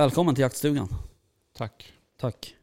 Välkommen 0.00 0.34
till 0.34 0.42
jaktstugan. 0.42 0.88
Tack. 1.52 1.92
Tack. 2.16 2.56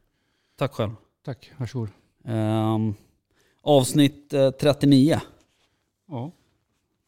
Tack 0.55 0.71
själv. 0.71 0.91
Tack, 1.23 1.51
varsågod. 1.57 1.89
Ehm, 2.25 2.93
avsnitt 3.61 4.33
eh, 4.33 4.51
39. 4.51 5.19
Ja, 6.07 6.31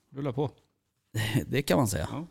rulla 0.09 0.33
på. 0.33 0.49
Det 1.47 1.61
kan 1.61 1.77
man 1.77 1.87
säga. 1.87 2.07
Ja. 2.11 2.27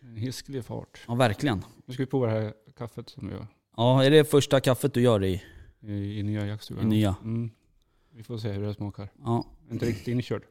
En 0.00 0.16
hiskelig 0.16 0.64
fart. 0.64 1.00
Ja, 1.08 1.14
verkligen. 1.14 1.64
Nu 1.86 1.94
ska 1.94 2.02
vi 2.02 2.06
prova 2.06 2.26
det 2.26 2.32
här 2.32 2.54
kaffet 2.76 3.08
som 3.08 3.28
vi 3.28 3.34
gör 3.34 3.46
Ja, 3.76 4.04
är 4.04 4.10
det 4.10 4.24
första 4.24 4.60
kaffet 4.60 4.94
du 4.94 5.02
gör 5.02 5.24
i, 5.24 5.42
i, 5.80 6.18
i 6.18 6.22
nya 6.22 6.46
i 6.46 6.48
jaktstugan. 6.48 6.88
nya? 6.88 7.16
Mm. 7.22 7.50
Vi 8.10 8.22
får 8.22 8.38
se 8.38 8.52
hur 8.52 8.66
det 8.66 8.74
smakar. 8.74 9.08
Ja. 9.24 9.46
Inte 9.70 9.86
riktigt 9.86 10.08
inkörd. 10.08 10.42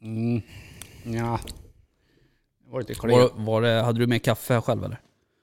Mm. 0.00 0.42
Ja. 1.04 1.40
Var 2.68 2.78
lite 2.80 2.92
Var, 2.92 3.28
klent. 3.28 3.32
var 3.46 3.62
det, 3.62 3.82
hade 3.82 3.98
du 3.98 4.06
med 4.06 4.22
kaffe 4.22 4.60
själv 4.60 4.84
eller? 4.84 5.00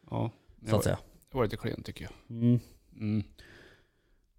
Ja, 0.10 0.32
Så 0.66 0.72
var, 0.72 0.78
att 0.78 0.84
säga. 0.84 0.98
det 1.32 1.38
var 1.38 1.44
lite 1.44 1.58
klent 1.58 1.86
tycker 1.86 2.04
jag. 2.04 2.38
Mm. 2.38 2.60
Mm. 3.00 3.24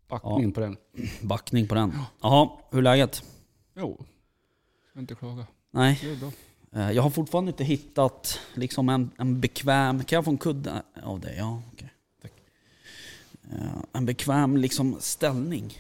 Backning 0.08 0.52
på 0.52 0.61
den. 0.61 0.77
Backning 1.22 1.69
på 1.69 1.74
den. 1.74 1.92
Jaha, 2.22 2.50
hur 2.70 2.78
är 2.78 2.83
läget? 2.83 3.22
Jo, 3.77 4.05
ska 4.91 5.00
inte 5.00 5.14
klaga. 5.14 5.46
Nej, 5.70 5.98
Det 6.02 6.11
är 6.11 6.16
bra. 6.16 6.30
eh, 6.72 6.91
jag 6.92 7.02
har 7.02 7.11
fortfarande 7.11 7.50
inte 7.50 7.64
hittat 7.64 8.41
liksom 8.55 8.89
en, 8.89 9.11
en 9.18 9.41
bekväm... 9.41 10.05
Kan 10.05 10.16
jag 10.16 10.24
få 10.24 10.30
en 10.30 10.39
kudde 10.39 10.83
av 11.02 11.20
dig? 11.20 11.34
Ja, 11.39 11.62
okej. 11.72 11.92
Tack. 12.22 12.33
Eh, 13.52 13.77
En 13.92 14.06
bekväm 14.06 14.56
liksom 14.56 14.96
ställning. 15.00 15.78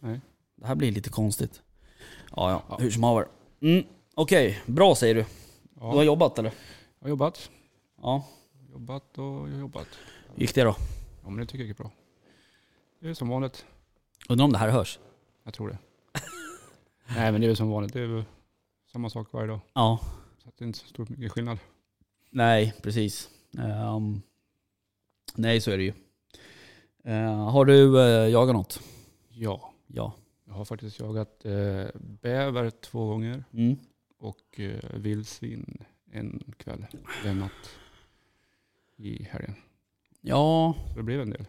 Nej. 0.00 0.20
Det 0.56 0.66
här 0.66 0.74
blir 0.74 0.92
lite 0.92 1.10
konstigt. 1.10 1.62
Ja, 2.36 2.64
ja, 2.68 2.76
hur 2.80 2.90
som 2.90 3.02
haver. 3.02 3.26
Mm. 3.60 3.84
Okej, 4.20 4.60
bra 4.66 4.94
säger 4.94 5.14
du. 5.14 5.24
Du 5.74 5.80
har 5.80 5.94
Ja, 5.96 6.02
jobbat 6.02 6.38
eller? 6.38 6.50
jag 6.98 7.04
har 7.04 7.08
jobbat. 7.08 7.50
Ja. 8.02 8.24
Jobbat 8.72 9.18
och 9.18 9.48
jobbat. 9.50 9.86
Gick 10.34 10.54
det 10.54 10.62
då? 10.64 10.76
Ja 11.22 11.30
men 11.30 11.36
det 11.36 11.46
tycker 11.46 11.64
jag 11.64 11.70
är 11.70 11.74
bra. 11.74 11.90
Det 13.00 13.08
är 13.08 13.14
som 13.14 13.28
vanligt. 13.28 13.66
Undrar 14.28 14.44
om 14.44 14.52
det 14.52 14.58
här 14.58 14.68
hörs? 14.70 14.98
Jag 15.44 15.54
tror 15.54 15.68
det. 15.68 15.78
Nej 17.16 17.32
men 17.32 17.40
det 17.40 17.46
är 17.46 17.54
som 17.54 17.70
vanligt. 17.70 17.92
Det 17.92 18.00
är 18.00 18.06
väl 18.06 18.24
samma 18.92 19.10
sak 19.10 19.32
varje 19.32 19.46
dag. 19.46 19.60
Ja. 19.72 20.00
Så 20.42 20.48
att 20.48 20.56
det 20.58 20.64
är 20.64 20.66
inte 20.66 20.78
så 20.78 20.86
stor 20.86 21.06
mycket 21.10 21.32
skillnad. 21.32 21.58
Nej, 22.30 22.74
precis. 22.82 23.30
Ehm, 23.58 24.22
nej, 25.34 25.60
så 25.60 25.70
är 25.70 25.78
det 25.78 25.84
ju. 25.84 25.92
Eh, 27.04 27.50
har 27.50 27.64
du 27.64 27.96
uh, 27.98 28.30
jagat 28.30 28.54
något? 28.54 28.80
Ja. 29.28 29.72
Ja. 29.86 30.12
Jag 30.44 30.54
har 30.54 30.64
faktiskt 30.64 31.00
jagat 31.00 31.44
eh, 31.44 31.86
bäver 31.94 32.70
två 32.70 33.06
gånger 33.06 33.44
Mm. 33.52 33.76
Och 34.18 34.60
eh, 34.60 34.98
vildsvin 35.00 35.78
en 36.12 36.42
kväll. 36.56 36.86
En 37.24 37.38
natt 37.38 37.52
i 38.96 39.24
helgen. 39.24 39.54
Ja, 40.20 40.74
Så 40.90 40.96
det 40.96 41.02
blev 41.02 41.20
en 41.20 41.30
del. 41.30 41.44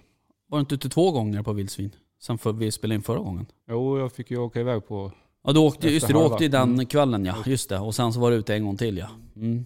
var 0.48 0.58
du 0.58 0.60
inte 0.60 0.76
ute 0.76 0.90
två 0.90 1.12
gånger 1.12 1.44
på 1.44 1.54
vildsvin? 1.54 1.96
Sen 2.20 2.38
för 2.38 2.54
vi 2.54 2.72
spelade 2.72 2.96
in 2.96 3.02
förra 3.02 3.20
gången. 3.20 3.46
Jo, 3.70 4.00
jag 4.00 4.12
fick 4.12 4.32
ju 4.32 4.38
åka 4.38 4.60
iväg 4.60 4.88
på... 4.88 5.12
Ja, 5.44 5.54
du 5.54 5.60
åkte, 5.60 5.90
just 5.90 6.08
det, 6.08 6.14
du 6.14 6.20
åkte 6.20 6.48
den 6.48 6.74
Mm. 6.74 6.86
kvällen 6.86 7.26
ja. 7.26 7.36
Just 7.46 7.70
det. 7.70 7.80
Och 7.80 7.96
sen 7.96 8.14
så 8.14 8.20
var 8.20 8.32
du 8.32 8.38
ute 8.38 8.56
en 8.56 8.66
gång 8.66 8.78
till 8.78 8.98
ja. 8.98 9.10
Mm. 9.36 9.66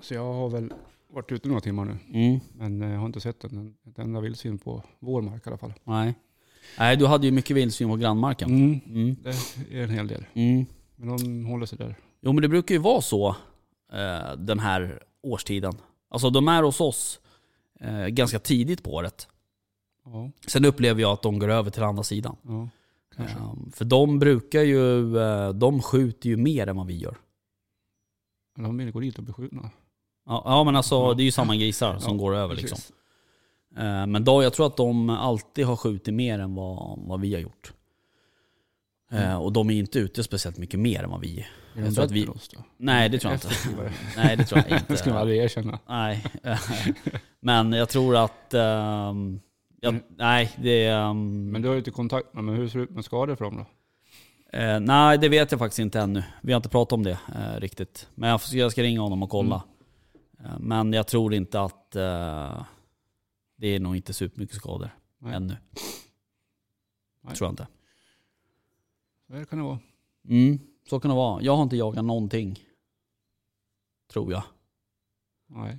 Så 0.00 0.14
jag 0.14 0.32
har 0.32 0.48
väl 0.48 0.72
varit 1.12 1.32
ute 1.32 1.48
några 1.48 1.60
timmar 1.60 1.84
nu. 1.84 1.96
Mm. 2.20 2.40
Men 2.54 2.82
eh, 2.82 2.90
jag 2.92 2.98
har 2.98 3.06
inte 3.06 3.20
sett 3.20 3.44
en, 3.44 3.74
ett 3.86 3.98
enda 3.98 4.20
vildsvin 4.20 4.58
på 4.58 4.82
vår 4.98 5.22
mark 5.22 5.46
i 5.46 5.48
alla 5.48 5.58
fall. 5.58 5.72
Nej. 5.84 6.14
Nej, 6.78 6.96
du 6.96 7.06
hade 7.06 7.26
ju 7.26 7.32
mycket 7.32 7.56
vildsvin 7.56 7.88
på 7.88 7.96
grannmarken. 7.96 8.50
Mm. 8.50 8.80
Mm. 8.86 9.16
Det 9.22 9.78
är 9.78 9.82
en 9.82 9.90
hel 9.90 10.06
del. 10.08 10.24
Mm. 10.34 10.66
Men 10.96 11.16
de 11.16 11.44
håller 11.46 11.66
sig 11.66 11.78
där. 11.78 11.96
Jo 12.22 12.32
men 12.32 12.42
det 12.42 12.48
brukar 12.48 12.74
ju 12.74 12.78
vara 12.80 13.00
så 13.00 13.28
eh, 13.92 14.32
den 14.36 14.58
här 14.58 15.02
årstiden. 15.22 15.72
Alltså 16.08 16.30
de 16.30 16.48
är 16.48 16.62
hos 16.62 16.80
oss 16.80 17.20
eh, 17.80 18.06
ganska 18.06 18.38
tidigt 18.38 18.82
på 18.82 18.90
året. 18.94 19.28
Ja, 20.04 20.30
Sen 20.46 20.64
upplever 20.64 21.02
jag 21.02 21.12
att 21.12 21.22
de 21.22 21.38
går 21.38 21.48
över 21.48 21.70
till 21.70 21.82
andra 21.82 22.02
sidan. 22.02 22.36
ja. 22.42 22.68
Eh, 23.18 23.52
för 23.72 23.84
de 23.84 24.18
brukar 24.18 24.62
ju, 24.62 25.18
eh, 25.18 25.48
de 25.48 25.82
skjuter 25.82 26.28
ju 26.28 26.36
mer 26.36 26.66
än 26.66 26.76
vad 26.76 26.86
vi 26.86 26.96
gör. 26.98 27.16
Eller 28.58 28.66
de 28.68 28.76
vill 28.78 28.90
gå 28.90 29.00
dit 29.00 29.18
och 29.18 29.24
bli 29.24 29.32
skjutna. 29.32 29.70
Ja, 30.26 30.42
ja 30.44 30.64
men 30.64 30.76
alltså 30.76 30.94
Ja. 30.94 31.14
det 31.14 31.22
är 31.22 31.24
ju 31.24 31.30
samma 31.30 31.56
grisar 31.56 31.98
som 31.98 32.18
går 32.18 32.34
över 32.34 32.54
precis. 32.54 32.70
liksom. 32.70 32.96
Eh, 33.76 34.06
men 34.06 34.24
då, 34.24 34.42
jag 34.42 34.52
tror 34.52 34.66
att 34.66 34.76
de 34.76 35.10
alltid 35.10 35.66
har 35.66 35.76
skjutit 35.76 36.14
mer 36.14 36.38
än 36.38 36.54
vad, 36.54 36.98
vad 36.98 37.20
vi 37.20 37.34
har 37.34 37.40
gjort. 37.40 37.72
Mm. 39.12 39.38
och 39.38 39.52
de 39.52 39.70
är 39.70 39.74
inte 39.74 39.98
ute 39.98 40.22
speciellt 40.22 40.58
mycket 40.58 40.80
mer 40.80 41.02
än 41.02 41.10
vad 41.10 41.20
vi 41.20 41.38
är. 41.40 41.46
Jag 41.82 41.94
tror 41.94 42.04
att 42.04 42.10
vi-? 42.10 42.28
Nej 42.76 43.08
det 43.08 43.18
tror 43.18 43.32
jag 43.32 43.36
inte. 43.36 43.92
Nej 44.16 44.36
det 44.36 44.44
tror 44.44 44.58
jag 44.68 44.78
inte. 44.78 44.92
Det 44.92 44.96
ska 44.96 45.10
man 45.10 45.18
aldrig 45.18 45.38
erkänna. 45.38 45.78
Nej. 45.88 46.24
Men 47.40 47.72
jag 47.72 47.88
tror 47.88 48.16
att... 48.16 48.54
ehm, 48.54 49.40
jag, 49.80 49.94
Mm. 49.94 50.02
Nej, 50.16 50.50
det... 50.62 50.86
ehm, 50.86 51.50
Men 51.50 51.62
du 51.62 51.68
har 51.68 51.72
ju 51.74 51.78
inte 51.78 51.90
kontakt 51.90 52.34
med 52.34 52.44
men 52.44 52.54
hur 52.54 52.68
ser 52.68 52.78
det 52.78 52.84
ut 52.84 52.90
med 52.90 53.04
skador 53.04 53.36
för 53.36 53.44
dem 53.44 53.56
då? 53.56 53.66
eh, 54.58 54.80
nej, 54.80 55.18
det 55.18 55.28
vet 55.28 55.50
jag 55.50 55.58
faktiskt 55.58 55.78
inte 55.78 56.00
ännu. 56.00 56.24
Vi 56.42 56.52
har 56.52 56.56
inte 56.56 56.68
pratat 56.68 56.92
om 56.92 57.02
det 57.02 57.18
eh, 57.34 57.60
riktigt. 57.60 58.08
Men 58.14 58.30
jag, 58.30 58.40
jag 58.52 58.72
ska 58.72 58.82
ringa 58.82 59.00
honom 59.00 59.22
och 59.22 59.30
kolla. 59.30 59.62
Mm. 60.40 60.50
Eh, 60.52 60.58
men 60.58 60.92
jag 60.92 61.06
tror 61.06 61.34
inte 61.34 61.60
att... 61.60 61.96
eh, 61.96 62.62
det 63.56 63.66
är 63.66 63.80
nog 63.80 63.96
inte 63.96 64.12
supermycket 64.12 64.56
skador 64.56 64.90
Nej. 65.20 65.34
ännu. 65.34 65.56
Nej. 67.24 67.34
Tror 67.36 67.46
jag 67.46 67.52
inte. 67.52 67.66
Här 69.32 69.44
kan 69.44 69.58
det 69.58 69.64
vara. 69.64 69.78
Mm, 70.28 70.58
så 70.88 71.00
kan 71.00 71.08
det 71.08 71.14
vara. 71.16 71.42
Jag 71.42 71.56
har 71.56 71.62
inte 71.62 71.76
jagat 71.76 72.04
någonting. 72.04 72.58
Tror 74.12 74.32
jag. 74.32 74.42
Nej. 75.46 75.78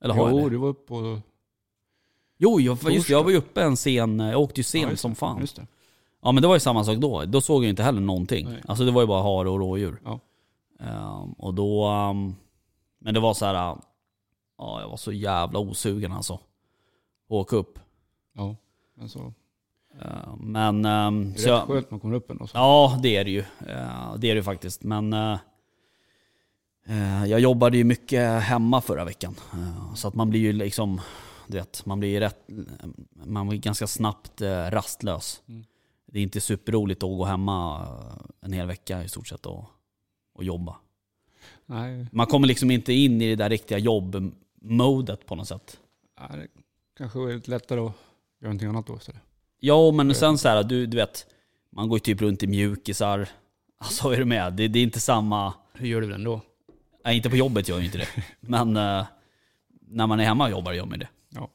Eller 0.00 0.14
har 0.14 0.30
jo, 0.30 0.36
jag 0.38 0.46
det? 0.46 0.50
du 0.50 0.56
var 0.56 0.68
uppe 0.68 0.94
och... 0.94 1.18
Jo, 2.38 2.60
jag, 2.60 2.78
just 2.92 3.06
det, 3.06 3.12
jag 3.12 3.24
var 3.24 3.30
ju 3.30 3.36
uppe 3.36 3.62
en 3.62 3.76
sen... 3.76 4.18
Jag 4.20 4.40
åkte 4.40 4.60
ju 4.60 4.64
sent 4.64 4.90
Ja, 4.90 4.96
som 4.96 5.10
det. 5.10 5.14
fan. 5.14 5.40
Just 5.40 5.56
det. 5.56 5.66
Ja 6.22 6.32
men 6.32 6.42
det 6.42 6.48
var 6.48 6.56
ju 6.56 6.60
samma 6.60 6.84
sak 6.84 6.96
då. 6.98 7.24
Då 7.24 7.40
såg 7.40 7.64
jag 7.64 7.70
inte 7.70 7.82
heller 7.82 8.00
någonting. 8.00 8.48
Nej. 8.48 8.62
Alltså 8.68 8.84
det 8.84 8.90
var 8.90 9.00
ju 9.00 9.06
bara 9.06 9.22
hare 9.22 9.50
och 9.50 9.58
rådjur. 9.58 10.00
Ja. 10.04 10.20
Ehm, 10.80 11.32
och 11.32 11.54
då... 11.54 11.84
ehm, 11.84 12.34
men 12.98 13.14
det 13.14 13.20
var 13.20 13.34
så 13.34 13.44
här. 13.46 13.70
äh, 13.72 13.78
Ja, 14.58 14.80
jag 14.80 14.88
var 14.88 14.96
så 14.96 15.12
jävla 15.12 15.58
osugen 15.58 16.12
alltså. 16.12 16.38
Åka 17.28 17.56
upp. 17.56 17.78
Ja. 18.32 18.56
Men 18.94 19.08
så... 19.08 19.32
Ehm, 20.00 20.38
men... 20.52 20.84
ehm, 20.84 21.32
Det 21.32 21.38
så 21.38 21.48
är 21.48 21.52
rätt 21.52 21.58
jag, 21.58 21.66
skönt 21.66 21.90
man 21.90 22.00
kommer 22.00 22.14
upp 22.14 22.30
ändå. 22.30 22.46
Så. 22.46 22.56
ja, 22.56 22.98
det 23.02 23.16
är 23.16 23.24
det 23.24 23.30
ju. 23.30 23.38
Eh, 23.40 24.14
det 24.18 24.30
är 24.30 24.34
det 24.34 24.38
ju 24.38 24.42
faktiskt. 24.42 24.82
Men... 24.82 25.12
eh, 25.12 25.38
eh, 26.86 27.24
jag 27.26 27.40
jobbade 27.40 27.76
ju 27.76 27.84
mycket 27.84 28.42
hemma 28.42 28.80
förra 28.80 29.04
veckan. 29.04 29.34
Eh, 29.52 29.94
så 29.94 30.08
att 30.08 30.14
man 30.14 30.30
blir 30.30 30.40
ju 30.40 30.52
liksom... 30.52 31.00
Du 31.46 31.56
vet, 31.56 31.86
man 31.86 32.00
blir 32.00 32.08
ju 32.10 32.20
rätt... 32.20 32.48
Man 33.24 33.48
blir 33.48 33.58
ganska 33.58 33.86
snabbt 33.86 34.40
eh, 34.40 34.48
rastlös. 34.70 35.42
Mm. 35.48 35.64
Det 36.06 36.18
är 36.18 36.22
inte 36.22 36.40
superroligt 36.40 37.02
att 37.02 37.08
gå 37.18 37.24
hemma 37.24 37.82
eh, 37.82 38.26
en 38.40 38.52
hel 38.52 38.66
vecka 38.66 39.04
i 39.04 39.08
stort 39.08 39.28
sett 39.28 39.46
och, 39.46 39.64
och 40.34 40.44
jobba. 40.44 40.76
Nej. 41.66 42.06
Man 42.12 42.26
kommer 42.26 42.46
liksom 42.48 42.70
inte 42.70 42.92
in 42.92 43.22
i 43.22 43.28
det 43.28 43.36
där 43.36 43.50
riktiga 43.50 43.78
jobbmodet 43.78 45.26
på 45.26 45.34
något 45.34 45.48
sätt. 45.48 45.78
Nej, 46.20 46.38
det 46.38 46.48
kanske 46.98 47.18
är 47.20 47.34
lite 47.34 47.50
lättare 47.50 47.80
att 47.80 47.92
göra 48.40 48.48
någonting 48.48 48.68
annat 48.68 48.86
då 48.86 48.96
istället. 48.96 49.20
Ja, 49.60 49.90
men 49.90 50.14
sen 50.14 50.38
så 50.38 50.48
här, 50.48 50.62
du, 50.62 50.86
du 50.86 50.96
vet, 50.96 51.26
man 51.72 51.88
går 51.88 51.96
ju 51.96 52.00
typ 52.00 52.20
runt 52.20 52.42
i 52.42 52.46
mjukisar. 52.46 53.28
Alltså 53.82 54.08
är 54.08 54.18
du 54.18 54.24
med? 54.24 54.52
Det, 54.52 54.68
det 54.68 54.78
är 54.78 54.82
inte 54.82 55.00
samma... 55.00 55.54
Hur 55.72 55.88
gör 55.88 56.00
du 56.00 56.08
den 56.10 56.24
då? 56.24 56.40
Nej, 57.04 57.16
inte 57.16 57.30
på 57.30 57.36
jobbet 57.36 57.68
gör 57.68 57.76
jag 57.76 57.84
inte 57.84 57.98
det. 57.98 58.08
Men 58.40 58.76
eh, 58.76 59.06
när 59.80 60.06
man 60.06 60.20
är 60.20 60.24
hemma 60.24 60.44
och 60.44 60.50
jobbar 60.50 60.72
gör 60.72 60.86
man 60.86 60.98
det. 60.98 61.08
Ja. 61.28 61.50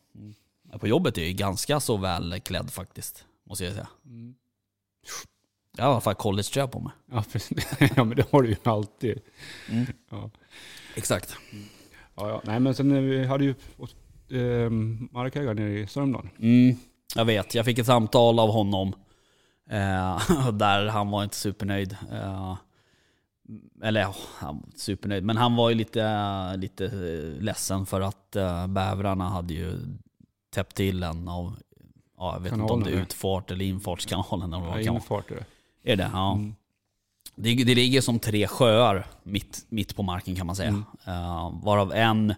Men 0.64 0.80
På 0.80 0.88
jobbet 0.88 1.18
är 1.18 1.22
jag 1.22 1.28
ju 1.28 1.34
ganska 1.34 1.80
så 1.80 1.98
väl 1.98 2.40
klädd 2.40 2.72
faktiskt, 2.72 3.26
måste 3.44 3.64
jag 3.66 3.74
säga. 3.74 3.88
Mm. 4.06 4.36
Jag 5.78 5.84
har 5.84 5.92
i 5.92 5.94
alla 5.94 6.02
fall 6.02 6.16
collegetröja 6.16 6.68
på 6.68 6.80
mig. 6.80 6.92
Ja, 7.12 7.24
precis. 7.32 7.68
ja, 7.96 8.04
men 8.04 8.18
det 8.18 8.32
har 8.32 8.42
du 8.42 8.50
ju 8.50 8.56
alltid. 8.64 9.20
Mm. 9.70 9.86
Ja. 10.10 10.30
Exakt. 10.96 11.38
Ja, 12.16 12.30
ja. 12.30 12.42
Nej, 12.44 12.60
men 12.60 12.76
sen 12.76 12.92
eh, 12.92 13.02
vi 13.02 13.26
hade 13.26 13.44
ju 13.44 13.50
eh, 14.30 14.70
markägare 15.12 15.54
nere 15.54 15.80
i 15.80 15.88
Sörmland. 15.88 16.30
Mm, 16.40 16.78
jag 17.16 17.26
vet, 17.26 17.56
jag 17.56 17.66
fick 17.66 17.80
ett 17.80 17.86
samtal 17.86 18.40
av 18.40 18.50
honom. 18.50 18.94
Eh, 19.70 20.52
där 20.54 20.88
han 20.88 21.12
var 21.12 21.24
inte 21.24 21.36
supernöjd. 21.36 21.98
Eh, 22.12 22.56
eller 23.84 24.02
ja, 24.02 24.16
han 24.38 24.56
var 24.56 24.64
supernöjd. 24.76 25.24
Men 25.24 25.38
han 25.38 25.56
var 25.56 25.70
ju 25.70 25.76
lite, 25.76 26.58
lite 26.58 26.88
ledsen 27.40 27.86
för 27.86 28.02
att 28.02 28.36
eh, 28.36 28.68
bävrarna 28.68 29.30
hade 29.30 29.54
ju 29.54 29.80
täppt 30.50 30.76
till 30.76 31.04
en 31.04 31.28
av, 31.28 31.56
ja, 32.18 32.34
jag 32.34 32.40
vet 32.40 32.52
inte 32.52 32.64
om 32.64 32.70
Kanalen, 32.70 32.94
det 32.94 33.00
är 33.00 33.02
utfart 33.02 33.52
eller 33.52 33.66
infartskanalen. 33.66 34.54
Eller 34.54 34.66
vad 34.66 34.82
Ja, 34.82 34.94
infart 34.94 35.32
är 35.32 35.36
det. 35.36 35.92
Är 35.92 35.96
det? 35.96 36.10
Ja. 36.14 36.34
Mm. 36.34 36.56
Det, 37.36 37.56
det 37.64 37.76
ligger 37.76 38.02
som 38.02 38.20
tre 38.20 38.48
sjöar 38.48 39.08
mitt, 39.24 39.66
mitt 39.70 39.96
på 39.96 40.04
marken 40.04 40.36
kan 40.36 40.48
man 40.48 40.56
säga. 40.56 40.70
Mm. 40.70 40.84
Eh, 41.06 41.54
varav 41.64 41.94
en, 41.94 42.34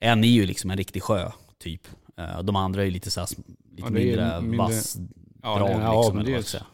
en 0.00 0.24
är 0.24 0.28
ju 0.28 0.46
liksom 0.46 0.70
en 0.70 0.76
riktig 0.76 1.02
sjö, 1.02 1.30
typ. 1.58 1.88
Eh, 2.16 2.42
de 2.42 2.56
andra 2.56 2.80
är 2.80 2.84
ju 2.84 2.90
lite, 2.90 3.10
så 3.10 3.20
här, 3.20 3.28
lite 3.76 3.88
Ja, 3.88 3.90
mindre, 3.90 4.40
mindre- 4.40 4.58
vass 4.58 4.96
Ja, 5.42 5.58
drag. 5.58 5.70
ja, 5.70 5.96
liksom, 6.02 6.18
eller 6.18 6.36
det 6.36 6.42
säga. 6.42 6.66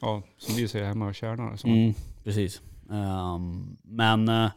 ja, 0.00 0.22
som 0.38 0.54
vi 0.54 0.68
säger 0.68 0.86
hemma, 0.86 1.12
kärnar. 1.12 1.56
Som, 1.56 1.70
Mm, 1.72 1.94
precis. 2.24 2.60
Ehm, 2.90 3.76
men 3.82 4.28
eh, 4.28 4.50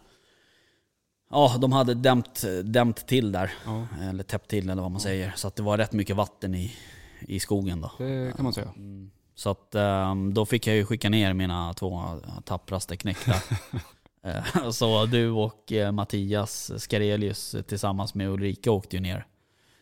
ja, 1.29 1.57
de 1.61 1.71
hade 1.71 1.93
dämt, 1.93 2.43
dämt 2.63 3.07
till 3.07 3.31
där. 3.31 3.51
ja, 3.65 3.87
Eller 4.01 4.23
täppt 4.23 4.49
till 4.49 4.69
eller 4.69 4.81
vad 4.81 4.91
man 4.91 5.01
säger. 5.01 5.33
Så 5.35 5.47
att 5.47 5.55
det 5.55 5.63
var 5.63 5.77
rätt 5.77 5.91
mycket 5.93 6.15
vatten 6.15 6.55
i, 6.55 6.71
i 7.19 7.39
skogen 7.39 7.81
då. 7.81 7.91
det 7.97 8.33
kan 8.35 8.43
man 8.43 8.53
säga. 8.53 8.69
Mm. 8.75 9.11
Så 9.35 9.49
att 9.49 9.75
ehm, 9.75 10.33
då 10.33 10.45
fick 10.45 10.67
jag 10.67 10.75
ju 10.75 10.85
skicka 10.85 11.09
ner 11.09 11.33
mina 11.33 11.73
två 11.73 12.01
tappraste 12.45 12.97
knäckta. 12.97 13.33
Så 14.71 15.05
du 15.05 15.29
och 15.29 15.71
eh, 15.71 15.91
Mattias 15.91 16.71
Skarelius 16.81 17.55
tillsammans 17.67 18.15
med 18.15 18.29
Ulrika 18.29 18.71
åkte 18.71 18.95
ju 18.95 19.01
ner. 19.01 19.25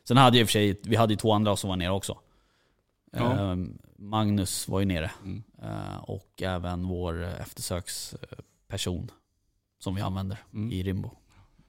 Sen 0.08 0.18
hade 0.18 0.38
och 0.44 0.48
för 0.48 0.52
sig, 0.52 0.80
vi 0.84 0.96
hade 0.96 1.14
ju 1.14 1.18
två 1.18 1.32
andra 1.34 1.56
som 1.56 1.70
var 1.70 1.78
nere 1.78 1.92
också. 1.92 2.18
Ja. 3.12 3.32
Ehm, 3.52 3.78
Magnus 3.98 4.68
var 4.68 4.80
ju 4.80 4.86
nere. 4.86 5.12
Mm. 5.24 5.44
Eh, 5.62 5.98
Och 6.04 6.42
även 6.42 6.88
vår 6.88 7.24
eftersöksperson 7.24 9.12
som 9.80 9.96
vi 9.96 10.02
använder 10.02 10.38
Mm. 10.54 10.72
i 10.72 10.84
Rimbo. 10.84 11.10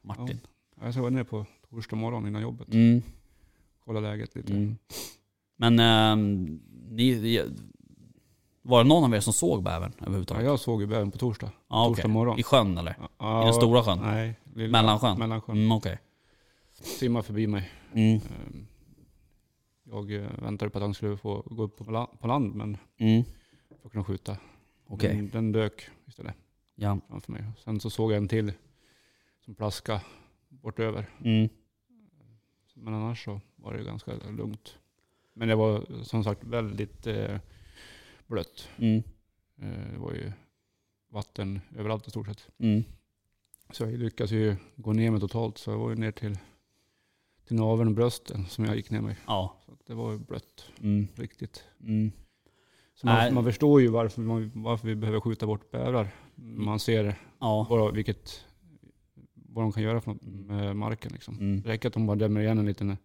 Martin. 0.03 0.41
Jag 0.83 0.93
var 0.93 1.11
nere 1.11 1.25
på 1.25 1.47
torsdag 1.71 1.97
morgon 1.97 2.27
innan 2.27 2.43
jobbet. 2.43 2.75
Mm. 2.75 3.03
Kolla 3.85 4.01
läget 4.01 4.35
lite. 4.35 4.53
Mm. 4.53 4.77
Men 5.57 5.79
ehm, 5.79 6.61
ni, 6.91 7.41
var 8.63 8.83
det 8.83 8.89
någon 8.89 9.05
av 9.05 9.15
er 9.15 9.21
som 9.21 9.33
såg 9.33 9.63
bävern 9.63 9.93
Ja, 9.99 10.03
överhuvudtaget? 10.07 10.45
jag 10.45 10.61
såg 10.61 10.81
ju 10.81 10.87
bävern 10.87 11.11
på 11.11 11.19
torsdag. 11.19 11.51
Ja, 11.69 11.87
torsdag 11.89 12.09
morgon. 12.09 12.39
I 12.39 12.43
sjön 12.43 12.79
eller? 12.79 12.97
Ja, 13.19 13.43
I 13.43 13.45
den 13.45 13.55
stora 13.55 13.83
sjön? 13.83 13.99
Nej. 14.03 14.39
Lilla, 14.55 14.73
Mellansjön? 14.83 15.19
Mellansjön. 15.19 15.57
Mm, 15.57 15.73
okej. 15.73 15.99
Simmade 16.83 17.23
förbi 17.27 17.47
mig. 17.47 17.71
Mm. 17.95 18.15
Ehm, 18.17 18.67
Jag 19.85 20.13
eh, 20.15 20.41
väntade 20.43 20.71
på 20.71 20.79
att 20.79 20.83
han 20.83 20.95
skulle 20.95 21.17
få 21.17 21.43
gå 21.47 21.63
upp 21.63 21.77
på 21.77 21.91
la- 21.91 22.07
på 22.21 22.27
land 22.27 22.55
men 22.55 22.77
Mm. 22.97 23.25
för 23.81 23.87
att 23.87 23.93
kunna 23.93 24.05
skjuta. 24.05 24.37
Okej. 24.87 25.17
Den, 25.17 25.29
den 25.29 25.53
dök 25.53 25.89
istället 26.07 26.35
Ja. 26.75 26.99
framför 27.09 27.33
mig. 27.33 27.45
Sen 27.65 27.81
så 27.81 27.91
såg 27.91 28.13
jag 28.13 28.17
en 28.17 28.29
till 28.29 28.53
som 29.45 29.55
plaska 29.55 30.01
bortöver. 30.49 31.07
Mm. 31.25 31.49
Men 32.75 32.95
annars 32.95 33.25
så 33.25 33.41
var 33.57 33.75
det 33.75 33.85
ganska 33.85 34.13
lugnt. 34.31 34.79
Men 35.35 35.49
det 35.49 35.55
var 35.55 36.03
som 36.05 36.25
sagt 36.25 36.45
väldigt 36.45 37.07
eh, 37.07 37.39
blött. 38.27 38.69
Mm. 38.77 39.03
Eh, 39.57 39.93
det 39.93 39.99
var 39.99 40.13
ju 40.13 40.33
vatten 41.11 41.61
överallt 41.77 42.07
i 42.07 42.11
stort 42.11 42.27
sett. 42.27 42.49
Mm. 42.59 42.83
Så 43.71 43.83
jag 43.85 43.93
lyckades 43.93 44.31
ju 44.33 44.57
gå 44.77 44.93
ner 44.93 45.11
mig 45.11 45.21
totalt. 45.21 45.59
Så 45.59 45.71
jag 45.71 45.79
var 45.79 45.91
ju 45.91 45.97
ner 45.97 46.13
till, 46.13 46.39
till 47.47 47.57
naveln 47.57 47.89
och 47.89 47.95
brösten 47.95 48.47
som 48.47 48.65
jag 48.65 48.77
gick 48.77 48.91
ner 48.91 49.01
mig. 49.01 49.17
Ja. 49.27 49.57
Så 49.67 49.73
det 49.87 49.95
var 49.95 50.13
ju 50.13 50.19
blött 50.19 50.65
Mm. 50.81 51.09
riktigt. 51.15 51.65
Mm. 51.81 52.13
Så 52.95 53.07
man, 53.07 53.35
man 53.35 53.45
förstår 53.45 53.81
ju 53.81 53.89
varför, 53.89 54.23
man, 54.23 54.51
varför 54.55 54.89
vi 54.89 54.95
behöver 54.95 55.21
skjuta 55.21 55.47
bort 55.47 55.71
bävrar. 55.71 56.09
Man 56.35 56.79
ser 56.79 57.15
Ja. 57.41 57.67
vad, 57.71 57.95
vilket, 57.95 58.45
vad 59.35 59.65
de 59.65 59.73
kan 59.73 59.83
göra 59.83 60.03
med 60.23 60.77
marken. 60.77 61.13
Liksom. 61.13 61.35
Mm. 61.39 61.63
Det 61.63 61.69
räcker 61.69 61.89
att 61.89 61.95
de 61.95 62.07
bara 62.07 62.17
dämmer 62.17 62.41
igen 62.41 62.59
en 62.59 62.67
liten 62.67 62.97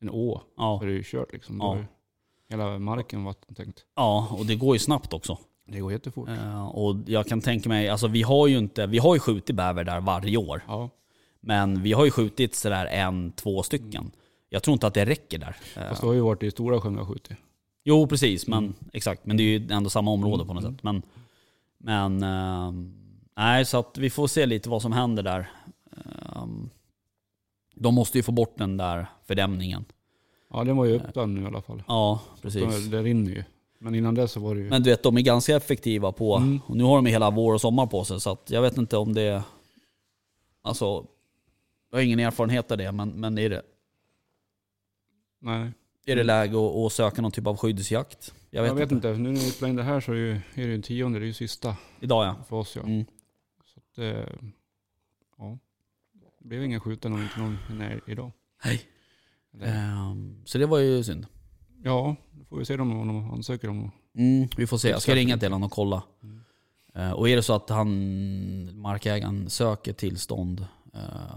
en 0.00 0.10
å. 0.10 0.40
Ja. 0.56 0.82
Är 0.82 0.86
det 0.86 0.92
ju 0.92 1.02
kört 1.04 1.32
liksom. 1.32 1.56
Ja. 1.60 1.78
hela 2.48 2.78
marken 2.78 3.24
vattentänkt. 3.24 3.84
ja, 3.96 4.28
och 4.38 4.46
det 4.46 4.56
går 4.56 4.74
ju 4.74 4.78
snabbt 4.78 5.12
också. 5.12 5.38
Det 5.66 5.80
går 5.80 5.92
jättefort. 5.92 6.28
Eh, 6.28 6.66
och 6.66 6.96
jag 7.06 7.26
kan 7.26 7.40
tänka 7.40 7.68
mig, 7.68 7.88
alltså 7.88 8.08
vi 8.08 8.22
har 8.22 8.46
ju 8.46 8.58
inte, 8.58 8.86
vi 8.86 8.98
har 8.98 9.14
ju 9.14 9.20
skjutit 9.20 9.56
bäver 9.56 9.84
där 9.84 10.00
varje 10.00 10.36
år. 10.36 10.62
Ja. 10.68 10.90
Men 11.46 11.82
vi 11.82 11.92
har 11.92 12.04
ju 12.04 12.10
skjutit 12.10 12.54
sådär 12.54 12.86
en, 12.86 13.32
två 13.32 13.62
stycken. 13.62 14.10
Jag 14.48 14.62
tror 14.62 14.72
inte 14.72 14.86
att 14.86 14.94
det 14.94 15.04
räcker 15.04 15.38
där. 15.38 15.56
Fast 15.88 16.00
det 16.00 16.06
har 16.06 16.14
ju 16.14 16.20
varit 16.20 16.42
i 16.42 16.50
stora 16.50 16.80
sjön 16.80 16.96
har 16.98 17.04
skjutit. 17.04 17.36
Jo 17.84 18.06
precis, 18.06 18.46
men 18.46 18.58
Mm. 18.64 18.74
exakt. 18.92 19.26
Men 19.26 19.36
det 19.36 19.42
är 19.42 19.58
ju 19.58 19.68
ändå 19.70 19.90
samma 19.90 20.10
område 20.10 20.44
på 20.44 20.54
något 20.54 20.62
Mm. 20.64 20.74
sätt. 20.76 20.82
Men, 20.82 21.02
men 21.78 22.22
eh, 22.22 22.72
nej, 23.36 23.64
så 23.64 23.78
att 23.78 23.98
vi 23.98 24.10
får 24.10 24.26
se 24.26 24.46
lite 24.46 24.68
vad 24.68 24.82
som 24.82 24.92
händer 24.92 25.22
där. 25.22 25.50
Eh, 25.96 26.44
de 27.74 27.94
måste 27.94 28.18
ju 28.18 28.22
få 28.22 28.32
bort 28.32 28.58
den 28.58 28.76
där 28.76 29.06
fördämningen. 29.26 29.84
Ja 30.50 30.64
den 30.64 30.76
var 30.76 30.84
ju 30.84 30.96
öppen 30.96 31.34
nu 31.34 31.42
i 31.42 31.46
alla 31.46 31.62
fall. 31.62 31.82
Ja, 31.88 32.20
precis. 32.42 32.86
Det 32.90 33.02
rinner 33.02 33.30
ju. 33.30 33.44
Men 33.78 33.94
innan 33.94 34.14
dess 34.14 34.32
så 34.32 34.40
var 34.40 34.54
det 34.54 34.60
ju... 34.60 34.68
Men 34.70 34.82
du 34.82 34.90
vet, 34.90 35.02
de 35.02 35.16
är 35.16 35.20
ganska 35.22 35.56
effektiva 35.56 36.12
på, 36.12 36.36
Mm. 36.36 36.60
och 36.66 36.76
nu 36.76 36.84
har 36.84 36.96
de 36.96 37.06
hela 37.06 37.30
vår 37.30 37.54
och 37.54 37.60
sommar 37.60 37.86
på 37.86 38.04
sig. 38.04 38.20
Så 38.20 38.30
att 38.30 38.50
jag 38.50 38.62
vet 38.62 38.76
inte 38.78 38.96
om 38.96 39.14
det, 39.14 39.42
alltså, 40.62 41.04
jag 41.94 41.98
har 42.00 42.04
ingen 42.04 42.18
erfarenhet 42.20 42.70
av 42.70 42.78
det, 42.78 42.92
men, 42.92 43.08
men 43.08 43.38
är 43.38 43.50
det, 43.50 43.62
Nej. 45.40 45.72
är 46.06 46.16
det 46.16 46.22
läge 46.22 46.56
att, 46.66 46.76
att 46.76 46.92
söka 46.92 47.22
någon 47.22 47.30
typ 47.30 47.46
av 47.46 47.56
skyddsjakt? 47.56 48.34
Jag 48.50 48.62
vet, 48.62 48.68
Jag 48.68 48.74
vet 48.74 48.92
inte. 48.92 49.08
inte. 49.08 49.20
Nu 49.20 49.28
när 49.28 49.40
vi 49.40 49.50
spelar 49.50 49.70
in 49.70 49.76
det 49.76 49.82
här 49.82 50.00
så 50.00 50.12
är 50.12 50.16
det 50.16 50.20
ju, 50.20 50.32
är 50.32 50.40
det 50.54 50.62
ju 50.62 50.74
en 50.74 50.82
tionde. 50.82 51.18
Det 51.18 51.24
är 51.24 51.26
ju 51.26 51.32
sista 51.32 51.76
Idag 52.00 52.26
ja. 52.26 52.36
för 52.48 52.56
oss 52.56 52.76
ja. 52.76 52.82
Mm. 52.82 53.04
Så 53.64 53.80
att, 53.80 53.98
eh, 53.98 54.34
ja. 55.38 55.58
Det 56.38 56.48
blev 56.48 56.64
ingen 56.64 56.80
skjuten 56.80 57.12
och 57.12 57.18
inte 57.20 57.40
någon 57.40 57.58
när 57.70 58.00
idag. 58.06 58.32
Hej. 58.62 58.82
Eller, 59.54 59.66
Ehm, 59.66 60.42
så 60.44 60.58
det 60.58 60.66
var 60.66 60.78
ju 60.78 61.02
synd. 61.04 61.26
Ja, 61.82 62.16
då 62.32 62.44
får 62.44 62.58
vi 62.58 62.64
se 62.64 62.78
om 62.78 62.88
de 63.08 63.30
ansöker 63.30 63.68
om 63.68 63.90
Mm, 64.16 64.48
vi 64.56 64.66
får 64.66 64.78
se. 64.78 64.88
Jag 64.88 65.02
ska 65.02 65.14
ringa 65.14 65.38
till 65.38 65.52
honom 65.52 65.62
och 65.62 65.72
kolla. 65.72 66.02
Mm. 66.22 66.40
Eh, 66.94 67.12
och 67.12 67.28
är 67.28 67.36
det 67.36 67.42
så 67.42 67.54
att 67.54 67.68
han, 67.70 68.80
markägaren 68.80 69.50
söker 69.50 69.92
tillstånd 69.92 70.66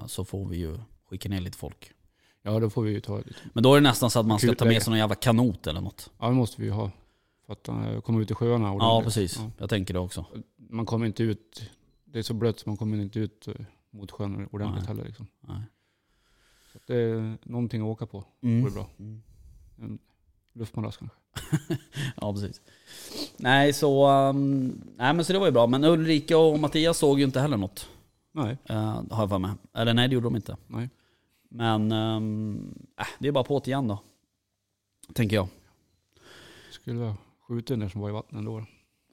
så 0.07 0.25
får 0.25 0.45
vi 0.45 0.57
ju 0.57 0.77
skicka 1.09 1.29
ner 1.29 1.41
lite 1.41 1.57
folk. 1.57 1.91
Ja, 2.41 2.59
då 2.59 2.69
får 2.69 2.83
vi 2.83 2.91
ju 2.91 2.99
ta 2.99 3.17
lite. 3.17 3.33
Men 3.53 3.63
då 3.63 3.73
är 3.73 3.77
det 3.81 3.87
nästan 3.89 4.09
så 4.11 4.19
att 4.19 4.25
man 4.25 4.39
ska 4.39 4.55
ta 4.55 4.65
med 4.65 4.83
sig 4.83 4.91
någon 4.91 4.99
jävla 4.99 5.15
kanot 5.15 5.67
eller 5.67 5.81
något. 5.81 6.11
Ja, 6.19 6.27
det 6.27 6.33
måste 6.33 6.61
vi 6.61 6.67
ju 6.67 6.73
ha. 6.73 6.91
För 7.45 7.53
att 7.53 7.69
uh, 7.69 7.99
komma 8.01 8.21
ut 8.21 8.31
i 8.31 8.33
sjöarna 8.33 8.67
Ja, 8.67 8.73
ordentligt. 8.73 9.05
precis. 9.05 9.39
Ja. 9.39 9.51
Jag 9.57 9.69
tänker 9.69 9.93
det 9.93 9.99
också. 9.99 10.25
Man 10.69 10.85
kommer 10.85 11.05
inte 11.05 11.23
ut, 11.23 11.69
det 12.05 12.19
är 12.19 12.23
så 12.23 12.33
blött 12.33 12.59
så 12.59 12.69
man 12.69 12.77
kommer 12.77 12.97
inte 12.97 13.19
ut 13.19 13.47
eh, 13.47 13.53
mot 13.89 14.11
sjön 14.11 14.47
ordentligt 14.51 14.83
Nej. 14.83 14.87
heller. 14.87 15.05
Liksom. 15.05 15.27
Nej. 15.39 15.61
Så 16.73 16.79
det 16.87 16.95
är 16.95 17.37
någonting 17.43 17.81
att 17.81 17.87
åka 17.87 18.05
på. 18.05 18.25
Det 18.41 18.47
Mm. 18.47 18.61
vore 18.61 18.71
bra. 18.73 18.87
Mm. 18.99 19.21
En 19.81 19.99
luftmadrass 20.53 20.97
kanske. 20.97 21.17
Ja, 22.21 22.33
precis. 22.33 22.61
Nej, 23.37 23.73
så, 23.73 24.09
um, 24.29 24.81
nej, 24.97 25.13
men 25.13 25.25
så 25.25 25.33
det 25.33 25.39
var 25.39 25.45
ju 25.45 25.51
bra. 25.51 25.67
Men 25.67 25.83
Ulrika 25.83 26.37
och 26.37 26.59
Mattias 26.59 26.97
såg 26.97 27.19
ju 27.19 27.25
inte 27.25 27.39
heller 27.39 27.57
något. 27.57 27.89
Nej, 28.37 28.57
Uh, 28.69 28.77
har 29.11 29.21
jag 29.23 29.29
för 29.29 29.39
mig. 29.39 29.51
Eller 29.73 29.93
nej, 29.93 30.07
det 30.07 30.13
gjorde 30.13 30.25
de 30.25 30.35
inte. 30.35 30.57
nej. 30.67 30.89
Men 31.49 31.91
äh, 31.91 33.05
det 33.19 33.27
är 33.27 33.31
bara 33.31 33.43
på 33.43 33.61
igen 33.65 33.87
då. 33.87 33.99
Tänker 35.13 35.35
jag. 35.35 35.47
Skulle 36.71 36.99
ha 37.03 37.15
skjutit 37.47 37.67
den 37.67 37.79
där 37.79 37.89
som 37.89 38.01
var 38.01 38.09
i 38.09 38.11
vattnet 38.11 38.39
ändå. 38.39 38.65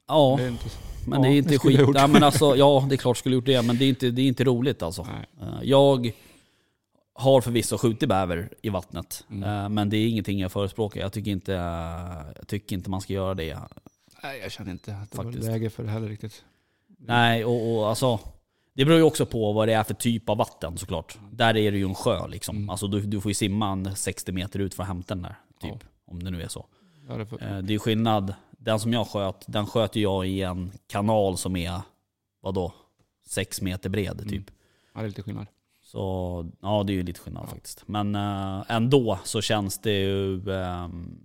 Ja, 0.08 0.34
Det 0.38 0.48
inte, 0.48 0.64
men 1.06 1.22
ja, 1.22 1.28
det 1.28 1.34
är 1.34 1.38
inte 1.38 1.50
det 1.50 1.58
skit. 1.58 1.80
Ja, 1.94 2.06
men 2.06 2.22
alltså, 2.22 2.56
ja, 2.56 2.86
det 2.88 2.94
är 2.94 2.96
klart 2.96 3.16
skulle 3.16 3.34
gjort 3.34 3.46
det. 3.46 3.62
Men 3.62 3.78
det 3.78 3.84
är 3.84 3.88
inte, 3.88 4.10
det 4.10 4.22
är 4.22 4.26
inte 4.28 4.44
roligt 4.44 4.82
alltså. 4.82 5.06
nej. 5.12 5.26
Eh, 5.40 5.58
Jag 5.62 6.12
har 7.12 7.40
förvisso 7.40 7.78
skjutit 7.78 8.08
bäver 8.08 8.48
i 8.62 8.68
vattnet. 8.68 9.24
Mm. 9.30 9.42
Eh, 9.64 9.68
Men 9.68 9.90
det 9.90 9.96
är 9.96 10.08
ingenting 10.08 10.38
jag 10.38 10.52
förespråkar. 10.52 11.00
Jag 11.00 11.12
tycker 11.12 11.30
inte, 11.30 11.52
jag 12.36 12.46
tycker 12.48 12.76
inte 12.76 12.90
man 12.90 13.00
ska 13.00 13.12
göra 13.12 13.34
det. 13.34 13.58
nej, 14.22 14.40
jag 14.40 14.52
känner 14.52 14.70
inte 14.70 14.96
att 14.96 15.10
det 15.10 15.16
Faktiskt. 15.16 15.44
var 15.44 15.52
läge 15.52 15.70
för 15.70 15.82
det 15.84 15.90
heller 15.90 16.08
riktigt. 16.08 16.44
Nej, 16.98 17.44
och, 17.44 17.76
och 17.78 17.88
alltså... 17.88 18.20
Det 18.74 18.84
beror 18.84 18.96
ju 18.98 19.02
också 19.04 19.26
på 19.26 19.52
vad 19.52 19.68
det 19.68 19.72
är 19.74 19.82
för 19.82 19.94
typ 19.94 20.28
av 20.28 20.36
vatten 20.38 20.78
såklart. 20.78 21.18
Där 21.32 21.56
är 21.56 21.72
det 21.72 21.78
ju 21.78 21.84
en 21.84 21.94
sjö 21.94 22.26
liksom. 22.28 22.56
Mm. 22.56 22.70
Alltså 22.70 22.86
du, 22.88 23.00
du 23.00 23.20
får 23.20 23.30
ju 23.30 23.34
simma 23.34 23.68
en 23.72 23.96
60 23.96 24.32
meter 24.32 24.58
ut 24.58 24.74
för 24.74 24.82
att 24.82 24.88
hämta 24.88 25.14
den 25.14 25.22
där. 25.22 25.34
Typ. 25.60 25.70
Ja. 25.82 25.88
Om 26.06 26.22
det 26.22 26.30
nu 26.30 26.42
är 26.42 26.48
så. 26.48 26.66
Jag 27.06 27.12
hade 27.12 27.26
fått, 27.26 27.42
Eh, 27.42 27.48
Det 27.58 27.70
är 27.70 27.72
ju 27.74 27.78
skillnad. 27.78 28.34
Den 28.50 28.80
som 28.80 28.92
jag 28.92 29.06
sköt, 29.08 29.44
den 29.46 29.66
sköt 29.66 29.96
jag 29.96 30.26
i 30.28 30.42
en 30.42 30.72
kanal 30.86 31.36
som 31.36 31.56
är, 31.56 31.80
vadå? 32.42 32.72
6 33.26 33.60
meter 33.62 33.88
bred 33.90 34.18
typ. 34.18 34.30
Mm. 34.32 34.44
ja, 34.94 35.00
det 35.00 35.06
är 35.06 35.08
lite 35.08 35.22
skillnad. 35.22 35.46
Så 35.82 36.50
ja, 36.62 36.82
det 36.86 36.92
är 36.92 36.94
ju 36.94 37.02
lite 37.02 37.20
skillnad 37.20 37.44
Ja. 37.46 37.50
faktiskt. 37.50 37.88
Men 37.88 38.14
eh, 38.14 38.62
ändå 38.68 39.18
så 39.24 39.40
känns 39.42 39.78
det 39.78 39.92
ju... 40.00 40.50
ehm, 40.52 41.18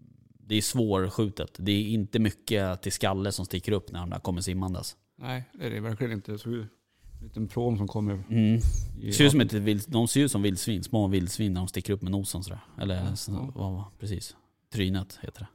det 0.47 0.55
är 0.55 0.61
svårskjutet. 0.61 1.51
Det 1.59 1.71
är 1.71 1.83
inte 1.87 2.19
mycket 2.19 2.81
till 2.81 2.91
skalle 2.91 3.31
som 3.31 3.45
sticker 3.45 3.71
upp 3.71 3.91
när 3.91 3.99
de 3.99 4.09
där 4.09 4.19
kommer 4.19 4.41
simmandes. 4.41 4.95
Nej, 5.17 5.43
det 5.53 5.65
är 5.65 5.69
det 5.69 5.79
verkligen 5.79 6.13
inte. 6.13 6.37
Så 6.37 6.49
liten 7.21 7.47
pråm 7.47 7.77
som 7.77 7.87
kommer 7.87 8.23
Mm. 8.29 8.61
Ser 9.13 9.23
ut 9.25 9.31
som 9.31 9.41
ett 9.41 9.53
vild, 9.53 9.83
de 9.87 10.07
ser 10.07 10.21
ut 10.21 10.31
som 10.31 10.41
vildsvin, 10.41 10.83
små 10.83 11.07
vildsvin 11.07 11.53
när 11.53 11.61
de 11.61 11.67
sticker 11.67 11.93
upp 11.93 12.01
med 12.01 12.11
nosen 12.11 12.43
sådär. 12.43 12.59
Eller 12.81 12.95
Ja, 12.95 13.15
så. 13.15 13.51
Vad, 13.55 13.83
precis. 13.99 14.35
Trynet 14.73 15.19
heter 15.21 15.39
det. 15.39 15.47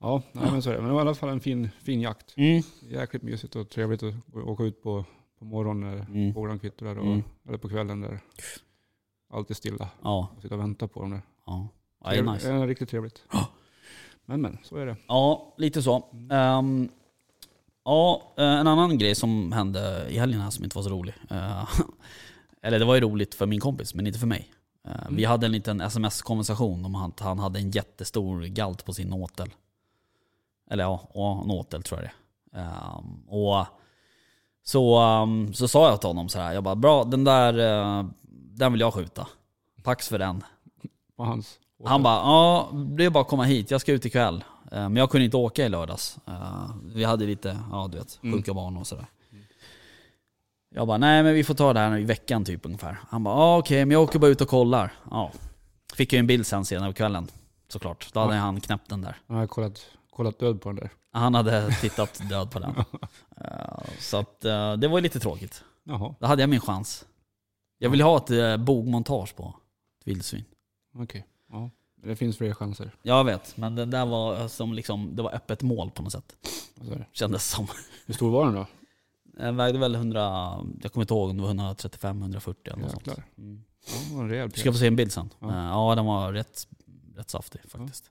Ja, 0.00 0.22
nej, 0.32 0.50
men 0.52 0.62
så 0.62 0.70
är 0.70 0.74
det. 0.74 0.80
Men 0.80 0.88
det 0.88 0.94
var 0.94 1.00
i 1.00 1.06
alla 1.06 1.14
fall 1.14 1.28
en 1.28 1.40
fin, 1.40 1.68
fin 1.82 2.00
jakt. 2.00 2.34
Mm. 2.36 2.62
Jäkligt 2.88 3.22
mysigt 3.22 3.56
och 3.56 3.68
trevligt 3.70 4.02
att 4.02 4.14
åka 4.34 4.62
ut 4.64 4.82
på, 4.82 5.04
på 5.38 5.44
morgonen 5.44 5.90
när 5.90 6.06
Mm. 6.10 6.34
fåglarna 6.34 6.58
kvittrar 6.58 6.96
och, 6.98 7.06
Mm. 7.06 7.22
eller 7.48 7.58
på 7.58 7.68
kvällen 7.68 8.00
där 8.00 8.20
allt 9.32 9.50
är 9.50 9.54
stilla. 9.54 9.88
Ja, 10.02 10.28
Och 10.36 10.42
sitta 10.42 10.54
och 10.54 10.60
vänta 10.60 10.88
på 10.88 11.00
dem 11.02 11.10
där. 11.10 11.22
ja. 11.46 11.68
ja 12.04 12.10
det 12.10 12.16
är 12.18 12.22
nice. 12.22 12.50
är 12.52 12.66
riktigt 12.66 12.88
trevligt. 12.88 13.22
Men 14.28 14.40
men, 14.40 14.58
så 14.62 14.76
är 14.76 14.86
det. 14.86 14.96
Ja, 15.08 15.54
lite 15.58 15.82
så. 15.82 16.04
Ehm, 16.30 16.88
ja, 17.86 18.22
eh, 18.38 18.44
en 18.44 18.66
annan 18.66 18.98
grej 18.98 19.14
som 19.14 19.52
hände 19.52 20.06
i 20.10 20.18
helgen 20.18 20.40
här 20.40 20.50
som 20.50 20.64
inte 20.64 20.76
var 20.76 20.82
så 20.82 20.90
rolig. 20.90 21.14
Eh, 21.30 21.68
eller 22.62 22.78
det 22.78 22.84
var 22.84 22.94
ju 22.94 23.00
roligt 23.00 23.34
för 23.34 23.46
min 23.46 23.60
kompis, 23.60 23.94
men 23.94 24.06
inte 24.06 24.18
för 24.18 24.26
mig. 24.26 24.52
Eh, 24.88 24.92
Vi 25.10 25.22
Mm. 25.22 25.30
hade 25.30 25.46
en 25.46 25.52
liten 25.52 25.80
sms-konversation 25.80 26.84
om 26.84 26.94
att 26.94 27.20
han 27.20 27.38
hade 27.38 27.58
en 27.58 27.70
jättestor 27.70 28.42
galt 28.44 28.84
på 28.84 28.92
sin 28.92 29.12
åtel. 29.12 29.50
Eller 30.70 30.84
ja, 30.84 31.40
en 31.44 31.50
åtel 31.50 31.82
tror 31.82 32.00
jag 32.00 32.10
det. 32.10 32.58
Ehm, 32.60 33.28
och 33.28 33.66
så, 34.62 35.00
um, 35.22 35.54
så 35.54 35.68
sa 35.68 35.88
jag 35.90 36.00
till 36.00 36.08
honom 36.08 36.28
så 36.28 36.38
här, 36.40 36.52
jag 36.52 36.64
bara 36.64 36.74
bra 36.74 37.04
den 37.04 37.24
där, 37.24 37.52
den 38.32 38.72
vill 38.72 38.80
jag 38.80 38.94
skjuta. 38.94 39.26
Pax 39.82 40.08
för 40.08 40.18
den. 40.18 40.44
Hans 41.18 41.58
Han 41.84 42.02
bara, 42.02 42.14
ja 42.16 42.68
det 42.96 43.04
är 43.04 43.10
bara 43.10 43.20
att 43.20 43.28
komma 43.28 43.44
hit, 43.44 43.70
jag 43.70 43.80
ska 43.80 43.92
ut 43.92 44.04
ikväll. 44.04 44.44
Eh, 44.76 44.82
Men 44.82 44.96
jag 44.96 45.10
kunde 45.10 45.24
inte 45.24 45.36
åka 45.36 45.66
i 45.66 45.68
lördags. 45.68 46.18
Eh, 46.26 46.70
Vi 46.84 47.04
hade 47.04 47.26
lite, 47.26 47.58
ja 47.70 47.88
du 47.92 47.98
vet, 47.98 48.18
Mm. 48.22 48.36
sjuka 48.38 48.54
barn 48.54 48.76
och 48.76 48.86
sådär. 48.86 49.06
Jag 50.74 50.86
bara, 50.86 50.98
nej 50.98 51.22
men 51.22 51.34
vi 51.34 51.44
får 51.44 51.54
ta 51.54 51.72
det 51.72 51.80
här 51.80 51.98
i 51.98 52.04
veckan 52.04 52.44
typ 52.44 52.66
ungefär. 52.66 52.98
Han 53.08 53.24
bara, 53.24 53.34
ja 53.38 53.58
okej 53.58 53.84
men 53.84 53.90
jag 53.92 54.02
åker 54.02 54.18
bara 54.18 54.30
ut 54.30 54.40
och 54.40 54.48
kollar. 54.48 54.92
Ja. 55.10 55.32
Fick 55.94 56.12
jag 56.12 56.18
en 56.20 56.26
bild 56.26 56.46
sen 56.46 56.64
senare 56.64 56.90
på 56.92 56.96
kvällen. 56.96 57.28
Såklart. 57.68 58.12
Då 58.12 58.20
hade 58.20 58.34
Ja. 58.34 58.40
han 58.40 58.60
knäppt 58.60 58.88
den 58.90 59.00
där. 59.02 59.16
Han 59.28 59.36
har 59.36 59.46
kollat, 59.46 59.86
kollat 60.10 60.38
död 60.38 60.60
på 60.60 60.68
den 60.68 60.76
där. 60.76 60.90
Han 61.12 61.34
hade 61.34 61.70
tittat 61.80 62.20
död 62.28 62.50
på 62.50 62.58
den. 62.58 62.74
Eh, 63.36 63.84
Så 63.98 64.16
att 64.16 64.40
det 64.80 64.88
var 64.88 64.98
ju 64.98 65.02
lite 65.02 65.20
tråkigt. 65.20 65.64
Jaha, 65.84 66.14
Då 66.20 66.26
hade 66.26 66.42
jag 66.42 66.50
min 66.50 66.60
chans. 66.60 67.04
Jag 67.78 67.90
vill 67.90 68.00
ha 68.00 68.16
ett 68.16 68.60
bogmontage 68.60 69.36
på 69.36 69.54
ett 70.00 70.06
vildsvin. 70.06 70.44
okej. 70.98 71.26
Ja. 71.52 71.70
Det 72.06 72.16
finns 72.16 72.36
fler 72.36 72.54
chanser. 72.54 72.90
Jag 73.02 73.24
vet, 73.24 73.56
men 73.56 73.74
den 73.74 73.90
där 73.90 74.06
var 74.06 74.48
som 74.48 74.72
liksom, 74.74 75.16
det 75.16 75.22
var 75.22 75.34
öppet 75.34 75.62
mål 75.62 75.90
på 75.90 76.02
något 76.02 76.12
sätt. 76.12 76.36
Du? 76.74 77.04
Kändes 77.12 77.50
som. 77.50 77.66
Hur 78.06 78.14
stor 78.14 78.30
var 78.30 78.44
den 78.44 78.54
då? 78.54 78.66
Den 79.24 79.56
vägde 79.56 79.78
väl 79.78 79.94
100, 79.94 80.20
jag 80.82 80.92
kommer 80.92 81.02
inte 81.04 81.14
ihåg 81.14 81.30
om 81.30 81.36
det 81.36 81.42
var 81.42 81.50
135-140 81.74 82.54
eller 82.64 82.76
något 82.76 82.90
sånt. 82.90 83.18
Mm. 83.38 83.64
Ja, 84.38 84.46
Du 84.46 84.60
ska 84.60 84.72
få 84.72 84.78
se 84.78 84.86
en 84.86 84.96
bild 84.96 85.12
sen. 85.12 85.30
Ja. 85.40 85.48
Ja, 85.56 85.88
ja 85.90 85.94
den 85.94 86.06
var 86.06 86.32
rätt, 86.32 86.66
rätt 87.16 87.30
saftig 87.30 87.60
faktiskt. 87.68 88.10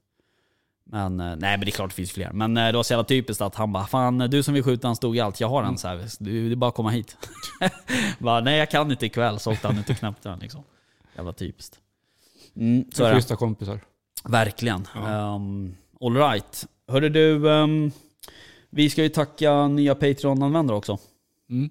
Men 0.87 1.19
eh, 1.19 1.25
nej 1.25 1.37
men 1.57 1.59
det 1.59 1.69
är 1.69 1.71
klart 1.71 1.89
det 1.89 1.95
finns 1.95 2.11
fler. 2.11 2.31
Men 2.33 2.57
eh, 2.57 2.65
det 2.65 2.71
var 2.73 2.83
så 2.83 2.93
jävla 2.93 3.03
typiskt 3.03 3.41
att 3.41 3.55
han 3.55 3.71
bara 3.73 3.87
Fan 3.87 4.17
du 4.17 4.43
som 4.43 4.53
vill 4.53 4.63
skjuta 4.63 4.87
en 4.87 4.95
stor 4.95 5.19
allt, 5.19 5.39
jag 5.39 5.47
har 5.49 5.59
Mm. 5.61 5.71
en 5.71 5.77
så 5.77 5.87
här. 5.87 6.07
Du, 6.19 6.47
det 6.49 6.53
är 6.53 6.55
bara 6.55 6.67
att 6.69 6.75
komma 6.75 6.89
hit. 6.89 7.17
bara, 8.19 8.41
nej 8.41 8.57
jag 8.57 8.69
kan 8.71 8.91
inte 8.91 9.05
ikväll, 9.05 9.39
så 9.39 9.51
åkte 9.51 9.67
han 9.67 9.77
ut 9.77 9.89
och 9.89 9.97
knäppte 9.97 10.29
den 10.29 10.39
liksom. 10.39 10.63
Jävla 11.15 11.33
typiskt. 11.33 11.79
Mm, 12.55 12.85
så 12.93 13.03
är 13.03 13.09
det. 13.09 13.15
Schyssta 13.15 13.35
kompisar. 13.35 13.79
Verkligen. 14.23 14.87
Ja. 14.95 15.35
Um, 15.35 15.75
all 16.01 16.15
right. 16.15 16.67
Hörru 16.87 17.09
du, 17.09 17.51
ehm, 17.51 17.91
vi 18.69 18.89
ska 18.89 19.03
ju 19.03 19.09
tacka 19.09 19.67
nya 19.67 19.95
Patreon-användare 19.95 20.77
också. 20.77 20.97
Mm. 21.49 21.69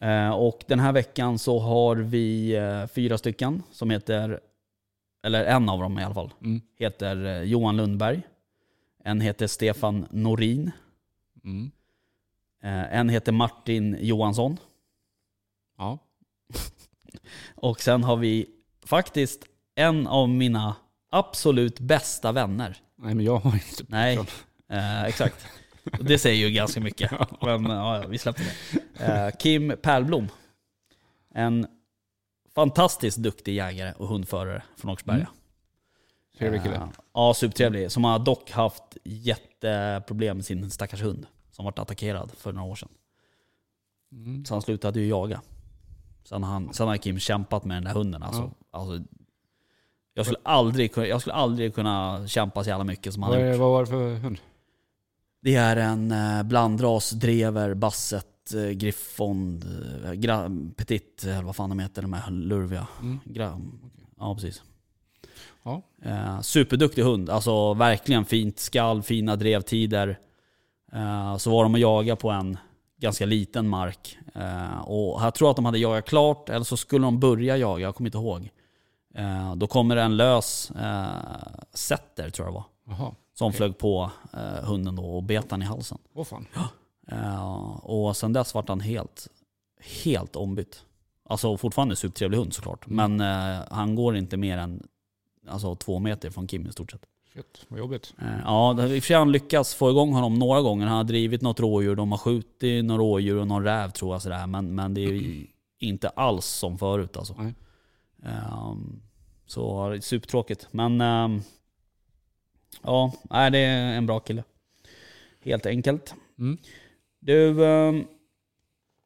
Eh, 0.00 0.30
och 0.34 0.64
den 0.68 0.80
här 0.80 0.92
veckan 0.92 1.38
så 1.38 1.58
har 1.58 1.96
vi 1.96 2.56
eh, 2.56 2.86
fyra 2.86 3.18
stycken 3.18 3.62
som 3.72 3.90
heter, 3.90 4.40
eller 5.22 5.44
en 5.44 5.68
av 5.68 5.80
dem 5.80 5.98
i 5.98 6.04
alla 6.04 6.14
fall, 6.14 6.32
Mm. 6.40 6.60
heter 6.78 7.24
eh, 7.24 7.42
Johan 7.42 7.76
Lundberg. 7.76 8.22
En 9.04 9.20
heter 9.20 9.46
Stefan 9.46 10.06
Norin. 10.10 10.70
Mm. 11.44 11.70
En 12.90 13.08
heter 13.08 13.32
Martin 13.32 13.96
Johansson. 14.00 14.56
Ja. 15.78 15.98
Och 17.54 17.80
sen 17.80 18.04
har 18.04 18.16
vi 18.16 18.46
faktiskt 18.84 19.44
en 19.80 20.06
av 20.06 20.28
mina 20.28 20.76
absolut 21.10 21.80
bästa 21.80 22.32
vänner. 22.32 22.76
Nej 22.96 23.14
men 23.14 23.24
jag 23.24 23.38
har 23.38 23.54
inte 23.54 23.84
Nej, 23.88 24.18
eh, 24.68 25.04
exakt. 25.04 25.46
Och 25.98 26.04
Det 26.04 26.18
säger 26.18 26.48
ju 26.48 26.54
ganska 26.54 26.80
mycket. 26.80 27.10
Men 27.40 27.64
ja, 27.64 28.04
vi 28.08 28.18
släpper 28.18 28.42
det. 28.98 29.04
Eh, 29.04 29.30
Kim 29.38 29.76
Pärlblom. 29.82 30.28
En 31.34 31.66
fantastiskt 32.54 33.18
duktig 33.18 33.54
jägare 33.54 33.92
och 33.96 34.08
hundförare 34.08 34.62
från 34.76 34.90
Åkersberga. 34.90 35.28
Trevlig 36.38 36.62
kille. 36.62 36.74
Eh, 36.76 36.88
Ja, 37.14 37.34
supertrevlig. 37.34 37.92
Som 37.92 38.04
har 38.04 38.18
dock 38.18 38.50
haft 38.50 38.96
jätteproblem 39.04 40.36
med 40.36 40.46
sin 40.46 40.70
stackars 40.70 41.02
hund. 41.02 41.26
Som 41.50 41.64
varit 41.64 41.78
attackerad 41.78 42.32
för 42.36 42.52
några 42.52 42.68
år 42.68 42.76
sedan. 42.76 42.88
Mm. 44.12 44.44
Så 44.44 44.54
han 44.54 44.62
slutade 44.62 45.00
ju 45.00 45.06
jaga. 45.08 45.40
Sen 46.24 46.42
har, 46.42 46.52
han, 46.52 46.74
sen 46.74 46.88
har 46.88 46.96
Kim 46.96 47.18
kämpat 47.18 47.64
med 47.64 47.76
den 47.76 47.84
där 47.84 47.94
hunden. 47.94 48.22
Alltså, 48.22 48.42
Ja. 48.72 48.78
alltså, 48.78 49.04
jag, 50.20 50.26
skulle 50.26 50.38
aldrig, 50.42 50.92
jag 50.96 51.20
skulle 51.20 51.34
aldrig 51.34 51.74
kunna 51.74 52.26
kämpa 52.26 52.64
så 52.64 52.70
jävla 52.70 52.84
mycket 52.84 53.14
som 53.14 53.22
han 53.22 53.32
har 53.32 53.40
gjort. 53.40 53.58
vad 53.58 53.70
var 53.70 53.80
det 53.80 53.86
för 53.86 54.14
hund? 54.14 54.38
Det 55.42 55.54
är 55.54 55.76
en 55.76 56.12
eh, 56.12 56.42
blandras, 56.42 57.10
drever, 57.10 57.74
basset, 57.74 58.54
eh, 58.54 58.70
griffon, 58.70 59.62
eh, 60.04 60.12
gra, 60.12 60.50
petit, 60.76 61.24
eller 61.24 61.42
vad 61.42 61.56
fan 61.56 61.68
de 61.68 61.78
heter, 61.78 62.02
de 62.02 62.12
här 62.12 62.30
lurviga. 62.30 62.86
Mm. 63.00 63.18
Gra, 63.24 63.60
ja, 64.18 64.34
precis. 64.34 64.62
Ja. 65.62 65.82
Eh, 66.02 66.40
superduktig 66.40 67.02
hund, 67.02 67.30
alltså 67.30 67.74
verkligen 67.74 68.24
fint 68.24 68.58
skall, 68.58 69.02
fina 69.02 69.36
drevtider. 69.36 70.18
Eh, 70.92 71.36
så 71.36 71.50
var 71.50 71.62
de 71.62 71.74
och 71.74 71.80
jaga 71.80 72.16
på 72.16 72.30
en 72.30 72.58
ganska 73.00 73.26
liten 73.26 73.68
mark. 73.68 74.18
Eh, 74.34 74.80
och 74.80 75.22
jag 75.22 75.34
tror 75.34 75.50
att 75.50 75.56
de 75.56 75.64
hade 75.64 75.78
jagat 75.78 76.06
klart, 76.06 76.48
eller 76.48 76.64
så 76.64 76.76
skulle 76.76 77.04
de 77.04 77.20
börja 77.20 77.56
jaga, 77.56 77.82
jag 77.82 77.94
kommer 77.94 78.08
inte 78.08 78.18
ihåg. 78.18 78.50
Eh, 79.14 79.54
då 79.54 79.66
kommer 79.66 79.96
det 79.96 80.02
en 80.02 80.16
lös 80.16 80.70
eh, 80.70 81.52
setter, 81.72 82.30
tror 82.30 82.48
jag 82.48 82.52
var. 82.52 82.64
Jaha. 82.86 83.14
Som 83.34 83.48
Okej. 83.48 83.56
flög 83.56 83.78
på 83.78 84.10
eh, 84.32 84.64
hunden 84.64 84.96
då 84.96 85.04
och 85.04 85.22
bet 85.22 85.50
han 85.50 85.62
i 85.62 85.64
halsen. 85.64 85.98
Åh 86.14 86.24
fan. 86.24 86.46
Eh, 87.08 87.76
och 87.76 88.16
sen 88.16 88.32
dess 88.32 88.54
vart 88.54 88.68
han 88.68 88.80
helt, 88.80 89.28
helt 90.04 90.36
ombytt. 90.36 90.84
Alltså 91.28 91.56
fortfarande 91.56 91.96
supertrevlig 91.96 92.38
hund 92.38 92.54
såklart. 92.54 92.86
Mm. 92.86 93.18
Men 93.18 93.50
eh, 93.54 93.62
han 93.70 93.94
går 93.94 94.16
inte 94.16 94.36
mer 94.36 94.58
än 94.58 94.86
alltså, 95.48 95.74
två 95.74 95.98
meter 95.98 96.30
från 96.30 96.46
Kim 96.46 96.66
i 96.66 96.72
stort 96.72 96.90
sett. 96.90 97.06
Shit, 97.34 97.66
vad 97.68 97.78
jobbigt. 97.78 98.14
Ja, 98.44 98.72
i 98.72 98.74
och 98.74 98.78
för 98.78 99.00
sig 99.00 99.14
har 99.14 99.20
han 99.20 99.32
lyckats 99.32 99.74
få 99.74 99.90
igång 99.90 100.12
honom 100.12 100.34
några 100.34 100.60
gånger. 100.60 100.86
Han 100.86 100.96
har 100.96 101.04
drivit 101.04 101.42
något 101.42 101.60
rådjur, 101.60 101.96
de 101.96 102.10
har 102.10 102.18
skjutit 102.18 102.84
några 102.84 103.02
rådjur 103.02 103.36
och 103.36 103.46
någon 103.46 103.64
räv 103.64 103.90
tror 103.90 104.14
jag. 104.14 104.22
Sådär. 104.22 104.46
Men, 104.46 104.74
men 104.74 104.94
det 104.94 105.00
är 105.00 105.12
ju 105.12 105.46
inte 105.78 106.08
alls 106.08 106.46
som 106.46 106.78
förut 106.78 107.16
alltså. 107.16 107.34
Nej. 107.38 107.54
Ehm, 108.24 109.02
så 109.46 109.88
det 109.88 109.96
är 109.96 110.00
supertråkigt. 110.00 110.68
Men 110.70 111.00
ehm, 111.00 111.42
ja, 112.82 113.12
nej, 113.30 113.50
det 113.50 113.58
är 113.58 113.92
en 113.96 114.06
bra 114.06 114.20
kille. 114.20 114.44
Helt 115.44 115.66
enkelt. 115.66 116.14
Mm. 116.38 116.58
Du, 117.20 117.64
ehm, 117.66 118.04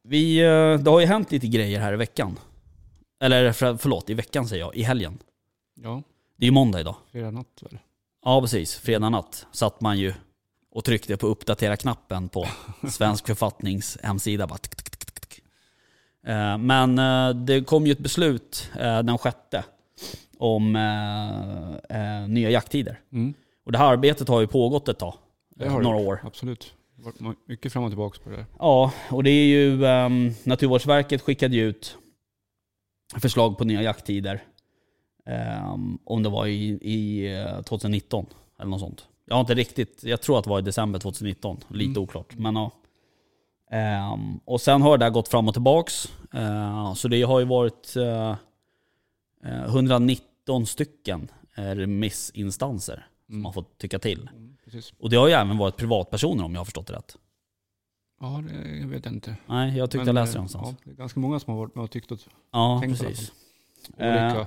vi, 0.02 0.38
eh, 0.38 0.78
det 0.78 0.90
har 0.90 1.00
ju 1.00 1.06
hänt 1.06 1.33
lite 1.33 1.47
grejer 1.47 1.80
här 1.80 1.92
i 1.92 1.97
veckan. 1.97 2.38
Eller 3.21 3.52
för, 3.52 3.76
förlåt, 3.76 4.11
i 4.11 4.14
veckan 4.14 4.49
säger 4.49 4.64
jag, 4.64 4.76
i 4.76 4.83
helgen. 4.83 5.18
Ja, 5.75 6.02
Det 6.37 6.44
är 6.44 6.49
ju 6.49 6.52
måndag 6.52 6.80
idag. 6.80 6.97
fredag 7.12 7.30
natt 7.30 7.62
väl? 7.62 7.78
Ja 8.25 8.40
precis, 8.40 8.76
fredag 8.76 9.09
natt 9.09 9.47
satt 9.52 9.80
man 9.80 9.99
ju 9.99 10.14
och 10.71 10.85
tryckte 10.85 11.16
på 11.16 11.26
uppdatera-knappen 11.26 12.28
på 12.28 12.47
Svensk 12.90 13.26
författnings 13.26 13.99
hemsida. 14.02 14.47
Bara 14.47 14.59
tick, 14.59 14.76
tick. 14.83 14.93
Eh, 16.26 16.58
Men 16.58 16.98
eh, 16.98 17.30
det 17.44 17.64
kom 17.64 17.86
ju 17.86 17.92
ett 17.92 17.98
beslut 17.98 18.70
eh, 18.78 19.02
den 19.02 19.18
sjätte 19.18 19.64
om 20.38 20.72
nya 22.28 22.50
jakttider. 22.50 23.00
Mm. 23.12 23.34
Och 23.66 23.72
det 23.72 23.78
här 23.78 23.92
arbetet 23.92 24.28
har 24.28 24.40
ju 24.40 24.46
pågått 24.46 24.88
ett 24.88 24.98
tag, 24.98 25.14
några 25.56 25.96
år. 25.96 26.20
Absolut. 26.24 26.74
Det 26.96 27.02
har 27.04 27.24
varit 27.26 27.38
mycket 27.48 27.72
fram 27.72 27.84
och 27.84 27.90
tillbaka 27.90 28.18
på 28.24 28.30
det 28.30 28.36
där. 28.36 28.46
Ja, 28.58 28.92
och 29.10 29.22
det 29.24 29.30
är 29.30 29.46
ju 29.46 29.86
ehm, 29.86 30.30
Naturvårdsverket 30.44 31.22
skickade 31.22 31.56
ju 31.56 31.62
ut 31.68 31.96
förslag 33.16 33.58
på 33.58 33.64
nya 33.64 33.82
jakttider. 33.82 34.42
Ehm, 35.26 35.98
om 36.04 36.22
det 36.22 36.28
var 36.28 36.46
i, 36.46 36.68
i 36.82 37.26
eh, 37.40 37.62
2019 37.62 38.26
eller 38.58 38.70
något 38.70 38.80
sånt. 38.80 39.08
Jag 39.26 39.34
har 39.34 39.40
inte 39.40 39.54
riktigt, 39.54 40.04
jag 40.04 40.20
tror 40.20 40.38
att 40.38 40.44
det 40.44 40.50
var 40.50 40.58
i 40.58 40.62
december 40.62 40.98
2019. 40.98 41.60
Lite 41.68 41.90
Mm. 41.90 42.02
oklart. 42.02 42.34
Men 42.38 42.56
ja. 42.56 42.70
Ehm, 43.74 44.40
och 44.44 44.60
sen 44.60 44.82
har 44.82 44.98
det 44.98 45.10
gått 45.10 45.28
fram 45.28 45.48
och 45.48 45.54
tillbaks. 45.54 46.12
Ehm, 46.32 46.94
så 46.94 47.08
det 47.08 47.22
har 47.22 47.38
ju 47.40 47.44
varit 47.46 47.96
eh, 47.96 48.30
eh, 49.44 49.64
119 49.64 50.66
stycken 50.66 51.28
eh, 51.54 51.62
remissinstanser 51.64 53.06
som 53.26 53.34
Mm. 53.34 53.44
har 53.44 53.52
fått 53.52 53.78
tycka 53.78 53.98
till. 53.98 54.30
Mm. 54.36 54.56
Och 54.98 55.10
det 55.10 55.16
har 55.16 55.28
ju 55.28 55.34
även 55.34 55.58
varit 55.58 55.76
privatpersoner 55.76 56.44
om 56.44 56.52
jag 56.52 56.60
har 56.60 56.64
förstått 56.64 56.86
det 56.86 56.92
rätt. 56.92 57.16
Ja, 58.20 58.42
det 58.80 58.86
vet 58.86 59.04
jag 59.04 59.14
inte. 59.14 59.36
Nej, 59.46 59.76
jag 59.78 59.90
tyckte 59.90 60.04
Men, 60.04 60.16
jag 60.16 60.22
läste 60.22 60.32
det 60.34 60.36
eh, 60.36 60.40
någonstans. 60.40 60.68
Ja, 60.68 60.74
det 60.84 60.90
är 60.90 60.94
ganska 60.94 61.20
många 61.20 61.40
som 61.40 61.52
har 61.52 61.60
varit 61.60 61.74
med 61.74 61.84
och 61.84 61.90
tyckt 61.90 62.12
att 62.12 62.28
Ja, 62.52 62.78
tänkt 62.82 63.00
precis. 63.00 63.32
olika... 63.96 64.40
Eh, 64.40 64.46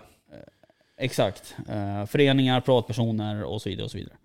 exakt. 0.98 1.56
Eh, 1.70 2.06
föreningar, 2.06 2.62
privatpersoner 2.62 3.44
och 3.44 3.62
så 3.62 3.70
vidare. 3.70 3.86
Och 3.86 3.92
så 3.92 3.98
vidare. 3.98 4.16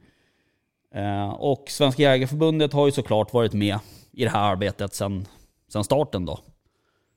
Eh, 0.95 1.29
och 1.31 1.65
Svenska 1.71 2.03
Jägareförbundet 2.03 2.73
har 2.73 2.87
ju 2.87 2.93
såklart 2.93 3.33
varit 3.33 3.53
med 3.53 3.79
i 4.13 4.25
det 4.25 4.31
här 4.31 4.53
arbetet 4.53 4.95
sedan 4.95 5.29
sen 5.69 5.85
starten 5.85 6.25
då, 6.25 6.41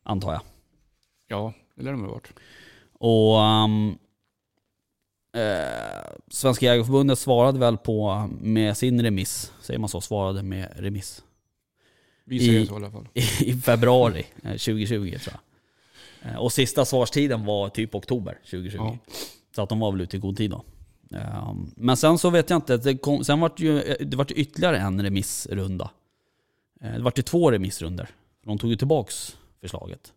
antar 0.04 0.32
jag. 0.34 0.42
Ja, 1.28 1.54
det 1.76 1.84
lär 1.84 1.92
de 1.92 2.02
ha 2.02 2.12
varit. 2.12 2.34
Och 3.00 3.42
ehm, 3.44 3.98
eh, 5.36 6.14
Svenska 6.28 6.66
Jägareförbundet 6.66 7.20
svarade 7.20 7.60
väl 7.60 7.78
på 7.78 8.30
med 8.42 8.78
sin 8.78 9.02
remiss, 9.02 9.52
säger 9.62 9.80
man 9.80 9.90
så, 9.90 10.02
svarade 10.02 10.44
med 10.44 10.72
remiss 10.76 11.24
Vi 12.24 12.40
säger 12.40 12.60
I- 12.60 12.66
så 12.68 12.74
i 12.74 12.76
alla 12.76 12.92
fall. 12.92 13.08
i, 13.40 13.54
februari 13.54 14.26
eh, 14.44 14.52
2020 14.52 15.18
tror 15.24 15.36
jag. 16.22 16.32
Eh, 16.32 16.38
Och 16.40 16.54
sista 16.54 16.86
svarstiden 16.86 17.46
var 17.46 17.70
typ 17.70 17.96
oktober 17.96 18.38
2020. 18.44 18.78
Ja. 18.78 18.98
Så 19.56 19.62
att 19.62 19.70
de 19.70 19.80
var 19.80 19.92
väl 19.92 20.02
ute 20.02 20.18
i 20.18 20.20
god 20.20 20.38
tid 20.38 20.52
då. 20.52 20.64
Ehm, 21.12 21.72
Men 21.76 21.98
sen 21.98 22.18
så 22.18 22.30
vet 22.30 22.50
jag 22.50 22.58
inte, 22.58 22.78
det, 22.78 22.98
kom, 22.98 23.24
sen 23.24 23.40
vart 23.40 23.60
ju, 23.60 23.96
det 24.00 24.18
vart 24.18 24.32
ytterligare 24.32 24.78
en 24.78 25.02
remissrunda. 25.02 25.92
Eh, 26.82 26.94
Det 26.94 27.02
var 27.02 27.14
ju 27.16 27.24
två 27.24 27.52
remissrunder. 27.52 28.10
De 28.44 28.58
tog 28.58 28.70
ju 28.70 28.76
tillbaks 28.76 29.38
förslaget. 29.62 30.14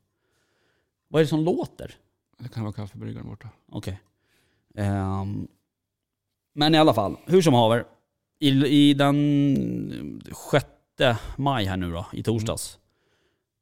Vad 1.08 1.20
är 1.20 1.24
det 1.24 1.28
som 1.28 1.44
låter? 1.44 1.94
Det 2.38 2.48
kan 2.48 2.62
vara 2.62 2.72
kaffebryggaren 2.72 3.26
borta. 3.28 3.48
Okej. 3.68 4.00
Ehm, 4.74 5.48
men 6.52 6.74
i 6.74 6.78
alla 6.78 6.94
fall, 6.94 7.16
hur 7.26 7.42
som 7.42 7.54
haver. 7.54 7.84
I, 8.40 8.48
I 8.66 8.94
den 8.94 10.22
6 10.50 10.66
maj 11.36 11.64
här 11.64 11.76
nu 11.76 11.90
då, 11.92 12.06
i 12.12 12.22
torsdags, 12.22 12.78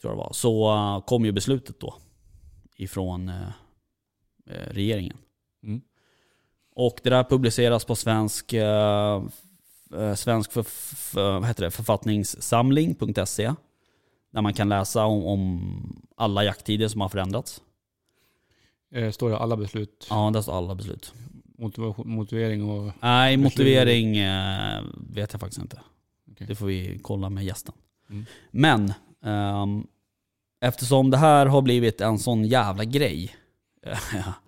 tror 0.00 0.10
jag 0.12 0.18
det 0.18 0.24
var, 0.24 0.32
så 0.32 0.74
eh, 0.74 1.00
kom 1.04 1.24
ju 1.24 1.32
beslutet 1.32 1.80
då 1.80 1.94
ifrån 2.76 3.28
eh, 3.28 3.48
eh, 4.46 4.70
regeringen. 4.70 5.16
Mm. 5.62 5.80
Och 6.76 7.00
det 7.02 7.10
där 7.10 7.24
publiceras 7.24 7.84
på 7.84 7.94
svensk, 7.96 8.52
eh, 8.52 9.22
eh, 9.94 10.14
svensk 10.14 10.52
för, 10.52 10.62
för, 10.62 11.32
vad 11.32 11.46
heter 11.46 11.64
det, 11.64 11.70
författningssamling.se. 11.70 13.54
Där 14.32 14.42
man 14.42 14.54
kan 14.54 14.68
läsa 14.68 15.04
om, 15.04 15.24
om 15.24 16.02
alla 16.16 16.44
jakttider 16.44 16.88
som 16.88 17.00
har 17.00 17.08
förändrats. 17.08 17.62
Eh, 18.94 19.10
står 19.10 19.30
det 19.30 19.38
alla 19.38 19.56
beslut, 19.56 20.06
Ja, 20.10 20.30
där 20.34 20.40
står 20.42 20.52
alla 20.58 20.74
beslut. 20.74 21.12
motivation, 21.58 22.10
motivering 22.10 22.70
och... 22.70 22.92
Nej, 23.00 23.36
motivering 23.36 24.16
eh, 24.16 24.82
vet 24.94 25.32
jag 25.32 25.40
faktiskt 25.40 25.62
inte. 25.62 25.80
Okej. 26.30 26.46
Det 26.46 26.54
får 26.54 26.66
vi 26.66 26.98
kolla 27.02 27.30
med 27.30 27.44
gästen. 27.44 27.74
Mm. 28.10 28.24
Men 28.50 28.92
ehm, 29.24 29.86
eftersom 30.60 31.10
det 31.10 31.16
här 31.16 31.46
har 31.46 31.62
blivit 31.62 32.00
en 32.00 32.18
sån 32.18 32.44
jävla 32.44 32.84
grej. 32.84 33.36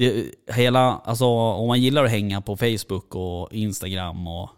det, 0.00 0.34
hela, 0.54 0.80
alltså, 0.98 1.26
om 1.26 1.66
man 1.68 1.80
gillar 1.80 2.04
att 2.04 2.10
hänga 2.10 2.40
på 2.40 2.56
Facebook 2.56 3.14
och 3.14 3.52
Instagram 3.52 4.26
och 4.28 4.50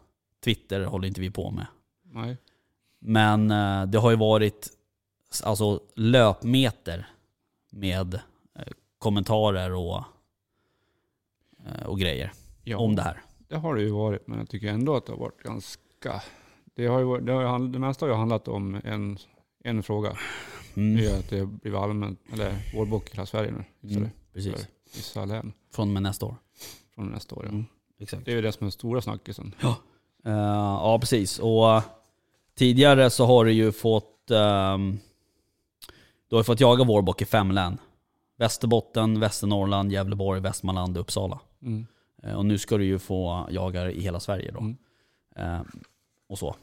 Twitter 0.45 0.85
håller 0.85 1.09
inte 1.09 1.21
vi 1.21 1.31
på 1.31 1.51
med. 1.51 1.67
Nej. 2.03 2.37
Men 3.01 3.51
eh, 3.51 3.87
det 3.87 3.99
har 3.99 4.11
ju 4.11 4.17
varit 4.17 4.69
alltså, 5.45 5.81
löpmeter 5.97 7.09
med 7.71 8.15
eh, 8.15 8.63
kommentarer 8.99 9.73
och, 9.75 10.05
eh, 11.67 11.87
och 11.87 11.99
grejer 11.99 12.33
Ja, 12.65 12.79
om 12.79 12.97
det 12.97 13.03
här. 13.03 13.23
det 13.49 13.57
har 13.57 13.75
det 13.75 13.83
ju 13.83 13.91
varit, 13.91 14.27
men 14.27 14.39
jag 14.39 14.49
tycker 14.49 14.67
ändå 14.69 14.97
att 14.97 15.07
det 15.07 15.13
har 15.13 15.19
varit 15.19 15.43
ganska... 15.43 16.23
Det, 16.75 16.87
har 16.87 17.01
ju 17.01 17.21
det, 17.21 17.33
har 17.33 17.59
det 17.73 17.79
mesta 17.79 18.05
har 18.07 18.11
ju 18.11 18.17
handlat 18.17 18.49
om 18.49 18.81
en, 18.85 19.19
en 19.65 19.83
fråga. 19.83 20.09
Det 20.75 20.81
är 20.81 20.85
Mm. 21.09 21.19
att 21.19 21.31
det 21.31 21.47
blir 21.47 21.85
allmänt, 21.85 22.21
eller 22.33 22.55
vårbock 22.75 23.09
i 23.09 23.13
hela 23.13 23.27
Sverige 23.27 23.51
nu. 23.51 23.65
Mm, 23.97 24.11
precis. 24.33 24.69
Vissa 24.97 25.25
län 25.25 25.53
Från 25.75 25.89
och 25.89 25.93
med 25.93 26.03
nästa 26.03 26.27
år. 26.27 26.37
från 26.95 27.07
nästa 27.11 27.35
år. 27.35 27.45
Ja. 27.45 27.51
Mm, 27.51 27.65
exakt. 27.99 28.25
Det 28.25 28.31
är 28.33 28.37
ju 28.37 28.43
det 28.43 28.53
som 28.53 28.65
är 28.65 28.67
den 28.67 28.73
stora 28.73 29.01
snackisen. 29.03 29.55
Eh, 30.25 30.33
ja, 30.33 30.99
precis. 31.01 31.39
Och 31.39 31.75
eh, 31.77 31.83
tidigare 32.55 33.11
så 33.11 33.27
har 33.27 33.45
du 33.45 33.53
ju 33.53 33.73
fått, 33.73 34.31
ehm, 34.31 34.99
du 36.29 36.37
har 36.37 36.43
fått 36.43 36.61
jaga 36.61 36.85
vårbock 36.85 37.23
i 37.23 37.25
fem 37.25 37.51
län. 37.51 37.79
Västerbotten, 38.37 39.21
Västernorrland, 39.21 39.93
Gävleborg, 39.93 40.41
Västmanland, 40.41 40.97
Uppsala. 40.97 41.41
Mm. 41.63 41.87
Eh, 42.23 42.35
och 42.35 42.47
nu 42.47 42.59
ska 42.59 42.77
du 42.79 42.85
ju 42.85 42.99
få 42.99 43.47
jaga 43.51 43.91
i 43.91 44.01
hela 44.01 44.21
Sverige 44.21 44.51
då. 44.53 44.59
Mm. 44.61 44.77
Eh, 45.37 45.63
och 46.29 46.39
så. 46.39 46.55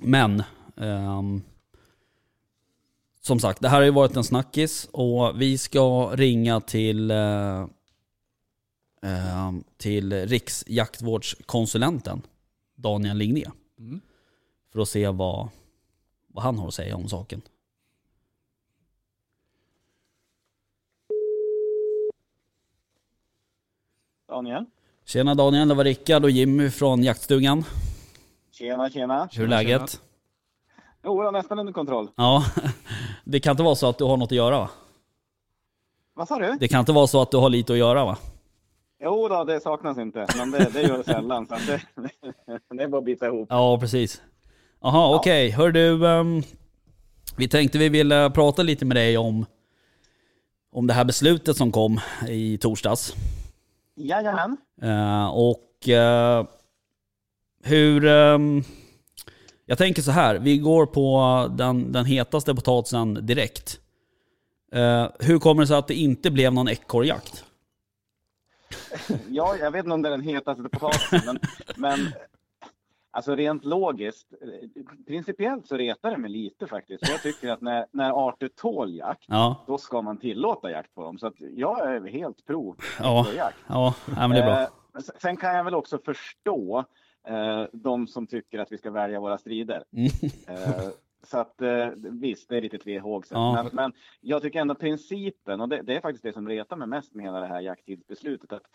Men, 0.00 0.42
ehm, 0.76 1.42
som 3.20 3.40
sagt, 3.40 3.60
det 3.62 3.68
här 3.68 3.76
har 3.76 3.84
ju 3.84 3.90
varit 3.90 4.16
en 4.16 4.24
snackis 4.24 4.88
och 4.92 5.40
vi 5.40 5.58
ska 5.58 6.10
ringa 6.14 6.60
till, 6.60 7.10
eh, 7.10 7.66
ehm, 9.02 9.64
till 9.76 10.12
Riksjaktvårdskonsulenten 10.12 12.22
Daniel 12.74 13.16
Ligné 13.16 13.44
Mm. 13.78 14.00
för 14.72 14.80
att 14.80 14.88
se 14.88 15.08
vad, 15.08 15.48
vad 16.28 16.44
han 16.44 16.58
har 16.58 16.68
att 16.68 16.74
säga 16.74 16.96
om 16.96 17.08
saken. 17.08 17.42
Daniel? 24.28 24.64
Tjena 25.04 25.34
Daniel, 25.34 25.68
det 25.68 25.74
var 25.74 25.84
Rickard 25.84 26.24
och 26.24 26.30
Jimmy 26.30 26.70
från 26.70 27.02
jaktstugan. 27.02 27.64
Tjena, 28.50 28.90
tjena. 28.90 29.18
Hur 29.18 29.24
är 29.24 29.28
Tjena, 29.30 29.48
läget? 29.48 30.00
Jo, 31.04 31.30
nästan 31.30 31.58
under 31.58 31.72
kontroll. 31.72 32.10
Ja, 32.16 32.44
det 33.30 33.40
kan 33.40 33.50
inte 33.50 33.62
vara 33.62 33.74
så 33.74 33.88
att 33.88 33.98
du 33.98 34.04
har 34.04 34.16
något 34.16 34.32
att 34.32 34.36
göra 34.36 34.58
va? 34.58 34.70
Vad 36.14 36.28
sa 36.28 36.38
du? 36.38 36.56
Det 36.60 36.68
kan 36.68 36.80
inte 36.80 36.92
vara 36.92 37.06
så 37.06 37.22
att 37.22 37.30
du 37.30 37.36
har 37.36 37.50
lite 37.50 37.72
att 37.72 37.78
göra 37.78 38.04
va? 38.04 38.16
Jo 39.02 39.28
då, 39.28 39.44
det 39.44 39.60
saknas 39.60 39.98
inte, 39.98 40.26
men 40.36 40.50
det, 40.50 40.70
det 40.72 40.82
gör 40.82 40.98
det 40.98 41.04
sällan. 41.04 41.46
Så 41.46 41.54
det, 41.54 41.80
det 42.76 42.82
är 42.82 42.88
bara 42.88 42.98
att 42.98 43.04
bita 43.04 43.26
ihop. 43.26 43.48
Ja, 43.50 43.78
precis. 43.80 44.22
Jaha, 44.80 45.16
okej. 45.16 45.50
Hör 45.50 45.70
du, 45.70 46.08
ehm, 46.08 46.42
vi 47.36 47.48
tänkte 47.48 47.78
vi 47.78 47.88
ville 47.88 48.30
prata 48.30 48.62
lite 48.62 48.84
med 48.84 48.96
dig 48.96 49.18
om, 49.18 49.46
om 50.72 50.86
det 50.86 50.92
här 50.92 51.04
beslutet 51.04 51.56
som 51.56 51.72
kom 51.72 52.00
i 52.28 52.58
torsdags. 52.58 53.14
Jajamän. 53.96 54.56
Eh, 54.82 55.26
och 55.28 55.88
eh, 55.88 56.46
hur... 57.64 58.06
ehm, 58.06 58.64
jag 59.70 59.78
tänker 59.78 60.02
så 60.02 60.10
här, 60.10 60.38
vi 60.38 60.58
går 60.58 60.86
på 60.86 61.48
den, 61.56 61.92
den 61.92 62.04
hetaste 62.04 62.54
potatisen 62.54 63.26
direkt. 63.26 63.80
Eh, 64.72 65.06
hur 65.20 65.38
kommer 65.38 65.62
det 65.62 65.66
sig 65.66 65.76
att 65.76 65.88
det 65.88 65.94
inte 65.94 66.30
blev 66.30 66.52
någon 66.52 66.68
ekorrjakt? 66.68 67.44
Ja, 69.28 69.56
jag 69.56 69.70
vet 69.70 69.84
inte 69.84 69.94
om 69.94 70.02
det 70.02 70.08
är 70.08 70.10
den 70.10 70.20
hetaste 70.20 70.62
potatisen, 70.62 71.20
men, 71.26 71.38
men 71.76 72.12
alltså 73.10 73.34
rent 73.34 73.64
logiskt, 73.64 74.26
principiellt 75.06 75.68
så 75.68 75.76
retar 75.76 76.10
det 76.10 76.16
mig 76.16 76.30
lite 76.30 76.66
faktiskt. 76.66 77.08
Jag 77.08 77.22
tycker 77.22 77.50
att 77.50 77.60
när, 77.60 77.86
när 77.92 78.28
arter 78.28 78.48
tål 78.48 78.94
jakt, 78.94 79.24
Ja, 79.26 79.64
då 79.66 79.78
ska 79.78 80.02
man 80.02 80.16
tillåta 80.18 80.70
jakt 80.70 80.94
på 80.94 81.02
dem. 81.02 81.18
Så 81.18 81.32
jag 81.38 81.94
är 81.94 82.08
helt 82.08 82.46
pro 82.46 82.76
Ja. 82.98 83.26
jakt. 83.36 83.56
ja, 83.68 83.94
ja 84.06 84.28
men 84.28 84.30
det 84.30 84.38
är 84.38 84.46
bra. 84.46 84.60
Eh, 84.60 84.68
Sen 85.22 85.36
kan 85.36 85.54
jag 85.56 85.64
väl 85.64 85.74
också 85.74 85.98
förstå 86.04 86.84
eh, 87.28 87.64
de 87.72 88.06
som 88.06 88.26
tycker 88.26 88.58
att 88.58 88.72
vi 88.72 88.78
ska 88.78 88.90
välja 88.90 89.20
våra 89.20 89.38
strider. 89.38 89.84
Mm. 89.92 90.10
Eh, 90.48 90.88
så 91.22 91.38
att 91.38 91.62
eh, 91.62 91.88
visst, 91.96 92.48
det 92.48 92.56
är 92.56 92.60
lite 92.60 92.78
tvehågset. 92.78 93.32
Ja. 93.32 93.52
Men, 93.52 93.70
men 93.72 93.92
jag 94.20 94.42
tycker 94.42 94.60
ändå 94.60 94.74
principen, 94.74 95.60
och 95.60 95.68
det, 95.68 95.82
det 95.82 95.96
är 95.96 96.00
faktiskt 96.00 96.22
det 96.22 96.32
som 96.32 96.48
retar 96.48 96.76
mig 96.76 96.88
mest 96.88 97.14
med 97.14 97.24
hela 97.24 97.40
det 97.40 97.46
här 97.46 97.60
jakttidsbeslutet, 97.60 98.52
att 98.52 98.66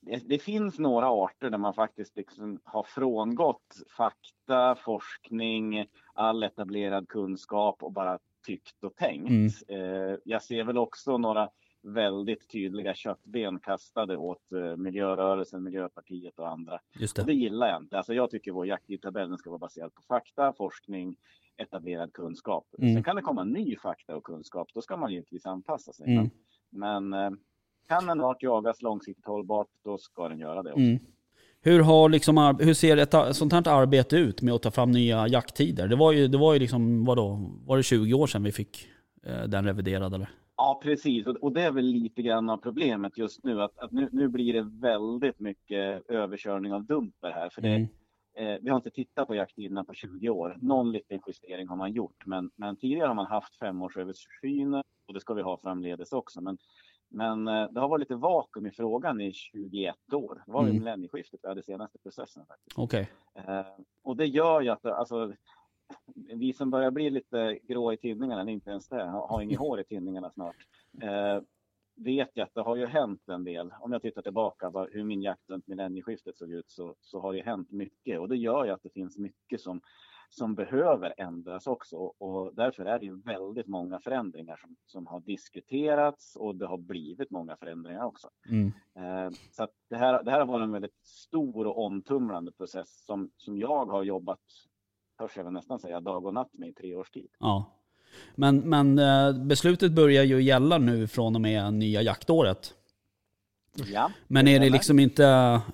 det, 0.00 0.22
det 0.28 0.38
finns 0.38 0.78
några 0.78 1.06
arter 1.06 1.50
där 1.50 1.58
man 1.58 1.74
faktiskt 1.74 2.16
liksom 2.16 2.60
har 2.64 2.82
frångått 2.82 3.76
fakta, 3.96 4.74
forskning, 4.74 5.86
all 6.14 6.42
etablerad 6.42 7.08
kunskap 7.08 7.82
och 7.82 7.92
bara 7.92 8.18
tyckt 8.46 8.84
och 8.84 8.96
tänkt. 8.96 9.62
Eh, 9.68 10.18
jag 10.24 10.42
ser 10.42 10.64
väl 10.64 10.78
också 10.78 11.18
några 11.18 11.48
väldigt 11.86 12.48
tydliga 12.48 12.94
köttben 12.94 13.58
kastade 13.58 14.16
åt 14.16 14.52
eh, 14.52 14.76
miljörörelsen, 14.76 15.62
Miljöpartiet 15.62 16.38
och 16.38 16.48
andra. 16.48 16.80
Just 17.00 17.18
Och 17.18 17.26
det. 17.26 17.32
det 17.32 17.38
gillar 17.38 17.68
jag 17.68 17.82
inte. 17.82 17.96
Alltså 17.96 18.14
jag 18.14 18.30
tycker 18.30 18.52
vår 18.52 18.66
jakttidtabell 18.66 19.28
den 19.28 19.38
ska 19.38 19.50
vara 19.50 19.58
baserad 19.58 19.94
på 19.94 20.02
fakta, 20.02 20.52
forskning, 20.52 21.16
etablerad 21.56 22.12
kunskap. 22.12 22.66
Mm. 22.78 22.94
Sen 22.94 23.02
kan 23.02 23.16
det 23.16 23.22
komma 23.22 23.44
ny 23.44 23.76
fakta 23.76 24.16
och 24.16 24.24
kunskap, 24.24 24.68
då 24.74 24.82
ska 24.82 24.96
man 24.96 25.12
givetvis 25.12 25.46
anpassa 25.46 25.92
sig. 25.92 26.06
Mm. 26.06 26.30
Men, 26.70 27.08
men 27.08 27.24
eh, 27.24 27.38
kan 27.88 28.08
en 28.08 28.20
art 28.20 28.42
jagas 28.42 28.82
långsiktigt 28.82 29.26
hållbart, 29.26 29.68
då 29.84 29.98
ska 29.98 30.28
den 30.28 30.38
göra 30.38 30.62
det 30.62 30.72
också. 30.72 30.82
Mm. 30.82 30.98
Hur, 31.60 31.80
har 31.82 32.08
liksom, 32.08 32.56
hur 32.60 32.74
ser 32.74 32.96
ett 32.96 33.36
sånt 33.36 33.52
här 33.52 33.68
arbete 33.68 34.16
ut 34.16 34.42
med 34.42 34.54
att 34.54 34.62
ta 34.62 34.70
fram 34.70 34.90
nya 34.90 35.28
jakttider? 35.28 35.88
Det 35.88 35.96
var 35.96 36.12
ju, 36.12 36.28
det 36.28 36.38
var 36.38 36.52
ju 36.52 36.58
liksom, 36.58 37.04
vadå, 37.04 37.50
var 37.66 37.76
det 37.76 37.82
20 37.82 38.14
år 38.14 38.26
sedan 38.26 38.42
vi 38.42 38.52
fick 38.52 38.88
eh, 39.26 39.42
den 39.42 39.64
reviderad 39.64 40.14
eller? 40.14 40.28
Ja, 40.56 40.80
precis. 40.82 41.26
Och, 41.26 41.52
det 41.52 41.62
är 41.62 41.70
väl 41.72 41.84
lite 41.84 42.22
grann 42.22 42.50
av 42.50 42.56
problemet 42.56 43.18
just 43.18 43.44
nu. 43.44 43.62
Att, 43.62 43.78
att 43.78 43.92
nu, 43.92 44.08
nu 44.12 44.28
blir 44.28 44.52
det 44.52 44.62
väldigt 44.62 45.40
mycket 45.40 46.10
överkörning 46.10 46.72
av 46.72 46.84
dumper 46.84 47.30
här. 47.30 47.48
För 47.50 47.62
det, 47.62 47.68
Mm. 47.68 47.88
eh, 48.54 48.58
vi 48.62 48.68
har 48.70 48.76
inte 48.76 48.90
tittat 48.90 49.26
på 49.26 49.34
jakttiderna 49.34 49.84
på 49.84 49.94
20 49.94 50.28
år. 50.28 50.56
Någon 50.62 50.92
liten 50.92 51.20
justering 51.26 51.68
har 51.68 51.76
man 51.76 51.92
gjort. 51.92 52.26
Men, 52.26 52.50
men 52.56 52.76
tidigare 52.76 53.06
har 53.08 53.14
man 53.14 53.26
haft 53.26 53.56
femårsöversyner 53.58 54.82
och 55.08 55.14
det 55.14 55.20
ska 55.20 55.34
vi 55.34 55.42
ha 55.42 55.56
framledes 55.56 56.12
också. 56.12 56.40
Men, 56.40 56.58
men 57.08 57.48
eh, 57.48 57.68
det 57.72 57.80
har 57.80 57.88
varit 57.88 58.00
lite 58.00 58.14
vakuum 58.14 58.66
i 58.66 58.70
frågan 58.70 59.20
i 59.20 59.32
21 59.32 59.94
år. 60.12 60.42
Det 60.46 60.52
var 60.52 60.62
Mm. 60.62 60.74
millennieskiftet 60.74 61.40
vi 61.42 61.48
hade 61.48 61.62
senaste 61.62 61.98
processen. 61.98 62.44
Okej. 62.76 63.10
Eh, 63.34 63.66
och 64.02 64.16
det 64.16 64.26
gör 64.26 64.60
ju 64.60 64.68
att 64.68 64.84
alltså, 64.86 65.32
vi 66.14 66.52
som 66.52 66.70
börjar 66.70 66.90
bli 66.90 67.10
lite 67.10 67.58
grå 67.62 67.92
i 67.92 67.96
tinningarna, 67.96 68.50
inte 68.50 68.70
ens 68.70 68.88
det, 68.88 69.04
har, 69.04 69.26
har 69.28 69.42
inget 69.42 69.58
hår 69.58 69.80
i 69.80 69.84
tinningarna 69.84 70.30
snart, 70.30 70.56
eh, 71.02 71.42
vet 71.96 72.30
jag 72.34 72.44
att 72.44 72.54
det 72.54 72.62
har 72.62 72.76
ju 72.76 72.86
hänt 72.86 73.28
en 73.28 73.44
del. 73.44 73.74
Om 73.80 73.92
jag 73.92 74.02
tittar 74.02 74.22
tillbaka 74.22 74.70
på 74.70 74.88
hur 74.92 75.04
min 75.04 75.22
jakt 75.22 75.50
runt 75.50 75.66
millennieskiftet 75.66 76.36
såg 76.36 76.50
ut 76.50 76.70
så, 76.70 76.94
så 77.00 77.20
har 77.20 77.32
det 77.32 77.42
hänt 77.42 77.70
mycket 77.70 78.20
och 78.20 78.28
det 78.28 78.36
gör 78.36 78.64
ju 78.64 78.70
att 78.70 78.82
det 78.82 78.92
finns 78.92 79.18
mycket 79.18 79.60
som, 79.60 79.80
som 80.30 80.54
behöver 80.54 81.14
ändras 81.16 81.66
också 81.66 81.96
och 81.96 82.54
därför 82.54 82.84
är 82.84 82.98
det 82.98 83.06
ju 83.06 83.20
väldigt 83.22 83.66
många 83.66 84.00
förändringar 84.00 84.56
som, 84.56 84.76
som 84.86 85.06
har 85.06 85.20
diskuterats 85.20 86.36
och 86.36 86.56
det 86.56 86.66
har 86.66 86.78
blivit 86.78 87.30
många 87.30 87.56
förändringar 87.56 88.04
också. 88.04 88.28
Mm. 88.48 88.72
Eh, 88.94 89.30
Så 89.50 89.68
det, 89.88 89.96
här, 89.96 90.22
det 90.22 90.30
här 90.30 90.38
har 90.38 90.46
varit 90.46 90.64
en 90.64 90.72
väldigt 90.72 91.04
stor 91.04 91.66
och 91.66 91.84
omtumlande 91.84 92.52
process 92.52 93.04
som, 93.04 93.30
som 93.36 93.58
jag 93.58 93.86
har 93.86 94.02
jobbat 94.02 94.40
törs 95.18 95.36
jag 95.36 95.52
nästan 95.52 95.78
säga, 95.78 96.00
dag 96.00 96.26
och 96.26 96.34
natt 96.34 96.50
med 96.52 96.68
i 96.68 96.72
tre 96.72 96.94
års 96.94 97.10
tid. 97.10 97.28
Ja. 97.38 97.72
Men, 98.34 98.58
men 98.58 98.98
eh, 98.98 99.46
beslutet 99.46 99.92
börjar 99.92 100.24
ju 100.24 100.42
gälla 100.42 100.78
nu 100.78 101.06
från 101.06 101.34
och 101.34 101.40
med 101.40 101.74
nya 101.74 102.02
jaktåret. 102.02 102.74
Ja, 103.92 104.10
Men 104.26 104.48
är 104.48 104.60
det 104.60 104.70
liksom 104.70 104.98
inte, 104.98 105.24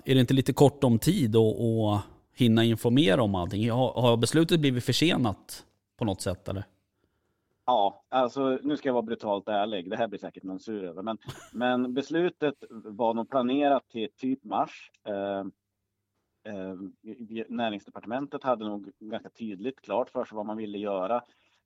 är 0.05 0.15
det 0.15 0.19
inte 0.19 0.33
lite 0.33 0.53
kort 0.53 0.83
om 0.83 0.99
tid 0.99 1.35
att 1.35 2.01
hinna 2.35 2.63
informera 2.63 3.23
om 3.23 3.35
allting? 3.35 3.71
Har, 3.71 4.01
har 4.01 4.17
beslutet 4.17 4.59
blivit 4.59 4.83
försenat 4.83 5.65
på 5.97 6.05
något 6.05 6.21
sätt 6.21 6.47
eller? 6.49 6.63
Ja, 7.65 8.03
alltså 8.09 8.59
nu 8.63 8.77
ska 8.77 8.89
jag 8.89 8.93
vara 8.93 9.01
brutalt 9.01 9.47
ärlig. 9.47 9.89
Det 9.89 9.97
här 9.97 10.07
blir 10.07 10.19
säkert 10.19 10.43
någon 10.43 10.59
sur 10.59 10.83
över. 10.83 11.01
Men, 11.01 11.17
men 11.53 11.93
beslutet 11.93 12.55
var 12.69 13.13
nog 13.13 13.29
planerat 13.29 13.89
till 13.89 14.09
typ 14.17 14.43
mars. 14.43 14.91
Eh, 15.07 15.45
eh, 16.43 16.75
näringsdepartementet 17.47 18.43
hade 18.43 18.65
nog 18.65 18.91
ganska 18.99 19.29
tydligt 19.29 19.81
klart 19.81 20.09
för 20.09 20.25
sig 20.25 20.35
vad 20.35 20.45
man 20.45 20.57
ville 20.57 20.77
göra. 20.77 21.23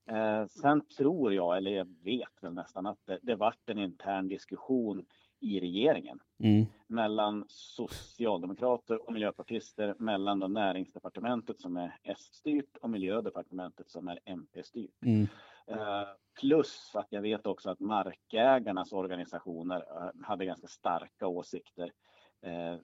Eh, 0.09 0.45
sen 0.47 0.81
tror 0.97 1.33
jag, 1.33 1.57
eller 1.57 1.71
jag 1.71 1.87
vet 2.03 2.43
väl 2.43 2.53
nästan, 2.53 2.85
att 2.85 2.99
det, 3.05 3.19
det 3.21 3.35
vart 3.35 3.69
en 3.69 3.77
intern 3.77 4.27
diskussion 4.27 5.05
i 5.39 5.59
regeringen 5.59 6.19
Mm. 6.43 6.65
mellan 6.87 7.45
socialdemokrater 7.47 9.07
och 9.07 9.13
miljöpartister 9.13 9.95
mellan 9.99 10.39
då 10.39 10.47
näringsdepartementet 10.47 11.61
som 11.61 11.77
är 11.77 11.97
S-styrt 12.03 12.77
och 12.81 12.89
miljödepartementet 12.89 13.89
som 13.89 14.07
är 14.07 14.19
MP-styrt. 14.25 15.03
Mm. 15.05 15.27
Eh, 15.67 16.07
Plus 16.39 16.91
att 16.95 17.07
jag 17.09 17.21
vet 17.21 17.47
också 17.47 17.69
att 17.69 17.79
markägarnas 17.79 18.93
organisationer 18.93 19.75
eh, 19.77 20.25
hade 20.27 20.45
ganska 20.45 20.67
starka 20.67 21.27
åsikter. 21.27 21.91
eh, 22.41 22.75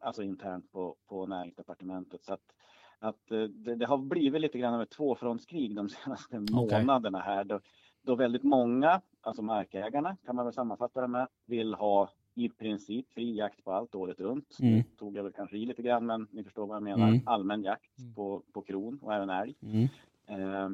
Alltså 0.00 0.22
internt 0.22 0.72
på, 0.72 0.96
på 1.08 1.26
näringsdepartementet. 1.26 2.24
Så 2.24 2.32
att, 2.32 2.54
att 2.98 3.30
eh, 3.30 3.42
det, 3.42 3.74
det 3.74 3.86
har 3.86 3.98
blivit 3.98 4.40
lite 4.40 4.58
grann 4.58 4.74
av 4.74 4.82
ett 4.82 4.90
tvåfrontskrig 4.90 5.76
de 5.76 5.88
senaste 6.04 6.38
Okej. 6.38 6.54
månaderna 6.84 7.18
här. 7.18 7.44
Då, 7.44 7.60
då 8.02 8.14
väldigt 8.14 8.42
många, 8.42 9.00
alltså 9.20 9.42
markägarna 9.42 10.16
kan 10.26 10.36
man 10.36 10.44
väl 10.44 10.54
sammanfatta 10.54 11.00
det 11.00 11.08
med, 11.08 11.28
vill 11.46 11.74
ha 11.74 12.10
i 12.34 12.48
princip 12.48 13.12
fri 13.12 13.36
jakt 13.36 13.64
på 13.64 13.72
allt 13.72 13.94
året 13.94 14.20
runt. 14.20 14.58
Mm. 14.60 14.74
Nu 14.74 14.82
tog 14.98 15.16
jag 15.16 15.22
väl 15.22 15.32
kanske 15.32 15.56
i 15.56 15.66
lite 15.66 15.82
grann 15.82 16.06
men 16.06 16.28
ni 16.30 16.44
förstår 16.44 16.66
vad 16.66 16.76
jag 16.76 16.82
menar. 16.82 17.08
Mm. 17.08 17.20
Allmän 17.26 17.62
jakt 17.62 17.98
Mm. 17.98 18.14
på, 18.14 18.42
på 18.52 18.62
kron 18.62 18.98
och 19.02 19.14
även 19.14 19.30
älg. 19.30 19.54
Mm. 19.62 19.82
Eh, 20.26 20.68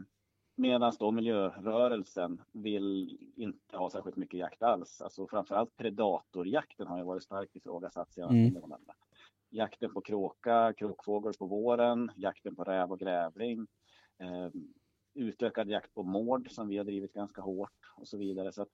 Medan 0.55 0.93
då 0.99 1.11
miljörörelsen 1.11 2.43
vill 2.53 3.19
inte 3.37 3.77
ha 3.77 3.91
särskilt 3.91 4.17
mycket 4.17 4.41
jakt 4.41 4.63
alls. 4.63 5.01
Alltså 5.01 5.27
framförallt 5.27 5.77
predatorjakten 5.77 6.87
har 6.87 6.99
ju 6.99 7.05
varit 7.05 7.23
starkt 7.23 7.57
ifrågasatt 7.57 8.13
senaste 8.13 8.37
Mm. 8.37 8.53
månaderna. 8.53 8.95
Jakten 9.51 9.93
på 9.93 10.01
kråka, 10.01 10.73
krokfågel 10.77 11.33
på 11.39 11.47
våren, 11.47 12.11
jakten 12.17 12.55
på 12.55 12.65
räv 12.65 12.93
och 12.93 12.99
grävling. 13.01 13.67
Eh, 14.19 14.49
utökad 15.15 15.69
jakt 15.69 15.95
på 15.95 16.03
mård 16.03 16.51
som 16.51 16.69
vi 16.69 16.77
har 16.79 16.85
drivit 16.85 17.13
ganska 17.13 17.43
hårt 17.43 17.71
och 17.97 18.09
så 18.09 18.19
vidare. 18.19 18.53
Så 18.53 18.67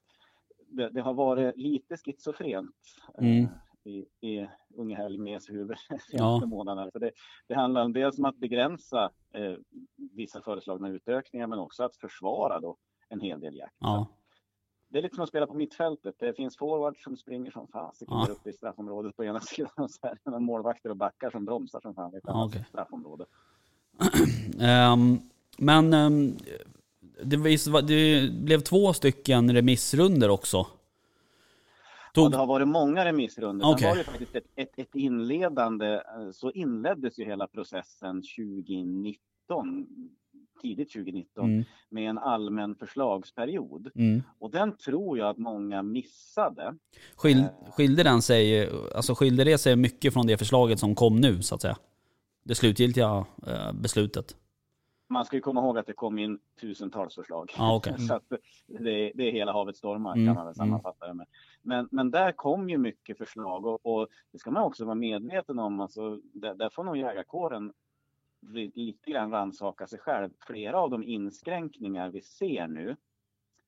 det, 0.66 0.88
det 0.90 1.00
har 1.00 1.14
varit 1.14 1.56
lite 1.56 1.96
schizofrent 1.96 2.76
eh, 3.18 3.24
Mm. 3.26 3.46
I, 3.88 4.04
i 4.20 4.48
Unge 4.76 4.96
Helgmes 4.96 5.50
huvud 5.50 5.68
de 5.68 5.98
senaste 5.98 6.16
Ja. 6.16 6.46
månaderna. 6.46 6.90
För 6.90 6.98
det, 6.98 7.10
det 7.46 7.54
handlar 7.54 7.84
om 7.84 7.92
dels 7.92 8.18
om 8.18 8.24
att 8.24 8.36
begränsa 8.36 9.10
eh, 9.34 9.52
vissa 10.14 10.42
föreslagna 10.42 10.88
utökningar 10.88 11.46
men 11.46 11.58
också 11.58 11.84
att 11.84 11.96
försvara 11.96 12.60
då 12.60 12.76
en 13.08 13.20
hel 13.20 13.40
del 13.40 13.56
jakt. 13.56 13.74
Ja. 13.78 14.06
Det 14.90 14.98
är 14.98 15.02
lite 15.02 15.14
som 15.14 15.22
att 15.22 15.28
spela 15.28 15.46
på 15.46 15.54
mittfältet. 15.54 16.14
Det 16.18 16.34
finns 16.34 16.56
forwards 16.56 17.02
som 17.02 17.16
springer 17.16 17.50
som 17.50 17.68
fasiken 17.68 18.16
Ja. 18.16 18.26
uppe 18.30 18.50
i 18.50 18.52
straffområdet 18.52 19.16
på 19.16 19.24
ena 19.24 19.40
sidan 19.40 19.70
och 19.76 19.90
så 19.90 20.06
är 20.06 20.38
målvakter 20.38 20.90
och 20.90 20.96
backar 20.96 21.30
som 21.30 21.44
bromsar 21.44 21.80
som 21.80 21.94
fan 21.94 22.14
i 22.14 22.16
ett 22.16 22.22
Ja, 22.26 22.44
okej. 22.46 22.64
straffområde. 22.68 23.24
Ehm, 24.60 25.18
men 25.58 25.92
ehm, 25.94 26.36
det, 27.24 27.36
vis- 27.36 27.64
det 27.88 28.30
blev 28.32 28.60
två 28.60 28.92
stycken 28.92 29.52
remissrunder 29.54 30.28
också. 30.30 30.66
Ja, 32.14 32.22
Tog, 32.22 32.30
det 32.30 32.36
har 32.36 32.46
varit 32.46 32.68
många 32.68 33.04
remissrundor. 33.04 33.72
Okej. 33.72 33.80
Sen 33.80 33.88
var 33.90 33.96
det 33.96 34.04
faktiskt 34.04 34.34
ett, 34.34 34.44
ett, 34.56 34.72
ett 34.76 34.94
inledande, 34.94 35.86
eh, 35.94 36.30
så 36.32 36.50
inleddes 36.50 37.18
ju 37.18 37.24
hela 37.24 37.46
processen 37.46 38.22
2019, 38.22 39.86
tidigt 40.62 40.92
2019, 40.92 41.44
mm, 41.44 41.64
med 41.88 42.10
en 42.10 42.18
allmän 42.18 42.74
förslagsperiod. 42.74 43.90
mm. 43.94 44.22
Och 44.38 44.50
den 44.50 44.76
tror 44.76 45.18
jag 45.18 45.28
att 45.28 45.38
många 45.38 45.82
missade. 45.82 46.74
Skil, 47.16 47.38
Eh. 47.38 47.72
skilde, 47.72 48.02
den 48.02 48.22
sig, 48.22 48.70
alltså 48.94 49.14
skilde 49.14 49.44
det 49.44 49.58
sig 49.58 49.76
mycket 49.76 50.12
från 50.12 50.26
det 50.26 50.38
förslaget 50.38 50.78
som 50.78 50.94
kom 50.94 51.16
nu 51.16 51.42
så 51.42 51.54
att 51.54 51.62
säga? 51.62 51.76
Det 52.44 52.54
slutgiltiga 52.54 53.26
eh, 53.46 53.72
beslutet. 53.72 54.36
Man 55.10 55.24
ska 55.24 55.36
ju 55.36 55.40
komma 55.42 55.60
ihåg 55.60 55.78
att 55.78 55.86
det 55.86 55.92
kom 55.92 56.18
in 56.18 56.38
tusentals 56.60 57.14
förslag. 57.14 57.52
Ja, 57.56 57.76
okej. 57.76 57.98
Så 57.98 58.14
att 58.14 58.28
det, 58.66 59.12
det 59.14 59.24
är 59.28 59.32
hela 59.32 59.52
havet 59.52 59.76
stormar 59.76 60.12
Mm, 60.12 60.26
kan 60.26 60.34
man 60.34 60.46
väl 60.46 60.54
sammanfatta 60.54 61.06
det 61.06 61.14
med. 61.14 61.26
Men, 61.62 61.88
men 61.90 62.10
där 62.10 62.32
kom 62.32 62.70
ju 62.70 62.78
mycket 62.78 63.18
förslag 63.18 63.66
och, 63.66 63.86
och 63.86 64.08
det 64.32 64.38
ska 64.38 64.50
man 64.50 64.62
också 64.62 64.84
vara 64.84 64.94
medveten 64.94 65.58
om. 65.58 65.80
Alltså, 65.80 66.20
där, 66.22 66.54
där 66.54 66.68
får 66.70 66.84
nog 66.84 66.96
jägarkåren 66.96 67.72
li- 68.40 68.72
lite 68.74 69.10
grann 69.10 69.30
rannsaka 69.30 69.86
sig 69.86 69.98
själv. 69.98 70.30
Flera 70.46 70.80
av 70.80 70.90
de 70.90 71.02
inskränkningar 71.04 72.10
vi 72.10 72.20
ser 72.22 72.66
nu, 72.66 72.96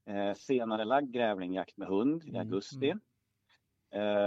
eh, 0.06 0.34
senare 0.34 0.84
lagd 0.84 1.10
grävlingjakt 1.12 1.76
med 1.76 1.88
hund 1.88 2.24
i 2.24 2.28
Mm, 2.28 2.40
augusti, 2.40 2.94
eh, 3.90 4.26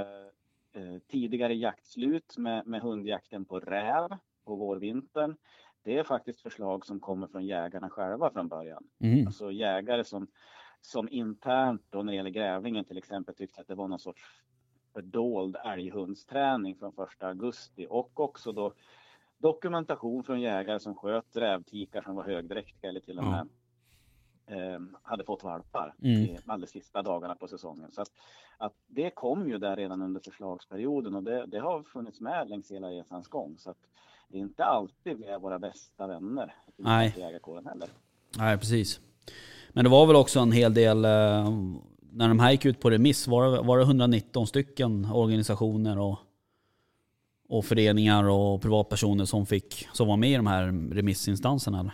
eh, 0.81 0.99
tidigare 1.07 1.53
jaktslut 1.53 2.37
med, 2.37 2.67
med 2.67 2.81
hundjakten 2.81 3.45
på 3.45 3.59
räv 3.59 4.09
på 4.45 4.55
vårvintern. 4.55 5.35
Det 5.83 5.97
är 5.97 6.03
faktiskt 6.03 6.41
förslag 6.41 6.85
som 6.85 6.99
kommer 6.99 7.27
från 7.27 7.45
jägarna 7.45 7.89
själva 7.89 8.31
från 8.31 8.47
början. 8.47 8.83
Mm. 8.99 9.27
Alltså 9.27 9.51
jägare 9.51 10.03
som, 10.03 10.27
som 10.81 11.09
internt 11.09 11.85
då 11.89 12.03
när 12.03 12.11
det 12.11 12.15
gäller 12.15 12.29
grävlingen 12.29 12.85
till 12.85 12.97
exempel 12.97 13.35
tyckte 13.35 13.61
att 13.61 13.67
det 13.67 13.75
var 13.75 13.87
någon 13.87 13.99
sorts 13.99 14.43
fördold 14.93 15.55
älghundsträning 15.65 16.75
från 16.75 16.93
första 16.93 17.27
augusti 17.27 17.87
och 17.89 18.19
också 18.19 18.51
då 18.51 18.73
dokumentation 19.37 20.23
från 20.23 20.41
jägare 20.41 20.79
som 20.79 20.95
sköt 20.95 21.35
rävtikar 21.35 22.01
som 22.01 22.15
var 22.15 22.23
högdräktiga 22.23 22.89
eller 22.89 22.99
till 22.99 23.19
och 23.19 23.25
med 23.25 23.47
eh, 24.45 24.79
hade 25.01 25.23
fått 25.23 25.43
valpar 25.43 25.95
Mm. 26.03 26.21
i 26.21 26.39
allra 26.45 26.67
sista 26.67 27.01
dagarna 27.01 27.35
på 27.35 27.47
säsongen. 27.47 27.91
Så 27.91 28.01
att, 28.01 28.11
att 28.57 28.73
det 28.87 29.09
kom 29.09 29.49
ju 29.49 29.57
där 29.57 29.75
redan 29.75 30.01
under 30.01 30.21
förslagsperioden 30.21 31.15
och 31.15 31.23
det, 31.23 31.45
det 31.45 31.59
har 31.59 31.83
funnits 31.83 32.21
med 32.21 32.49
längs 32.49 32.71
hela 32.71 32.89
resans 32.89 33.27
gång. 33.27 33.57
Så 33.57 33.69
att 33.69 33.87
det 34.29 34.37
är 34.37 34.41
inte 34.41 34.65
alltid 34.65 35.17
vi 35.17 35.25
är 35.25 35.39
våra 35.39 35.59
bästa 35.59 36.07
vänner 36.07 36.55
i 36.77 36.81
Nej. 36.83 37.15
jägarkåren 37.17 37.65
heller. 37.65 37.89
Nej, 38.37 38.57
precis. 38.57 38.99
Men 39.69 39.83
det 39.83 39.89
var 39.89 40.05
väl 40.05 40.15
också 40.15 40.39
en 40.39 40.51
hel 40.51 40.73
del, 40.73 41.05
eh, 41.05 41.51
när 42.11 42.27
de 42.27 42.39
här 42.39 42.51
gick 42.51 42.65
ut 42.65 42.79
på 42.79 42.89
remiss, 42.89 43.27
var 43.27 43.51
det, 43.51 43.61
var 43.61 43.77
det 43.77 43.83
119 43.83 44.47
stycken 44.47 45.05
organisationer 45.13 45.99
och, 45.99 46.17
och 47.49 47.65
föreningar 47.65 48.29
och 48.29 48.61
privatpersoner 48.61 49.25
som, 49.25 49.45
fick, 49.45 49.87
som 49.93 50.07
var 50.07 50.17
med 50.17 50.29
i 50.29 50.35
de 50.35 50.47
här 50.47 50.91
remissinstanserna? 50.93 51.79
Eller? 51.79 51.93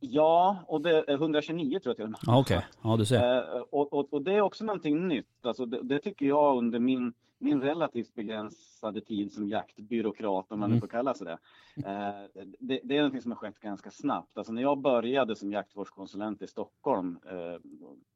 Ja, 0.00 0.56
och 0.66 0.80
det 0.80 0.90
är 0.90 1.14
129 1.14 1.78
tror 1.78 1.90
jag 1.90 1.96
till 1.96 2.04
och 2.04 2.10
med. 2.10 2.20
Okej. 2.38 2.66
Ja, 2.82 2.96
du 2.96 3.04
ser. 3.06 3.36
Eh, 3.36 3.60
och, 3.70 3.92
och, 3.92 4.12
och 4.12 4.22
det 4.22 4.32
är 4.32 4.40
också 4.40 4.64
någonting 4.64 5.08
nytt. 5.08 5.26
Alltså 5.42 5.66
det, 5.66 5.82
det 5.82 5.98
tycker 5.98 6.26
jag 6.26 6.58
under 6.58 6.78
min, 6.78 7.12
min 7.38 7.60
relativt 7.62 8.14
begränsade 8.14 9.00
tid 9.00 9.32
som 9.32 9.48
jaktbyråkrat, 9.48 10.52
om 10.52 10.60
man 10.60 10.70
nu 10.70 10.74
Mm. 10.74 10.80
får 10.80 10.88
kalla 10.88 11.14
sig 11.14 11.26
det. 11.26 11.38
Eh, 11.76 12.44
det. 12.58 12.80
Det 12.84 12.96
är 12.96 12.98
någonting 12.98 13.22
som 13.22 13.30
har 13.30 13.36
skett 13.36 13.60
ganska 13.60 13.90
snabbt. 13.90 14.38
Alltså 14.38 14.52
när 14.52 14.62
jag 14.62 14.78
började 14.78 15.36
som 15.36 15.52
jaktvårdskonsulent 15.52 16.42
i 16.42 16.46
Stockholm 16.46 17.18
eh, 17.30 17.60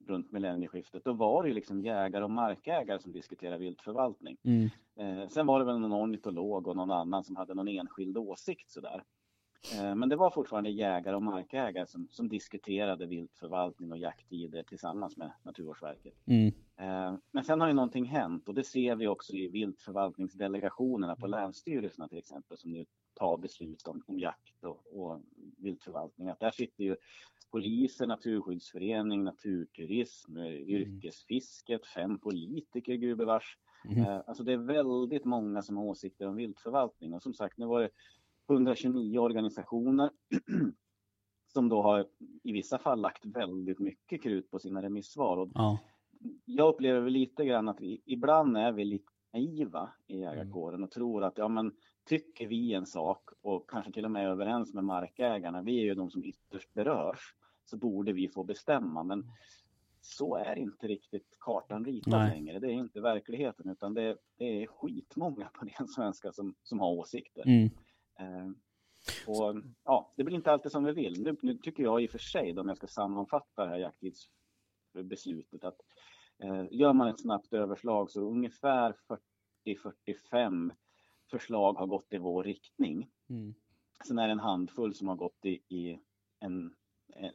runt 0.07 0.33
millennieskiftet, 0.33 1.05
då 1.05 1.13
var 1.13 1.43
det 1.45 1.53
liksom 1.53 1.81
jägare 1.83 2.25
och 2.25 2.31
markägare 2.31 2.99
som 2.99 3.13
diskuterade 3.13 3.59
viltförvaltning. 3.59 4.37
Mm. 4.45 4.69
Eh, 4.97 5.29
sen 5.29 5.47
var 5.47 5.59
det 5.59 5.65
väl 5.65 5.79
någon 5.79 5.93
ornitolog 6.05 6.67
och 6.69 6.77
någon 6.77 6.91
annan 6.91 7.25
som 7.25 7.37
hade 7.37 7.55
någon 7.55 7.69
enskild 7.69 8.17
åsikt 8.19 8.71
sådär. 8.71 9.03
Eh, 9.75 9.95
men 9.95 10.09
det 10.09 10.17
var 10.17 10.31
fortfarande 10.31 10.71
jägare 10.71 11.17
och 11.17 11.23
markägare 11.23 11.87
som, 11.87 12.09
som 12.11 12.29
diskuterade 12.29 13.07
viltförvaltning 13.07 13.93
och 13.93 13.99
jakttider 13.99 14.63
tillsammans 14.63 15.17
med 15.17 15.33
Naturvårdsverket. 15.43 16.15
Mm. 16.27 16.53
Eh, 16.77 17.19
men 17.33 17.45
sen 17.45 17.61
har 17.61 17.69
ju 17.69 17.75
någonting 17.75 18.05
hänt 18.05 18.49
och 18.49 18.55
det 18.55 18.65
ser 18.65 18.97
vi 18.97 19.07
också 19.07 19.33
i 19.33 19.49
viltförvaltningsdelegationerna 19.49 21.17
på 21.17 21.27
länsstyrelserna 21.27 22.09
till 22.09 22.19
exempel 22.19 22.59
som 22.59 22.73
nu 22.73 22.87
tar 23.15 23.37
beslut 23.37 23.87
om, 23.87 24.03
om 24.07 24.19
jakt 24.19 24.65
och, 24.65 25.01
och 25.01 25.23
viltförvaltning. 25.59 26.29
Att 26.29 26.41
där 26.41 26.51
sitter 26.51 26.85
ju 26.85 26.97
poliser, 27.51 28.07
naturskyddsförening, 28.07 29.25
naturturism, 29.25 30.37
eh, 30.37 30.53
yrkesfisket, 30.53 31.87
fem 31.87 32.19
politiker 32.19 32.95
gubevars. 32.95 33.59
Mm. 33.85 34.23
Alltså 34.27 34.45
det 34.45 34.53
är 34.53 34.57
väldigt 34.57 35.25
många 35.25 35.63
som 35.63 35.77
har 35.77 35.85
åsikter 35.85 36.29
om 36.29 36.37
viltförvaltning 36.37 37.15
och 37.15 37.23
som 37.23 37.35
sagt 37.35 37.59
nu 37.59 37.67
var 37.67 37.81
det 37.81 37.91
129 38.51 39.19
organisationer 39.19 40.11
som 41.53 41.69
då 41.69 41.83
har 41.83 42.07
i 42.43 42.53
vissa 42.53 42.79
fall 42.79 43.01
lagt 43.01 43.27
väldigt 43.27 43.79
mycket 43.79 44.23
krut 44.23 44.51
på 44.51 44.59
sina 44.59 44.83
remissvar. 44.83 45.37
Och 45.37 45.49
Ja. 45.55 45.79
jag 46.45 46.69
upplever 46.69 47.11
lite 47.11 47.45
grann 47.45 47.69
att 47.69 47.81
vi 47.81 48.03
ibland 48.05 48.57
är 48.57 48.73
vi 48.73 48.85
lite 48.85 49.13
naiva 49.33 49.91
i 50.07 50.19
jägarkåren 50.21 50.85
och 50.85 50.91
tror 50.91 51.25
att 51.25 51.39
ja 51.39 51.49
men 51.49 51.73
tycker 52.05 52.47
vi 52.47 52.73
en 52.75 52.87
sak 52.87 53.31
och 53.43 53.71
kanske 53.71 53.93
till 53.93 54.05
och 54.05 54.11
med 54.11 54.25
är 54.25 54.29
överens 54.31 54.75
med 54.75 54.85
markägarna, 54.85 55.63
vi 55.63 55.79
är 55.81 55.85
ju 55.85 55.95
de 55.95 56.11
som 56.11 56.25
ytterst 56.25 56.75
berörs, 56.75 57.35
så 57.65 57.77
borde 57.77 58.13
vi 58.13 58.29
få 58.29 58.45
bestämma. 58.45 59.03
Men 59.03 59.25
så 60.01 60.37
är 60.37 60.59
inte 60.59 60.87
riktigt 60.87 61.37
kartan 61.41 61.85
ritad 61.85 62.13
Nej. 62.13 62.31
längre. 62.31 62.59
Det 62.59 62.67
är 62.67 62.73
inte 62.73 63.01
verkligheten 63.01 63.71
utan 63.71 63.95
det, 63.95 64.17
det 64.37 64.63
är 64.63 64.67
skitmånga 64.67 65.51
på 65.55 65.65
ren 65.65 65.89
svenska 65.97 66.33
som, 66.33 66.55
som 66.63 66.81
har 66.81 66.91
åsikter. 66.91 67.43
Mm. 67.47 67.71
Eh, 68.21 68.49
och, 69.27 69.63
ja, 69.85 70.13
det 70.17 70.25
blir 70.25 70.37
inte 70.37 70.53
alltid 70.53 70.73
som 70.73 70.85
vi 70.85 70.93
vill. 70.93 71.23
Nu, 71.23 71.37
nu 71.43 71.59
tycker 71.59 71.83
jag 71.83 72.03
i 72.03 72.07
och 72.07 72.11
för 72.11 72.19
sig, 72.19 72.53
då, 72.53 72.61
om 72.61 72.69
jag 72.69 72.77
ska 72.77 72.87
sammanfatta 72.87 73.65
det 73.65 73.71
här 73.71 73.79
jakttidsbeslutet, 73.79 75.65
att 75.65 75.81
eh, 76.39 76.67
gör 76.71 76.93
man 76.93 77.09
ett 77.09 77.21
snabbt 77.21 77.53
överslag 77.53 78.11
så 78.11 78.21
ungefär 78.21 78.97
40-45 79.67 80.71
förslag 81.31 81.73
har 81.73 81.87
gått 81.87 82.13
i 82.13 82.19
vår 82.19 82.45
riktning. 82.45 83.11
Mm. 83.29 83.55
Sen 84.07 84.19
är 84.19 84.27
det 84.27 84.33
en 84.33 84.41
handfull 84.41 84.95
som 84.95 85.09
har 85.09 85.17
gått 85.17 85.45
i, 85.45 85.51
i 85.69 86.01
en, 86.41 86.75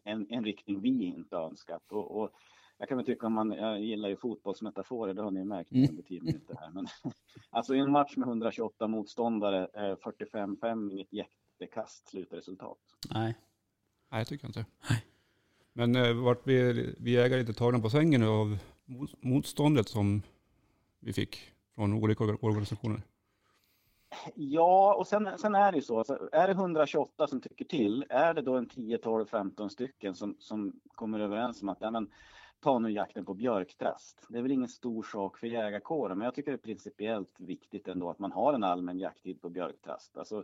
en, 0.04 0.28
en 0.30 0.44
riktning 0.44 0.82
vi 0.82 1.04
inte 1.04 1.36
önskat. 1.36 1.92
Och, 1.92 2.22
och 2.22 2.32
jag 2.78 2.88
kan 2.90 2.98
väl 2.98 3.06
tycka 3.06 3.28
om 3.28 3.34
man, 3.34 3.52
jag 3.52 3.80
gillar 3.82 4.10
ju 4.10 4.16
fotbollsmetaforer, 4.18 5.14
det 5.14 5.22
har 5.22 5.32
ni 5.32 5.44
märkt 5.44 5.72
Mm. 5.72 5.90
under 5.90 6.04
tio 6.04 6.22
minuter 6.22 6.56
här. 6.60 6.70
Men, 6.70 6.88
alltså 7.50 7.76
i 7.76 7.80
en 7.80 7.92
match 7.92 8.18
med 8.18 8.28
128 8.28 8.88
motståndare, 8.88 9.68
eh, 9.74 9.96
45-5, 9.98 10.92
inget 10.92 11.14
jättekast 11.14 12.08
slutresultat. 12.08 12.78
Nej. 13.14 13.36
Nej, 14.12 14.20
jag 14.20 14.28
tycker 14.28 14.48
inte. 14.48 14.66
Nej. 14.90 15.06
Men 15.74 15.96
eh, 15.96 16.14
vart 16.14 16.48
vi, 16.48 16.74
vi 17.00 17.18
ägare 17.18 17.40
lite 17.40 17.54
tagna 17.54 17.80
på 17.80 17.90
sängen 17.90 18.22
nu 18.22 18.28
av 18.28 18.58
mot- 18.86 19.24
motståndet 19.24 19.88
som 19.90 20.22
vi 21.00 21.14
fick 21.14 21.52
från 21.76 21.94
olika 21.94 22.24
orga- 22.24 22.38
organisationer? 22.42 23.02
Ja, 24.36 24.96
och 25.00 25.08
sen, 25.08 25.30
sen 25.38 25.56
är 25.56 25.72
det 25.72 25.76
ju 25.76 25.82
så, 25.82 25.98
alltså, 25.98 26.30
är 26.32 26.48
det 26.48 26.54
128 26.54 27.28
som 27.28 27.42
tycker 27.42 27.66
till, 27.66 28.06
är 28.10 28.34
det 28.34 28.42
då 28.42 28.58
en 28.58 28.70
10, 28.70 28.98
12, 28.98 29.26
15 29.26 29.70
stycken 29.70 30.16
som, 30.16 30.36
som 30.40 30.80
kommer 30.88 31.20
överens 31.20 31.62
om 31.62 31.70
att 31.70 31.78
ja, 31.82 31.92
men, 31.92 32.12
ta 32.66 32.80
nu 32.80 32.92
jakten 32.92 33.26
på 33.26 33.34
björktrast. 33.34 34.26
Det 34.30 34.38
är 34.38 34.42
väl 34.42 34.52
ingen 34.52 34.68
stor 34.68 35.04
sak 35.04 35.38
för 35.38 35.48
jägarkåren, 35.48 36.18
men 36.18 36.26
jag 36.26 36.36
tycker 36.36 36.52
det 36.52 36.56
är 36.56 36.58
principiellt 36.58 37.36
viktigt 37.40 37.88
ändå 37.88 38.10
att 38.10 38.20
man 38.20 38.32
har 38.32 38.54
en 38.54 38.64
allmän 38.64 39.00
jakttid 39.00 39.42
på 39.42 39.50
björktrast. 39.50 40.18
Alltså, 40.18 40.44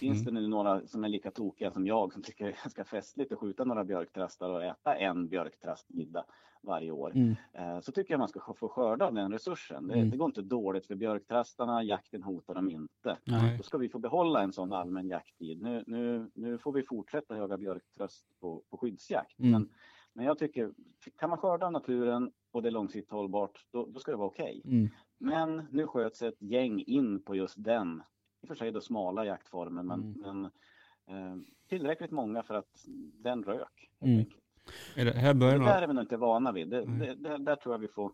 finns 0.00 0.22
Mm. 0.22 0.34
det 0.34 0.40
nu 0.40 0.48
några 0.48 0.86
som 0.86 1.04
är 1.04 1.08
lika 1.08 1.30
tokiga 1.30 1.70
som 1.70 1.86
jag 1.86 2.12
som 2.12 2.22
tycker 2.22 2.44
det 2.44 2.50
är 2.50 2.56
ganska 2.62 2.84
festligt 2.84 3.32
att 3.32 3.38
skjuta 3.38 3.64
några 3.64 3.84
björktrastar 3.84 4.50
och 4.50 4.64
äta 4.64 4.94
en 4.94 5.28
björktrastmiddag 5.28 6.24
varje 6.64 6.90
år, 6.90 7.12
Mm. 7.14 7.34
eh, 7.52 7.80
så 7.80 7.92
tycker 7.92 8.14
jag 8.14 8.18
man 8.18 8.28
ska 8.28 8.54
få 8.54 8.68
skörda 8.68 9.06
av 9.06 9.14
den 9.14 9.32
resursen. 9.32 9.86
Det, 9.88 9.94
Mm. 9.94 10.10
det 10.10 10.16
går 10.16 10.26
inte 10.26 10.42
dåligt 10.42 10.86
för 10.86 10.94
björktrastarna, 10.94 11.82
jakten 11.82 12.22
hotar 12.22 12.54
dem 12.54 12.70
inte. 12.70 13.16
Nej. 13.24 13.56
Då 13.56 13.62
ska 13.62 13.78
vi 13.78 13.88
få 13.88 13.98
behålla 13.98 14.42
en 14.42 14.52
sån 14.52 14.72
allmän 14.72 15.08
jakttid. 15.08 15.62
Nu, 15.62 15.84
nu, 15.86 16.30
nu 16.34 16.58
får 16.58 16.72
vi 16.72 16.82
fortsätta 16.82 17.36
jaga 17.36 17.56
björktrast 17.58 18.26
på, 18.40 18.62
på 18.70 18.76
skyddsjakt. 18.76 19.38
Mm. 19.38 19.50
Men, 19.52 19.68
men 20.14 20.24
jag 20.24 20.38
tycker, 20.38 20.72
kan 21.18 21.30
man 21.30 21.38
skörda 21.38 21.66
av 21.66 21.72
naturen 21.72 22.30
och 22.50 22.62
det 22.62 22.68
är 22.68 22.70
långsiktigt 22.70 23.10
hållbart, 23.12 23.66
då, 23.70 23.86
då 23.86 24.00
ska 24.00 24.10
det 24.10 24.16
vara 24.16 24.28
okej. 24.28 24.62
Mm. 24.64 24.88
Men 25.18 25.62
nu 25.70 25.86
sköts 25.86 26.22
ett 26.22 26.42
gäng 26.42 26.80
in 26.80 27.22
på 27.22 27.34
just 27.34 27.64
den, 27.64 28.02
i 28.42 28.44
och 28.44 28.48
för 28.48 28.54
sig 28.54 28.72
då 28.72 28.80
smala 28.80 29.24
jaktformen, 29.24 29.86
men, 29.86 30.00
Mm. 30.00 30.20
men 30.20 30.44
eh, 31.06 31.42
tillräckligt 31.68 32.10
många 32.10 32.42
för 32.42 32.54
att 32.54 32.84
den 33.14 33.42
rök. 33.44 33.90
Mm. 34.00 34.24
det 34.94 35.12
här 35.18 35.34
Det 35.34 35.40
där 35.40 35.76
av, 35.76 35.82
är 35.82 35.86
vi 35.86 35.94
nog 35.94 36.02
inte 36.04 36.16
vana 36.16 36.52
vid. 36.52 36.68
Det, 36.68 36.84
det, 36.84 37.14
där, 37.14 37.38
där 37.38 37.56
tror 37.56 37.74
jag 37.74 37.78
vi 37.78 37.88
får, 37.88 38.12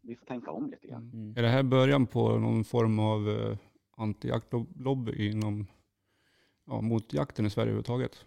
vi 0.00 0.16
får 0.16 0.26
tänka 0.26 0.50
om 0.50 0.70
lite 0.70 0.86
grann. 0.86 1.10
Mm. 1.14 1.34
är 1.36 1.42
det 1.42 1.48
här 1.48 1.62
början 1.62 2.06
på 2.06 2.38
någon 2.38 2.64
form 2.64 2.98
av 2.98 3.28
eh, 3.28 3.56
antijaktlobby 3.96 5.30
inom, 5.30 5.66
ja, 6.66 6.80
mot 6.80 7.12
jakten 7.12 7.46
i 7.46 7.50
Sverige 7.50 7.66
överhuvudtaget? 7.66 8.24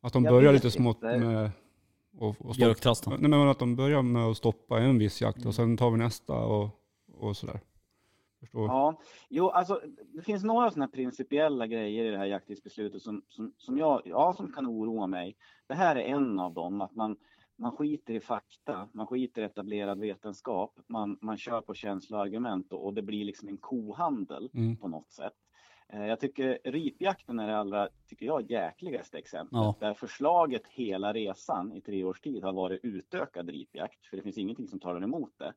Att 0.00 0.12
de 0.12 0.24
Jag 0.24 0.34
börjar 0.34 0.52
lite 0.52 0.70
smått 0.70 0.96
inte. 0.96 1.18
med 1.18 1.50
och, 2.18 2.36
och 2.40 2.56
stoppa, 2.56 3.16
nej, 3.16 3.30
men 3.30 3.48
att 3.48 3.58
de 3.58 3.76
börjar 3.76 4.02
med 4.02 4.22
att 4.24 4.36
stoppa 4.36 4.80
en 4.80 4.98
viss 4.98 5.20
jakt 5.22 5.36
Mm. 5.38 5.48
och 5.48 5.54
sen 5.54 5.76
tar 5.76 5.90
vi 5.90 5.96
nästa 5.98 6.34
och, 6.34 6.68
och 7.12 7.36
sådär. 7.36 7.60
Förstår? 8.40 8.66
Ja, 8.66 9.00
jo, 9.28 9.48
alltså 9.50 9.80
det 10.14 10.22
finns 10.22 10.44
några 10.44 10.70
sådana 10.70 10.88
principiella 10.88 11.66
grejer 11.66 12.04
i 12.04 12.10
det 12.10 12.18
här 12.18 12.26
jakttidsbeslutet 12.26 13.02
som, 13.02 13.22
som, 13.28 13.52
som, 13.56 13.78
jag, 13.78 14.02
ja, 14.04 14.34
som 14.36 14.52
kan 14.52 14.66
oroa 14.66 15.06
mig. 15.06 15.36
Det 15.66 15.74
här 15.74 15.96
är 15.96 16.00
en 16.00 16.38
av 16.40 16.54
dem, 16.54 16.80
att 16.80 16.94
man, 16.94 17.16
man 17.56 17.72
skiter 17.76 18.14
i 18.14 18.20
fakta, 18.20 18.88
man 18.92 19.06
skiter 19.06 19.42
i 19.42 19.44
etablerad 19.44 20.00
vetenskap, 20.00 20.78
man, 20.86 21.18
man 21.20 21.38
kör 21.38 21.60
på 21.60 21.74
känsloargument 21.74 22.72
och, 22.72 22.86
och 22.86 22.94
det 22.94 23.02
blir 23.02 23.24
liksom 23.24 23.48
en 23.48 23.58
kohandel 23.58 24.50
Mm. 24.54 24.76
på 24.76 24.88
något 24.88 25.12
sätt. 25.12 25.32
Eh, 25.92 26.06
Jag 26.06 26.20
tycker 26.20 26.58
ripjakten 26.64 27.38
är 27.38 27.46
det 27.46 27.58
allra, 27.58 27.88
tycker 28.08 28.26
jag, 28.26 28.50
jäkligaste 28.50 29.18
exemplet. 29.18 29.58
Ja. 29.58 29.76
Där 29.80 29.94
förslaget 29.94 30.66
hela 30.66 31.12
resan 31.12 31.72
i 31.72 31.80
tre 31.80 32.04
års 32.04 32.20
tid 32.20 32.44
har 32.44 32.52
varit 32.52 32.80
utökad 32.82 33.48
ripjakt, 33.50 34.06
för 34.06 34.16
det 34.16 34.22
finns 34.22 34.38
ingenting 34.38 34.68
som 34.68 34.80
talar 34.80 35.02
emot 35.02 35.32
det. 35.38 35.52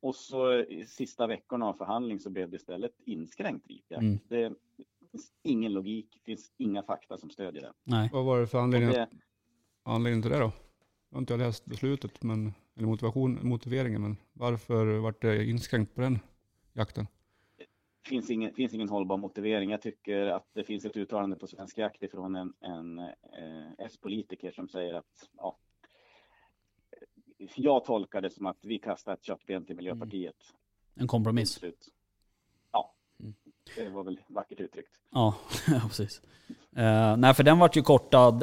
Och 0.00 0.14
så 0.14 0.54
i 0.54 0.86
sista 0.86 1.26
veckorna 1.26 1.66
av 1.66 1.74
förhandling 1.74 2.20
så 2.20 2.30
blev 2.30 2.50
det 2.50 2.56
istället 2.56 2.92
inskränkt 3.04 3.68
ripjakt. 3.68 4.02
Mm. 4.02 4.18
Det 4.28 4.52
finns 5.10 5.32
ingen 5.42 5.72
logik, 5.72 6.08
det 6.12 6.24
finns 6.24 6.52
inga 6.56 6.82
fakta 6.82 7.18
som 7.18 7.30
stödjer 7.30 7.62
det. 7.62 7.72
Nej. 7.84 8.10
Vad 8.12 8.24
var 8.24 8.40
det 8.40 8.46
för 8.46 8.58
anledning, 8.58 8.90
det 8.90 9.08
anledning 9.82 10.22
till 10.22 10.30
det 10.30 10.38
då? 10.38 10.52
Jag 11.10 11.16
har 11.16 11.20
inte 11.20 11.36
läst 11.36 11.64
beslutet, 11.64 12.22
men, 12.22 12.52
eller 12.76 12.86
motivation, 12.86 13.38
motiveringen, 13.42 14.02
men 14.02 14.16
varför 14.32 14.98
vart 14.98 15.22
det 15.22 15.44
inskränkt 15.44 15.94
på 15.94 16.00
den 16.00 16.18
jakten? 16.72 17.06
Finns 18.06 18.30
ingen, 18.30 18.54
finns 18.54 18.74
ingen 18.74 18.88
hållbar 18.88 19.16
motivering. 19.16 19.70
Jag 19.70 19.82
tycker 19.82 20.26
att 20.26 20.46
det 20.52 20.64
finns 20.64 20.84
ett 20.84 20.96
uttalande 20.96 21.36
på 21.36 21.46
Svensk 21.46 21.78
Jakt 21.78 22.02
ifrån 22.02 22.36
en, 22.36 22.52
en 22.60 22.98
eh, 22.98 23.06
S-politiker 23.78 24.50
som 24.52 24.68
säger 24.68 24.94
att 24.94 25.28
ja, 25.36 25.56
jag 27.56 27.84
tolkar 27.84 28.20
det 28.20 28.30
som 28.30 28.46
att 28.46 28.58
vi 28.62 28.78
kastar 28.78 29.12
ett 29.14 29.24
köttben 29.24 29.64
till 29.66 29.76
Miljöpartiet. 29.76 30.36
En 30.94 31.06
kompromiss. 31.06 31.60
Ja, 32.72 32.90
Mm. 33.20 33.34
det 33.76 33.88
var 33.88 34.04
väl 34.04 34.20
vackert 34.28 34.60
uttryckt. 34.60 34.90
Ja, 35.10 35.34
precis. 35.88 36.22
Uh, 36.78 37.16
nej, 37.16 37.34
för 37.34 37.42
den 37.42 37.58
vart 37.58 37.76
ju 37.76 37.82
kortad. 37.82 38.40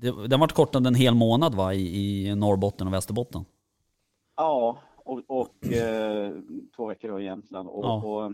det- 0.00 0.28
den 0.28 0.40
vart 0.40 0.52
kortad 0.52 0.86
en 0.86 0.94
hel 0.94 1.14
månad 1.14 1.54
va, 1.54 1.74
i, 1.74 2.26
i 2.28 2.34
Norrbotten 2.34 2.86
och 2.86 2.92
Västerbotten. 2.92 3.44
Ja, 4.36 4.78
och, 4.96 5.22
och 5.26 5.66
eh, 5.72 6.32
två 6.76 6.86
veckor 6.86 7.20
i 7.20 7.24
Jämtland. 7.24 7.68
Och, 7.68 7.84
Ja. 7.84 8.02
och, 8.04 8.32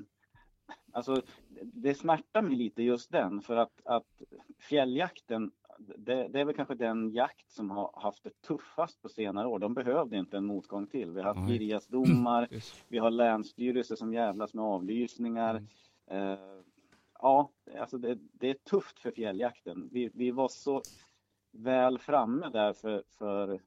alltså, 0.92 1.22
det 1.62 1.94
smärtar 1.94 2.42
mig 2.42 2.57
lite 2.57 2.83
just 2.83 3.12
den, 3.12 3.40
för 3.40 3.57
att, 3.57 3.81
att 3.85 4.22
fjälljakten, 4.59 5.50
det, 5.79 6.29
det 6.29 6.40
är 6.40 6.44
väl 6.44 6.55
kanske 6.55 6.74
den 6.74 7.11
jakt 7.11 7.50
som 7.50 7.70
har 7.70 7.90
haft 7.94 8.24
det 8.24 8.42
tuffast 8.42 9.03
på 9.03 9.09
senare 9.09 9.48
år. 9.48 9.59
De 9.59 9.74
behövde 9.74 10.16
inte 10.16 10.37
en 10.37 10.44
motgång 10.44 10.87
till. 10.87 11.11
Vi 11.11 11.20
har 11.22 11.35
haft. 11.35 11.50
Girjasdomar, 11.50 12.48
vi 12.88 12.98
har 12.98 13.11
länsstyrelser 13.11 13.96
som 13.96 14.14
jävlas 14.14 14.55
med 14.55 14.64
avlysningar. 14.64 15.66
Eh, 16.11 16.38
ja, 17.18 17.50
alltså 17.79 17.98
det, 17.98 18.18
det 18.33 18.50
är 18.50 18.55
tufft 18.55 18.98
för 18.98 19.11
fjälljakten. 19.11 19.88
Vi, 19.92 20.11
vi 20.14 20.31
var 20.31 20.48
så 20.48 20.83
väl 21.53 21.98
framme 21.98 22.50
där 22.53 22.72
för, 22.72 23.03
för 23.18 23.61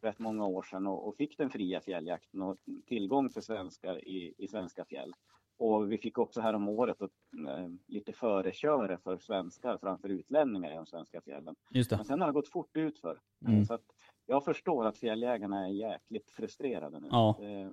rätt 0.00 0.18
många 0.18 0.46
år 0.46 0.62
sedan 0.62 0.86
och, 0.86 1.08
och 1.08 1.16
fick 1.16 1.38
den 1.38 1.50
fria 1.50 1.80
fjälljakten 1.80 2.42
och 2.42 2.56
tillgång 2.86 3.30
för 3.30 3.40
svenskar 3.40 4.08
i, 4.08 4.34
i 4.38 4.48
svenska 4.48 4.84
fjäll. 4.84 5.14
Och 5.58 5.92
vi 5.92 5.98
fick 5.98 6.18
också 6.18 6.40
här 6.40 6.54
om 6.54 6.68
året 6.68 7.02
ett, 7.02 7.10
eh, 7.48 7.68
lite 7.86 8.12
föreköre 8.12 8.98
för 8.98 9.18
svenskar 9.18 9.78
framför 9.78 10.08
utlänningar 10.08 10.72
i 10.72 10.74
de 10.74 10.86
svenska 10.86 11.20
fjällen. 11.20 11.54
Just 11.70 11.90
det. 11.90 11.96
Men 11.96 12.04
sen 12.04 12.20
har 12.20 12.26
det 12.28 12.32
gått 12.32 12.48
fort 12.48 12.76
ut 12.76 12.98
för. 12.98 13.20
Mm. 13.46 13.64
Så 13.64 13.74
att 13.74 13.84
jag 14.26 14.44
förstår 14.44 14.84
att 14.86 14.98
fjälljägarna 14.98 15.66
är 15.66 15.70
jäkligt 15.70 16.30
frustrerade 16.30 17.00
nu. 17.00 17.08
Ja. 17.10 17.36
Eh, 17.40 17.70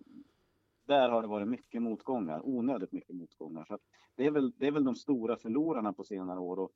där 0.86 1.10
har 1.10 1.22
det 1.22 1.28
varit 1.28 1.48
mycket 1.48 1.82
motgångar, 1.82 2.42
onödigt 2.44 2.92
mycket 2.92 3.16
motgångar. 3.16 3.66
Så 3.66 3.80
det, 4.16 4.26
är 4.26 4.32
väl, 4.32 4.52
det 4.58 4.68
är 4.68 4.72
väl 4.72 4.84
de 4.84 4.96
stora 4.96 5.38
förlorarna 5.38 5.94
på 5.94 6.04
senare 6.04 6.40
år. 6.40 6.60
Och, 6.60 6.72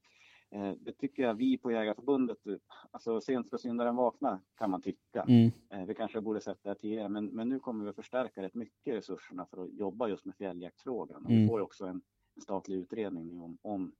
eh, 0.49 0.71
det 0.79 0.91
tycker 0.91 1.23
jag 1.23 1.33
vi 1.33 1.57
på 1.57 1.71
Jägarförbundet, 1.71 2.47
eh, 2.47 2.55
alltså 2.91 3.21
sent 3.21 3.47
ska 3.47 3.57
syndaren 3.57 3.95
vakna 3.95 4.41
kan 4.57 4.69
man 4.71 4.81
tycka. 4.81 5.21
Mm. 5.27 5.51
Eh, 5.69 5.85
vi 5.85 5.95
kanske 5.95 6.21
borde 6.21 6.41
sett 6.41 6.63
det 6.63 6.69
här 6.69 6.75
tidigare, 6.75 7.09
men, 7.09 7.25
men 7.25 7.49
nu 7.49 7.59
kommer 7.59 7.85
vi 7.85 7.93
förstärka 7.93 8.41
rätt 8.41 8.53
mycket 8.55 8.93
resurserna 8.95 9.45
för 9.45 9.63
att 9.63 9.73
jobba 9.73 10.07
just 10.07 10.25
med 10.25 10.35
fjälljaktsfrågan. 10.35 11.25
Och 11.25 11.29
Mm. 11.31 11.41
Vi 11.41 11.47
får 11.47 11.59
också 11.59 11.85
en, 11.85 12.01
en 12.35 12.41
statlig 12.41 12.75
utredning 12.77 13.41
om, 13.41 13.57
om 13.61 13.91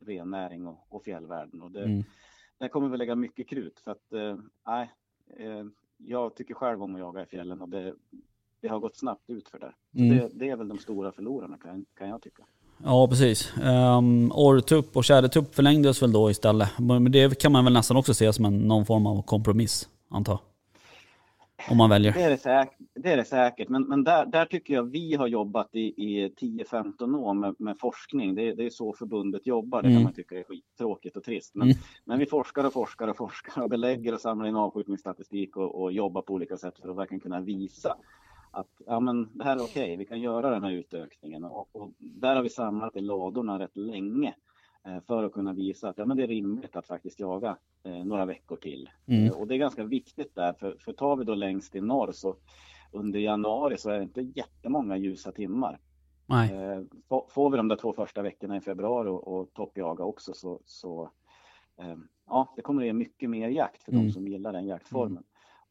rennäring 0.00 0.66
och, 0.66 0.86
och 0.88 1.04
fjällvärlden. 1.04 1.62
Och 1.62 1.70
det, 1.70 1.84
Mm. 1.84 2.02
där 2.58 2.68
kommer 2.68 2.88
vi 2.88 2.96
lägga 2.96 3.14
mycket 3.14 3.48
krut 3.48 3.80
för 3.80 3.90
att 3.90 4.12
eh, 4.12 4.38
nej, 4.66 4.90
eh, 5.36 5.64
jag 5.96 6.34
tycker 6.34 6.54
själv 6.54 6.82
om 6.82 6.94
att 6.94 7.00
jaga 7.00 7.22
i 7.22 7.26
fjällen 7.26 7.60
och 7.62 7.68
det, 7.68 7.94
det 8.60 8.68
har 8.68 8.78
gått 8.80 8.96
snabbt 8.96 9.30
ut 9.30 9.48
för. 9.48 9.58
Så 9.58 9.98
Mm. 9.98 10.16
det. 10.16 10.28
Det 10.32 10.48
är 10.48 10.56
väl 10.56 10.68
de 10.68 10.78
stora 10.78 11.12
förlorarna 11.12 11.58
kan, 11.58 11.86
kan 11.94 12.08
jag 12.08 12.22
tycka. 12.22 12.46
Ja, 12.84 13.08
precis. 13.08 13.52
Um, 13.62 14.32
Orrtupp 14.32 14.96
och 14.96 15.04
tjädertupp 15.04 15.54
förlängdes 15.54 16.02
väl 16.02 16.12
då 16.12 16.30
istället. 16.30 16.68
Men 16.78 17.12
det 17.12 17.38
kan 17.38 17.52
man 17.52 17.64
väl 17.64 17.72
nästan 17.72 17.96
också 17.96 18.14
se 18.14 18.32
som 18.32 18.44
en, 18.44 18.58
någon 18.58 18.86
form 18.86 19.06
av 19.06 19.22
kompromiss, 19.22 19.88
antar. 20.10 20.38
Om 21.70 21.76
man 21.76 21.90
väljer. 21.90 22.12
Det 22.12 22.22
är 22.22 22.30
det, 22.30 22.38
säkert, 22.38 22.76
det, 22.94 23.12
är 23.12 23.16
det 23.16 23.24
säkert. 23.24 23.68
men, 23.68 23.82
men 23.82 24.04
där, 24.04 24.26
där 24.26 24.44
tycker 24.44 24.74
jag 24.74 24.82
vi 24.82 25.14
har 25.14 25.26
jobbat 25.26 25.68
i, 25.72 25.80
i 25.80 26.28
10-15 26.40 27.16
år 27.18 27.34
med, 27.34 27.54
med 27.58 27.76
forskning. 27.80 28.34
Det, 28.34 28.54
det, 28.54 28.66
är 28.66 28.70
så 28.70 28.92
förbundet 28.92 29.46
jobbar. 29.46 29.78
Det 29.82 29.86
kan 29.86 29.90
Mm. 29.92 30.02
man 30.02 30.12
tycka 30.12 30.38
är 30.38 30.42
skittråkigt 30.44 31.16
och 31.16 31.24
trist. 31.24 31.54
Men, 31.54 31.68
Mm. 31.68 31.78
men 32.04 32.18
vi 32.18 32.26
forskar 32.26 32.64
och 32.66 32.72
forskar 32.72 33.08
och 33.08 33.16
forskar 33.16 33.62
och 33.62 33.70
belägger 33.70 34.14
och 34.14 34.20
samlar 34.20 34.46
in 34.48 34.56
avskjutningsstatistik 34.56 35.56
och, 35.56 35.82
och 35.82 35.92
jobbar 35.92 36.22
på 36.22 36.32
olika 36.34 36.56
sätt 36.56 36.78
för 36.82 36.88
att 36.90 36.96
verkligen 36.96 37.20
kunna 37.20 37.40
visa 37.40 37.96
att 38.50 38.68
ja, 38.86 39.00
men 39.00 39.28
det 39.38 39.44
här 39.44 39.56
är 39.56 39.62
okej, 39.62 39.96
vi 39.96 40.04
kan 40.04 40.20
göra 40.20 40.50
den 40.50 40.62
här 40.64 40.70
utökningen. 40.70 41.44
Och, 41.44 41.68
och 41.72 41.90
där 41.98 42.36
har 42.36 42.42
vi 42.42 42.48
samlat 42.48 42.96
i 42.96 43.00
ladorna 43.00 43.58
rätt 43.58 43.76
länge 43.76 44.34
eh, 44.86 45.00
för 45.06 45.24
att 45.24 45.32
kunna 45.32 45.52
visa 45.52 45.88
att 45.88 45.98
ja, 45.98 46.04
men 46.06 46.16
det 46.16 46.22
är 46.22 46.26
rimligt 46.28 46.76
att 46.76 46.86
faktiskt 46.86 47.20
jaga 47.20 47.56
eh, 47.82 48.04
några 48.04 48.24
veckor 48.26 48.56
till. 48.56 48.90
Mm. 49.06 49.26
Eh, 49.26 49.32
Och 49.32 49.46
det 49.46 49.54
är 49.54 49.58
ganska 49.58 49.84
viktigt 49.84 50.34
där, 50.34 50.52
för, 50.52 50.76
för 50.80 50.92
tar 50.92 51.16
vi 51.16 51.24
då 51.24 51.34
längst 51.34 51.76
i 51.76 51.80
norr 51.80 52.12
så 52.12 52.36
under 52.92 53.18
januari 53.20 53.76
så 53.78 53.90
är 53.90 53.96
det 53.96 54.02
inte 54.02 54.20
jättemånga 54.20 54.96
ljusa 54.96 55.32
timmar. 55.32 55.78
Nej. 56.26 56.54
Eh, 56.54 56.80
få- 57.08 57.26
Får 57.30 57.50
vi 57.50 57.56
de 57.56 57.68
där 57.68 57.76
två 57.76 57.92
första 57.92 58.22
veckorna 58.22 58.56
i 58.56 58.60
februari 58.60 59.08
och, 59.08 59.28
och 59.28 59.52
toppjaga 59.54 60.04
också 60.04 60.32
så, 60.34 60.60
så 60.64 61.10
eh, 61.76 61.96
ja, 62.26 62.52
det 62.56 62.62
kommer 62.62 62.82
att 62.82 62.86
ge 62.86 62.92
mycket 62.92 63.30
mer 63.30 63.48
jakt 63.48 63.82
för 63.82 63.92
Mm. 63.92 64.04
de 64.06 64.12
som 64.12 64.28
gillar 64.28 64.52
den 64.52 64.66
jaktformen. 64.66 65.22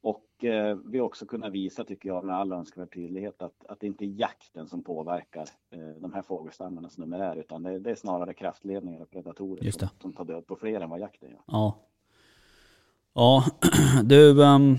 Och 0.02 0.46
eh, 0.46 0.78
vi 0.86 1.00
har 1.00 1.06
också 1.06 1.26
kunnat 1.26 1.52
visa, 1.52 1.84
tycker 1.84 2.10
jag, 2.10 2.26
med 2.26 2.36
all 2.36 2.52
önskvärd 2.52 2.94
tydlighet 2.94 3.42
att, 3.42 3.66
att 3.66 3.80
det 3.80 3.88
inte 3.88 4.06
är 4.06 4.20
jakten 4.20 4.68
som 4.68 4.84
påverkar 4.84 5.46
eh, 5.72 6.02
de 6.02 6.14
här 6.14 6.22
fågelstammarnas 6.22 6.98
numerär, 6.98 7.36
utan 7.36 7.64
det, 7.64 7.80
det 7.80 7.92
är 7.92 7.96
snarare 7.96 8.34
kraftledningar 8.34 9.02
och 9.02 9.12
predatorer 9.12 9.72
som, 9.72 9.88
som 10.02 10.14
tar 10.14 10.26
död 10.26 10.48
på 10.48 10.56
fler 10.56 10.82
än 10.82 10.90
vad 10.90 11.00
jakten 11.00 11.30
gör. 11.30 11.42
Ja. 11.48 11.78
Ja, 13.14 13.44
du... 14.04 14.44
Um, 14.44 14.78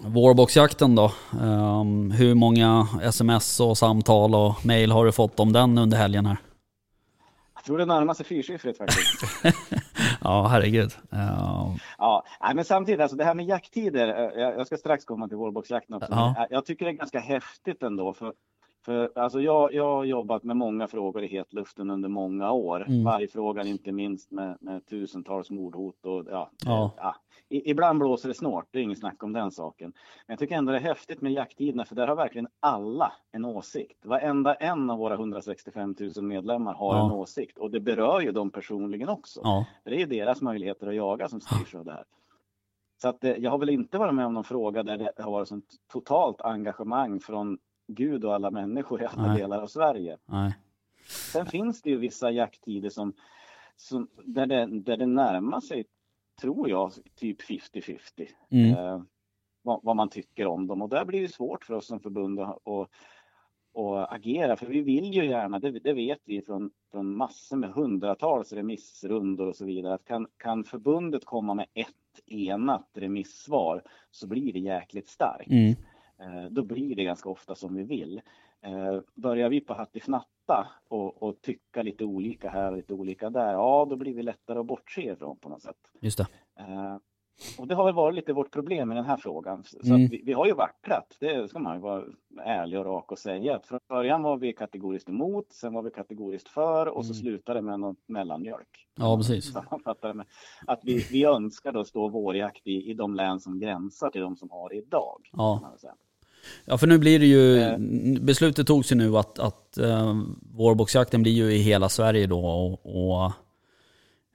Vårboxjakten 0.00 0.94
då. 0.94 1.12
Ehm, 1.40 2.10
hur 2.10 2.34
många 2.34 2.88
sms 3.02 3.60
och 3.60 3.78
samtal 3.78 4.34
och 4.34 4.66
mail 4.66 4.92
har 4.92 5.04
du 5.04 5.12
fått 5.12 5.40
om 5.40 5.52
den 5.52 5.78
under 5.78 5.96
helgen 5.96 6.26
här? 6.26 6.36
Jag 7.54 7.64
tror 7.64 7.78
det 7.78 7.84
närmar 7.84 8.14
sig 8.14 8.26
fyrsiffrigt 8.26 8.78
faktiskt. 8.78 9.22
Ja, 10.24 10.46
herregud. 10.50 10.90
Ehm, 11.12 11.76
Ja, 11.98 12.24
men 12.54 12.64
samtidigt, 12.64 13.00
alltså 13.00 13.16
det 13.16 13.24
här 13.24 13.34
med 13.34 13.46
jakttider, 13.46 14.08
eh, 14.08 14.40
jag 14.40 14.66
ska 14.66 14.76
strax 14.76 15.04
komma 15.04 15.28
till 15.28 15.36
vårboxjakten 15.36 15.96
också. 15.96 16.12
Ja. 16.12 16.34
eh, 16.38 16.46
Jag 16.50 16.66
tycker 16.66 16.84
det 16.84 16.90
är 16.90 16.92
ganska 16.92 17.20
häftigt 17.20 17.82
ändå. 17.82 18.12
För, 18.12 18.32
för 18.84 19.10
alltså 19.14 19.40
jag, 19.40 19.74
jag 19.74 19.84
har 19.96 20.04
jobbat 20.04 20.42
med 20.42 20.56
många 20.56 20.86
frågor 20.86 21.22
i 21.24 21.26
hetluften 21.28 21.90
under 21.90 22.08
många 22.08 22.50
år. 22.52 22.84
Mm. 22.88 23.04
Vargfrågan 23.04 23.66
inte 23.66 23.92
minst 23.92 24.30
med, 24.30 24.56
med 24.60 24.86
tusentals 24.86 25.50
mordhot 25.50 26.04
och 26.06 26.24
ja, 26.30 26.50
Ja. 26.64 26.90
ja. 26.96 27.16
Ibland 27.52 27.98
blåser 27.98 28.28
det 28.28 28.34
snart, 28.34 28.66
det 28.70 28.78
är 28.78 28.82
inget 28.82 28.98
snack 28.98 29.22
om 29.22 29.32
den 29.32 29.50
saken. 29.50 29.92
Men 30.26 30.32
jag 30.32 30.38
tycker 30.38 30.54
ändå 30.56 30.72
det 30.72 30.78
är 30.78 30.82
häftigt 30.82 31.20
med 31.20 31.32
jakttiderna 31.32 31.84
för 31.84 31.94
där 31.94 32.06
har 32.08 32.16
verkligen 32.16 32.48
alla 32.60 33.12
en 33.32 33.44
åsikt. 33.44 34.06
Varenda 34.06 34.54
en 34.54 34.90
av 34.90 34.98
våra 34.98 35.14
165 35.14 35.94
000 36.16 36.24
medlemmar 36.24 36.74
har 36.74 36.96
Ja. 36.96 37.06
en 37.06 37.12
åsikt 37.12 37.58
och 37.58 37.70
det 37.70 37.80
berör 37.80 38.20
ju 38.20 38.32
dem 38.32 38.50
personligen 38.50 39.08
också. 39.08 39.40
ja, 39.44 39.66
det 39.84 39.90
är 39.94 39.98
ju 39.98 40.06
deras 40.06 40.42
möjligheter 40.42 40.86
att 40.86 40.94
jaga 40.94 41.28
som 41.28 41.40
styrs 41.40 41.74
av 41.74 41.84
det 41.84 41.92
här. 41.92 42.04
Så 43.02 43.08
att 43.08 43.24
eh, 43.24 43.32
jag 43.32 43.50
har 43.50 43.58
väl 43.58 43.70
inte 43.70 43.98
varit 43.98 44.14
med 44.14 44.26
om 44.26 44.34
någon 44.34 44.44
fråga 44.44 44.82
där 44.82 44.96
det 44.98 45.22
har 45.22 45.30
varit 45.30 45.48
sånt 45.48 45.66
totalt 45.92 46.40
engagemang 46.40 47.20
från 47.20 47.58
Gud 47.88 48.24
och 48.24 48.34
alla 48.34 48.50
människor 48.50 49.02
i 49.02 49.06
alla 49.06 49.26
Nej. 49.26 49.40
delar 49.40 49.62
av 49.62 49.66
Sverige. 49.66 50.18
nej. 50.26 50.54
Sen 51.32 51.46
finns 51.46 51.82
det 51.82 51.90
ju 51.90 51.96
vissa 51.96 52.30
jakttider 52.30 52.88
som, 52.88 53.12
som 53.76 54.08
där, 54.24 54.46
det, 54.46 54.66
där 54.66 54.96
det 54.96 55.06
närmar 55.06 55.60
sig, 55.60 55.84
tror 56.40 56.68
jag, 56.68 56.92
typ 57.14 57.42
50-50. 57.42 57.98
Mm. 58.50 58.74
Eh, 58.74 59.02
vad, 59.62 59.80
vad 59.82 59.96
man 59.96 60.08
tycker 60.08 60.46
om 60.46 60.66
dem 60.66 60.82
och 60.82 60.88
där 60.88 61.04
blir 61.04 61.22
det 61.22 61.28
svårt 61.28 61.64
för 61.64 61.74
oss 61.74 61.86
som 61.86 62.00
förbund 62.00 62.40
att, 62.40 62.68
att, 62.68 62.90
att 63.74 64.12
agera 64.12 64.56
för 64.56 64.66
vi 64.66 64.80
vill 64.80 65.14
ju 65.14 65.26
gärna, 65.26 65.58
det, 65.58 65.70
det 65.70 65.92
vet 65.92 66.20
vi 66.24 66.42
från, 66.42 66.70
från 66.92 67.16
massor 67.16 67.56
med 67.56 67.70
hundratals 67.70 68.52
remissrundor 68.52 69.46
och 69.46 69.56
så 69.56 69.64
vidare, 69.64 69.94
att 69.94 70.04
kan, 70.04 70.26
kan 70.36 70.64
förbundet 70.64 71.24
komma 71.24 71.54
med 71.54 71.66
ett 71.74 71.86
enat 72.26 72.88
remissvar 72.94 73.82
så 74.10 74.26
blir 74.26 74.52
det 74.52 74.58
jäkligt 74.58 75.08
starkt. 75.08 75.50
Mm. 75.50 75.74
Eh, 76.20 76.50
då 76.50 76.62
blir 76.62 76.96
det 76.96 77.04
ganska 77.04 77.28
ofta 77.28 77.54
som 77.54 77.74
vi 77.74 77.82
vill. 77.82 78.20
Eh, 78.62 79.00
börjar 79.14 79.48
vi 79.48 79.60
på 79.60 79.74
hattifnatta 80.54 80.68
och, 80.88 81.22
och 81.22 81.40
tycka 81.42 81.82
lite 81.82 82.04
olika 82.04 82.50
här 82.50 82.70
och 82.70 82.76
lite 82.76 82.94
olika 82.94 83.30
där, 83.30 83.52
ja 83.52 83.86
då 83.90 83.96
blir 83.96 84.14
vi 84.14 84.22
lättare 84.22 84.58
att 84.58 84.66
bortse 84.66 85.02
ifrån 85.12 85.36
på 85.38 85.48
något 85.48 85.62
sätt. 85.62 85.76
Just 86.00 86.18
det. 86.18 86.26
Eh, 86.58 86.96
och 87.58 87.66
det 87.66 87.74
har 87.74 87.84
väl 87.84 87.94
varit 87.94 88.14
lite 88.14 88.32
vårt 88.32 88.50
problem 88.50 88.92
i 88.92 88.94
den 88.94 89.04
här 89.04 89.16
frågan. 89.16 89.64
Så 89.64 89.78
Mm. 89.94 90.08
vi, 90.08 90.22
vi 90.24 90.32
har 90.32 90.46
ju 90.46 90.52
vacklat, 90.54 91.16
det 91.20 91.48
ska 91.48 91.58
man 91.58 91.74
ju 91.76 91.80
vara 91.80 92.04
ärlig 92.44 92.78
och 92.78 92.84
rak 92.86 93.12
och 93.12 93.18
säga. 93.18 93.60
Från 93.64 93.80
början 93.88 94.22
var 94.22 94.36
vi 94.36 94.52
kategoriskt 94.52 95.08
emot, 95.08 95.52
sen 95.52 95.72
var 95.74 95.82
vi 95.82 95.90
kategoriskt 95.90 96.48
för 96.48 96.86
och 96.88 97.06
så 97.06 97.12
Mm. 97.12 97.22
slutade 97.22 97.58
det 97.58 97.62
med 97.62 97.80
någon 97.80 97.96
mellanmjölk. 98.06 98.88
Ja, 98.96 99.16
precis. 99.16 99.54
Med 100.14 100.26
att 100.66 100.80
vi, 100.84 101.06
vi 101.12 101.24
önskar 101.24 101.72
då 101.72 101.84
stå 101.84 102.08
vårjakt 102.08 102.66
i, 102.66 102.90
i 102.90 102.94
de 102.94 103.14
län 103.14 103.40
som 103.40 103.58
gränsar 103.58 104.10
till 104.10 104.20
de 104.20 104.36
som 104.36 104.50
har 104.50 104.68
det 104.68 104.74
idag. 104.76 105.30
Ja. 105.32 105.72
Ja, 106.64 106.78
för 106.78 106.86
nu 106.86 106.98
blir 106.98 107.18
det 107.18 107.26
ju, 107.26 107.58
Eh. 107.60 107.78
beslutet 108.20 108.66
togs 108.66 108.92
ju 108.92 108.96
nu 108.96 109.16
att, 109.16 109.38
att 109.38 109.78
uh, 109.80 110.22
vårboxjakten 110.54 111.22
blir 111.22 111.32
ju 111.32 111.52
i 111.52 111.58
hela 111.58 111.88
Sverige 111.88 112.26
då 112.26 112.40
och, 112.46 112.80
och 112.84 113.32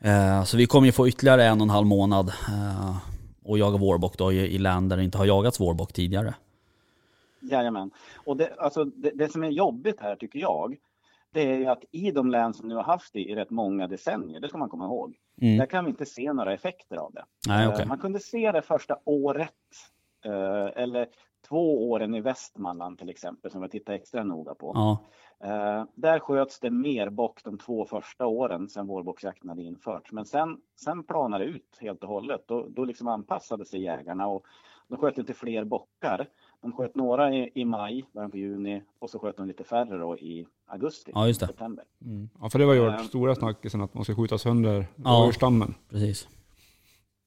eh, 0.08 0.44
så 0.44 0.58
vi 0.58 0.66
kommer 0.66 0.86
ju 0.86 0.92
få 0.92 1.08
ytterligare 1.08 1.46
en 1.46 1.58
och 1.62 1.66
en 1.66 1.70
halv 1.70 1.88
månad 1.88 2.28
uh, 2.28 2.98
och 3.44 3.58
jaga 3.58 3.78
vårbock 3.78 4.18
då 4.18 4.32
i, 4.34 4.38
i 4.56 4.58
län 4.58 4.90
där 4.90 4.98
det 4.98 5.04
inte 5.04 5.18
har 5.18 5.26
jagats 5.26 5.60
vårbock 5.60 5.94
tidigare. 5.94 6.34
Jajamän. 7.52 7.92
Och 8.26 8.38
det, 8.38 8.54
alltså, 8.58 8.84
det, 8.86 9.12
det 9.16 9.32
som 9.32 9.44
är 9.44 9.50
jobbigt 9.50 10.00
här 10.00 10.16
tycker 10.16 10.40
jag, 10.40 10.76
det 11.34 11.52
är 11.52 11.58
ju 11.58 11.66
att 11.66 11.84
i 11.92 12.12
de 12.12 12.32
län 12.32 12.54
som 12.54 12.68
nu 12.68 12.76
har 12.76 12.84
haft 12.84 13.14
det 13.14 13.20
i 13.20 13.36
rätt 13.36 13.50
många 13.50 13.88
decennier, 13.88 14.40
det 14.40 14.50
ska 14.50 14.58
man 14.58 14.70
komma 14.70 14.86
ihåg, 14.86 15.16
Mm. 15.42 15.58
där 15.58 15.66
kan 15.66 15.86
vi 15.86 15.90
inte 15.90 16.06
se 16.06 16.34
några 16.34 16.54
effekter 16.54 16.96
av 16.96 17.12
det. 17.14 17.24
Nej, 17.48 17.64
Eh, 17.66 17.74
okej. 17.74 17.86
Man 17.86 17.98
kunde 17.98 18.20
se 18.20 18.52
det 18.52 18.62
första 18.62 18.98
året, 19.06 19.52
eh, 20.26 20.82
eller 20.84 21.08
två 21.48 21.90
åren 21.92 22.16
i 22.16 22.22
Västmanland 22.22 23.00
till 23.00 23.10
exempel, 23.10 23.52
som 23.52 23.62
vi 23.62 23.70
tittar 23.70 23.94
extra 23.94 24.24
noga 24.24 24.56
på. 24.56 24.72
Ja, 24.76 24.98
Eh, 25.40 25.84
där 25.96 26.20
sköts 26.20 26.60
det 26.60 26.70
mer 26.72 27.10
bock 27.10 27.44
de 27.44 27.58
två 27.58 27.86
första 27.86 28.26
åren 28.26 28.70
sedan 28.70 28.88
vårbocksjakten 28.88 29.50
hade 29.50 29.64
införts. 29.64 30.12
Men 30.12 30.26
sen, 30.26 30.58
sen 30.76 31.04
planade 31.04 31.46
det 31.46 31.50
ut 31.52 31.78
helt 31.82 32.04
och 32.04 32.10
hållet. 32.10 32.42
Då, 32.48 32.68
då 32.70 32.86
liksom 32.86 33.08
anpassade 33.08 33.66
sig 33.66 33.82
jägarna 33.82 34.28
och 34.28 34.46
de 34.88 34.98
sköt 34.98 35.18
inte 35.18 35.34
fler 35.34 35.64
bockar. 35.64 36.28
De 36.62 36.72
sköt 36.72 36.96
några 36.96 37.34
i, 37.36 37.52
i 37.56 37.66
maj, 37.66 38.06
början 38.12 38.32
på 38.32 38.38
juni 38.38 38.84
och 39.00 39.10
så 39.10 39.20
sköt 39.20 39.38
de 39.38 39.48
lite 39.48 39.64
färre 39.64 39.98
då 39.98 40.18
i 40.18 40.48
augusti, 40.66 41.12
Ja, 41.16 41.28
just 41.28 41.40
det. 41.40 41.48
september. 41.48 41.86
mm. 42.02 42.30
Ja, 42.42 42.50
för 42.50 42.60
det 42.60 42.66
var 42.66 42.74
ju 42.74 42.86
Eh. 42.86 42.92
varit 42.92 43.06
stora 43.06 43.36
snackisen 43.36 43.82
att 43.82 43.94
man 43.94 44.04
ska 44.04 44.16
skjuta 44.16 44.38
sönder 44.38 44.86
Ja. 44.96 45.10
rådjursstammen. 45.12 45.74
precis. 45.90 46.28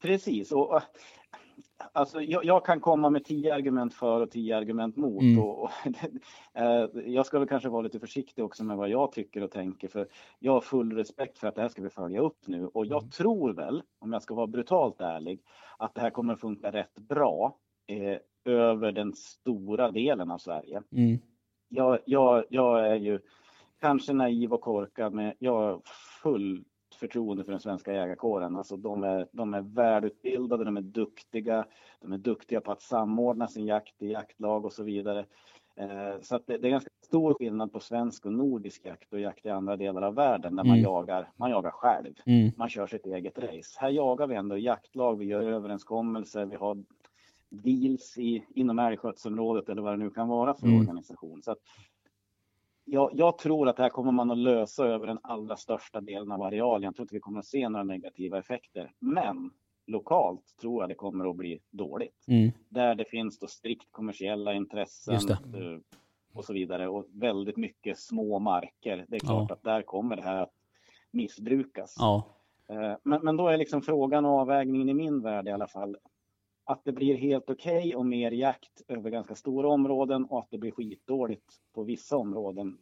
Precis. 0.02 0.52
Och, 0.52 0.76
eh, 0.76 0.83
alltså, 1.92 2.20
jag, 2.20 2.44
jag 2.44 2.64
kan 2.64 2.80
komma 2.80 3.10
med 3.10 3.24
tio 3.24 3.54
argument 3.54 3.94
för 3.94 4.20
och 4.20 4.30
tio 4.30 4.56
argument 4.56 4.96
mot. 4.96 5.22
Mm. 5.22 5.38
Och, 5.38 5.62
och, 5.62 5.70
eh, 6.54 6.88
jag 7.06 7.26
ska 7.26 7.38
väl 7.38 7.48
kanske 7.48 7.68
vara 7.68 7.82
lite 7.82 8.00
försiktig 8.00 8.44
också 8.44 8.64
med 8.64 8.76
vad 8.76 8.88
jag 8.88 9.12
tycker 9.12 9.42
och 9.42 9.50
tänker. 9.50 9.88
För 9.88 10.08
jag 10.38 10.52
har 10.52 10.60
full 10.60 10.92
respekt 10.92 11.38
för 11.38 11.48
att 11.48 11.54
det 11.54 11.62
här 11.62 11.68
ska 11.68 11.83
vi 11.83 11.90
följa 11.90 12.20
upp 12.20 12.46
nu. 12.46 12.66
Och 12.66 12.87
jag 12.87 13.02
Mm. 13.02 13.10
tror 13.10 13.52
väl, 13.52 13.83
om 13.98 14.12
jag 14.12 14.22
ska 14.22 14.35
vara 14.35 14.46
brutalt 14.46 15.00
ärlig, 15.00 15.40
att 15.79 15.94
det 15.94 16.00
här 16.00 16.10
kommer 16.10 16.33
att 16.35 16.40
funka 16.40 16.70
rätt 16.72 16.94
bra 16.98 17.56
eh, 17.87 18.18
över 18.44 18.92
den 18.92 19.12
stora 19.14 19.90
delen 19.90 20.31
av 20.31 20.38
Sverige 20.38 20.83
Mm. 20.92 21.18
jag, 21.68 21.98
jag, 22.06 22.44
jag 22.50 22.87
är 22.87 22.94
ju 22.96 23.20
kanske 23.81 24.12
naiv 24.12 24.52
och 24.52 24.60
korkad, 24.60 25.12
men 25.14 25.35
jag 25.38 25.52
har 25.52 25.81
fullt 26.22 26.66
förtroende 26.99 27.44
för 27.44 27.53
den 27.53 27.61
svenska 27.61 27.92
jägarkåren. 27.92 28.57
Alltså 28.57 28.77
de, 28.77 29.05
är, 29.05 29.27
de 29.33 29.55
är 29.55 29.61
välutbildade, 29.61 30.65
de 30.65 30.77
är 30.77 30.81
duktiga, 30.81 31.65
de 32.01 32.13
är 32.13 32.19
duktiga 32.19 32.61
på 32.61 32.73
att 32.73 32.83
samordna 32.83 33.49
sin 33.49 33.67
jakt 33.67 34.03
i 34.03 34.11
jaktlag 34.13 34.65
och 34.65 34.73
så 34.73 34.83
vidare. 34.83 35.27
Eh, 35.77 36.21
så 36.23 36.37
att 36.37 36.46
det, 36.46 36.59
det 36.59 36.69
är 36.69 36.71
ganska 36.71 36.90
stor 37.05 37.35
skillnad 37.35 37.73
på 37.73 37.81
svensk 37.81 38.27
och 38.27 38.33
nordisk 38.33 38.87
jakt 38.87 39.13
och 39.13 39.21
jakt 39.21 39.46
i 39.46 39.49
andra 39.51 39.77
delar 39.77 40.03
av 40.03 40.15
världen 40.15 40.57
där 40.57 40.65
man, 40.65 40.77
Mm. 40.79 40.83
jagar, 40.83 41.31
man 41.37 41.51
jagar 41.51 41.71
själv. 41.71 42.15
Mm. 42.27 42.51
Man 42.57 42.69
kör 42.69 42.87
sitt 42.87 43.07
eget 43.07 43.38
race. 43.38 43.79
Här 43.81 43.88
jagar 43.90 44.27
vi 44.27 44.35
ändå 44.35 44.59
jaktlag, 44.59 45.19
vi 45.19 45.25
gör 45.25 45.42
överenskommelser, 45.42 46.44
vi 46.46 46.57
har 46.57 46.85
deals 47.51 48.19
i, 48.19 48.44
inom 48.55 48.79
älgskötselområdet 48.79 49.69
eller 49.69 49.83
vad 49.83 49.92
det 49.92 49.96
nu 50.05 50.11
kan 50.11 50.29
vara 50.29 50.55
för 50.55 50.67
Mm. 50.67 50.81
organisation. 50.81 51.42
Så 51.42 51.53
att 51.53 51.59
jag, 52.90 53.10
jag 53.14 53.38
tror 53.38 53.68
att 53.68 53.76
det 53.76 53.82
här 53.82 53.90
kommer 53.90 54.12
man 54.12 54.30
att 54.30 54.38
lösa 54.38 54.86
över 54.86 55.06
den 55.06 55.18
allra 55.22 55.56
största 55.56 56.00
delen 56.00 56.32
av 56.32 56.42
arealen. 56.42 56.82
Jag 56.82 56.94
tror 56.96 57.04
inte 57.04 57.14
vi 57.14 57.20
kommer 57.20 57.38
att 57.38 57.46
se 57.46 57.68
några 57.68 57.84
negativa 57.84 58.38
effekter. 58.38 58.92
Men 58.98 59.50
lokalt 59.86 60.56
tror 60.60 60.82
jag 60.82 60.88
det 60.90 60.94
kommer 60.94 61.30
att 61.30 61.36
bli 61.36 61.60
dåligt. 61.70 62.24
Mm. 62.28 62.50
Där 62.68 62.94
det 62.94 63.04
finns 63.04 63.38
då 63.38 63.46
strikt 63.46 63.92
kommersiella 63.92 64.54
intressen 64.54 65.14
eh, 65.14 65.78
och 66.34 66.44
så 66.44 66.52
vidare 66.52 66.88
och 66.88 67.06
väldigt 67.12 67.56
mycket 67.56 67.98
små 67.98 68.38
marker. 68.38 69.04
Det 69.08 69.16
är 69.16 69.20
klart 69.20 69.46
Ja. 69.48 69.54
att 69.54 69.62
där 69.62 69.82
kommer 69.82 70.16
det 70.16 70.22
här 70.22 70.42
att 70.42 70.52
missbrukas. 71.10 71.94
Ja, 71.98 72.24
Eh, 72.70 72.96
Men, 73.02 73.20
men 73.24 73.36
då 73.36 73.48
är 73.48 73.56
liksom 73.56 73.82
frågan 73.82 74.24
och 74.24 74.30
avvägningen 74.40 74.88
i 74.88 74.94
min 74.94 75.22
värld 75.22 75.48
i 75.48 75.50
alla 75.50 75.66
fall. 75.66 75.96
Att 76.69 76.85
det 76.85 76.92
blir 76.92 77.16
helt 77.16 77.50
okej 77.50 77.79
okay 77.79 77.94
och 77.94 78.06
mer 78.06 78.31
jakt 78.31 78.83
över 78.88 79.10
ganska 79.10 79.35
stora 79.35 79.69
områden 79.69 80.25
och 80.25 80.38
att 80.38 80.50
det 80.50 80.58
blir 80.58 80.71
skitdåligt 80.71 81.44
på 81.75 81.83
vissa 81.83 82.16
områden. 82.16 82.77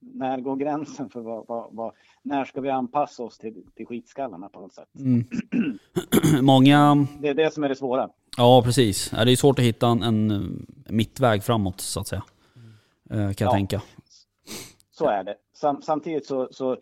När 0.00 0.40
går 0.40 0.56
gränsen 0.56 1.10
för 1.10 1.20
vad, 1.20 1.46
vad, 1.48 1.74
vad 1.74 1.92
när 2.22 2.44
ska 2.44 2.60
vi 2.60 2.70
anpassa 2.70 3.22
oss 3.22 3.38
till, 3.38 3.66
till 3.74 3.86
skitskallarna 3.86 4.48
på 4.48 4.60
något 4.60 4.74
sätt? 4.74 4.88
Mm. 4.98 5.24
Många... 6.42 7.06
Det 7.20 7.28
är 7.28 7.34
det 7.34 7.54
som 7.54 7.64
är 7.64 7.68
det 7.68 7.76
svåra. 7.76 8.10
Ja, 8.36 8.62
precis. 8.64 9.10
Det 9.10 9.32
är 9.32 9.36
svårt 9.36 9.58
att 9.58 9.64
hitta 9.64 9.88
en, 9.88 10.02
en 10.02 10.66
mittväg 10.88 11.42
framåt 11.42 11.80
så 11.80 12.00
att 12.00 12.08
säga. 12.08 12.22
Mm. 13.10 13.34
Kan 13.34 13.44
jag 13.44 13.52
ja, 13.52 13.52
tänka. 13.52 13.82
Så 14.90 15.06
är 15.06 15.24
det. 15.24 15.36
Sam, 15.54 15.82
samtidigt 15.82 16.26
så, 16.26 16.48
så 16.52 16.76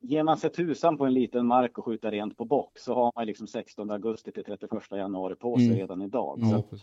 ger 0.00 0.22
man 0.22 0.36
sig 0.36 0.50
tusan 0.50 0.98
på 0.98 1.06
en 1.06 1.14
liten 1.14 1.46
mark 1.46 1.78
och 1.78 1.84
skjuter 1.84 2.10
rent 2.10 2.36
på 2.36 2.44
bock 2.44 2.78
så 2.78 2.94
har 2.94 3.12
man 3.14 3.26
liksom 3.26 3.46
16 3.46 3.90
augusti 3.90 4.32
till 4.32 4.44
31 4.44 4.70
januari 4.90 5.34
på 5.34 5.56
sig 5.56 5.66
mm. 5.66 5.78
redan 5.78 6.02
idag. 6.02 6.40
Så 6.40 6.78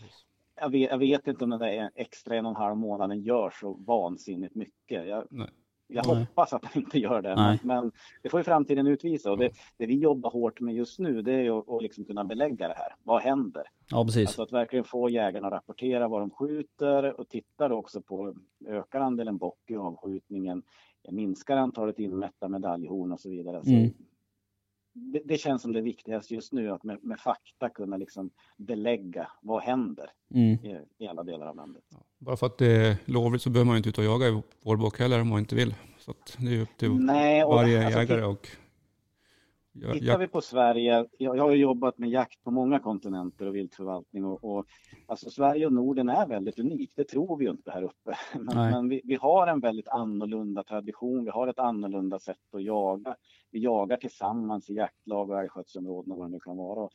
jag, 0.60 0.70
vet, 0.70 0.90
jag, 0.90 0.98
vet, 0.98 1.26
inte 1.26 1.44
om 1.44 1.50
den 1.50 1.60
där 1.60 1.90
extra 1.94 2.36
en 2.36 2.46
och 2.46 2.50
en 2.50 2.56
halv 2.56 2.76
månaden 2.76 3.20
gör 3.20 3.50
så 3.60 3.72
vansinnigt 3.72 4.54
mycket. 4.54 5.06
Jag, 5.06 5.48
jag 5.92 6.04
hoppas 6.04 6.52
att 6.52 6.62
den 6.62 6.82
inte 6.82 6.98
gör 6.98 7.22
det, 7.22 7.36
men, 7.36 7.58
men, 7.62 7.92
det 8.22 8.28
får 8.28 8.40
ju 8.40 8.44
framtiden 8.44 8.86
utvisa. 8.86 9.30
Och 9.30 9.38
det, 9.38 9.50
det, 9.76 9.86
vi 9.86 9.98
jobbar 9.98 10.30
hårt 10.30 10.60
med 10.60 10.74
just 10.74 10.98
nu, 10.98 11.22
det 11.22 11.32
är 11.32 11.58
att, 11.58 11.68
att 11.68 11.82
liksom 11.82 12.04
kunna 12.04 12.24
belägga 12.24 12.68
det 12.68 12.74
här. 12.74 12.94
Vad 13.02 13.22
händer? 13.22 13.62
Ja, 13.90 14.04
precis. 14.04 14.26
Alltså 14.26 14.42
att 14.42 14.52
verkligen 14.52 14.84
få 14.84 15.08
jägarna 15.08 15.46
att 15.46 15.52
rapportera 15.52 16.08
vad 16.08 16.22
de 16.22 16.30
skjuter 16.30 17.20
och 17.20 17.28
tittar 17.28 17.72
också 17.72 18.02
på 18.02 18.34
ökar 18.66 19.00
andelen 19.00 19.36
bock 19.36 19.58
i 19.66 19.76
avskjutningen 19.76 20.62
minskar 21.08 21.56
antalet 21.56 21.98
inmätta 21.98 22.48
medaljhorn 22.48 23.12
och 23.12 23.20
så 23.20 23.30
vidare. 23.30 23.64
Så 23.64 23.70
mm. 23.70 23.90
Det, 25.00 25.22
det, 25.24 25.38
känns 25.38 25.62
som 25.62 25.72
det 25.72 25.80
viktigaste 25.80 26.34
just 26.34 26.52
nu 26.52 26.70
att 26.70 26.82
med, 26.82 26.98
med 27.04 27.20
fakta 27.20 27.68
kunna 27.68 27.96
liksom 27.96 28.30
belägga 28.56 29.28
vad 29.42 29.62
händer 29.62 30.10
mm. 30.34 30.64
i, 30.64 30.78
i, 30.98 31.08
alla 31.08 31.22
delar 31.22 31.46
av 31.46 31.56
landet. 31.56 31.82
Bara 32.18 32.36
för 32.36 32.46
att 32.46 32.58
det 32.58 32.66
är 32.66 32.96
lovligt 33.04 33.42
så 33.42 33.50
behöver 33.50 33.66
man 33.66 33.74
ju 33.74 33.76
inte 33.76 33.88
ut 33.88 33.98
och 33.98 34.04
jaga 34.04 34.28
i 34.28 34.42
vårbock 34.62 34.98
heller 34.98 35.20
om 35.20 35.28
man 35.28 35.38
inte 35.38 35.54
vill. 35.54 35.74
Så 35.98 36.14
det 36.38 36.56
är 36.56 36.62
upp 36.62 36.76
till 36.76 36.92
Nej, 36.94 37.44
och, 37.44 37.54
varje 37.54 37.84
alltså, 37.84 38.00
jägare 38.00 38.24
och 38.24 38.48
Tittar 39.72 40.18
vi 40.18 40.26
på 40.26 40.40
Sverige, 40.40 41.06
jag, 41.18 41.36
jag 41.36 41.42
har 41.42 41.52
jobbat 41.52 41.98
med 41.98 42.10
jakt 42.10 42.42
på 42.42 42.50
många 42.50 42.78
kontinenter 42.78 43.46
och 43.46 43.56
viltförvaltning 43.56 44.24
och, 44.24 44.44
och 44.44 44.66
alltså 45.06 45.30
Sverige 45.30 45.66
och 45.66 45.72
Norden 45.72 46.08
är 46.08 46.26
väldigt 46.26 46.58
unikt, 46.58 46.92
det 46.96 47.04
tror 47.04 47.36
vi 47.36 47.44
ju 47.44 47.50
inte 47.50 47.70
här 47.70 47.82
uppe. 47.82 48.16
Men, 48.38 48.70
men 48.70 48.88
vi, 48.88 49.00
vi, 49.04 49.14
har 49.14 49.46
en 49.46 49.60
väldigt 49.60 49.88
annorlunda 49.88 50.62
tradition, 50.62 51.24
vi 51.24 51.30
har 51.30 51.48
ett 51.48 51.58
annorlunda 51.58 52.18
sätt 52.18 52.54
att 52.54 52.62
jaga. 52.62 53.16
Vi 53.50 53.60
jagar 53.60 53.96
tillsammans 53.96 54.70
i 54.70 54.74
jaktlag 54.74 55.30
och 55.30 55.40
älgskötselområden 55.40 56.12
och 56.12 56.18
vad 56.18 56.26
det 56.26 56.32
nu 56.32 56.40
kan 56.40 56.56
vara. 56.56 56.88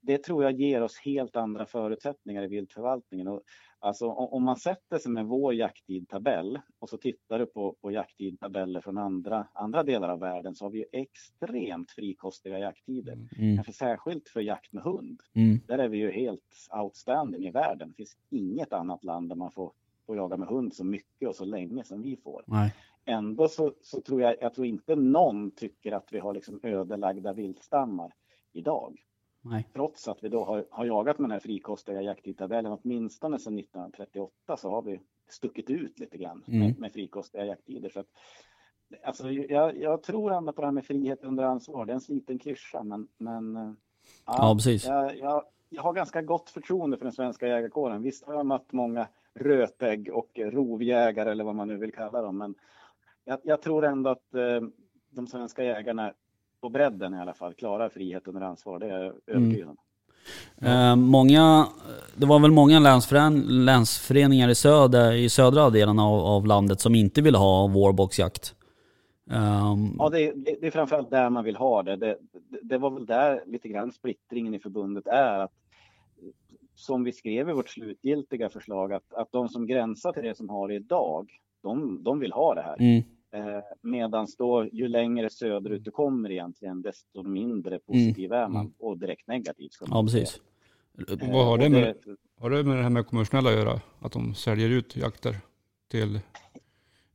Det 0.00 0.18
tror 0.18 0.44
jag 0.44 0.52
ger 0.52 0.82
oss 0.82 0.98
helt 0.98 1.36
andra 1.36 1.66
förutsättningar 1.66 2.42
i 2.42 2.46
viltförvaltningen. 2.46 3.28
Och 3.28 3.42
Alltså 3.82 4.06
om 4.08 4.44
man 4.44 4.56
sätter 4.56 4.98
sig 4.98 5.12
med 5.12 5.26
vår 5.26 5.54
jakttidtabell 5.54 6.60
och 6.78 6.88
så 6.88 6.96
tittar 6.96 7.38
du 7.38 7.46
på, 7.46 7.76
på 7.80 7.90
jakttidtabeller 7.90 8.80
från 8.80 8.98
andra, 8.98 9.46
andra 9.52 9.82
delar 9.82 10.08
av 10.08 10.20
världen 10.20 10.54
så 10.54 10.64
har 10.64 10.70
vi 10.70 10.78
ju 10.78 10.84
extremt 10.92 11.90
frikostiga 11.90 12.58
jakttider. 12.58 13.12
Mm. 13.12 13.28
mm. 13.38 13.56
Kanske 13.56 13.72
särskilt 13.72 14.28
för 14.28 14.40
jakt 14.40 14.72
med 14.72 14.82
hund. 14.82 15.20
Mm. 15.34 15.60
Där 15.66 15.78
är 15.78 15.88
vi 15.88 15.98
ju 15.98 16.10
helt 16.10 16.68
outstanding 16.82 17.46
i 17.46 17.50
världen. 17.50 17.88
Det 17.88 17.94
finns 17.94 18.16
inget 18.30 18.72
annat 18.72 19.04
land 19.04 19.28
där 19.28 19.36
man 19.36 19.50
får, 19.50 19.72
får 20.06 20.16
jaga 20.16 20.36
med 20.36 20.48
hund 20.48 20.74
så 20.74 20.84
mycket 20.84 21.28
och 21.28 21.36
så 21.36 21.44
länge 21.44 21.84
som 21.84 22.02
vi 22.02 22.16
får. 22.16 22.44
Nej. 22.46 22.74
Ändå 23.04 23.48
så, 23.48 23.72
så 23.82 24.00
tror 24.00 24.22
jag, 24.22 24.36
jag 24.40 24.54
tror 24.54 24.66
inte 24.66 24.96
någon 24.96 25.50
tycker 25.50 25.92
att 25.92 26.12
vi 26.12 26.18
har 26.18 26.34
liksom 26.34 26.60
ödelagda 26.62 27.32
viltstammar 27.32 28.12
idag. 28.52 28.98
Nej. 29.42 29.66
Trots 29.72 30.08
att 30.08 30.24
vi 30.24 30.28
då 30.28 30.44
har, 30.44 30.66
har 30.70 30.84
jagat 30.84 31.18
med 31.18 31.24
den 31.24 31.32
här 31.32 31.40
frikostiga 31.40 32.02
jakttidtabellen, 32.02 32.78
åtminstone 32.82 33.38
sedan 33.38 33.58
1938 33.58 34.56
så 34.56 34.70
har 34.70 34.82
vi 34.82 35.00
stuckit 35.28 35.70
ut 35.70 35.98
lite 35.98 36.18
grann 36.18 36.44
mm. 36.46 36.60
med, 36.60 36.78
med 36.78 36.92
frikostiga 36.92 37.44
jakttider. 37.44 37.88
Så 37.88 38.00
att, 38.00 38.06
alltså, 39.04 39.30
jag, 39.30 39.78
jag, 39.78 40.02
tror 40.02 40.32
ändå 40.32 40.52
på 40.52 40.60
det 40.60 40.66
här 40.66 40.72
med 40.72 40.84
frihet 40.84 41.24
under 41.24 41.44
ansvar. 41.44 41.86
Det 41.86 41.92
är 41.92 41.94
en 41.94 42.00
sliten 42.00 42.38
klyscha, 42.38 42.82
men, 42.82 43.08
men 43.18 43.54
ja, 44.26 44.34
ja, 44.38 44.54
precis. 44.54 44.86
Jag, 44.86 45.18
jag, 45.18 45.44
jag, 45.68 45.82
har 45.82 45.92
ganska 45.92 46.22
gott 46.22 46.50
förtroende 46.50 46.96
för 46.96 47.04
den 47.04 47.12
svenska 47.12 47.48
jägarkåren. 47.48 48.02
Visst 48.02 48.24
har 48.24 48.34
jag 48.34 48.46
mött 48.46 48.72
många 48.72 49.08
rötägg 49.34 50.10
och 50.12 50.30
rovjägare 50.38 51.30
eller 51.30 51.44
vad 51.44 51.54
man 51.54 51.68
nu 51.68 51.76
vill 51.76 51.92
kalla 51.92 52.22
dem, 52.22 52.38
men 52.38 52.54
jag, 53.24 53.38
jag 53.42 53.62
tror 53.62 53.84
ändå 53.84 54.10
att 54.10 54.34
eh, 54.34 54.60
de 55.10 55.26
svenska 55.26 55.64
jägarna 55.64 56.12
på 56.60 56.68
bredden 56.68 57.14
i 57.14 57.18
alla 57.20 57.34
fall 57.34 57.54
klarar 57.54 57.88
frihet 57.88 58.28
under 58.28 58.40
ansvar. 58.40 58.78
Det 58.78 58.86
är 58.86 59.02
jag 59.04 59.14
övertygad 59.26 59.68
om. 59.68 59.76
Mm. 60.60 60.72
Eh, 60.72 60.96
många, 60.96 61.66
det 62.16 62.26
var 62.26 62.38
väl 62.38 62.50
många 62.50 62.78
länsfören, 62.78 63.64
länsföreningar 63.64 64.48
i, 64.48 64.54
söder, 64.54 65.12
i 65.12 65.28
södra 65.28 65.70
delen 65.70 65.98
av, 65.98 66.20
av 66.20 66.46
landet 66.46 66.80
som 66.80 66.94
inte 66.94 67.22
ville 67.22 67.38
ha 67.38 67.66
vårboxjakt. 67.66 68.54
Um... 69.30 69.96
Ja, 69.98 70.08
det, 70.08 70.32
det, 70.32 70.56
det, 70.60 70.66
är 70.66 70.70
framförallt 70.70 71.10
där 71.10 71.30
man 71.30 71.44
vill 71.44 71.56
ha 71.56 71.82
det. 71.82 71.96
det. 71.96 72.18
det. 72.62 72.78
var 72.78 72.90
väl 72.90 73.06
där 73.06 73.42
lite 73.46 73.68
grann 73.68 73.92
splittringen 73.92 74.54
i 74.54 74.58
förbundet 74.58 75.06
är. 75.06 75.38
att 75.38 75.52
Som 76.74 77.04
vi 77.04 77.12
skrev 77.12 77.48
i 77.48 77.52
vårt 77.52 77.68
slutgiltiga 77.68 78.48
förslag, 78.48 78.92
att, 78.92 79.14
att 79.14 79.32
de 79.32 79.48
som 79.48 79.66
gränsar 79.66 80.12
till 80.12 80.22
det 80.22 80.36
som 80.36 80.48
har 80.48 80.68
det 80.68 80.74
idag, 80.74 81.30
de, 81.62 82.02
de 82.02 82.18
vill 82.18 82.32
ha 82.32 82.54
det 82.54 82.62
här. 82.62 82.76
Mm. 82.80 83.02
Eh, 83.32 83.62
Medan 83.80 84.26
då 84.38 84.68
ju 84.72 84.88
längre 84.88 85.30
söderut 85.30 85.84
du 85.84 85.90
kommer 85.90 86.30
egentligen 86.30 86.82
desto 86.82 87.22
mindre 87.22 87.74
mm. 87.74 87.80
positiv 87.86 88.32
mm. 88.32 88.44
är 88.44 88.48
man 88.48 88.74
och 88.78 88.98
direkt 88.98 89.26
negativ. 89.26 89.70
Ja 89.80 90.02
precis. 90.02 90.40
Eh, 90.98 91.32
Vad 91.32 91.46
har 91.46 91.58
det, 91.58 91.68
med, 91.68 91.82
det, 91.82 92.16
har 92.40 92.50
det 92.50 92.64
med 92.64 92.76
det 92.76 92.82
här 92.82 92.90
med 92.90 93.06
konventionella 93.06 93.50
att 93.50 93.56
göra? 93.56 93.80
Att 94.00 94.12
de 94.12 94.34
säljer 94.34 94.70
ut 94.70 94.96
jakter 94.96 95.36
till 95.90 96.20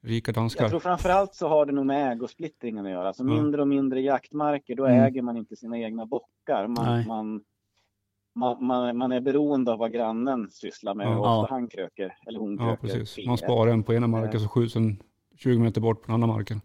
rika 0.02 0.32
danskar? 0.32 0.64
Jag 0.64 0.72
tror 0.72 0.80
framförallt 0.80 1.36
så 1.36 1.48
har 1.48 1.66
det 1.66 1.72
nog 1.72 1.86
med 1.86 2.12
ägosplittringen 2.12 2.86
att 2.86 2.92
göra. 2.92 3.08
Alltså 3.08 3.24
mindre 3.24 3.62
och 3.62 3.68
mindre 3.68 4.02
jaktmarker, 4.02 4.76
då 4.76 4.86
mm. 4.86 5.04
äger 5.04 5.22
man 5.22 5.38
inte 5.38 5.56
sina 5.56 5.78
egna 5.78 6.06
bockar. 6.06 6.68
Man, 6.68 7.08
man, 7.08 7.44
man, 8.36 8.66
man, 8.66 8.98
man, 8.98 9.12
är 9.12 9.22
beroende 9.22 9.72
av 9.72 9.80
vad 9.80 9.92
grannen 9.92 10.50
sysslar 10.52 10.96
med, 10.96 11.08
ja. 11.08 11.42
ofta 11.42 11.54
han 11.54 11.68
kröker 11.68 12.18
eller 12.28 12.40
hon 12.40 12.58
kröker. 12.58 12.88
Ja, 12.88 12.98
precis. 12.98 13.28
Man 13.28 13.38
sparar 13.38 13.72
en 13.72 13.84
på 13.84 13.94
ena 13.94 14.08
marken 14.08 14.40
så 14.40 14.48
skjuts 14.48 14.76
en 14.76 14.98
20 15.36 15.60
meter 15.60 15.82
bort 15.82 16.02
på 16.02 16.08
den 16.08 16.14
andra 16.14 16.28
marken. 16.28 16.62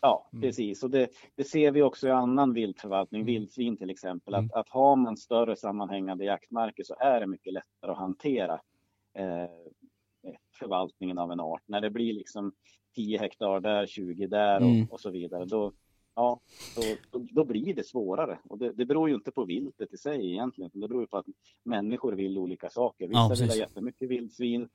Ja, 0.00 0.28
mm. 0.32 0.42
precis. 0.42 0.82
Och 0.82 0.90
det, 0.90 1.08
det, 1.34 1.44
ser 1.44 1.70
vi 1.70 1.82
också 1.82 2.08
i 2.08 2.10
annan 2.10 2.52
viltförvaltning, 2.52 3.20
mm. 3.20 3.34
vildsvin 3.34 3.76
till 3.76 3.90
exempel. 3.90 4.34
Att, 4.34 4.40
mm. 4.40 4.50
att 4.54 4.68
har 4.68 4.96
man 4.96 5.16
större 5.16 5.56
sammanhängande 5.56 6.24
jaktmarker 6.24 6.84
så 6.84 6.94
är 7.00 7.20
det 7.20 7.26
mycket 7.26 7.52
lättare 7.52 7.90
att 7.90 7.98
hantera 7.98 8.60
eh, 9.14 9.48
förvaltningen 10.58 11.18
av 11.18 11.32
en 11.32 11.40
art. 11.40 11.62
När 11.66 11.80
det 11.80 11.90
blir 11.90 12.12
liksom 12.12 12.52
10 12.94 13.18
hektar 13.18 13.60
där, 13.60 13.86
20 13.86 14.26
där 14.26 14.56
och, 14.56 14.70
mm. 14.70 14.86
och 14.90 15.00
så 15.00 15.10
vidare, 15.10 15.44
då, 15.44 15.72
ja, 16.14 16.40
då, 17.10 17.18
då, 17.30 17.44
blir 17.44 17.74
det 17.74 17.86
svårare. 17.86 18.38
Och 18.44 18.58
det, 18.58 18.72
det 18.72 18.86
beror 18.86 19.08
ju 19.08 19.14
inte 19.14 19.30
på 19.30 19.44
viltet 19.44 19.92
i 19.92 19.96
sig 19.96 20.30
egentligen, 20.32 20.70
det 20.74 20.88
beror 20.88 21.06
på 21.06 21.16
att 21.16 21.26
människor 21.64 22.12
vill 22.12 22.38
olika 22.38 22.70
saker. 22.70 23.08
Vissa 23.08 23.20
ja, 23.20 23.36
vill 23.40 23.48
ha 23.48 23.56
jättemycket 23.56 24.08
vildsvin, 24.08 24.68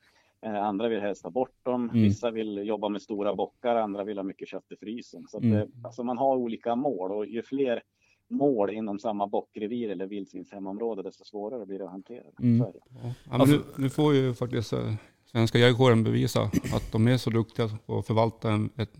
andra 0.45 0.87
vill 0.89 1.01
helst 1.01 1.23
ha 1.23 1.29
bort 1.29 1.63
dem. 1.63 1.89
Mm. 1.89 2.03
Vissa 2.03 2.31
vill 2.31 2.67
jobba 2.67 2.89
med 2.89 3.01
stora 3.01 3.35
bockar, 3.35 3.75
andra 3.75 4.03
vill 4.03 4.17
ha 4.17 4.23
mycket 4.23 4.47
kött 4.47 4.71
i 4.71 4.75
frysen. 4.75 5.27
Så 5.27 5.37
mm. 5.37 5.51
det, 5.51 5.67
alltså 5.83 6.03
man 6.03 6.17
har 6.17 6.35
olika 6.35 6.75
mål 6.75 7.11
och 7.11 7.25
ju 7.25 7.43
fler 7.43 7.83
mål 8.29 8.69
inom 8.69 8.99
samma 8.99 9.27
bockrevir 9.27 9.89
eller 9.89 10.05
vildsvinshemområde 10.05 11.03
desto 11.03 11.23
svårare 11.25 11.65
blir 11.65 11.79
det 11.79 11.85
att 11.85 11.91
hantera. 11.91 12.23
Mm. 12.39 12.57
Ja. 12.59 13.13
Ja, 13.31 13.45
nu, 13.45 13.59
nu, 13.77 13.89
får 13.89 14.13
ju 14.13 14.33
faktiskt 14.33 14.73
äh, 14.73 14.93
svenska 15.25 15.57
jägarkåren 15.57 16.03
bevisa 16.03 16.41
att 16.75 16.91
de 16.91 17.07
är 17.07 17.17
så 17.17 17.29
duktiga 17.29 17.69
på 17.85 17.97
att 17.97 18.07
förvalta 18.07 18.51
en, 18.51 18.69
ett, 18.77 18.93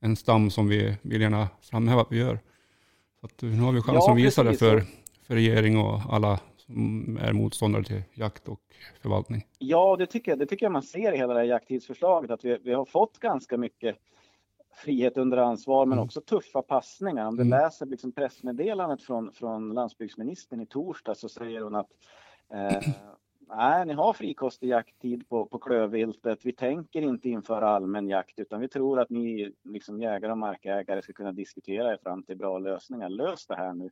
en 0.00 0.16
stam 0.16 0.50
som 0.50 0.68
vi 0.68 0.96
vill 1.02 1.20
gärna 1.20 1.48
framhäva 1.60 2.00
att 2.00 2.12
vi 2.12 2.18
gör. 2.18 2.38
Så 3.20 3.26
att, 3.26 3.42
nu 3.42 3.60
har 3.60 3.72
vi 3.72 3.80
chansen 3.80 4.02
ja, 4.06 4.12
att 4.12 4.18
visa 4.18 4.42
det 4.42 4.54
för, 4.54 4.82
för 5.22 5.34
regering 5.34 5.78
och 5.78 6.00
alla 6.08 6.40
som 6.68 7.18
är 7.22 7.32
motståndare 7.32 7.84
till 7.84 8.02
jakt 8.14 8.48
och 8.48 8.60
förvaltning. 9.02 9.46
Ja, 9.58 9.96
det 9.96 10.06
tycker 10.06 10.32
jag, 10.32 10.38
det 10.38 10.46
tycker 10.46 10.66
jag 10.66 10.72
man 10.72 10.82
ser 10.82 11.12
i 11.12 11.16
hela 11.16 11.34
det 11.34 11.40
här 11.40 11.46
jakttidsförslaget, 11.46 12.30
att 12.30 12.44
vi, 12.44 12.58
vi 12.62 12.72
har 12.72 12.84
fått 12.84 13.18
ganska 13.18 13.56
mycket 13.56 13.96
frihet 14.74 15.16
under 15.16 15.36
ansvar, 15.36 15.86
men 15.86 15.98
mm. 15.98 16.04
också 16.04 16.20
tuffa 16.20 16.62
passningar. 16.62 17.26
Om 17.26 17.36
du 17.36 17.42
mm. 17.42 17.60
läser 17.60 17.86
liksom 17.86 18.12
pressmeddelandet 18.12 19.02
från, 19.02 19.32
från 19.32 19.74
landsbygdsministern 19.74 20.60
i 20.60 20.66
torsdag 20.66 21.14
så 21.14 21.28
säger 21.28 21.60
hon 21.60 21.74
att 21.74 21.90
eh, 22.52 22.82
nej, 23.48 23.86
ni 23.86 23.92
har 23.92 24.12
frikostig 24.12 24.68
jakttid 24.68 25.28
på, 25.28 25.46
på 25.46 25.58
klövviltet. 25.58 26.38
Vi 26.44 26.52
tänker 26.52 27.02
inte 27.02 27.28
införa 27.28 27.68
allmän 27.68 28.08
jakt, 28.08 28.38
utan 28.38 28.60
vi 28.60 28.68
tror 28.68 29.00
att 29.00 29.10
ni 29.10 29.52
liksom 29.64 30.00
jägare 30.00 30.32
och 30.32 30.38
markägare 30.38 31.02
ska 31.02 31.12
kunna 31.12 31.32
diskutera 31.32 31.92
er 31.92 31.98
fram 32.02 32.22
till 32.22 32.36
bra 32.36 32.58
lösningar. 32.58 33.08
Lös 33.08 33.46
det 33.46 33.56
här 33.56 33.74
nu. 33.74 33.90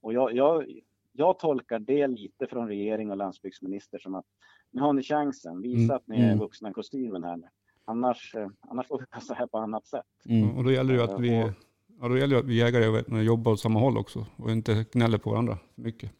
Och 0.00 0.12
jag, 0.12 0.32
jag, 0.32 0.80
jag 1.18 1.38
tolkar 1.38 1.78
det 1.78 2.06
lite 2.06 2.46
från 2.46 2.68
regering 2.68 3.10
och 3.10 3.16
landsbygdsminister 3.16 3.98
som 3.98 4.14
att 4.14 4.24
nu 4.70 4.80
har 4.80 4.92
ni 4.92 5.02
chansen, 5.02 5.62
visa 5.62 5.82
mm. 5.82 5.96
att 5.96 6.06
ni 6.06 6.20
är 6.20 6.26
mm. 6.26 6.38
vuxna 6.38 6.72
kostymen 6.72 7.24
här. 7.24 7.40
Annars, 7.84 8.34
eh, 8.34 8.48
annars 8.60 8.88
får 8.88 8.98
vi 8.98 9.06
passa 9.06 9.34
här 9.34 9.46
på 9.46 9.58
annat 9.58 9.86
sätt. 9.86 10.06
Mm. 10.28 10.56
Och 10.56 10.64
då 10.64 10.72
gäller 10.72 10.94
det 10.94 11.04
att 11.04 11.20
vi, 11.20 11.52
ja, 12.00 12.08
då 12.08 12.18
gäller 12.18 12.34
det 12.34 12.40
att 12.40 12.48
vi 12.48 12.58
jägare 12.58 13.22
jobbar 13.22 13.52
åt 13.52 13.60
samma 13.60 13.80
håll 13.80 13.98
också 13.98 14.26
och 14.36 14.50
inte 14.50 14.86
gnäller 14.92 15.18
på 15.18 15.30
varandra 15.30 15.58
för 15.74 15.82
mycket. 15.82 16.10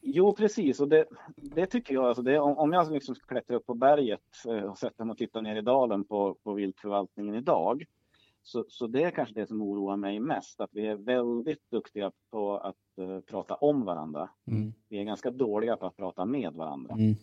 Jo, 0.00 0.32
precis. 0.32 0.80
Och 0.80 0.88
det, 0.88 1.04
det 1.36 1.66
tycker 1.66 1.94
jag. 1.94 2.04
Alltså 2.04 2.22
det, 2.22 2.38
om 2.38 2.72
jag 2.72 2.92
liksom 2.92 3.14
klättrar 3.14 3.56
upp 3.56 3.66
på 3.66 3.74
berget 3.74 4.20
eh, 4.48 4.64
och 4.64 4.78
sätter 4.78 5.04
mig 5.04 5.12
och 5.12 5.18
tittar 5.18 5.42
ner 5.42 5.56
i 5.56 5.62
dalen 5.62 6.04
på, 6.04 6.36
på 6.44 6.52
viltförvaltningen 6.52 7.34
idag. 7.34 7.84
Så, 8.44 8.64
så 8.68 8.86
det 8.86 9.02
är 9.02 9.10
kanske 9.10 9.34
det 9.34 9.46
som 9.46 9.62
oroar 9.62 9.96
mig 9.96 10.20
mest. 10.20 10.60
Att 10.60 10.70
vi 10.72 10.86
är 10.86 10.96
väldigt 10.96 11.70
duktiga 11.70 12.12
på 12.30 12.58
att 12.58 12.76
uh, 12.98 13.20
prata 13.20 13.54
om 13.54 13.84
varandra. 13.84 14.28
Mm. 14.46 14.74
Vi 14.88 14.98
är 14.98 15.04
ganska 15.04 15.30
dåliga 15.30 15.76
på 15.76 15.86
att 15.86 15.96
prata 15.96 16.24
med 16.24 16.52
varandra. 16.52 16.94
Mm. 16.94 17.16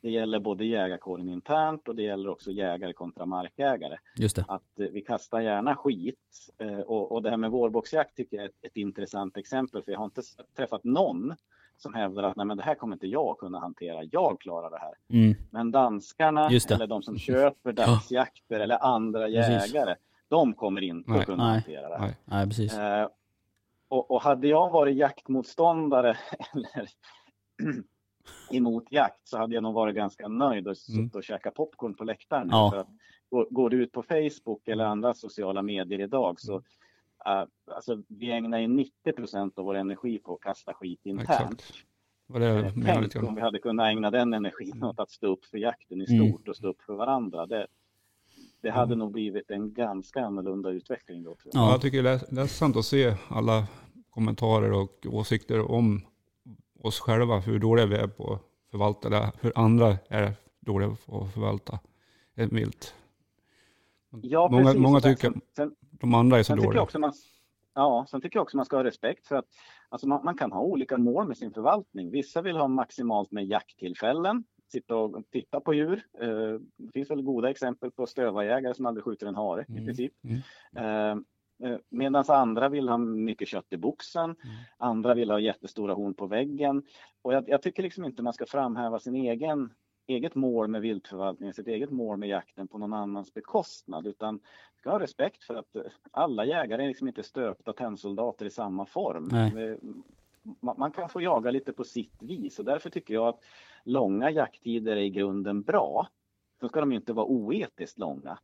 Det 0.00 0.10
gäller 0.10 0.40
både 0.40 0.64
jägarkåren 0.64 1.28
internt 1.28 1.88
och 1.88 1.96
det 1.96 2.02
gäller 2.02 2.28
också 2.28 2.50
jägare 2.50 2.92
kontra 2.92 3.26
markägare. 3.26 3.96
Just 4.16 4.36
det. 4.36 4.44
Att 4.48 4.80
eh, 4.80 4.86
vi 4.86 5.00
kastar 5.00 5.40
gärna 5.40 5.76
skit. 5.76 6.50
Eh, 6.58 6.78
och, 6.78 7.12
och 7.12 7.22
det 7.22 7.30
här 7.30 7.36
med 7.36 7.50
vårboxjakt 7.50 8.16
tycker 8.16 8.36
jag 8.36 8.44
är 8.44 8.48
ett, 8.48 8.64
ett, 8.64 8.76
intressant 8.76 9.36
exempel. 9.36 9.82
För 9.82 9.92
jag 9.92 9.98
har 9.98 10.04
inte 10.04 10.22
träffat 10.56 10.84
någon 10.84 11.34
som 11.76 11.94
hävdar 11.94 12.22
att 12.22 12.36
Nej, 12.36 12.46
men 12.46 12.56
det 12.56 12.62
här 12.62 12.74
kommer 12.74 12.96
inte 12.96 13.06
jag 13.06 13.38
kunna 13.38 13.60
hantera. 13.60 14.04
Jag 14.12 14.40
klarar 14.40 14.70
det 14.70 14.78
här. 14.78 14.94
Mm. 15.08 15.34
Men 15.50 15.70
danskarna 15.70 16.46
eller 16.46 16.86
de 16.86 17.02
som 17.02 17.18
köper 17.18 17.72
dagsjakter 17.82 18.60
eller 18.60 18.84
andra 18.84 19.28
jägare. 19.28 19.94
De 20.28 20.54
kommer 20.54 20.80
inte 20.80 21.10
nej, 21.10 21.20
att 21.20 21.26
kunna 21.26 21.44
nej, 21.44 21.52
hantera 21.52 21.88
det. 21.88 21.98
Nej, 21.98 22.16
nej 22.24 22.46
precis. 22.46 22.78
Eh, 22.78 23.08
och, 23.88 24.10
och, 24.10 24.22
hade 24.22 24.48
jag 24.48 24.70
varit 24.70 24.96
jaktmotståndare 24.96 26.16
eller 26.54 26.88
emot 28.50 28.84
jakt 28.90 29.28
så 29.28 29.38
hade 29.38 29.54
jag 29.54 29.62
nog 29.62 29.74
varit 29.74 29.96
ganska 29.96 30.28
nöjd 30.28 30.68
och 30.68 30.70
mm. 30.70 30.74
suttit 30.74 31.14
och 31.14 31.24
käkat 31.24 31.54
popcorn 31.54 31.94
på 31.94 32.04
läktaren. 32.04 32.48
Ja. 32.50 32.70
För 32.70 32.80
att, 32.80 32.88
går, 33.30 33.46
går 33.50 33.70
du 33.70 33.82
ut 33.82 33.92
på 33.92 34.02
Facebook 34.02 34.68
eller 34.68 34.84
andra 34.84 35.14
sociala 35.14 35.62
medier 35.62 36.00
idag 36.00 36.40
så 36.40 36.56
uh, 36.56 37.44
alltså, 37.70 38.02
vi 38.08 38.30
ägnar 38.30 38.58
ju 38.58 38.68
90 38.68 39.12
procent 39.12 39.58
av 39.58 39.64
vår 39.64 39.74
energi 39.74 40.18
på 40.18 40.34
att 40.34 40.40
kasta 40.40 40.74
skit 40.74 41.00
internt. 41.04 41.62
Vad 42.26 42.40
det 42.40 42.48
eh, 42.48 42.72
Tänk 42.84 43.16
om 43.16 43.34
vi 43.34 43.40
hade 43.40 43.58
kunnat 43.58 43.86
ägna 43.86 44.10
den 44.10 44.34
energin 44.34 44.72
mm. 44.72 44.88
åt 44.88 45.00
att 45.00 45.10
stå 45.10 45.26
upp 45.26 45.44
för 45.44 45.58
jakten 45.58 46.02
i 46.02 46.04
mm. 46.08 46.28
stort 46.28 46.40
mm. 46.40 46.50
och 46.50 46.56
stå 46.56 46.68
upp 46.68 46.82
för 46.82 46.94
varandra. 46.94 47.46
Det, 47.46 47.66
det 48.66 48.72
hade 48.72 48.94
mm. 48.94 48.98
nog 48.98 49.12
blivit 49.12 49.50
en 49.50 49.72
ganska 49.72 50.20
annorlunda 50.20 50.70
utveckling 50.70 51.22
då. 51.22 51.36
Jag. 51.44 51.54
Ja, 51.54 51.70
jag 51.70 51.80
tycker 51.80 52.02
det 52.02 52.10
är 52.10 52.34
ledsamt 52.34 52.76
att 52.76 52.84
se 52.84 53.14
alla 53.28 53.66
kommentarer 54.10 54.72
och 54.72 55.06
åsikter 55.06 55.70
om 55.70 56.00
oss 56.82 57.00
själva, 57.00 57.38
hur 57.38 57.58
dåliga 57.58 57.86
vi 57.86 57.96
är 57.96 58.06
på 58.06 58.32
att 58.32 58.42
förvalta 58.70 59.08
det, 59.08 59.32
hur 59.40 59.52
andra 59.54 59.96
är 60.08 60.32
dåliga 60.60 60.96
på 61.06 61.20
att 61.20 61.32
förvalta 61.32 61.78
ett 62.34 62.52
vilt. 62.52 62.94
Ja, 64.22 64.48
många, 64.50 64.64
precis. 64.64 64.80
många 64.80 65.00
tycker 65.00 65.32
sen, 65.56 65.74
de 65.90 66.14
andra 66.14 66.38
är 66.38 66.42
så 66.42 66.56
dåliga. 66.56 66.82
Också 66.82 66.98
man, 66.98 67.12
ja, 67.74 68.06
sen 68.10 68.20
tycker 68.20 68.36
jag 68.36 68.42
också 68.42 68.56
man 68.56 68.66
ska 68.66 68.76
ha 68.76 68.84
respekt 68.84 69.26
för 69.26 69.36
att 69.36 69.46
alltså 69.88 70.08
man, 70.08 70.24
man, 70.24 70.36
kan 70.36 70.52
ha 70.52 70.60
olika 70.60 70.98
mål 70.98 71.28
med 71.28 71.36
sin 71.36 71.52
förvaltning. 71.52 72.10
Vissa 72.10 72.42
vill 72.42 72.56
ha 72.56 72.68
maximalt 72.68 73.30
med 73.32 73.46
jakttillfällen, 73.46 74.44
sitta 74.72 74.96
och 74.96 75.24
titta 75.30 75.60
på 75.60 75.74
djur. 75.74 76.06
Eh, 76.20 76.60
det 76.76 76.92
finns 76.92 77.10
väl 77.10 77.22
goda 77.22 77.50
exempel 77.50 77.90
på 77.90 78.06
stövajägare 78.06 78.74
som 78.74 78.86
aldrig 78.86 79.04
skjuter 79.04 79.26
en 79.26 79.34
hare 79.34 79.64
mm. 79.68 79.82
i 79.82 79.86
princip. 79.86 80.12
Mm. 80.24 80.40
Eh, 80.76 81.22
Eh, 81.64 81.76
Medan 81.88 82.24
andra 82.28 82.68
vill 82.68 82.88
ha 82.88 82.98
mycket 82.98 83.48
kött 83.48 83.66
i 83.70 83.76
boxen. 83.76 84.24
Mm. 84.24 84.36
Andra 84.76 85.14
vill 85.14 85.30
ha 85.30 85.40
jättestora 85.40 85.94
horn 85.94 86.14
på 86.14 86.26
väggen. 86.26 86.82
Och 87.22 87.34
jag, 87.34 87.48
jag, 87.48 87.62
tycker 87.62 87.82
liksom 87.82 88.04
inte 88.04 88.22
man 88.22 88.32
ska 88.32 88.46
framhäva 88.46 88.98
sin 88.98 89.14
egen 89.14 89.72
eget 90.08 90.34
mål 90.34 90.68
med 90.68 90.80
viltförvaltningen, 90.80 91.54
sitt 91.54 91.66
eget 91.66 91.90
mål 91.90 92.16
med 92.16 92.28
jakten 92.28 92.68
på 92.68 92.78
någon 92.78 92.92
annans 92.92 93.34
bekostnad, 93.34 94.06
utan 94.06 94.40
ska 94.76 94.90
ha 94.90 95.00
respekt 95.00 95.44
för 95.44 95.54
att 95.54 95.76
alla 96.10 96.44
jägare 96.44 96.82
är 96.82 96.88
liksom 96.88 97.08
inte 97.08 97.22
stöpta 97.22 97.72
tennsoldater 97.72 98.46
i 98.46 98.50
samma 98.50 98.86
form. 98.86 99.28
Man, 100.60 100.74
man 100.78 100.90
kan 100.90 101.08
få 101.08 101.20
jaga 101.20 101.50
lite 101.50 101.72
på 101.72 101.84
sitt 101.84 102.22
vis 102.22 102.58
och 102.58 102.64
därför 102.64 102.90
tycker 102.90 103.14
jag 103.14 103.28
att 103.28 103.40
långa 103.86 104.30
jakttider 104.30 104.92
är 104.92 105.00
i 105.00 105.10
grunden 105.10 105.62
bra. 105.62 106.08
Då 106.60 106.68
ska 106.68 106.80
de 106.80 106.92
inte 106.92 107.12
vara 107.12 107.26
oetiskt 107.26 107.98
långa. 107.98 108.38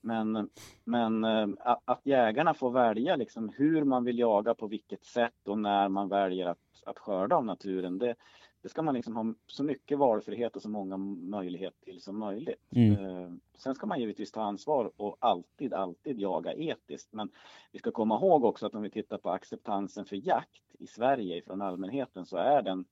Men, 0.00 0.50
men 0.84 1.24
eh, 1.24 1.48
att 1.84 2.00
jägarna 2.04 2.54
får 2.54 2.70
välja 2.70 3.16
liksom 3.16 3.48
hur 3.48 3.84
man 3.84 4.04
vill 4.04 4.18
jaga, 4.18 4.54
på 4.54 4.66
vilket 4.66 5.04
sätt 5.04 5.48
och 5.48 5.58
när 5.58 5.88
man 5.88 6.08
väljer 6.08 6.46
att, 6.46 6.82
att 6.86 6.98
skörda 6.98 7.36
av 7.36 7.44
naturen. 7.44 7.98
Det, 7.98 8.14
det 8.62 8.68
ska 8.68 8.82
man 8.82 8.94
liksom 8.94 9.16
ha 9.16 9.34
så 9.46 9.64
mycket 9.64 9.98
valfrihet 9.98 10.56
och 10.56 10.62
så 10.62 10.68
många 10.68 10.96
möjligheter 10.96 11.84
till 11.84 12.00
som 12.00 12.18
möjligt. 12.18 12.66
Mm. 12.70 13.06
Eh, 13.06 13.30
sen 13.56 13.74
ska 13.74 13.86
man 13.86 14.00
givetvis 14.00 14.32
ta 14.32 14.42
ansvar 14.42 14.90
och 14.96 15.16
alltid, 15.20 15.74
alltid 15.74 16.20
jaga 16.20 16.52
etiskt. 16.52 17.12
Men 17.12 17.30
vi 17.72 17.78
ska 17.78 17.90
komma 17.90 18.14
ihåg 18.16 18.44
också 18.44 18.66
att 18.66 18.74
om 18.74 18.82
vi 18.82 18.90
tittar 18.90 19.18
på 19.18 19.30
acceptansen 19.30 20.04
för 20.04 20.16
jakt 20.26 20.62
i 20.78 20.86
Sverige 20.86 21.42
från 21.42 21.62
allmänheten 21.62 22.26
så 22.26 22.36
är 22.36 22.62
den 22.62 22.84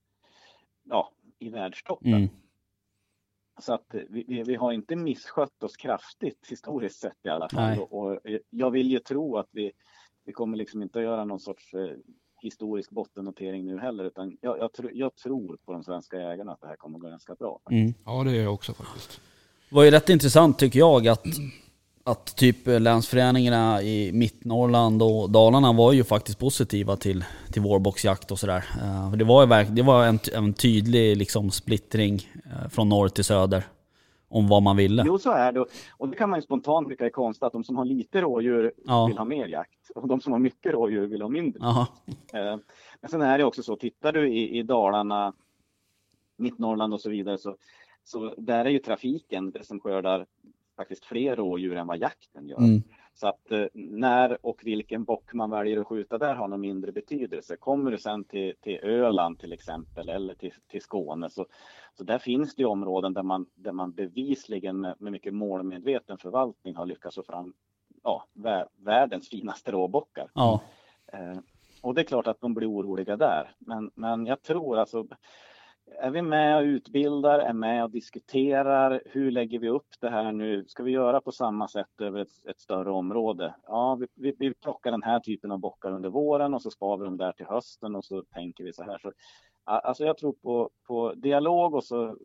ja, 0.85 1.11
i 1.41 1.49
världstoppen. 1.49 2.15
Mm. 2.15 2.29
Så 3.61 3.75
att 3.75 3.95
vi, 4.09 4.43
vi, 4.47 4.55
har 4.55 4.73
inte 4.73 4.97
misskött 4.97 5.63
oss 5.63 5.77
kraftigt 5.77 6.47
historiskt 6.49 7.01
sett 7.01 7.17
i 7.25 7.29
alla 7.29 7.49
fall. 7.49 7.79
Och, 7.79 7.93
och, 7.93 8.21
jag 8.51 8.71
vill 8.71 8.91
ju 8.91 8.99
tro 8.99 9.37
att 9.37 9.49
vi, 9.53 9.73
vi 10.25 10.33
kommer 10.33 10.57
liksom 10.57 10.83
inte 10.83 10.99
att 10.99 11.05
göra 11.05 11.25
någon 11.25 11.41
sorts 11.41 11.75
eh, 11.75 11.97
historisk 12.43 12.91
bottennotering 12.91 13.67
nu 13.67 13.79
heller, 13.79 14.05
utan 14.05 14.37
jag, 14.41 14.59
jag, 14.59 14.73
tr 14.73 14.91
jag, 14.93 15.17
tror 15.17 15.59
på 15.65 15.73
de 15.73 15.85
svenska 15.85 16.21
jägarna 16.21 16.53
att 16.53 16.61
det 16.61 16.67
här 16.67 16.77
kommer 16.77 16.99
att 16.99 17.03
gå 17.03 17.09
ganska 17.09 17.35
bra. 17.35 17.61
Mm. 17.71 17.95
Ja, 18.05 18.25
det 18.25 18.31
är 18.31 18.43
jag 18.43 18.55
också 18.55 18.75
faktiskt. 18.75 19.21
Det 19.69 19.75
var 19.75 19.85
ju 19.85 19.91
rätt 19.91 20.09
intressant 20.09 20.59
tycker 20.59 20.79
jag 20.79 21.09
att 21.09 21.27
att 22.05 22.37
typ 22.37 22.57
länsföreningarna 22.67 23.83
i 23.83 24.13
Mittnorrland 24.13 25.03
och 25.03 25.31
Dalarna 25.31 25.73
var 25.73 25.93
ju 25.93 26.05
faktiskt 26.05 26.39
positiva 26.39 26.97
till, 26.97 27.25
till 27.53 27.63
vårboxjakt 27.63 28.31
och 28.31 28.39
sådär. 28.39 28.65
Uh, 28.83 29.13
det 29.13 29.25
var, 29.25 29.63
ju 29.63 29.65
det 29.65 29.83
var 29.83 30.07
en, 30.07 30.19
en 30.33 30.55
tydlig 30.55 31.17
liksom 31.17 31.51
splittring 31.51 32.15
uh, 32.47 32.69
från 32.69 32.89
norr 32.89 33.09
till 33.09 33.25
söder 33.25 33.65
om 34.29 34.49
vad 34.49 34.63
man 34.63 34.77
ville. 34.77 35.05
Jo, 35.07 35.19
så 35.19 35.31
är 35.31 35.53
det. 35.53 35.65
Och 35.97 36.09
det 36.09 36.17
kan 36.17 36.31
man 36.31 36.39
ju 36.39 36.43
spontant 36.43 36.89
tycka 36.89 37.07
är 37.07 37.11
konstigt 37.11 37.43
att 37.43 37.53
de 37.53 37.65
som 37.65 37.77
har 37.77 37.85
lite 37.85 38.21
rådjur 38.21 38.73
ja. 38.85 39.07
vill 39.07 39.19
ha 39.19 39.25
mer 39.25 39.47
jakt 39.47 39.91
och 39.95 40.09
de 40.09 40.21
som 40.21 40.33
har 40.33 40.41
mycket 40.41 40.73
rådjur 40.73 41.07
vill 41.07 41.23
ha 41.23 41.29
mindre. 41.29 41.61
Uh, 41.61 41.87
men 43.01 43.11
sen 43.11 43.23
är 43.23 43.39
det 43.39 43.45
också 43.45 43.63
så, 43.63 43.77
tittar 43.77 44.13
du 44.13 44.29
i, 44.29 44.59
i 44.59 44.63
Dalarna, 44.63 45.33
Mittnorrland 46.37 46.95
och 46.95 47.01
så 47.01 47.11
vidare 47.11 47.39
så, 47.39 47.57
så 48.05 48.35
där 48.39 48.65
är 48.65 48.71
ju 48.71 48.79
trafiken 48.79 49.51
det 49.51 49.67
som 49.67 49.81
skördar 49.81 50.27
faktiskt 50.81 51.05
fler 51.05 51.37
rådjur 51.37 51.77
än 51.77 51.87
vad 51.87 51.99
jakten 51.99 52.49
gör. 52.49 52.59
Mm. 52.59 52.83
Så 53.15 53.29
att 53.29 53.53
eh, 53.53 53.67
när 53.73 54.47
och 54.47 54.61
vilken 54.65 55.05
bock 55.05 55.33
man 55.33 55.51
väljer 55.51 55.81
att 55.81 55.87
skjuta 55.87 56.19
där 56.19 56.35
har 56.35 56.49
nog 56.49 56.61
mindre 56.61 56.93
betydelse. 56.93 57.57
Kommer 57.57 57.91
du 57.91 57.99
sen 57.99 58.25
till, 58.25 58.55
till 58.61 58.79
Öland 58.83 59.39
till 59.39 59.53
exempel 59.53 60.09
eller 60.09 60.35
till, 60.35 60.53
till 60.69 60.83
Skåne 60.83 61.31
så, 61.31 61.47
så 61.95 62.05
där 62.05 62.19
finns 62.19 62.55
det 62.55 62.65
områden 62.65 63.15
där 63.15 63.23
man, 63.23 63.47
där 63.55 63.73
man 63.73 63.93
bevisligen 63.93 64.81
med, 64.81 64.95
med 64.99 65.13
mycket 65.13 65.35
målmedveten 65.35 66.19
förvaltning 66.19 66.77
har 66.77 66.87
lyckats 66.87 67.17
få 67.17 67.23
fram 67.23 67.55
ja, 68.03 68.27
världens 68.77 69.29
finaste 69.29 69.73
råbockar. 69.73 70.31
Ja. 70.35 70.63
Eh, 71.13 71.39
och 71.83 71.95
det 71.95 72.01
är 72.01 72.05
klart 72.05 72.27
att 72.27 72.41
de 72.41 72.55
blir 72.55 72.71
oroliga 72.71 73.17
där. 73.17 73.55
Men, 73.59 73.91
men 73.95 74.27
jag 74.27 74.43
tror 74.43 74.79
alltså 74.79 75.07
är 75.99 76.11
vi 76.11 76.23
med 76.23 76.57
och 76.57 76.63
utbildar, 76.63 77.39
är 77.39 77.53
med 77.53 77.85
och 77.85 77.91
diskuterar, 77.91 79.03
hur 79.07 79.31
lägger 79.31 79.59
vi 79.59 79.69
upp 79.69 79.89
det 80.01 80.11
här 80.11 80.33
nu? 80.33 80.65
Ska 80.69 80.83
vi 80.83 80.91
göra 80.91 81.21
på 81.21 81.33
samma 81.33 81.69
sätt 81.69 82.01
över 82.01 82.21
ett, 82.21 82.47
ett 82.51 82.61
större 82.61 82.91
område? 82.91 83.55
Ja, 83.67 83.95
vi, 84.01 84.07
vi, 84.15 84.37
vi, 84.39 84.55
plockar 84.55 84.91
den 84.91 85.03
här 85.03 85.21
typen 85.21 85.53
av 85.53 85.59
bockar 85.59 85.93
under 85.93 86.09
våren 86.09 86.55
och 86.55 86.63
så 86.63 86.71
spar 86.71 86.99
vi 86.99 87.05
dem 87.05 87.17
där 87.17 87.33
till 87.33 87.47
hösten 87.47 87.97
och 87.97 88.05
så 88.05 88.23
tänker 88.23 88.65
vi 88.65 88.73
så 88.73 88.83
här. 88.83 88.99
Så, 88.99 89.13
alltså 89.65 90.05
jag 90.05 90.19
tror 90.19 90.33
på, 90.33 90.71
på 90.87 91.15
dialog 91.15 91.75
och 91.75 91.85
så 91.85 92.17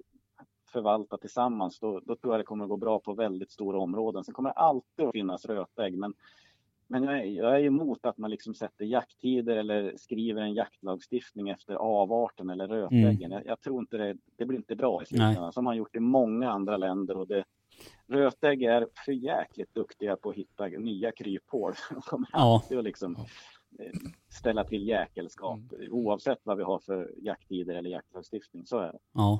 förvalta 0.71 1.17
tillsammans. 1.17 1.79
Då, 1.79 1.99
då 1.99 2.15
tror 2.15 2.33
jag 2.33 2.39
det 2.39 2.45
kommer 2.45 2.63
att 2.63 2.69
gå 2.69 2.77
bra 2.77 2.99
på 2.99 3.13
väldigt 3.13 3.51
stora 3.51 3.79
områden. 3.79 4.23
Sen 4.23 4.33
kommer 4.33 4.49
det 4.49 4.53
alltid 4.53 5.05
att 5.05 5.11
finnas 5.11 5.45
rötägg, 5.45 5.97
men 5.97 6.13
men 6.87 7.03
jag 7.03 7.19
är, 7.19 7.23
jag 7.23 7.55
är 7.55 7.63
emot 7.63 8.05
att 8.05 8.17
man 8.17 8.31
liksom 8.31 8.55
sätter 8.55 8.85
jakttider 8.85 9.55
eller 9.55 9.93
skriver 9.97 10.41
en 10.41 10.53
jaktlagstiftning 10.53 11.49
efter 11.49 11.75
avarten 11.75 12.49
eller 12.49 12.67
rötäggen. 12.67 13.31
Mm. 13.31 13.31
Jag, 13.31 13.45
jag, 13.45 13.61
tror 13.61 13.79
inte 13.79 13.97
det, 13.97 14.17
det 14.37 14.45
blir 14.45 14.57
inte 14.57 14.75
bra 14.75 15.03
i 15.03 15.05
slutändan, 15.05 15.53
som 15.53 15.63
man 15.63 15.77
gjort 15.77 15.95
i 15.95 15.99
många 15.99 16.51
andra 16.51 16.77
länder. 16.77 17.17
Och 17.17 17.27
det, 17.27 17.43
rötägg 18.07 18.63
är 18.63 18.87
för 19.05 19.11
jäkligt 19.11 19.73
duktiga 19.73 20.15
på 20.15 20.29
att 20.29 20.35
hitta 20.35 20.67
nya 20.67 21.11
kryphål. 21.11 21.73
De 21.89 22.01
kommer 22.01 22.27
ja. 22.31 22.39
alltid 22.39 22.77
att 22.77 22.83
liksom 22.83 23.15
eh, 23.79 24.11
ställa 24.29 24.63
till 24.63 24.87
jäkelskap 24.87 25.59
mm. 25.75 25.91
oavsett 25.91 26.39
vad 26.43 26.57
vi 26.57 26.63
har 26.63 26.79
för 26.79 27.13
jakttider 27.17 27.75
eller 27.75 27.89
jaktlagstiftning. 27.89 28.65
Så 28.65 28.77
är 28.77 28.91
det. 28.91 28.99
Ja, 29.13 29.39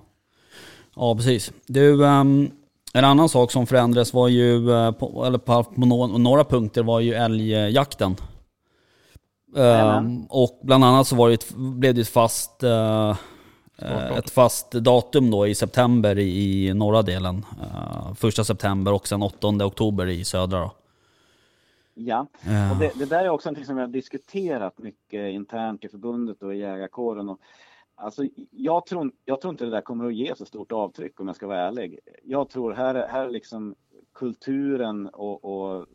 ja 0.96 1.16
precis. 1.16 1.54
Du, 1.68 2.04
um 2.04 2.52
en 2.96 3.06
annan 3.06 3.30
sak 3.30 3.52
som 3.52 3.68
förändrades 3.68 4.14
var 4.14 4.28
ju, 4.28 4.72
eh, 4.72 4.92
på, 4.92 5.26
eller 5.26 5.38
på, 5.38 5.64
på 5.64 5.86
några 6.18 6.44
punkter 6.44 6.84
var 6.84 7.00
ju 7.00 7.14
älgjakten. 7.14 8.16
Um, 9.54 10.26
och 10.30 10.60
bland 10.64 10.84
annat 10.84 11.08
så 11.08 11.16
var 11.16 11.28
det 11.28 11.34
ett, 11.34 11.56
blev 11.56 11.96
det 11.96 12.02
ett 12.02 12.08
fast, 12.08 12.64
uh, 12.64 13.18
ett 14.18 14.30
fast 14.30 14.72
datum 14.72 15.32
då 15.32 15.48
i 15.48 15.56
september 15.56 16.20
i, 16.20 16.68
i 16.68 16.74
norra 16.74 17.02
delen. 17.02 17.46
Uh, 17.62 18.14
första 18.14 18.44
september 18.44 18.94
och 18.94 19.08
sen 19.08 19.22
8 19.22 19.48
oktober 19.48 20.08
i 20.08 20.24
södra. 20.24 20.60
Då. 20.60 20.72
Ja, 21.94 22.28
och 22.72 22.78
det, 22.80 22.92
det, 22.96 23.06
där 23.06 23.24
är 23.24 23.30
också 23.30 23.52
något 23.52 23.66
som 23.66 23.76
vi 23.76 23.82
har 23.82 23.88
diskuterat 23.88 24.78
mycket 24.78 25.34
internt 25.34 25.84
i 25.84 25.90
förbundet 25.90 26.44
och 26.44 26.56
i 26.56 26.58
jägarkåren. 26.58 27.30
Och 27.30 27.40
Alltså, 27.96 28.24
jag, 28.52 28.86
tror, 28.86 29.12
jag 29.26 29.42
tror 29.42 29.54
inte 29.54 29.66
det 29.66 29.72
där 29.72 29.82
kommer 29.82 30.06
att 30.06 30.16
ge 30.16 30.36
så 30.36 30.46
stort 30.46 30.72
avtryck 30.72 31.20
om 31.20 31.28
jag 31.28 31.36
ska 31.36 31.48
vara 31.48 31.62
ärlig. 31.62 32.00
Jag 32.24 32.50
tror 32.50 32.74
här, 32.74 33.08
här 33.08 33.30
liksom 33.30 33.76
kulturen 34.14 35.08
och, 35.08 35.46
och 35.46 35.86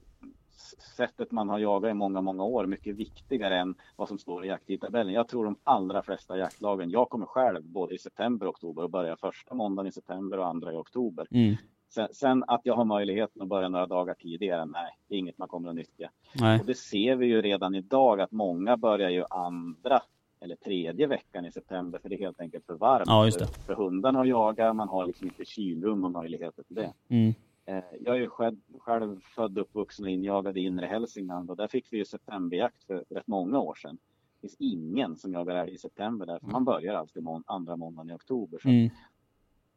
sättet 0.96 1.30
man 1.30 1.48
har 1.48 1.58
jagat 1.58 1.90
i 1.90 1.94
många, 1.94 2.20
många 2.20 2.44
år 2.44 2.66
mycket 2.66 2.96
viktigare 2.96 3.58
än 3.58 3.74
vad 3.96 4.08
som 4.08 4.18
står 4.18 4.44
i 4.44 4.48
jakttidtabellen. 4.48 5.14
Jag 5.14 5.28
tror 5.28 5.44
de 5.44 5.56
allra 5.64 6.02
flesta 6.02 6.38
jaktlagen, 6.38 6.90
jag 6.90 7.10
kommer 7.10 7.26
själv 7.26 7.64
både 7.64 7.94
i 7.94 7.98
september 7.98 8.46
och 8.46 8.54
oktober 8.54 8.82
och 8.82 8.90
börja 8.90 9.16
första 9.16 9.54
måndagen 9.54 9.88
i 9.88 9.92
september 9.92 10.38
och 10.38 10.46
andra 10.46 10.72
i 10.72 10.76
oktober. 10.76 11.26
Mm. 11.30 11.56
Sen, 11.88 12.08
sen, 12.12 12.44
att 12.46 12.60
jag 12.64 12.74
har 12.74 12.84
möjligheten 12.84 13.42
att 13.42 13.48
börja 13.48 13.68
några 13.68 13.86
dagar 13.86 14.14
tidigare, 14.14 14.64
nej, 14.66 14.98
det 15.08 15.14
är 15.14 15.18
inget 15.18 15.38
man 15.38 15.48
kommer 15.48 15.68
att 15.68 15.74
nyttja. 15.74 16.10
Nej. 16.34 16.60
Och 16.60 16.66
det 16.66 16.74
ser 16.74 17.16
vi 17.16 17.26
ju 17.26 17.42
redan 17.42 17.74
idag 17.74 18.20
att 18.20 18.32
många 18.32 18.76
börjar 18.76 19.10
ju 19.10 19.24
andra 19.30 20.00
eller 20.40 20.56
tredje 20.56 21.06
veckan 21.06 21.44
i 21.44 21.52
september 21.52 21.98
för 21.98 22.08
det 22.08 22.14
är 22.14 22.18
helt 22.18 22.40
enkelt 22.40 22.66
för 22.66 22.74
varmt 22.74 23.04
Ja, 23.06 23.24
just 23.24 23.38
det. 23.38 23.46
För, 23.46 23.62
för 23.62 23.74
hundarna 23.74 24.20
att 24.20 24.28
jaga. 24.28 24.72
Man 24.72 24.88
har 24.88 25.06
liksom 25.06 25.26
inte 25.26 25.44
kylrum 25.44 26.04
och 26.04 26.10
möjligheter 26.10 26.62
till 26.62 26.74
det. 26.76 26.92
Mm. 27.08 27.34
Eh, 27.66 27.84
Jag 28.00 28.16
är 28.16 28.20
ju 28.20 28.28
själv, 28.28 28.56
själv 28.78 29.20
född, 29.20 29.58
uppvuxen 29.58 30.04
och 30.04 30.10
injagad 30.10 30.56
i 30.58 30.60
inre 30.60 30.86
Hälsingland 30.86 31.50
och 31.50 31.56
där 31.56 31.68
fick 31.68 31.92
vi 31.92 31.96
ju 31.96 32.04
septemberjakt 32.04 32.84
för 32.84 33.04
rätt 33.10 33.26
många 33.26 33.58
år 33.60 33.74
sedan. 33.74 33.98
Det 34.34 34.40
finns 34.48 34.56
ingen 34.58 35.16
som 35.16 35.32
jagar 35.32 35.56
älg 35.56 35.72
i 35.74 35.78
september 35.78 36.26
där, 36.26 36.38
för 36.38 36.46
man 36.46 36.64
börjar 36.64 36.94
alltid 36.94 37.22
må- 37.22 37.42
andra 37.46 37.76
måndagen 37.76 38.10
i 38.10 38.14
oktober. 38.14 38.58
Så 38.62 38.68
Mm. 38.68 38.90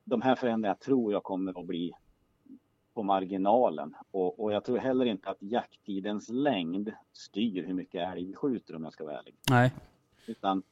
de 0.04 0.22
här 0.22 0.36
förändringarna 0.36 0.76
tror 0.76 1.12
jag 1.14 1.24
kommer 1.24 1.60
att 1.60 1.66
bli 1.68 1.92
på 2.94 3.04
marginalen. 3.04 3.96
Och, 4.12 4.40
och 4.44 4.54
jag 4.54 4.64
tror 4.64 4.78
heller 4.78 5.06
inte 5.06 5.30
att 5.30 5.38
jakttidens 5.40 6.30
längd 6.30 6.92
styr 7.14 7.64
hur 7.68 7.74
mycket 7.74 8.14
älg 8.14 8.26
vi 8.26 8.34
skjuter 8.36 8.76
om 8.76 8.84
jag 8.84 8.94
ska 8.94 9.04
vara 9.06 9.20
ärlig. 9.20 9.36
Nej. 9.50 9.72
Utan 10.26 10.64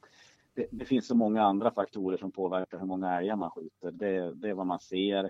det, 0.54 0.66
det 0.70 0.84
finns 0.84 1.06
så 1.06 1.14
många 1.14 1.42
andra 1.42 1.70
faktorer 1.70 2.16
som 2.16 2.32
påverkar 2.32 2.78
hur 2.78 2.86
många 2.86 3.18
älgar 3.18 3.36
man 3.36 3.50
skjuter. 3.50 3.90
Det, 3.92 4.34
det 4.34 4.48
är 4.48 4.54
vad 4.54 4.66
man 4.66 4.80
ser, 4.80 5.24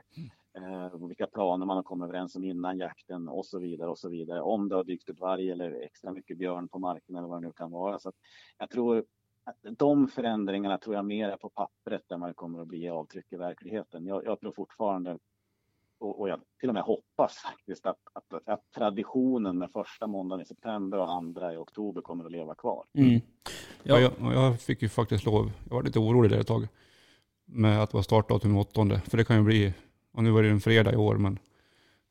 eh, 0.55 1.07
vilka 1.09 1.27
planer 1.27 1.66
man 1.66 1.77
har 1.77 1.83
kommit 1.83 2.05
överens 2.05 2.37
om 2.37 2.45
innan 2.45 2.79
jakten 2.79 3.29
och 3.29 3.47
så 3.47 3.59
vidare 3.59 3.91
och 3.91 3.99
så 3.99 4.09
vidare. 4.09 4.41
Om 4.41 4.68
det 4.68 4.75
har 4.75 4.85
dykt 4.85 5.09
upp 5.09 5.20
varg 5.20 5.51
eller 5.51 5.81
extra 5.83 6.12
mycket 6.12 6.39
björn 6.39 6.68
på 6.68 6.79
marken 6.79 7.16
eller 7.16 7.29
vad 7.29 7.43
det 7.43 7.47
nu 7.47 7.53
kan 7.53 7.70
vara. 7.70 7.99
Så 7.99 8.09
att 8.09 8.16
jag 8.59 8.70
tror 8.70 9.05
de 9.79 10.09
förändringarna 10.09 10.79
tror 10.79 10.95
jag 10.95 11.05
mer 11.05 11.29
är 11.29 11.37
på 11.37 11.49
pappret 11.49 12.11
än 12.11 12.20
vad 12.20 12.31
det 12.31 12.35
kommer 12.35 12.61
att 12.61 12.68
bli 12.68 12.89
avtryck 12.89 13.33
i 13.33 13.37
verkligheten. 13.37 14.07
Jag, 14.07 14.25
jag 14.25 14.41
tror 14.41 14.53
fortfarande 14.53 15.18
och, 16.03 16.21
och 16.21 16.29
jag 16.29 16.41
till 16.61 16.69
och 16.69 16.75
med 16.75 16.83
hoppas 16.83 17.37
faktiskt 17.37 17.87
att, 17.87 17.99
att, 18.13 18.49
att 18.49 18.73
traditionen 18.77 19.59
med 19.59 19.71
första 19.71 20.07
måndagen 20.07 20.43
i 20.43 20.47
september 20.47 20.99
och 20.99 21.13
andra 21.13 21.55
i 21.55 21.57
oktober 21.57 22.01
kommer 22.01 22.25
att 22.25 22.33
leva 22.33 22.55
kvar. 22.55 22.85
Mm. 22.95 23.21
Ja. 23.83 23.99
Ja. 24.01 24.11
jag, 24.21 24.35
jag 24.35 24.61
fick 24.61 24.83
ju 24.83 24.89
faktiskt 24.89 25.25
lov, 25.25 25.53
jag 25.69 25.75
var 25.75 25.83
lite 25.83 25.99
orolig 25.99 26.31
där 26.31 26.41
ett 26.41 26.47
tag, 26.47 26.69
med 27.45 27.83
att 27.83 27.91
det 27.91 27.97
var 27.97 28.03
startdatum 28.03 28.57
åttonde. 28.57 29.01
För 29.01 29.17
det 29.17 29.25
kan 29.25 29.37
ju 29.37 29.43
bli, 29.43 29.75
och 30.13 30.25
nu 30.25 30.31
var 30.31 30.43
det 30.43 30.49
en 30.49 30.61
fredag 30.61 30.93
i 30.93 30.97
år, 30.97 31.17
men 31.17 31.39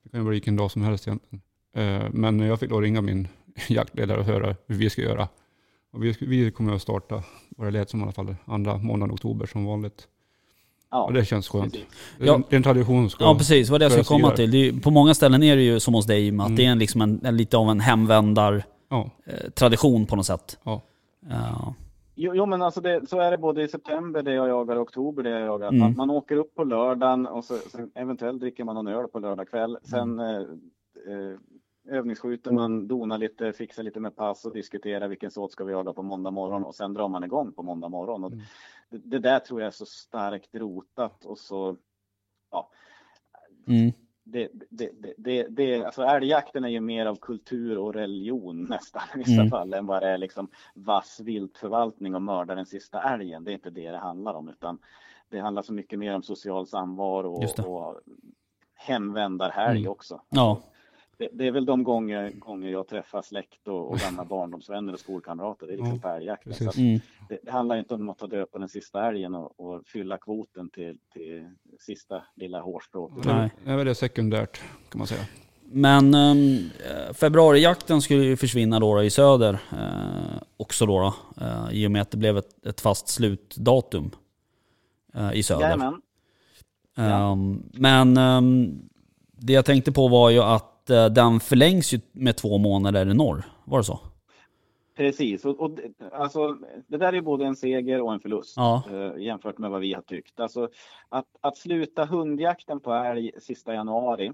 det 0.04 0.10
kan 0.10 0.20
ju 0.20 0.24
bli 0.24 0.32
vilken 0.32 0.56
dag 0.56 0.72
som 0.72 0.82
helst 0.82 1.08
egentligen. 1.08 1.42
Eh, 1.74 2.10
Men 2.12 2.40
jag 2.40 2.60
fick 2.60 2.70
då 2.70 2.82
ringa 2.82 3.02
min 3.02 3.28
jaktledare 3.70 4.20
och 4.20 4.26
höra 4.26 4.56
hur 4.68 4.76
vi 4.76 4.90
ska 4.90 5.02
göra. 5.02 5.28
Och 5.92 6.04
vi, 6.04 6.18
vi 6.20 6.52
kommer 6.52 6.74
att 6.74 6.82
starta, 6.82 7.24
vad 7.50 7.68
det 7.68 7.72
lät 7.72 7.90
som 7.90 8.00
i 8.00 8.04
alla 8.04 8.12
fall, 8.12 8.36
andra 8.46 8.78
måndagen 8.78 9.12
i 9.12 9.16
oktober 9.16 9.46
som 9.46 9.66
vanligt. 9.66 10.08
Ja, 10.92 11.04
Och 11.04 11.14
det 11.14 11.26
känns 11.26 11.48
skönt. 11.50 11.72
precis. 11.74 11.88
Ja. 12.20 12.42
det 12.50 12.56
är 12.56 12.58
en 12.58 12.64
tradition 12.64 13.10
ska... 13.10 13.24
Ja 13.24 13.36
precis, 13.38 13.70
vad 13.70 13.80
det 13.82 13.86
jag 13.86 13.92
föras 13.92 14.08
komma 14.08 14.18
vidare. 14.20 14.36
till. 14.36 14.52
Det 14.52 14.58
är, 14.68 14.82
på 14.82 14.92
många 14.92 15.14
ställen 15.14 15.44
är 15.44 15.56
det 15.56 15.62
ju 15.62 15.80
som 15.80 15.94
hos 15.94 16.06
dig, 16.06 16.32
med 16.32 16.44
att 16.44 16.48
Mm. 16.50 16.56
det 16.58 16.66
är 16.66 16.72
en, 16.72 16.80
liksom 16.80 17.02
en, 17.02 17.20
en, 17.26 17.38
lite 17.38 17.58
av 17.58 17.70
en 17.70 17.80
hemvändar 17.80 18.64
Ja, 18.90 19.10
eh, 19.26 19.50
tradition 19.50 20.06
på 20.06 20.16
något 20.16 20.26
sätt. 20.26 20.60
ja. 20.64 20.82
Ja. 21.30 21.74
Jo, 22.16 22.36
jo 22.36 22.46
men 22.46 22.62
alltså 22.62 22.82
det, 22.82 23.10
så 23.10 23.20
är 23.20 23.32
det 23.32 23.38
både 23.38 23.64
i 23.64 23.68
september 23.68 24.22
det 24.24 24.34
jag 24.34 24.48
jagar 24.50 24.76
och 24.76 24.82
oktober 24.82 25.24
det 25.24 25.30
jag 25.30 25.42
jagar. 25.42 25.68
Mm. 25.68 25.80
Man, 25.80 25.94
man 25.98 26.10
åker 26.10 26.36
upp 26.36 26.56
på 26.56 26.64
lördagen 26.64 27.28
och 27.28 27.44
så, 27.44 27.54
sen 27.72 27.92
eventuellt 27.96 28.40
dricker 28.40 28.64
man 28.64 28.76
någon 28.76 28.88
öl 28.88 29.08
på 29.08 29.20
lördag 29.20 29.50
kväll. 29.50 29.78
Sen 29.84 30.20
Mm. 30.20 30.20
eh, 30.20 30.36
eh, 30.42 31.38
övningsskjuter 31.92 32.52
man, 32.52 32.88
donar 32.88 33.18
lite, 33.18 33.54
fixar 33.54 33.84
lite 33.84 34.00
med 34.00 34.16
pass 34.16 34.46
och 34.46 34.54
diskuterar 34.54 35.08
vilken 35.08 35.32
såt 35.32 35.52
ska 35.52 35.64
vi 35.64 35.72
jaga 35.72 35.94
på 35.94 36.02
måndag 36.04 36.32
morgon 36.32 36.64
och 36.64 36.76
sen 36.76 36.94
drar 36.94 37.08
man 37.08 37.24
igång 37.24 37.52
på 37.54 37.64
måndag 37.64 37.90
morgon. 37.90 38.24
Och 38.24 38.32
Mm. 38.32 38.44
det, 38.90 38.98
det 38.98 39.20
där 39.20 39.40
tror 39.40 39.62
jag 39.62 39.68
är 39.68 39.72
så 39.72 39.86
starkt 39.86 40.56
rotat 40.56 41.26
och 41.26 41.38
så 41.38 41.78
ja, 42.52 42.70
Mm. 43.68 43.92
det, 44.24 44.50
det, 44.70 44.92
det, 45.18 45.48
det, 45.50 45.84
alltså 45.86 46.04
älgjakten 46.04 46.64
är 46.64 46.70
ju 46.70 46.80
mer 46.80 47.06
av 47.06 47.16
kultur 47.16 47.78
och 47.78 47.94
religion 47.94 48.64
nästan 48.70 49.02
i 49.16 49.18
vissa 49.18 49.32
Mm. 49.42 49.50
fall 49.50 49.74
än 49.74 49.86
vad 49.86 50.02
det 50.04 50.08
är 50.10 50.18
liksom 50.18 50.50
vass 50.76 51.20
viltförvaltning 51.20 52.16
och 52.16 52.22
mörda 52.22 52.56
den 52.56 52.66
sista 52.66 53.02
älgen. 53.14 53.44
Det 53.44 53.52
är 53.52 53.54
inte 53.54 53.70
det 53.70 53.92
det 53.92 53.98
handlar 53.98 54.34
om 54.34 54.50
utan 54.50 54.80
det 55.30 55.40
handlar 55.40 55.62
så 55.62 55.74
mycket 55.74 56.00
mer 56.00 56.16
om 56.16 56.24
social 56.24 56.68
samvaro 56.68 57.34
och, 57.34 57.60
och 57.60 58.02
hemvändarhelg 58.74 59.80
Mm. 59.80 59.92
också. 59.92 60.22
Ja. 60.30 60.62
Det, 61.22 61.30
det 61.34 61.48
är 61.48 61.52
väl 61.52 61.66
de 61.66 61.84
gånger, 61.84 62.32
gånger 62.32 62.70
jag 62.70 62.88
träffar 62.88 63.22
släkt 63.22 63.68
och, 63.68 63.92
och 63.92 63.98
gamla 63.98 64.26
barndomsvänner 64.26 64.94
och 64.94 65.00
skolkamrater. 65.00 65.68
Det 65.68 65.74
är 65.74 65.78
liksom 65.78 66.00
precis. 66.44 66.68
att 66.68 66.78
Mm. 66.78 67.00
det, 67.30 67.40
det 67.44 67.52
handlar 67.52 67.78
inte 67.78 67.94
om 67.94 68.10
att 68.10 68.18
ta 68.18 68.28
död 68.28 68.52
på 68.52 68.58
den 68.58 68.70
sista 68.70 69.08
älgen 69.08 69.36
och, 69.36 69.60
och 69.60 69.88
fylla 69.88 70.18
kvoten 70.18 70.70
till, 70.70 70.98
till 71.14 71.50
sista 71.80 72.24
lilla 72.36 72.62
hårstrået. 72.62 73.26
Nej. 73.26 73.52
Det 73.66 73.72
är 73.72 73.78
väl 73.78 73.86
det 73.86 73.96
sekundärt 73.96 74.62
kan 74.90 74.98
man 74.98 75.08
säga. 75.08 75.22
Men 75.64 76.16
um, 76.16 76.70
februarijakten 77.14 78.02
skulle 78.02 78.24
ju 78.24 78.38
försvinna 78.38 78.80
då, 78.80 78.96
då 78.96 79.04
i 79.04 79.10
söder 79.10 79.54
eh, 79.72 80.42
också 80.58 80.86
då, 80.86 81.00
då 81.00 81.44
eh, 81.46 81.68
i 81.72 81.88
och 81.88 81.92
med 81.92 82.02
att 82.02 82.12
det 82.12 82.18
blev 82.18 82.38
ett, 82.38 82.66
ett 82.66 82.82
fast 82.82 83.08
slutdatum 83.08 84.12
eh, 85.14 85.34
i 85.34 85.44
söder. 85.44 85.62
Jajamän. 85.62 86.02
Ja. 86.96 87.32
Ehm, 87.32 87.64
men 87.74 88.18
ehm, 88.18 88.80
det 89.32 89.54
jag 89.54 89.66
tänkte 89.66 89.92
på 89.92 90.08
var 90.08 90.30
ju 90.30 90.40
att 90.44 90.71
eh, 90.90 91.06
den 91.06 91.40
förlängs 91.40 91.94
ju 91.94 92.00
med 92.12 92.38
två 92.38 92.58
månader 92.58 93.10
i 93.10 93.14
norr. 93.14 93.44
Var 93.66 93.78
det 93.78 93.84
så? 93.84 94.00
Precis, 94.96 95.46
och, 95.46 95.60
och 95.60 95.72
det- 95.72 96.12
alltså, 96.14 96.58
det 96.88 96.98
där 96.98 97.14
är 97.14 97.22
både 97.22 97.46
en 97.46 97.56
seger 97.56 98.02
och 98.02 98.14
en 98.14 98.20
förlust 98.20 98.54
Ja. 98.58 98.84
eh, 98.92 99.24
jämfört 99.24 99.58
med 99.58 99.70
vad 99.72 99.82
vi 99.82 99.94
har 99.94 100.02
tyckt. 100.02 100.40
Alltså, 100.40 100.70
att, 101.10 101.26
att 101.42 101.58
sluta 101.58 102.06
hundjakten 102.06 102.80
på 102.80 102.94
älg 102.94 103.32
sista 103.40 103.74
januari, 103.74 104.28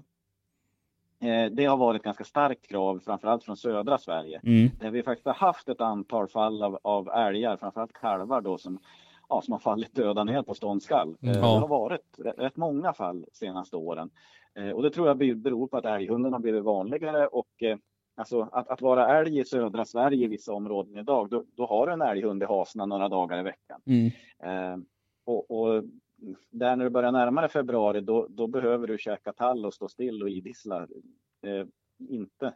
eh, 1.22 1.52
det 1.52 1.64
har 1.64 1.76
varit 1.76 2.00
ett 2.00 2.04
ganska 2.04 2.24
starkt 2.24 2.66
krav, 2.68 3.00
framförallt 3.04 3.44
från 3.44 3.56
södra 3.56 3.98
Sverige. 3.98 4.40
Mm. 4.44 4.70
Där 4.80 4.90
vi 4.90 5.02
faktiskt 5.02 5.26
har 5.26 5.34
haft 5.34 5.68
ett 5.68 5.80
antal 5.80 6.28
fall 6.28 6.62
av, 6.62 6.78
av 6.82 7.08
älgar, 7.08 7.56
framförallt 7.56 7.92
kalvar 7.92 8.40
då, 8.40 8.58
som, 8.58 8.78
ja, 9.28 9.42
som 9.42 9.52
har 9.52 9.58
fallit 9.58 9.94
döda 9.94 10.24
ner 10.24 10.42
på 10.42 10.54
ståndskall. 10.54 11.16
Eh, 11.20 11.30
Ja. 11.30 11.32
Det 11.32 11.40
har 11.40 11.68
varit 11.68 12.18
rätt, 12.18 12.56
många 12.56 12.92
fall 12.92 13.24
senaste 13.32 13.76
åren. 13.76 14.10
Eh, 14.54 14.70
och 14.70 14.82
det 14.82 14.90
tror 14.90 15.06
jag 15.06 15.16
beror 15.36 15.66
på 15.66 15.76
att 15.76 15.84
älghunden 15.84 16.32
har 16.32 16.40
blivit 16.40 16.64
vanligare 16.64 17.26
och 17.26 17.62
eh, 17.62 17.76
Alltså 18.18 18.48
att, 18.52 18.68
att 18.68 18.82
vara 18.82 19.18
älg 19.18 19.38
i 19.38 19.44
södra 19.44 19.84
Sverige 19.84 20.24
i 20.24 20.28
vissa 20.28 20.52
områden 20.52 20.98
idag, 20.98 21.30
då, 21.30 21.44
då 21.54 21.66
har 21.66 21.86
du 21.86 21.92
en 21.92 22.02
älghund 22.02 22.42
i 22.42 22.46
hasarna 22.46 22.86
några 22.86 23.08
dagar 23.08 23.40
i 23.40 23.42
veckan. 23.42 23.80
Mm. 23.86 24.06
Eh, 24.42 24.78
och, 25.24 25.50
och 25.50 25.84
där 26.50 26.76
när 26.76 26.84
du 26.84 26.90
börjar 26.90 27.12
närma 27.12 27.40
dig 27.40 27.50
februari, 27.50 28.00
då, 28.00 28.26
då 28.30 28.46
behöver 28.46 28.86
du 28.86 28.98
käka 28.98 29.32
tall 29.32 29.66
och 29.66 29.74
stå 29.74 29.88
still 29.88 30.22
och 30.22 30.30
idissla. 30.30 30.86
Eh, 31.42 31.66
inte 32.08 32.54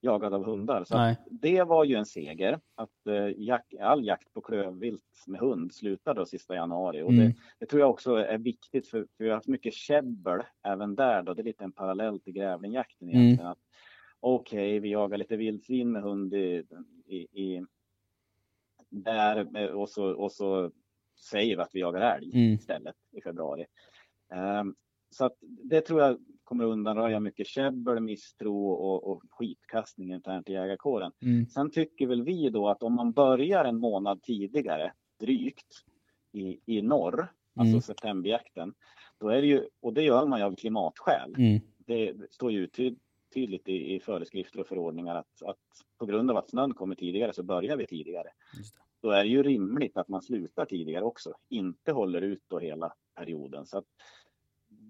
jagad 0.00 0.34
av 0.34 0.44
hundar. 0.44 0.84
Så 0.84 0.94
det 1.30 1.62
var 1.62 1.84
ju 1.84 1.94
en 1.94 2.06
seger. 2.06 2.60
Att 2.74 3.06
eh, 3.06 3.28
jak, 3.36 3.74
all 3.80 4.04
jakt 4.06 4.32
på 4.32 4.40
klövvilt 4.40 5.24
med 5.26 5.40
hund 5.40 5.74
slutar 5.74 6.14
då 6.14 6.26
sista 6.26 6.54
januari. 6.54 7.02
Och 7.02 7.10
Mm. 7.12 7.24
det, 7.28 7.34
det 7.58 7.66
tror 7.66 7.80
jag 7.80 7.90
också 7.90 8.14
är 8.14 8.38
viktigt 8.38 8.88
för, 8.88 9.00
för 9.00 9.24
vi 9.24 9.28
har 9.28 9.34
haft 9.34 9.48
mycket 9.48 9.74
käbbel 9.74 10.40
även 10.62 10.94
där. 10.94 11.22
Då. 11.22 11.34
Det 11.34 11.42
är 11.42 11.44
lite 11.44 11.64
en 11.64 11.72
parallell 11.72 12.20
till 12.20 12.32
grävlingjakten 12.32 13.08
Mm. 13.08 13.20
egentligen. 13.20 13.50
Att, 13.50 13.58
Okej, 14.20 14.78
vi 14.80 14.90
jagar 14.90 15.18
lite 15.18 15.36
vildsvin 15.36 15.92
med 15.92 16.02
hund 16.02 16.34
i, 16.34 16.64
i, 17.06 17.16
i 17.16 17.64
där 18.90 19.56
eh, 19.56 19.66
och 19.70 19.88
så, 19.88 20.04
och 20.04 20.32
så 20.32 20.70
säger 21.30 21.56
vi 21.56 21.62
att 21.62 21.74
vi 21.74 21.80
jagar 21.80 22.16
älg 22.16 22.30
Mm. 22.34 22.52
istället 22.54 22.96
i 23.12 23.20
februari. 23.20 23.66
Ehm, 24.32 24.74
så 25.10 25.24
att 25.24 25.36
det 25.40 25.80
tror 25.80 26.00
jag 26.00 26.18
kommer 26.48 26.64
att 26.64 26.70
undanröja 26.72 27.20
mycket 27.20 27.46
käbbel, 27.46 28.00
misstro 28.00 28.68
och, 28.70 29.10
och 29.10 29.22
skitkastning 29.30 30.12
internt 30.12 30.48
i 30.48 30.52
jägarkåren. 30.52 31.12
Mm. 31.22 31.46
Sen 31.46 31.70
tycker 31.70 32.06
väl 32.06 32.22
vi 32.22 32.50
då 32.50 32.68
att 32.68 32.82
om 32.82 32.94
man 32.94 33.12
börjar 33.12 33.64
en 33.64 33.78
månad 33.78 34.22
tidigare, 34.22 34.92
drygt, 35.20 35.84
i, 36.32 36.60
i 36.66 36.82
norr, 36.82 37.32
alltså 37.56 37.72
Mm. 37.72 37.82
septemberjakten, 37.82 38.74
då 39.18 39.28
är 39.28 39.40
det 39.40 39.46
ju, 39.46 39.68
och 39.80 39.92
det 39.94 40.02
gör 40.02 40.26
man 40.26 40.38
ju 40.38 40.44
av 40.44 40.54
klimatskäl. 40.56 41.34
Mm. 41.38 41.60
Det 41.78 42.14
står 42.30 42.52
ju 42.52 42.66
tyd, 42.66 42.98
tydligt 43.34 43.68
i, 43.68 43.94
i 43.94 44.00
föreskrifter 44.00 44.60
och 44.60 44.66
förordningar 44.66 45.16
att, 45.16 45.42
att 45.42 45.56
på 45.98 46.06
grund 46.06 46.30
av 46.30 46.36
att 46.36 46.50
snön 46.50 46.74
kommer 46.74 46.94
tidigare 46.94 47.32
så 47.32 47.42
börjar 47.42 47.76
vi 47.76 47.86
tidigare. 47.86 48.28
Då 49.02 49.10
är 49.10 49.24
det 49.24 49.30
ju 49.30 49.42
rimligt 49.42 49.96
att 49.96 50.08
man 50.08 50.22
slutar 50.22 50.64
tidigare 50.64 51.04
också, 51.04 51.32
inte 51.48 51.92
håller 51.92 52.20
ut 52.20 52.42
då 52.48 52.58
hela 52.58 52.92
perioden. 53.14 53.66
Så 53.66 53.78
att 53.78 53.84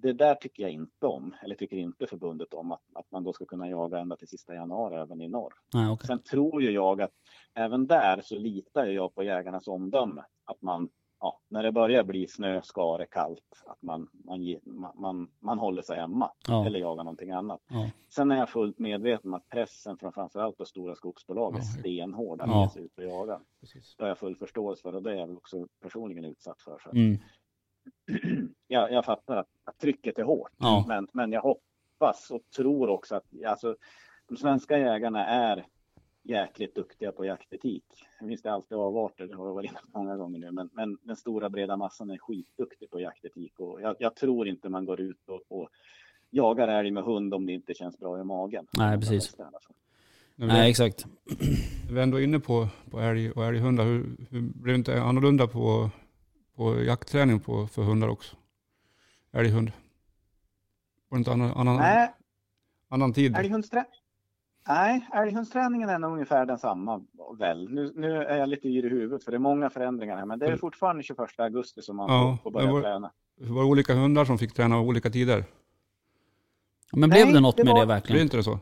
det 0.02 0.12
där 0.12 0.34
tycker 0.34 0.62
jag 0.62 0.72
inte 0.72 1.06
om, 1.06 1.34
eller 1.42 1.54
tycker 1.54 1.76
inte 1.76 2.06
förbundet 2.06 2.54
om, 2.54 2.72
att, 2.72 2.82
att 2.94 3.10
man 3.10 3.24
då 3.24 3.32
ska 3.32 3.44
kunna 3.46 3.68
jaga 3.68 3.98
ända 3.98 4.16
till 4.16 4.28
sista 4.28 4.54
januari 4.54 4.96
även 4.96 5.20
i 5.20 5.28
norr. 5.28 5.52
Nej, 5.74 5.90
okej. 5.90 6.06
Sen 6.06 6.22
tror 6.22 6.62
ju 6.62 6.70
jag 6.70 7.02
att 7.02 7.12
även 7.54 7.86
där 7.86 8.20
så 8.24 8.38
litar 8.38 8.86
jag 8.86 9.14
på 9.14 9.22
jägarnas 9.22 9.68
omdöme. 9.68 10.24
Att 10.44 10.62
man 10.62 10.88
ja, 11.20 11.40
när 11.48 11.62
det 11.62 11.72
börjar 11.72 12.04
bli 12.04 12.26
snö, 12.26 12.62
skare, 12.62 13.06
kallt, 13.06 13.62
att 13.66 13.82
man, 13.82 14.08
man, 14.24 14.40
man, 14.94 15.30
man, 15.40 15.58
håller 15.58 15.82
sig 15.82 15.96
hemma 15.96 16.30
Ja. 16.48 16.66
eller 16.66 16.78
jagar 16.78 17.04
någonting 17.04 17.30
annat. 17.30 17.60
Ja. 17.68 17.90
Sen 18.08 18.30
är 18.30 18.36
jag 18.36 18.48
fullt 18.48 18.78
medveten 18.78 19.30
om 19.30 19.34
att 19.34 19.48
pressen 19.48 19.98
från 19.98 20.12
framförallt 20.12 20.58
de 20.58 20.66
stora 20.66 20.94
skogsbolag 20.94 21.54
är 21.54 21.58
Ja. 21.58 21.62
stenhård 21.80 22.40
att 22.40 22.48
Ja. 22.50 22.62
ge 22.62 22.68
sig 22.68 22.82
ut 22.84 22.98
och 22.98 23.04
jaga. 23.04 23.40
Precis. 23.60 23.94
Det 23.96 24.02
har 24.04 24.08
jag 24.08 24.18
full 24.18 24.36
förståelse 24.36 24.82
för 24.82 24.94
och 24.94 25.02
det 25.02 25.10
är 25.10 25.14
jag 25.16 25.26
väl 25.26 25.36
också 25.36 25.66
personligen 25.82 26.24
utsatt 26.24 26.62
för. 26.62 26.78
Så 26.78 26.90
Mm. 26.90 27.18
jag, 28.68 28.92
jag 28.92 29.04
fattar 29.04 29.36
att, 29.36 29.48
att 29.64 29.78
trycket 29.78 30.18
är 30.18 30.22
hårt, 30.22 30.52
Ja. 30.58 30.84
men, 30.88 31.08
men 31.12 31.32
jag 31.32 31.42
hoppas 31.42 32.30
och 32.30 32.42
tror 32.56 32.88
också 32.88 33.14
att 33.16 33.24
alltså, 33.46 33.76
de 34.28 34.36
svenska 34.36 34.78
jägarna 34.78 35.26
är 35.26 35.66
jäkligt 36.22 36.74
duktiga 36.74 37.12
på 37.12 37.24
jaktetik. 37.24 37.84
Det 38.20 38.26
finns 38.28 38.42
det 38.42 38.52
alltid 38.52 38.78
avarter, 38.78 39.26
det 39.26 39.36
har 39.36 39.46
jag 39.46 39.54
varit 39.54 39.70
inne 39.70 39.80
på 39.92 39.98
många 39.98 40.16
gånger 40.16 40.38
nu, 40.38 40.50
men, 40.50 40.70
men 40.72 40.98
den 41.02 41.16
stora 41.16 41.50
breda 41.50 41.76
massan 41.76 42.10
är 42.10 42.18
skitduktig 42.18 42.90
på 42.90 43.00
jaktetik 43.00 43.60
och 43.60 43.82
jag, 43.82 43.96
jag 43.98 44.16
tror 44.16 44.48
inte 44.48 44.68
man 44.68 44.84
går 44.84 45.00
ut 45.00 45.28
och, 45.28 45.42
och 45.48 45.68
jagar 46.30 46.68
älg 46.68 46.90
med 46.90 47.04
hund 47.04 47.34
om 47.34 47.46
det 47.46 47.52
inte 47.52 47.74
känns 47.74 47.98
bra 47.98 48.20
i 48.20 48.24
magen. 48.24 48.66
Nej, 48.72 48.98
precis. 48.98 49.36
Nej, 50.34 50.70
exakt. 50.70 51.06
vi 51.90 52.00
ändå 52.00 52.20
är 52.20 52.24
inne 52.24 52.40
på, 52.40 52.68
på 52.90 53.00
älg 53.00 53.30
och 53.30 53.44
älghundar, 53.44 53.84
hur, 53.84 54.16
hur 54.30 54.40
blev 54.40 54.72
det 54.72 54.74
inte 54.74 55.02
annorlunda 55.02 55.46
på, 55.46 55.90
på 56.58 56.82
jaktträning 56.82 57.40
på, 57.40 57.66
för 57.66 57.82
hundar 57.82 58.08
också? 58.08 58.36
Älghund? 59.32 59.72
Var 61.08 61.18
det 61.18 61.20
inte 61.20 61.32
annan, 61.32 61.50
annan, 61.50 61.76
Nej, 61.76 62.12
annan 62.88 63.12
tid? 63.12 63.36
älghundsträ... 63.36 63.84
Nej, 64.68 65.08
älghundsträningen 65.14 65.88
är 65.88 65.98
nog 65.98 66.12
ungefär 66.12 66.46
densamma 66.46 67.04
väl. 67.38 67.68
Nu, 67.70 67.92
nu 67.96 68.22
är 68.22 68.36
jag 68.38 68.48
lite 68.48 68.68
yr 68.68 68.86
i 68.86 68.88
huvudet 68.88 69.24
för 69.24 69.30
det 69.30 69.36
är 69.36 69.38
många 69.38 69.70
förändringar 69.70 70.16
här, 70.16 70.24
men 70.26 70.38
det 70.38 70.46
är 70.46 70.56
fortfarande 70.56 71.02
21 71.02 71.18
augusti 71.40 71.82
som 71.82 71.96
man 71.96 72.10
Ja, 72.10 72.38
får, 72.42 72.50
börja 72.50 72.72
var- 72.72 72.82
träna. 72.82 73.12
Det 73.40 73.52
var 73.52 73.64
olika 73.64 73.94
hundar 73.94 74.24
som 74.24 74.38
fick 74.38 74.54
träna 74.54 74.80
olika 74.80 75.10
tider. 75.10 75.44
Men 76.92 77.10
blev 77.10 77.24
Nej, 77.26 77.34
det 77.34 77.40
något 77.40 77.56
det 77.56 77.64
med 77.64 77.72
var- 77.72 77.80
det 77.80 77.86
verkligen? 77.86 78.22
inte 78.22 78.36
det 78.36 78.42
så? 78.42 78.58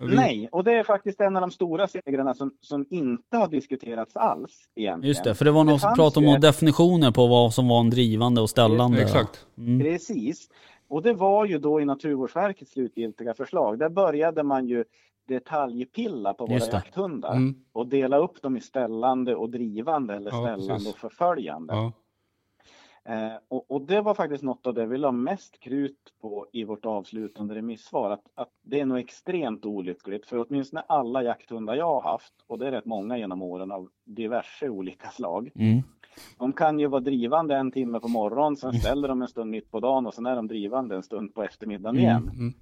Vi- 0.00 0.16
Nej, 0.16 0.48
och 0.52 0.64
det 0.64 0.72
är 0.72 0.82
faktiskt 0.84 1.20
en 1.20 1.36
av 1.36 1.40
de 1.40 1.50
stora 1.50 1.88
segrarna 1.88 2.34
som, 2.34 2.50
som 2.60 2.86
inte 2.90 3.36
har 3.36 3.48
diskuterats 3.48 4.16
alls 4.16 4.68
egentligen. 4.74 5.08
Just 5.08 5.24
det, 5.24 5.34
för 5.34 5.44
det 5.44 5.50
var 5.50 5.64
någon 5.64 5.80
som 5.80 5.94
pratade 5.94 6.26
om 6.26 6.32
ju- 6.32 6.38
definitioner 6.38 7.10
på 7.10 7.26
vad 7.26 7.54
som 7.54 7.68
var 7.68 7.80
en 7.80 7.90
drivande 7.90 8.40
och 8.40 8.50
ställande. 8.50 9.02
Exakt. 9.02 9.46
Mm. 9.58 9.80
Precis. 9.80 10.48
Och 10.88 11.02
det 11.02 11.12
var 11.12 11.44
ju 11.44 11.58
då 11.58 11.80
i 11.80 11.84
Naturvårdsverkets 11.84 12.70
slutgiltiga 12.72 13.34
förslag. 13.34 13.78
Där 13.78 13.88
började 13.88 14.42
man 14.42 14.66
ju 14.66 14.84
detaljpilla 15.28 16.34
på 16.34 16.46
våra 16.46 16.58
jakthundar 16.58 17.32
Mm. 17.32 17.54
och 17.72 17.86
dela 17.86 18.16
upp 18.18 18.42
dem 18.42 18.56
i 18.56 18.60
ställande 18.60 19.34
och 19.36 19.50
drivande 19.50 20.14
eller 20.14 20.30
Ja, 20.30 20.36
ställande 20.42 20.68
precis. 20.74 20.88
och 20.92 20.98
förföljande. 20.98 21.74
Ja. 21.74 21.92
Eh, 23.08 23.36
och, 23.48 23.70
och 23.70 23.82
det 23.82 24.00
var 24.00 24.14
faktiskt 24.14 24.42
något 24.42 24.66
av 24.66 24.74
det 24.74 24.86
vi 24.86 24.98
la 24.98 25.12
mest 25.12 25.60
krut 25.60 26.12
på 26.20 26.46
i 26.52 26.64
vårt 26.64 26.84
avslutande 26.84 27.54
remissvar. 27.54 28.10
Att, 28.10 28.24
att 28.34 28.50
det 28.62 28.80
är 28.80 28.86
nog 28.86 28.98
extremt 28.98 29.64
olyckligt 29.64 30.26
för 30.26 30.46
åtminstone 30.48 30.82
alla 30.88 31.22
jakthundar 31.22 31.74
jag 31.74 32.00
har 32.00 32.12
haft, 32.12 32.34
och 32.46 32.58
det 32.58 32.66
är 32.66 32.70
rätt 32.70 32.84
många 32.84 33.18
genom 33.18 33.42
åren 33.42 33.72
av 33.72 33.88
diverse 34.04 34.68
olika 34.68 35.08
slag. 35.08 35.50
Mm. 35.54 35.82
De 36.38 36.52
kan 36.52 36.78
ju 36.78 36.86
vara 36.86 37.00
drivande 37.00 37.56
en 37.56 37.70
timme 37.70 38.00
på 38.00 38.08
morgonen, 38.08 38.56
sen 38.56 38.72
ställer 38.72 39.08
de 39.08 39.22
en 39.22 39.28
stund 39.28 39.50
mitt 39.50 39.70
på 39.70 39.80
dagen 39.80 40.06
och 40.06 40.14
sen 40.14 40.26
är 40.26 40.36
de 40.36 40.48
drivande 40.48 40.96
en 40.96 41.02
stund 41.02 41.34
på 41.34 41.42
eftermiddagen 41.42 41.96
Mm. 41.96 42.04
igen. 42.04 42.30
Mm. 42.34 42.54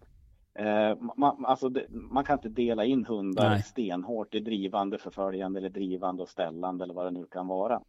Eh, 0.58 0.98
man, 1.16 1.44
alltså 1.44 1.68
det, 1.68 1.86
man 1.90 2.24
kan 2.24 2.38
inte 2.38 2.48
dela 2.48 2.84
in 2.84 3.04
hundar 3.04 3.50
Nej. 3.50 3.62
stenhårt 3.62 4.34
i 4.34 4.40
drivande, 4.40 4.98
förföljande 4.98 5.58
eller 5.58 5.70
drivande 5.70 6.22
och 6.22 6.28
ställande 6.28 6.84
eller 6.84 6.94
vad 6.94 7.06
det 7.06 7.10
nu 7.10 7.24
kan 7.24 7.46
vara. 7.46 7.80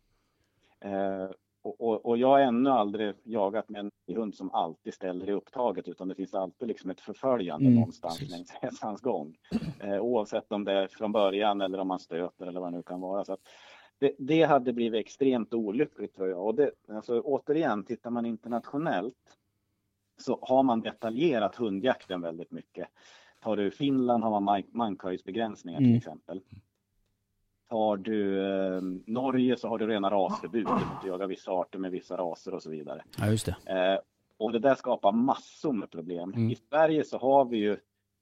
Eh, 0.80 1.30
och, 1.68 1.82
och, 1.82 2.05
och 2.05 2.18
jag 2.18 2.28
har 2.28 2.39
ännu 2.39 2.70
aldrig 2.70 3.13
jagat 3.24 3.70
med 3.70 3.80
en 3.80 4.15
hund 4.15 4.36
som 4.36 4.51
alltid 4.51 4.93
ställer 4.93 5.30
i 5.30 5.34
upptaget 5.34 5.88
utan 5.88 6.07
det 6.07 6.15
finns 6.15 6.34
alltid 6.34 6.68
liksom 6.68 6.89
ett 6.89 7.01
förföljande 7.01 7.65
Mm, 7.65 7.80
någonstans 7.80 8.20
precis. 8.20 8.32
längs 8.36 8.53
resans 8.61 9.01
gång. 9.01 9.36
Eh, 9.80 9.99
oavsett 9.99 10.51
om 10.51 10.63
det 10.63 10.72
är 10.72 10.88
från 10.88 11.11
början 11.11 11.61
eller 11.61 11.80
om 11.80 11.88
man 11.88 11.99
stöter 11.99 12.45
eller 12.47 12.59
vad 12.59 12.72
det 12.72 12.78
nu 12.78 12.84
kan 12.84 13.01
vara. 13.01 13.26
Så 13.26 13.38
det, 13.99 14.15
det 14.18 14.43
hade 14.43 14.74
blivit 14.74 15.05
extremt 15.05 15.53
olyckligt 15.53 16.15
tror 16.15 16.30
jag. 16.30 16.45
Och 16.45 16.55
det, 16.55 16.72
alltså, 16.89 17.20
återigen, 17.22 17.84
tittar 17.86 18.09
man 18.09 18.26
internationellt 18.26 19.38
så 20.22 20.39
har 20.41 20.63
man 20.63 20.82
detaljerat 20.82 21.55
hundjakten 21.55 22.22
väldigt 22.22 22.51
mycket. 22.51 22.88
Tar 23.41 23.57
du 23.57 23.72
Finland 23.72 24.24
har 24.24 24.32
man 24.39 24.43
mank- 24.43 24.74
mankhöjdsbegränsningar 24.74 25.78
till 25.80 25.86
Mm. 25.88 25.97
exempel. 25.97 26.41
Tar 27.70 27.97
du 27.97 28.45
eh, 28.45 28.82
Norge 29.05 29.57
så 29.57 29.68
har 29.68 29.78
du 29.78 29.88
rena 29.88 30.09
rasförbud. 30.09 30.65
Du 30.68 30.99
får 31.01 31.09
jaga 31.09 31.28
vissa 31.28 31.51
arter 31.51 31.80
med 31.80 31.91
vissa 31.91 32.18
raser 32.18 32.53
och 32.53 32.63
så 32.63 32.70
vidare. 32.70 33.03
Ja, 33.18 33.28
just 33.28 33.45
det. 33.45 33.55
Eh, 33.93 33.99
och 34.38 34.51
det 34.51 34.59
där 34.59 34.76
skapar 34.76 35.11
massor 35.11 35.74
med 35.74 35.89
problem. 35.91 36.34
Mm. 36.34 36.49
I 36.51 36.55
Sverige 36.55 37.03
så 37.03 37.18
har 37.18 37.45
vi 37.45 37.57
ju 37.57 37.78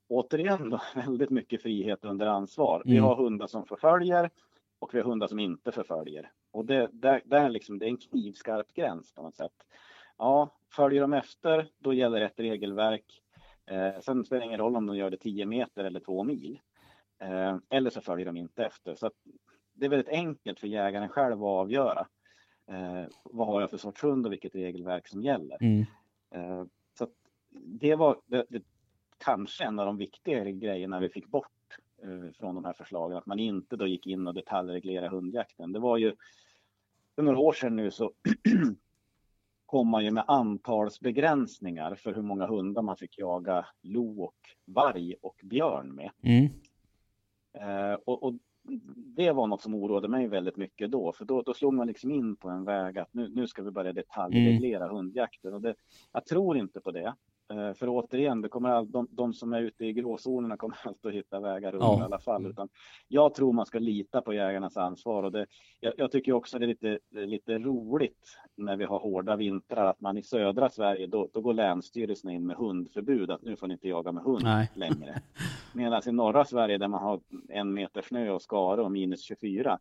återigen 0.09 0.69
då, 0.69 0.81
väldigt 0.95 1.29
mycket 1.29 1.61
frihet 1.61 2.05
under 2.05 2.25
ansvar. 2.27 2.81
Vi 2.85 2.91
Mm. 2.91 3.03
har 3.03 3.15
hundar 3.15 3.47
som 3.47 3.65
förföljer 3.65 4.29
och 4.79 4.93
vi 4.93 4.97
har 4.99 5.05
hundar 5.05 5.27
som 5.27 5.39
inte 5.39 5.71
förföljer. 5.71 6.31
Och 6.51 6.65
det, 6.65 6.89
där, 6.91 7.21
där 7.25 7.49
liksom, 7.49 7.79
det 7.79 7.85
är 7.85 7.89
en 7.89 7.97
knivskarp 7.97 8.73
gräns 8.73 9.13
på 9.13 9.21
något 9.21 9.35
sätt. 9.35 9.51
Ja, 10.17 10.49
följer 10.75 11.01
de 11.01 11.13
efter, 11.13 11.67
då 11.79 11.93
gäller 11.93 12.21
ett 12.21 12.39
regelverk. 12.39 13.21
Eh, 13.65 13.99
sen 14.01 14.25
spelar 14.25 14.39
det 14.41 14.45
ingen 14.47 14.59
roll 14.59 14.75
om 14.75 14.85
de 14.85 14.97
gör 14.97 15.09
det 15.09 15.17
10 15.17 15.45
meter 15.45 15.83
eller 15.83 15.99
2 15.99 16.23
mil. 16.23 16.59
Eh, 17.25 17.57
eller 17.69 17.89
så 17.89 18.01
följer 18.01 18.25
de 18.25 18.37
inte 18.37 18.65
efter. 18.65 18.95
Så 18.95 19.11
det 19.73 19.85
är 19.85 19.89
väldigt 19.89 20.09
enkelt 20.09 20.59
för 20.59 20.67
jägaren 20.67 21.09
själv 21.09 21.43
att 21.43 21.49
avgöra. 21.49 22.07
Eh, 22.67 23.05
vad 23.23 23.47
har 23.47 23.61
jag 23.61 23.69
för 23.69 23.77
sorts 23.77 24.03
hund 24.03 24.25
och 24.25 24.31
vilket 24.31 24.55
regelverk 24.55 25.07
som 25.07 25.23
gäller. 25.23 25.57
Mm. 25.61 25.85
Eh, 26.31 26.65
så 26.97 27.07
det 27.51 27.95
var 27.95 28.21
det, 28.25 28.45
det, 28.49 28.63
kanske 29.17 29.63
en 29.63 29.79
av 29.79 29.85
de 29.85 29.97
viktigare 29.97 30.51
grejerna 30.51 30.99
vi 30.99 31.09
fick 31.09 31.27
bort 31.27 31.51
från 32.39 32.55
de 32.55 32.65
här 32.65 32.73
förslagen. 32.73 33.17
Att 33.17 33.25
man 33.25 33.39
inte 33.39 33.75
då 33.75 33.87
gick 33.87 34.07
in 34.07 34.27
och 34.27 34.33
detaljreglerade 34.33 35.15
hundjakten. 35.15 35.71
Det 35.71 35.79
var 35.79 35.97
ju 35.97 36.15
för 37.15 37.23
några 37.23 37.37
år 37.37 37.53
sedan 37.53 37.75
nu 37.75 37.91
så 37.91 38.11
kom 39.65 39.87
man 39.87 40.05
ju 40.05 40.11
med 40.11 40.23
antalsbegränsningar 40.27 41.95
för 41.95 42.13
hur 42.13 42.21
många 42.21 42.47
hundar 42.47 42.81
man 42.81 42.97
fick 42.97 43.17
jaga 43.17 43.65
lo 43.81 44.23
och 44.23 44.35
varg 44.65 45.15
och 45.21 45.41
björn 45.43 45.95
med. 45.95 46.11
Mm. 46.23 46.49
Eh, 47.61 47.93
och, 48.05 48.23
och 48.23 48.33
det 48.95 49.31
var 49.31 49.47
något 49.47 49.61
som 49.61 49.75
oroade 49.75 50.07
mig 50.07 50.27
väldigt 50.27 50.57
mycket 50.57 50.91
då, 50.91 51.11
för 51.11 51.25
då, 51.25 51.41
då 51.41 51.53
slog 51.53 51.73
man 51.73 51.87
liksom 51.87 52.11
in 52.11 52.35
på 52.35 52.49
en 52.49 52.65
väg 52.65 52.97
att 52.97 53.13
nu, 53.13 53.29
nu 53.29 53.47
ska 53.47 53.63
vi 53.63 53.71
börja 53.71 53.93
detaljreglera 53.93 54.87
hundjakten. 54.87 55.53
Och 55.53 55.61
det, 55.61 55.75
jag 56.11 56.25
tror 56.25 56.57
inte 56.57 56.81
på 56.81 56.91
det. 56.91 57.15
Eh, 57.53 57.73
för 57.73 57.87
återigen, 57.89 58.41
det 58.41 58.49
kommer 58.49 58.69
all, 58.69 58.91
de, 58.91 59.07
de 59.11 59.33
som 59.33 59.53
är 59.53 59.61
ute 59.61 59.85
i 59.85 59.93
gråzonerna 59.93 60.57
kommer 60.57 60.77
alltid 60.83 61.09
att 61.09 61.15
hitta 61.15 61.39
vägar 61.39 61.71
runt 61.71 61.83
Ja. 61.83 61.99
i 61.99 62.03
alla 62.03 62.19
fall. 62.19 62.45
Utan 62.45 62.69
jag 63.07 63.33
tror 63.33 63.53
man 63.53 63.65
ska 63.65 63.79
lita 63.79 64.21
på 64.21 64.33
jägarnas 64.33 64.77
ansvar. 64.77 65.23
Och 65.23 65.31
det, 65.31 65.45
jag, 65.79 65.93
jag 65.97 66.11
tycker 66.11 66.31
också 66.31 66.59
det 66.59 66.65
är 66.65 66.67
lite, 66.67 66.99
lite 67.11 67.57
roligt 67.57 68.37
när 68.57 68.77
vi 68.77 68.83
har 68.85 68.99
hårda 68.99 69.35
vintrar 69.35 69.85
att 69.85 70.01
man 70.01 70.17
i 70.17 70.23
södra 70.23 70.69
Sverige, 70.69 71.07
då, 71.07 71.29
då 71.33 71.41
går 71.41 71.53
länsstyrelsen 71.53 72.31
in 72.31 72.45
med 72.47 72.55
hundförbud. 72.57 73.31
Att 73.31 73.41
nu 73.41 73.55
får 73.55 73.67
ni 73.67 73.73
inte 73.73 73.87
jaga 73.87 74.11
med 74.11 74.23
hund 74.23 74.43
Nej. 74.43 74.71
längre. 74.75 75.21
Medan 75.73 76.01
i 76.07 76.11
norra 76.11 76.45
Sverige 76.45 76.77
där 76.77 76.87
man 76.87 77.03
har 77.03 77.19
en 77.49 77.73
meter 77.73 78.01
snö 78.01 78.29
och 78.31 78.41
skare 78.41 78.81
och 78.81 78.91
minus 78.91 79.21
24. 79.21 79.79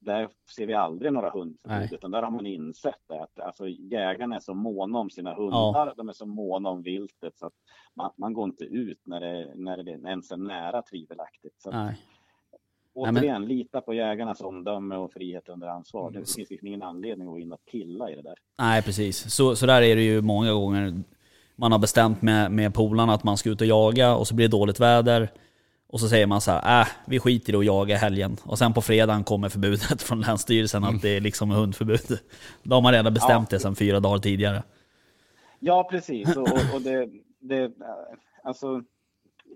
Där 0.00 0.28
ser 0.56 0.66
vi 0.66 0.74
aldrig 0.74 1.12
några 1.12 1.30
hundförbud 1.30 1.78
Nej. 1.78 1.88
utan 1.92 2.10
där 2.10 2.22
har 2.22 2.30
man 2.30 2.46
insett 2.46 3.10
att 3.10 3.40
alltså, 3.40 3.68
jägarna 3.68 4.36
är 4.36 4.40
så 4.40 4.54
måna 4.54 4.98
om 4.98 5.10
sina 5.10 5.34
hundar, 5.34 5.94
de 5.96 6.08
är 6.08 6.12
så 6.12 6.26
måna 6.26 6.68
om 6.68 6.82
viltet 6.82 7.38
så 7.38 7.46
att 7.46 7.52
man, 7.94 8.10
man 8.16 8.32
går 8.32 8.44
inte 8.44 8.64
ut 8.64 9.00
när 9.04 9.20
det, 9.20 9.52
när 9.54 9.82
det 9.82 9.90
ens 9.90 10.30
är 10.30 10.36
nära 10.36 10.82
tvivelaktigt. 10.82 11.62
Så 11.62 11.68
att, 11.68 11.74
Nej. 11.74 11.96
återigen, 12.94 13.46
lita 13.46 13.80
på 13.80 13.94
jägarnas 13.94 14.40
omdöme 14.40 14.96
och 14.96 15.12
frihet 15.12 15.48
under 15.48 15.66
ansvar. 15.66 16.10
Det 16.10 16.18
finns 16.18 16.50
liksom 16.50 16.68
ingen 16.68 16.82
anledning 16.82 17.28
att 17.28 17.32
gå 17.32 17.38
in 17.38 17.52
och 17.52 17.64
pilla 17.64 18.10
i 18.10 18.14
det 18.14 18.22
där. 18.22 18.34
Nej, 18.58 18.82
precis. 18.82 19.34
Så, 19.34 19.56
så 19.56 19.66
där 19.66 19.82
är 19.82 19.96
det 19.96 20.02
ju 20.02 20.22
många 20.22 20.52
gånger. 20.52 21.02
Man 21.56 21.72
har 21.72 21.78
bestämt 21.78 22.22
med, 22.22 22.52
med 22.52 22.74
polarna 22.74 23.12
att 23.12 23.24
man 23.24 23.36
ska 23.36 23.50
ut 23.50 23.60
och 23.60 23.66
jaga 23.66 24.16
och 24.16 24.26
så 24.26 24.34
blir 24.34 24.48
det 24.48 24.56
dåligt 24.56 24.80
väder. 24.80 25.30
Och 25.90 26.00
så 26.00 26.08
säger 26.08 26.26
man 26.26 26.40
så 26.40 26.50
här, 26.50 26.80
äh, 26.80 26.86
vi 27.06 27.20
skiter 27.20 27.52
i 27.52 27.56
att 27.56 27.64
jaga 27.64 27.96
helgen. 27.96 28.36
Och 28.44 28.58
sen 28.58 28.72
på 28.74 28.82
fredagen 28.82 29.24
kommer 29.24 29.48
förbudet 29.48 30.02
från 30.08 30.20
Länsstyrelsen 30.20 30.84
att 30.84 31.02
det 31.02 31.16
är 31.16 31.20
liksom 31.20 31.50
hundförbud. 31.50 32.18
Då 32.62 32.76
har 32.76 32.82
man 32.82 32.92
redan 32.92 33.14
bestämt 33.14 33.52
Ja. 33.52 33.56
det 33.56 33.60
sedan 33.62 33.76
fyra 33.76 34.00
dagar 34.00 34.18
tidigare. 34.18 34.62
Ja, 35.58 35.88
precis. 35.90 36.36
Och, 36.36 36.48
och, 36.74 36.82
det, 36.82 37.08
det, 37.40 37.72
alltså, 38.42 38.82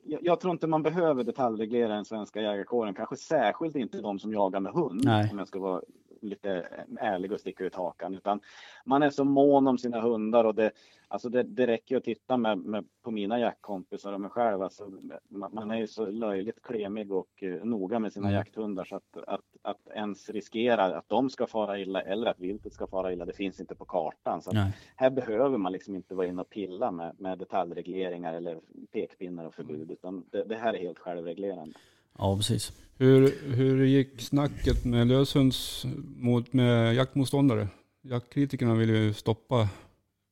jag, 0.05 0.21
jag 0.23 0.41
tror 0.41 0.53
inte 0.53 0.67
man 0.67 0.83
behöver 0.83 1.25
detaljreglera 1.25 1.95
den 1.95 2.05
svenska 2.05 2.41
jägarkåren. 2.41 2.95
Kanske 2.95 3.17
särskilt 3.17 3.77
inte 3.77 4.01
de 4.01 4.19
som 4.19 4.33
jagar 4.33 4.61
med 4.61 4.73
hund. 4.73 5.01
Nej. 5.05 5.29
Om 5.33 5.39
jag 5.39 5.49
ska 5.49 5.59
vara 5.59 5.81
lite 6.23 6.69
ärlig 7.01 7.33
och 7.33 7.41
sticka 7.41 7.65
ut 7.65 7.75
hakan. 7.75 8.15
Utan 8.15 8.41
man 8.85 9.03
är 9.03 9.11
så 9.11 9.25
mån 9.25 9.67
om 9.67 9.79
sina 9.79 10.01
hundar 10.01 10.45
och 10.45 10.55
det, 10.55 10.71
alltså 11.09 11.29
det, 11.29 11.43
det 11.43 11.67
räcker 11.67 11.97
att 11.97 12.05
titta 12.05 12.37
med, 12.37 12.59
med, 12.59 12.85
på 13.03 13.11
mina 13.11 13.39
jaktkompisar 13.39 14.13
och 14.13 14.21
mig 14.21 14.31
själv. 14.31 14.63
Alltså, 14.63 14.91
man, 15.29 15.55
man 15.55 15.71
är 15.71 15.77
ju 15.77 15.87
så 15.87 16.07
löjligt 16.07 16.63
klemig 16.63 17.13
och 17.13 17.43
uh, 17.43 17.65
noga 17.65 17.99
med 17.99 18.13
sina 18.13 18.29
mm. 18.29 18.37
jakthundar 18.37 18.85
så 18.85 18.97
att, 18.97 19.17
att, 19.27 19.41
att 19.63 19.89
ens 19.95 20.31
riskera 20.31 20.85
att 20.85 21.09
de 21.09 21.31
ska 21.31 21.47
fara 21.47 21.79
illa 21.79 22.01
eller 22.01 22.31
att 22.31 22.41
viltet 22.41 22.73
ska 22.73 22.87
fara 22.87 23.13
illa, 23.13 23.25
det 23.25 23.33
finns 23.33 23.61
inte 23.61 23.75
på 23.75 23.85
kartan. 23.85 24.43
Så 24.43 24.51
här 24.97 25.11
behöver 25.11 25.59
man 25.59 25.73
liksom 25.73 25.95
inte 25.95 26.15
vara 26.15 26.27
inne 26.27 26.41
och 26.41 26.51
pilla 26.51 26.91
med, 26.91 27.21
med 27.21 27.39
detaljregleringar 27.39 28.35
eller 28.35 28.61
pekpinnar 28.93 29.45
och 29.45 29.55
förbud, 29.55 29.83
mm. 29.83 29.93
utan 29.93 30.25
det, 30.31 30.45
det 30.45 30.57
här 30.57 30.75
är 30.75 30.79
helt 30.79 30.99
självreglerande. 30.99 31.75
Ja, 32.19 32.37
precis. 32.37 32.73
Hur, 33.03 33.55
hur 33.57 33.85
gick 33.85 34.21
snacket 34.21 34.85
med 34.85 35.07
löshunds 35.07 35.87
mot, 36.17 36.53
med 36.53 36.95
jaktmotståndare? 36.95 37.69
Jaktkritikerna 38.03 38.75
vill 38.75 38.91
ju 38.91 39.13
stoppa 39.13 39.69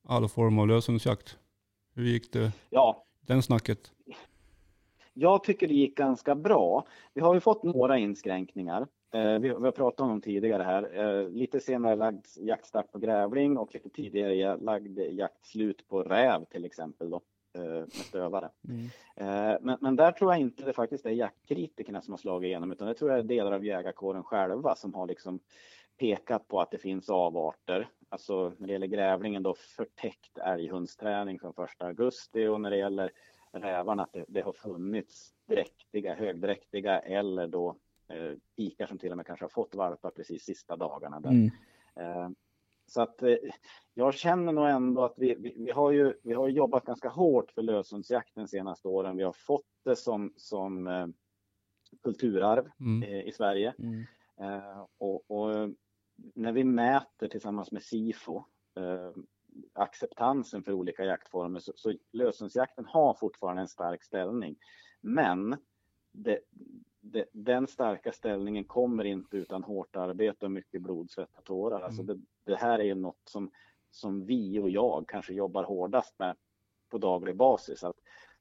all 0.07 0.29
form 0.29 0.59
av 0.59 0.67
löshundsjakt. 0.67 1.37
Hur 1.95 2.03
gick 2.03 2.33
det? 2.33 2.51
Ja. 2.69 3.05
Den 3.27 3.41
snacket? 3.41 3.91
Jag 5.13 5.43
tycker 5.43 5.67
det 5.67 5.73
gick 5.73 5.97
ganska 5.97 6.35
bra. 6.35 6.85
Vi 7.13 7.21
har 7.21 7.33
ju 7.33 7.39
fått 7.39 7.63
några 7.63 7.97
inskränkningar. 7.97 8.87
Eh, 9.13 9.39
vi, 9.39 9.49
har 9.49 9.71
pratat 9.71 9.99
om 9.99 10.09
dem 10.09 10.21
tidigare 10.21 10.63
här. 10.63 10.99
Eh, 10.99 11.29
lite 11.29 11.59
senare 11.59 11.95
lagd 11.95 12.25
jaktstart 12.39 12.91
på 12.91 12.99
grävling 12.99 13.57
och 13.57 13.73
lite 13.73 13.89
tidigare 13.89 14.57
lagd 14.57 14.99
jaktslut 14.99 15.87
på 15.87 16.03
räv 16.03 16.45
till 16.45 16.65
exempel. 16.65 17.09
Då. 17.09 17.21
Eh, 17.53 17.63
med 17.63 17.91
stövare. 17.91 18.49
Mm. 18.69 18.85
Eh, 19.15 19.57
men, 19.61 19.77
men, 19.81 19.95
där 19.95 20.11
tror 20.11 20.31
jag 20.31 20.41
inte 20.41 20.63
det 20.63 20.73
faktiskt 20.73 21.05
är 21.05 21.09
jaktkritikerna 21.09 22.01
som 22.01 22.11
har 22.11 22.17
slagit 22.17 22.47
igenom 22.47 22.71
utan 22.71 22.87
det 22.87 22.93
tror 22.93 23.11
jag 23.11 23.19
är 23.19 23.23
delar 23.23 23.51
av 23.51 23.65
jägarkåren 23.65 24.23
själva 24.23 24.75
som 24.75 24.93
har 24.93 25.07
liksom 25.07 25.39
pekat 25.99 26.47
på 26.47 26.61
att 26.61 26.71
det 26.71 26.77
finns 26.77 27.09
avarter. 27.09 27.89
Alltså 28.09 28.53
när 28.57 28.67
det 28.67 28.73
gäller 28.73 28.87
grävlingen 28.87 29.43
då 29.43 29.53
förtäckt 29.53 30.37
älghundsträning 30.37 31.39
från 31.39 31.53
första 31.53 31.85
augusti 31.85 32.47
och 32.47 32.61
när 32.61 32.69
det 32.69 32.77
gäller 32.77 33.11
rävarna 33.51 34.03
att 34.03 34.13
det, 34.13 34.25
det 34.27 34.41
har 34.41 34.53
funnits 34.53 35.33
dräktiga, 35.47 36.15
högdräktiga 36.15 36.99
eller 36.99 37.47
då 37.47 37.75
eh, 38.07 38.33
ikar 38.55 38.87
som 38.87 38.97
till 38.97 39.11
och 39.11 39.17
med 39.17 39.25
kanske 39.25 39.45
har 39.45 39.49
fått 39.49 39.75
valpar 39.75 40.11
precis 40.11 40.43
sista 40.43 40.75
dagarna. 40.75 41.19
Där. 41.19 41.29
Mm. 41.29 41.51
Eh, 41.95 42.29
så 42.91 43.01
att 43.01 43.23
eh, 43.23 43.35
jag 43.93 44.13
känner 44.13 44.51
nog 44.51 44.67
ändå 44.67 45.03
att 45.03 45.13
vi, 45.17 45.35
vi, 45.35 45.55
vi, 45.57 45.71
har 45.71 45.91
ju, 45.91 46.13
vi 46.23 46.33
har 46.33 46.47
jobbat 46.47 46.85
ganska 46.85 47.09
hårt 47.09 47.51
för 47.51 47.61
löshundsjakten 47.61 48.47
senaste 48.47 48.87
åren. 48.87 49.17
Vi 49.17 49.23
har 49.23 49.31
fått 49.33 49.65
det 49.85 49.95
som, 49.95 50.33
som 50.37 50.87
eh, 50.87 51.07
kulturarv 52.03 52.69
mm. 52.79 53.03
eh, 53.03 53.27
i 53.27 53.31
Sverige. 53.31 53.73
Mm. 53.79 54.05
Eh, 54.39 54.85
och, 54.97 55.31
och, 55.31 55.69
när 56.35 56.51
vi 56.51 56.63
mäter 56.63 57.27
tillsammans 57.27 57.71
med 57.71 57.83
SIFO 57.83 58.43
eh, 58.77 59.11
acceptansen 59.73 60.63
för 60.63 60.71
olika 60.71 61.03
jaktformer 61.03 61.59
så, 61.59 61.73
så 61.75 61.93
löshundsjakten 62.11 62.85
har 62.85 63.13
fortfarande 63.13 63.61
en 63.61 63.67
stark 63.67 64.03
ställning. 64.03 64.55
Men 65.01 65.57
det, 66.11 66.39
det, 67.01 67.25
den 67.31 67.67
starka 67.67 68.11
ställningen 68.11 68.63
kommer 68.63 69.03
inte 69.03 69.37
utan 69.37 69.63
hårt 69.63 69.95
arbete 69.95 70.45
och 70.45 70.51
mycket 70.51 70.81
blod, 70.81 71.11
svett 71.11 71.37
och 71.37 71.43
tårar. 71.43 71.81
Alltså 71.81 72.01
mm. 72.01 72.17
det, 72.17 72.51
det, 72.51 72.57
här 72.57 72.79
är 72.79 72.95
något 72.95 73.21
som, 73.25 73.51
som 73.91 74.25
vi 74.25 74.59
och 74.59 74.69
jag 74.69 75.05
kanske 75.07 75.33
jobbar 75.33 75.63
hårdast 75.63 76.19
med 76.19 76.35
på 76.89 76.97
daglig 76.97 77.35
basis. 77.35 77.83
Att 77.83 77.97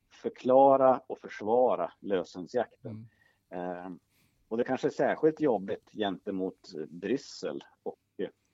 förklara 0.08 1.00
och 1.06 1.18
försvara 1.18 1.92
löshundsjakten. 2.00 3.08
Mm. 3.50 3.76
Eh, 3.76 3.90
och 4.48 4.56
det 4.56 4.64
kanske 4.64 4.88
är 4.88 4.90
särskilt 4.90 5.40
jobbigt 5.40 5.90
gentemot 5.92 6.72
Bryssel 6.88 7.64
och 7.82 7.98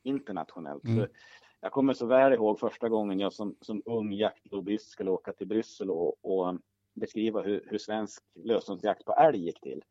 internationellt. 0.02 0.84
Mm. 0.84 1.08
jag 1.60 1.72
kommer 1.72 1.92
så 1.92 2.06
väl 2.06 2.32
ihåg 2.32 2.58
första 2.58 2.88
gången 2.88 3.20
jag 3.20 3.32
som, 3.32 3.56
som 3.60 3.82
ung 3.84 4.12
jaktlobbyist 4.12 4.88
skulle 4.88 5.10
åka 5.10 5.32
till 5.32 5.46
Bryssel 5.46 5.90
och, 5.90 6.24
och 6.24 6.58
beskriva 6.96 7.42
hur, 7.42 7.64
hur 7.66 7.78
svensk 7.78 8.22
löshundsjakt 8.34 9.04
på 9.04 9.12
älg 9.12 9.38
gick 9.38 9.60
till. 9.60 9.82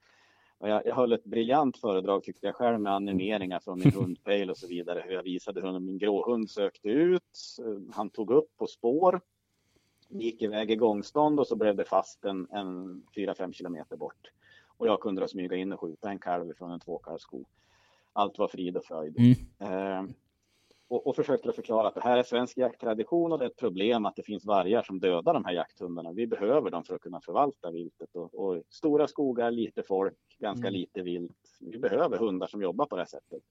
Och 0.57 0.69
jag, 0.69 0.85
jag 0.85 0.95
höll 0.95 1.13
ett 1.13 1.23
briljant 1.23 1.77
föredrag 1.77 2.23
tyckte 2.23 2.45
jag 2.45 2.55
själv 2.55 2.79
med 2.79 2.93
animeringar 2.93 3.59
från 3.59 3.79
min 3.79 3.91
hundpejl 3.91 4.49
och 4.49 4.57
så 4.57 4.67
vidare. 4.67 5.03
Hur 5.05 5.13
jag 5.13 5.23
visade 5.23 5.61
hur 5.61 5.79
min 5.79 5.97
gråhund 5.97 6.49
sökte 6.49 6.89
ut. 6.89 7.57
Han 7.93 8.09
tog 8.09 8.31
upp 8.31 8.57
på 8.57 8.67
spår. 8.67 9.21
Gick 10.09 10.41
iväg 10.41 10.71
i 10.71 10.75
gångstånd 10.75 11.39
och 11.39 11.47
så 11.47 11.55
blev 11.55 11.75
det 11.75 11.85
fast 11.85 12.25
en, 12.25 12.47
en 12.51 13.03
4-5 13.15 13.51
kilometer 13.51 13.97
bort. 13.97 14.31
Och 14.77 14.87
jag 14.87 14.99
kunde 14.99 15.21
då 15.21 15.27
smyga 15.27 15.55
in 15.55 15.73
och 15.73 15.79
skjuta 15.79 16.09
en 16.09 16.19
kalv 16.19 16.53
från 16.53 16.71
en 16.71 16.79
tvåkalvsko. 16.79 17.45
Allt 18.13 18.37
var 18.37 18.47
frid 18.47 18.77
och 18.77 18.85
fröjd. 18.85 19.15
Mm. 19.19 19.35
Eh, 19.59 20.15
och, 20.87 21.07
och 21.07 21.15
försökte 21.15 21.51
förklara 21.51 21.87
att 21.87 21.95
det 21.95 22.01
här 22.01 22.17
är 22.17 22.23
svensk 22.23 22.57
jakttradition 22.57 23.31
och 23.31 23.39
det 23.39 23.45
är 23.45 23.49
ett 23.49 23.57
problem 23.57 24.05
att 24.05 24.15
det 24.15 24.23
finns 24.23 24.45
vargar 24.45 24.81
som 24.81 24.99
dödar 24.99 25.33
de 25.33 25.45
här 25.45 25.53
jakthundarna. 25.53 26.11
Vi 26.11 26.27
behöver 26.27 26.71
dem 26.71 26.83
för 26.83 26.95
att 26.95 27.01
kunna 27.01 27.21
förvalta 27.21 27.71
viltet 27.71 28.15
och, 28.15 28.33
och 28.33 28.63
stora 28.69 29.07
skogar, 29.07 29.51
lite 29.51 29.83
folk, 29.83 30.17
ganska 30.39 30.67
mm. 30.67 30.79
lite 30.79 31.01
vilt. 31.01 31.57
Vi 31.59 31.79
behöver 31.79 32.17
hundar 32.17 32.47
som 32.47 32.61
jobbar 32.61 32.85
på 32.85 32.95
det 32.95 33.01
här 33.01 33.07
sättet. 33.07 33.43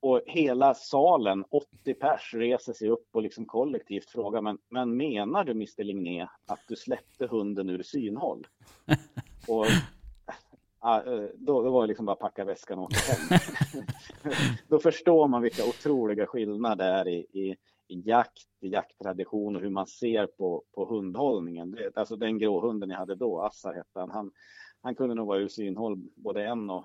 Och 0.00 0.22
hela 0.26 0.74
salen, 0.74 1.44
80 1.50 1.94
pers, 1.94 2.34
reser 2.34 2.72
sig 2.72 2.90
upp 2.90 3.06
och 3.12 3.22
liksom 3.22 3.46
kollektivt 3.46 4.10
frågar 4.10 4.42
men, 4.42 4.58
men 4.70 4.96
menar 4.96 5.44
du 5.44 5.52
Mr 5.52 5.84
Ligné 5.84 6.28
att 6.46 6.60
du 6.68 6.76
släppte 6.76 7.26
hunden 7.26 7.70
ur 7.70 7.82
synhåll? 7.82 8.46
och 9.48 9.66
Eh, 10.96 11.28
då, 11.34 11.62
då 11.62 11.70
var 11.70 11.82
det 11.82 11.86
liksom 11.86 12.06
bara 12.06 12.16
packa 12.16 12.44
väskan 12.44 12.78
och 12.78 12.84
åka 12.84 12.96
hem. 13.12 13.40
då 14.68 14.78
förstår 14.78 15.28
man 15.28 15.42
vilka 15.42 15.64
otroliga 15.64 16.26
skillnader 16.26 17.04
det 17.04 17.10
är 17.10 17.14
i, 17.14 17.18
i, 17.18 17.56
i 17.88 18.02
jakt, 18.04 18.48
i 18.60 18.68
jakttradition 18.68 19.56
och 19.56 19.62
hur 19.62 19.70
man 19.70 19.86
ser 19.86 20.26
på, 20.26 20.62
på 20.74 20.84
hundhållningen. 20.84 21.70
Det, 21.70 21.96
alltså 21.96 22.16
den 22.16 22.38
gråhunden 22.38 22.90
jag 22.90 22.98
hade 22.98 23.14
då, 23.14 23.40
Assar 23.40 23.74
hette 23.74 24.00
han, 24.00 24.10
han, 24.10 24.30
han 24.82 24.94
kunde 24.94 25.14
nog 25.14 25.26
vara 25.26 25.38
ur 25.38 25.48
synhåll 25.48 25.96
både 26.16 26.44
en 26.44 26.70
och 26.70 26.84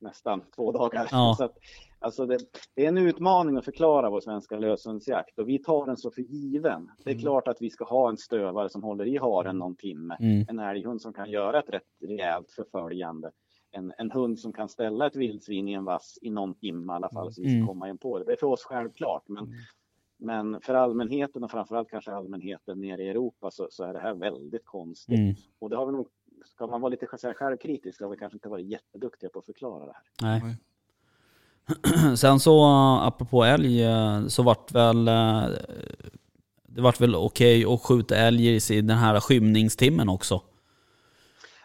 nästan 0.00 0.42
två 0.56 0.72
dagar. 0.72 1.08
Ja. 1.10 1.34
Så 1.38 1.44
att, 1.44 1.58
alltså 1.98 2.26
det, 2.26 2.38
det, 2.74 2.84
är 2.84 2.88
en 2.88 2.98
utmaning 2.98 3.56
att 3.56 3.64
förklara 3.64 4.10
vår 4.10 4.20
svenska 4.20 4.58
löshundsjakt 4.58 5.38
och 5.38 5.48
vi 5.48 5.58
tar 5.58 5.86
den 5.86 5.96
så 5.96 6.10
för 6.10 6.22
given. 6.22 6.90
Det 7.04 7.10
är 7.10 7.14
mm. 7.14 7.22
klart 7.22 7.48
att 7.48 7.62
vi 7.62 7.70
ska 7.70 7.84
ha 7.84 8.08
en 8.08 8.16
stövare 8.16 8.68
som 8.68 8.82
håller 8.82 9.06
i 9.06 9.16
haren 9.16 9.58
någon 9.58 9.76
timme. 9.76 10.16
Mm. 10.20 10.46
En 10.48 10.58
älghund 10.58 11.02
som 11.02 11.12
kan 11.12 11.30
göra 11.30 11.58
ett 11.58 11.68
rätt 11.68 11.82
rejält 12.00 12.50
förföljande. 12.50 13.30
En, 13.70 13.92
en 13.98 14.10
hund 14.10 14.38
som 14.38 14.52
kan 14.52 14.68
ställa 14.68 15.06
ett 15.06 15.16
vildsvin 15.16 15.68
i 15.68 15.72
en 15.72 15.84
vass 15.84 16.18
i 16.22 16.30
någon 16.30 16.54
timme 16.54 16.92
i 16.92 16.96
alla 16.96 17.08
fall 17.08 17.32
så 17.32 17.42
vi 17.42 17.48
ska 17.48 17.56
mm. 17.56 17.66
komma 17.66 17.88
in 17.88 17.98
på 17.98 18.18
det. 18.18 18.24
Det 18.24 18.32
är 18.32 18.36
för 18.36 18.46
oss 18.46 18.64
självklart. 18.64 19.22
Men, 19.26 19.44
mm. 19.44 19.54
men 20.18 20.60
för 20.60 20.74
allmänheten 20.74 21.44
och 21.44 21.50
framförallt 21.50 21.90
kanske 21.90 22.12
allmänheten 22.12 22.80
nere 22.80 23.02
i 23.02 23.08
Europa 23.08 23.50
så, 23.50 23.66
så 23.70 23.84
är 23.84 23.92
det 23.92 24.00
här 24.00 24.14
väldigt 24.14 24.64
konstigt. 24.64 25.18
Mm. 25.18 25.34
Och 25.58 25.70
det 25.70 25.76
har 25.76 25.86
vi 25.86 25.92
nog 25.92 26.08
ska 26.44 26.66
man 26.66 26.80
vara 26.80 26.90
lite 26.90 27.06
självkritisk 27.06 27.98
så 27.98 28.04
har 28.04 28.10
vi 28.10 28.16
kanske 28.16 28.36
inte 28.36 28.48
varit 28.48 28.66
jätteduktiga 28.66 29.30
på 29.30 29.38
att 29.38 29.46
förklara 29.46 29.86
det 29.86 29.92
här. 29.92 30.40
Nej. 30.40 30.56
Sen 32.16 32.40
så 32.40 32.64
apropå 33.02 33.44
älg 33.44 33.84
så 34.28 34.42
vart 34.42 34.72
väl 34.72 35.08
eh, 35.08 35.44
det 36.74 36.82
vart 36.82 37.00
väl 37.00 37.14
okej 37.14 37.66
okay 37.66 37.74
att 37.74 37.82
skjuta 37.82 38.16
älg 38.16 38.56
i 38.56 38.80
den 38.80 38.98
här 38.98 39.20
skymningstimmen 39.20 40.08
också? 40.08 40.42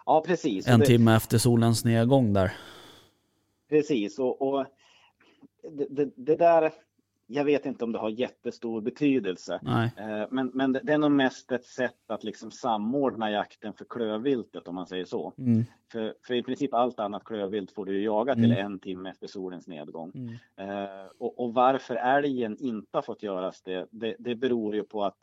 Ja, 0.05 0.23
precis. 0.27 0.67
En 0.67 0.79
det, 0.79 0.85
timme 0.85 1.15
efter 1.15 1.37
solens 1.37 1.85
nedgång 1.85 2.33
där. 2.33 2.51
Precis, 3.69 4.19
och, 4.19 4.41
och 4.41 4.65
det, 5.71 5.87
det, 5.89 6.11
det, 6.15 6.35
där 6.35 6.71
jag 7.27 7.45
vet 7.45 7.65
inte 7.65 7.83
om 7.83 7.91
det 7.91 7.99
har 7.99 8.09
jättestor 8.09 8.81
betydelse. 8.81 9.59
Eh, 9.97 10.27
men, 10.29 10.51
men 10.53 10.71
det 10.71 10.93
är 10.93 10.97
nog 10.97 11.11
mest 11.11 11.51
ett 11.51 11.65
sätt 11.65 12.11
att 12.11 12.23
liksom 12.23 12.51
samordna 12.51 13.31
jakten 13.31 13.73
för 13.73 13.85
klövviltet 13.89 14.67
om 14.67 14.75
man 14.75 14.87
säger 14.87 15.05
så. 15.05 15.33
Mm. 15.37 15.65
För, 15.91 16.15
för 16.27 16.33
i 16.33 16.43
princip 16.43 16.73
allt 16.73 16.99
annat 16.99 17.23
klövvilt 17.23 17.71
får 17.71 17.85
du 17.85 18.03
jaga 18.03 18.35
till 18.35 18.51
mm. 18.51 18.65
en 18.65 18.79
timme 18.79 19.09
efter 19.09 19.27
solens 19.27 19.67
nedgång. 19.67 20.11
Mm. 20.15 20.33
Eh, 20.57 21.05
och, 21.17 21.39
och, 21.39 21.53
varför 21.53 21.95
älgen 21.95 22.57
inte 22.59 22.97
har 22.97 23.01
fått 23.01 23.23
göras 23.23 23.61
det, 23.61 23.87
det, 23.91 24.15
det 24.19 24.35
beror 24.35 24.75
ju 24.75 24.83
på 24.83 25.03
att 25.03 25.19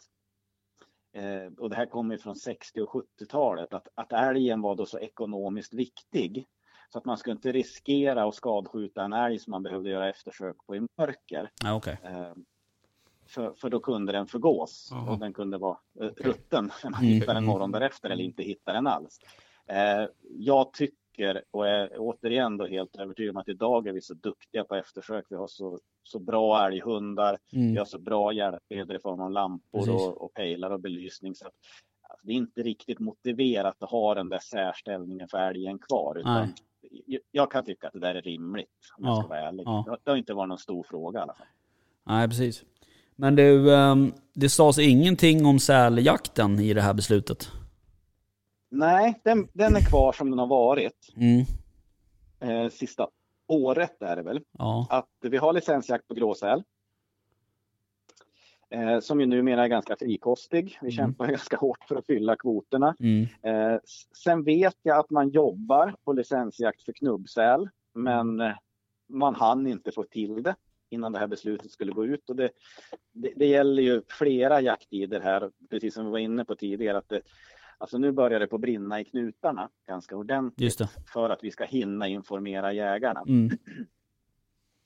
eh, 1.13 1.53
och 1.59 1.71
det 1.71 1.77
här 1.77 1.87
kommer 1.87 2.17
från 2.17 2.37
60 2.37 2.81
och 2.81 2.91
70-talet, 2.91 3.75
att, 3.75 3.89
att 3.95 4.13
älgen 4.13 4.61
var 4.61 4.77
då 4.77 4.87
så 4.87 4.99
ekonomiskt 4.99 5.75
viktig 5.75 6.47
så 6.95 6.99
att 6.99 7.05
man 7.05 7.19
skulle 7.19 7.33
inte 7.33 7.53
riskera 7.53 8.25
att 8.25 8.35
skadskjuta 8.35 9.03
en 9.03 9.13
älg 9.13 9.39
som 9.39 9.51
man 9.51 9.63
behövde 9.63 9.91
göra 9.91 10.11
eftersök 10.11 10.57
på 10.67 10.77
i 10.77 10.87
mörker. 10.99 11.51
Ja, 11.65 11.77
okay. 11.77 11.97
Eh, 12.05 12.33
för, 13.27 13.53
för 13.53 13.71
då 13.71 13.81
kunde 13.81 14.13
den 14.13 14.27
förgås 14.27 14.93
Aha. 14.93 15.13
och 15.13 15.19
den 15.19 15.33
kunde 15.33 15.59
vara 15.59 15.79
eh, 16.01 16.07
okay. 16.07 16.27
rutten 16.27 16.71
när 16.85 16.91
man 16.91 17.01
mm. 17.01 17.13
hittar 17.13 17.35
den 17.35 17.45
morgon 17.45 17.73
därefter 17.73 18.11
eller 18.11 18.25
inte 18.25 18.43
hittar 18.43 18.73
den 18.73 18.87
alls. 18.87 19.19
Eh, 19.67 20.09
jag 20.31 20.73
tycker 20.73 21.43
och 21.51 21.69
är 21.69 21.91
återigen 21.99 22.57
då 22.57 22.67
helt 22.67 22.97
övertygad 22.97 23.31
om 23.31 23.41
att 23.41 23.49
idag 23.49 23.87
är 23.87 23.93
vi 23.93 24.01
så 24.01 24.15
duktiga 24.15 24.65
på 24.65 24.75
eftersök. 24.75 25.25
Vi 25.29 25.37
har 25.37 25.47
så, 25.47 25.79
så 26.03 26.19
bra 26.19 26.67
älghundar, 26.67 27.39
mm. 27.53 27.73
vi 27.73 27.79
har 27.79 27.85
så 27.85 27.99
bra 27.99 28.33
hjälpmedel 28.33 28.97
i 28.97 29.01
form 29.01 29.21
av 29.21 29.31
lampor 29.31 29.91
och, 29.91 30.23
och 30.23 30.35
pejlar 30.35 30.71
och 30.71 30.81
belysning. 30.81 31.35
Så 31.35 31.47
att, 31.47 31.55
alltså, 32.09 32.27
det 32.27 32.33
är 32.33 32.37
inte 32.37 32.63
riktigt 32.63 32.99
motiverat 32.99 33.83
att 33.83 33.91
ha 33.91 34.15
den 34.15 34.29
där 34.29 34.39
särställningen 34.39 35.29
för 35.29 35.39
älgen 35.39 35.79
kvar. 35.79 36.19
Utan 36.19 36.55
jag 37.31 37.51
kan 37.51 37.65
tycka 37.65 37.87
att 37.87 37.93
det 37.93 37.99
där 38.01 38.15
är 38.15 38.23
rimligt 38.23 38.69
om 38.99 39.05
jag 39.05 39.13
Ja, 39.13 39.21
ska 39.21 39.29
vara 39.29 39.41
ärlig. 39.41 39.63
ja. 39.67 39.99
Det 40.05 40.11
har 40.11 40.17
inte 40.19 40.35
varit 40.35 40.49
någon 40.49 40.59
stor 40.59 40.83
fråga 40.83 41.19
i 41.19 41.23
alla 41.23 41.35
fall. 41.35 41.47
Nej, 42.07 42.29
precis. 42.29 42.65
Men 43.17 43.37
du, 43.37 43.75
ehm, 43.75 44.13
det 44.35 44.49
sades 44.49 44.79
ingenting 44.79 45.47
om 45.47 45.59
säljakten 45.59 46.61
i 46.61 46.75
det 46.75 46.81
här 46.83 46.95
beslutet? 46.95 47.51
Nej, 48.71 49.21
den, 49.25 49.49
den 49.53 49.77
är 49.77 49.81
kvar 49.91 50.13
som 50.13 50.31
den 50.31 50.39
har 50.39 50.47
varit. 50.47 51.13
Mm. 51.17 51.45
Eh, 52.41 52.71
sista 52.71 53.09
året 53.49 54.03
är 54.03 54.17
det 54.17 54.23
väl. 54.23 54.41
Ja. 54.59 54.87
Att 54.91 55.09
vi 55.31 55.37
har 55.37 55.53
licensjakt 55.53 56.09
på 56.09 56.15
gråsäl. 56.15 56.63
Eh, 58.75 59.01
som 59.01 59.21
ju 59.21 59.27
numera 59.27 59.65
är 59.65 59.69
ganska 59.69 59.97
frikostig. 59.97 60.79
Vi 60.83 60.87
Mm. 60.87 60.91
kämpar 60.97 61.27
ganska 61.27 61.57
hårt 61.57 61.85
för 61.89 61.97
att 61.97 62.07
fylla 62.07 62.37
kvoterna. 62.37 62.97
Mm. 63.01 63.27
Eh, 63.43 63.81
sen 64.25 64.45
vet 64.45 64.77
jag 64.83 64.99
att 64.99 65.11
man 65.11 65.29
jobbar 65.29 65.97
på 66.05 66.13
licensjakt 66.13 66.83
för 66.83 66.93
knubbsäl, 66.93 67.69
men 67.95 68.41
eh, 68.41 68.53
man 69.09 69.35
hann 69.35 69.67
inte 69.67 69.93
få 69.93 70.03
till 70.03 70.43
det 70.43 70.55
innan 70.91 71.13
det 71.13 71.19
här 71.19 71.27
beslutet 71.27 71.71
skulle 71.71 71.93
gå 71.93 72.07
ut. 72.07 72.31
Och 72.31 72.37
det, 72.37 72.51
det, 73.13 73.33
det 73.37 73.47
gäller 73.47 73.83
ju 73.83 74.03
flera 74.09 74.61
jakttider 74.61 75.21
här, 75.21 75.51
precis 75.71 75.95
som 75.95 76.05
vi 76.05 76.11
var 76.11 76.19
inne 76.19 76.45
på 76.45 76.55
tidigare. 76.55 76.99
Att 76.99 77.09
det, 77.09 77.21
alltså 77.79 77.99
nu 77.99 78.13
börjar 78.13 78.41
det 78.41 78.47
på 78.47 78.59
brinna 78.59 79.01
i 79.01 79.05
knutarna 79.05 79.69
ganska 79.89 80.17
ordentligt 80.17 80.81
för 81.13 81.31
att 81.31 81.45
vi 81.45 81.51
ska 81.51 81.65
hinna 81.65 82.09
informera 82.09 82.73
jägarna. 82.73 83.23
Mm. 83.29 83.51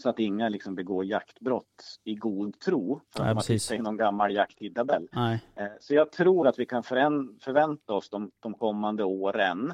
Så 0.02 0.08
att 0.08 0.18
inga 0.18 0.48
liksom 0.48 0.74
begår 0.74 1.04
jaktbrott 1.04 1.98
i 2.04 2.14
god 2.14 2.60
tro 2.60 3.00
för 3.16 3.20
att 3.20 3.26
Nej, 3.26 3.34
man 3.34 3.42
tittar 3.44 3.74
i 3.74 3.78
någon 3.78 3.96
gammal 3.96 4.34
jakttidtabell. 4.34 5.08
Eh, 5.56 5.66
Så 5.80 5.94
jag 5.94 6.12
tror 6.12 6.46
att 6.48 6.58
vi 6.58 6.66
kan 6.66 6.82
förvänta 6.82 7.92
oss 7.92 8.10
de, 8.10 8.30
de 8.40 8.54
kommande 8.54 9.04
åren 9.04 9.72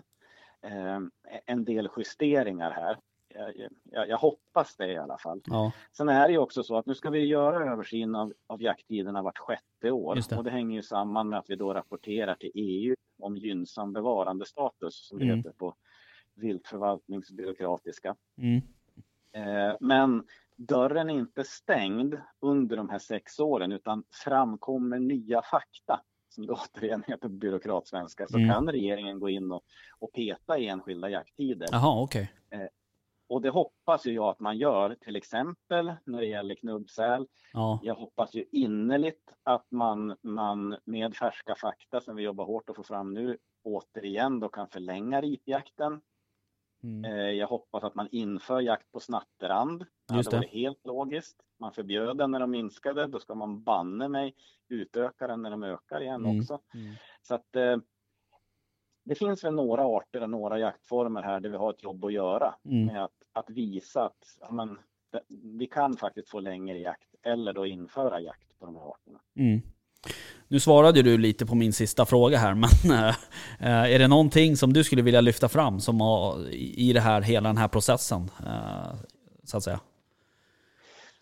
eh, 0.62 1.01
en 1.47 1.64
del 1.64 1.89
justeringar 1.97 2.70
här. 2.70 2.99
Jag, 3.37 3.68
jag, 3.85 4.09
jag 4.09 4.18
hoppas 4.18 4.77
det 4.77 4.93
i 4.93 4.97
alla 4.97 5.18
fall. 5.18 5.41
Ja. 5.45 5.72
Sen 5.97 6.09
är 6.09 6.27
det 6.27 6.33
ju 6.33 6.39
också 6.39 6.62
så 6.62 6.77
att 6.77 6.87
nu 6.87 6.95
ska 6.95 7.11
vi 7.11 7.27
göra 7.27 7.72
översyn 7.72 8.14
av, 8.14 8.33
av 8.47 8.62
jakttiderna 8.62 9.22
vart 9.22 9.39
sjätte 9.39 9.91
år 9.91 10.14
det. 10.31 10.37
och 10.37 10.45
det 10.45 10.51
hänger 10.51 10.77
ju 10.77 10.83
samman 10.83 11.29
med 11.29 11.39
att 11.39 11.51
vi 11.51 11.57
då 11.57 11.75
rapporterar 11.75 12.35
till 12.35 12.51
EU 12.55 12.95
om 13.18 13.37
gynnsam 13.37 13.93
bevarandestatus 13.93 15.09
som 15.09 15.18
det 15.18 15.25
Mm. 15.25 15.37
heter 15.37 15.53
på 15.53 15.75
viltförvaltningsbyråkratiska. 16.35 18.16
Mm. 18.39 18.61
Eh, 19.35 19.76
Men 19.80 20.24
dörren 20.57 21.11
är 21.11 21.14
inte 21.14 21.45
stängd 21.45 22.16
under 22.41 22.76
de 22.76 22.89
här 22.89 22.99
sex 22.99 23.41
åren 23.41 23.72
utan 23.72 24.05
framkommer 24.24 24.99
nya 24.99 25.43
fakta 25.43 26.01
som 26.28 26.47
det 26.47 26.53
återigen 26.74 27.03
heter 27.07 27.28
på 27.28 27.35
byråkratsvenska 27.35 28.26
så 28.26 28.39
Mm. 28.39 28.51
kan 28.51 28.68
regeringen 28.68 29.20
gå 29.20 29.28
in 29.28 29.53
och, 29.53 29.62
och 29.99 30.12
peta 30.12 30.59
i 30.59 30.68
enskilda 30.68 31.09
jakttider. 31.09 31.68
Jaha, 31.72 32.03
okej. 32.03 32.32
Och 33.28 33.43
det 33.43 33.51
hoppas 33.51 34.07
ju 34.07 34.12
jag 34.12 34.28
att 34.28 34.41
man 34.41 34.59
gör 34.59 34.97
till 35.01 35.16
exempel 35.16 35.93
när 36.05 36.18
det 36.20 36.26
gäller 36.26 36.55
knubbsäl. 36.55 37.26
Ja. 37.53 37.80
Jag 37.82 37.95
hoppas 37.95 38.35
ju 38.35 38.45
innerligt 38.53 39.32
att 39.43 39.66
man, 39.70 40.16
man 40.22 40.76
med 40.85 41.14
färska 41.16 41.55
fakta 41.55 42.01
som 42.01 42.16
vi 42.16 42.22
jobbar 42.22 42.45
hårt 42.45 42.70
att 42.70 42.76
få 42.76 42.82
fram 42.82 43.14
nu 43.14 43.39
återigen 43.64 44.41
då 44.41 44.49
kan 44.49 44.68
förlänga 44.68 45.20
ripjakten 45.20 46.01
Mm. 46.85 47.05
Eh, 47.05 47.30
Jag 47.30 47.47
hoppas 47.49 47.85
att 47.85 47.95
man 47.95 48.09
inför 48.12 48.61
jakt 48.61 48.93
på 48.93 49.01
snatterand. 49.01 49.85
Det 50.09 50.14
Just 50.16 50.32
hade 50.32 50.37
det. 50.37 50.47
varit 50.47 50.55
helt 50.55 50.87
logiskt. 50.87 51.37
Man 51.61 51.72
förbjöd 51.72 52.16
den 52.16 52.30
när 52.30 52.41
de 52.41 52.51
minskade. 52.51 53.07
Då 53.07 53.18
ska 53.18 53.35
man 53.35 53.62
banne 53.62 54.09
mig 54.09 54.35
utöka 54.68 55.26
den 55.26 55.43
när 55.43 55.51
de 55.51 55.62
ökar 55.62 56.01
igen 56.01 56.24
Mm. 56.24 56.39
också. 56.41 56.61
Mm. 56.74 56.95
Så 57.22 57.35
att 57.35 57.57
eh, 57.57 57.76
det 59.05 59.14
finns 59.14 59.45
väl 59.45 59.55
några 59.55 59.82
arter 59.87 60.22
och 60.22 60.30
några 60.30 60.59
jaktformer 60.59 61.22
här 61.22 61.41
där 61.41 61.51
vi 61.51 61.57
har 61.57 61.70
ett 61.70 61.82
jobb 61.82 62.05
att 62.05 62.12
göra 62.12 62.55
Mm. 62.64 62.87
med 62.87 63.05
att, 63.05 63.22
att 63.32 63.51
visa 63.51 64.05
att 64.05 64.39
ja, 64.41 64.53
men, 64.53 64.78
det, 65.11 65.20
vi 65.28 65.66
kan 65.66 65.97
faktiskt 65.97 66.28
få 66.28 66.41
längre 66.41 66.78
jakt 66.78 67.14
eller 67.22 67.53
då 67.53 67.66
införa 67.66 68.20
jakt 68.20 68.59
på 68.59 68.66
de 68.66 68.76
här 68.76 68.91
arterna. 68.91 69.20
Nu 70.55 70.61
svarade 70.61 71.03
du 71.03 71.19
lite 71.19 71.47
på 71.47 71.55
min 71.55 71.73
sista 71.73 72.07
fråga 72.07 72.39
här, 72.39 72.55
men 72.55 72.99
eh, 73.61 73.95
är 73.95 73.99
det 73.99 74.09
någonting 74.09 74.57
som 74.57 74.73
du 74.73 74.85
skulle 74.85 75.03
vilja 75.03 75.21
lyfta 75.21 75.49
fram 75.49 75.81
som 75.81 76.01
har, 76.01 76.49
i 76.55 76.93
det 76.93 77.01
här, 77.01 77.21
hela 77.21 77.49
den 77.49 77.57
här 77.57 77.69
processen? 77.69 78.31
eh, 78.47 78.95
Så 79.45 79.57
att 79.57 79.63
säga. 79.63 79.81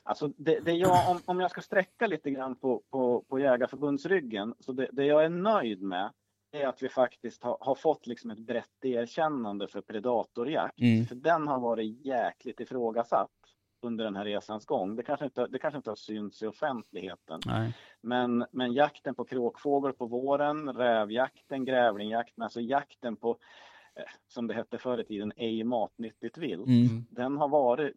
Alltså 0.02 0.28
det, 0.36 0.60
det 0.60 0.72
jag, 0.72 1.10
om, 1.10 1.20
om 1.24 1.40
jag 1.40 1.50
ska 1.50 1.60
sträcka 1.60 2.06
lite 2.06 2.30
grann 2.30 2.56
på, 2.56 2.82
på, 2.90 3.24
på 3.28 3.38
Jägarförbundsryggen, 3.38 4.54
så 4.60 4.72
det, 4.72 4.88
det 4.92 5.04
jag 5.04 5.24
är 5.24 5.28
nöjd 5.28 5.82
med 5.82 6.10
är 6.52 6.66
att 6.66 6.82
vi 6.82 6.88
faktiskt 6.88 7.42
har, 7.42 7.56
har 7.60 7.74
fått 7.74 8.06
liksom 8.06 8.30
ett 8.30 8.38
brett 8.38 8.84
erkännande 8.84 9.68
för 9.68 9.80
predatorjakt. 9.80 10.80
Mm. 10.80 11.06
För 11.06 11.14
den 11.14 11.48
har 11.48 11.60
varit 11.60 12.06
jäkligt 12.06 12.60
ifrågasatt 12.60 13.30
under 13.84 14.04
den 14.04 14.16
här 14.16 14.24
resans 14.24 14.66
gång. 14.66 14.96
Det 14.96 15.02
kanske 15.02 15.24
inte, 15.24 15.46
det 15.46 15.58
kanske 15.58 15.76
inte 15.76 15.90
har 15.90 15.96
synts 15.96 16.42
i 16.42 16.46
offentligheten. 16.46 17.40
Nej. 17.46 17.76
Men, 18.00 18.46
men 18.50 18.72
jakten 18.72 19.14
på 19.14 19.24
kråkfågel 19.24 19.92
på 19.92 20.06
våren, 20.06 20.72
rävjakten, 20.72 21.64
grävlingjakten, 21.64 22.42
alltså 22.42 22.60
jakten 22.60 23.16
på, 23.16 23.38
eh, 23.94 24.04
som 24.28 24.46
det 24.46 24.54
hette 24.54 24.78
förr 24.78 25.00
i 25.00 25.04
tiden, 25.04 25.32
ej 25.36 25.64
matnyttigt 25.64 26.38
vilt. 26.38 26.66
Mm. 26.66 27.04
Den 27.10 27.36
har 27.36 27.48
varit 27.48 27.96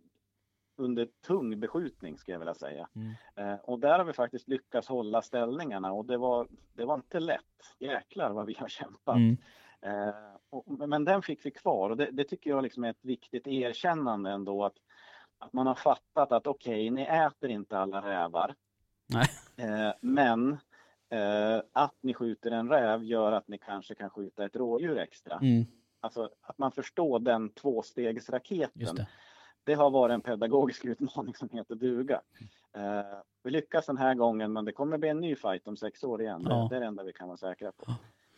under 0.77 1.07
tung 1.27 1.59
beskjutning 1.59 2.17
skulle 2.17 2.35
jag 2.35 2.39
vilja 2.39 2.53
säga. 2.53 2.87
Mm. 2.95 3.13
Eh, 3.35 3.59
och 3.59 3.79
där 3.79 3.97
har 3.97 4.05
vi 4.05 4.13
faktiskt 4.13 4.47
lyckats 4.47 4.87
hålla 4.87 5.21
ställningarna 5.21 5.93
och 5.93 6.05
det 6.05 6.17
var, 6.17 6.47
det 6.73 6.85
var 6.85 6.95
inte 6.95 7.19
lätt. 7.19 7.41
Jäklar 7.79 8.31
vad 8.31 8.45
vi 8.45 8.53
har 8.59 8.67
kämpat. 8.67 9.15
Mm. 9.15 9.37
Eh, 9.81 10.15
och, 10.49 10.89
men 10.89 11.05
den 11.05 11.21
fick 11.21 11.45
vi 11.45 11.51
kvar 11.51 11.89
och 11.89 11.97
det, 11.97 12.11
det 12.11 12.23
tycker 12.23 12.49
jag 12.49 12.63
liksom 12.63 12.83
är 12.83 12.89
ett 12.89 13.05
viktigt 13.05 13.47
erkännande 13.47 14.31
ändå 14.31 14.65
att, 14.65 14.77
att 15.39 15.53
man 15.53 15.67
har 15.67 15.75
fattat 15.75 16.31
att 16.31 16.47
okej, 16.47 16.89
ni 16.89 17.01
äter 17.01 17.49
inte 17.49 17.77
alla 17.77 18.01
rävar. 18.01 18.55
Eh, 19.57 19.93
men 20.01 20.51
eh, 21.09 21.61
att 21.71 21.95
ni 22.01 22.13
skjuter 22.13 22.51
en 22.51 22.69
räv 22.69 23.03
gör 23.03 23.31
att 23.31 23.47
ni 23.47 23.57
kanske 23.57 23.95
kan 23.95 24.09
skjuta 24.09 24.45
ett 24.45 24.55
rådjur 24.55 24.97
extra. 24.97 25.35
Mm. 25.35 25.65
Alltså 25.99 26.29
att 26.41 26.57
man 26.57 26.71
förstår 26.71 27.19
den 27.19 27.49
tvåstegsraketen. 27.49 28.95
Det. 28.95 29.07
Det 29.63 29.73
har 29.73 29.89
varit 29.89 30.13
en 30.13 30.21
pedagogisk 30.21 30.85
utmaning 30.85 31.35
som 31.35 31.49
heter 31.49 31.75
duga. 31.75 32.21
Eh, 32.73 33.17
vi 33.43 33.51
lyckas 33.51 33.85
den 33.85 33.97
här 33.97 34.13
gången 34.15 34.53
men 34.53 34.65
det 34.65 34.71
kommer 34.71 34.97
bli 34.97 35.09
en 35.09 35.19
ny 35.19 35.35
fight 35.35 35.67
om 35.67 35.77
sex 35.77 36.03
år 36.03 36.21
igen. 36.21 36.45
Ja. 36.49 36.67
Det, 36.69 36.75
är 36.75 36.79
det 36.79 36.85
enda 36.85 37.03
vi 37.03 37.13
kan 37.13 37.27
vara 37.27 37.37
säkra 37.37 37.71
på. 37.71 37.85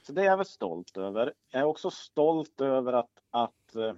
Så 0.03 0.13
det 0.13 0.21
är 0.21 0.25
jag 0.25 0.37
väl 0.37 0.45
stolt 0.45 0.97
över. 0.97 1.33
Jag 1.51 1.61
är 1.61 1.65
också 1.65 1.89
stolt 1.89 2.61
över 2.61 2.93
att, 2.93 3.09
att, 3.29 3.75
eh, 3.75 3.89
att 3.89 3.97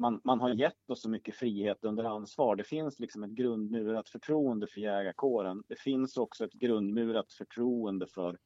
man, 0.00 0.20
man 0.24 0.40
har 0.40 0.50
gett 0.50 0.90
oss 0.90 1.02
så 1.02 1.08
mycket 1.08 1.34
frihet 1.34 1.84
under 1.84 2.04
ansvar. 2.04 2.56
Det 2.56 2.64
finns 2.64 3.00
liksom 3.00 3.22
ett 3.22 3.30
grundmurat 3.30 4.08
förtroende 4.08 4.66
för 4.66 4.80
jägarkåren. 4.80 5.62
Det 5.68 5.80
finns 5.80 6.16
också 6.16 6.44
ett 6.44 6.52
grundmurat 6.52 7.32
förtroende 7.32 8.06
för 8.06 8.38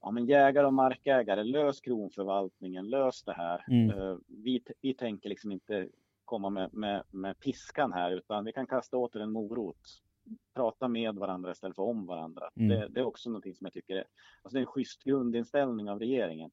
ja, 0.00 0.10
men 0.10 0.26
jägare 0.26 0.66
och 0.66 0.74
markägare. 0.74 1.44
Lös 1.44 1.80
kronförvaltningen, 1.80 2.88
lös 2.88 3.22
det 3.24 3.32
här. 3.32 3.64
Mm. 3.68 3.90
Eh, 3.90 4.16
Vi, 4.26 4.62
vi 4.80 4.94
tänker 4.94 5.28
liksom 5.28 5.52
inte 5.52 5.88
komma 6.24 6.50
med, 6.50 6.74
med, 6.74 7.02
med 7.10 7.40
piskan 7.40 7.92
här 7.92 8.10
utan 8.10 8.44
vi 8.44 8.52
kan 8.52 8.66
kasta 8.66 8.96
åt 8.96 9.16
er 9.16 9.20
en 9.20 9.32
morot. 9.32 10.02
Prata 10.54 10.88
med 10.88 11.14
varandra 11.14 11.50
istället 11.50 11.76
för 11.76 11.82
om 11.82 12.06
varandra. 12.06 12.50
Mm. 12.56 12.68
Det, 12.68 12.88
det 12.88 13.00
är 13.00 13.04
också 13.06 13.30
någonting 13.30 13.54
som 13.54 13.64
jag 13.64 13.72
tycker 13.72 13.96
är, 13.96 14.04
alltså 14.42 14.54
det 14.54 14.58
är 14.58 14.66
en 14.66 14.66
schysst 14.66 15.04
grundinställning 15.04 15.90
av 15.90 15.98
regeringen. 15.98 16.50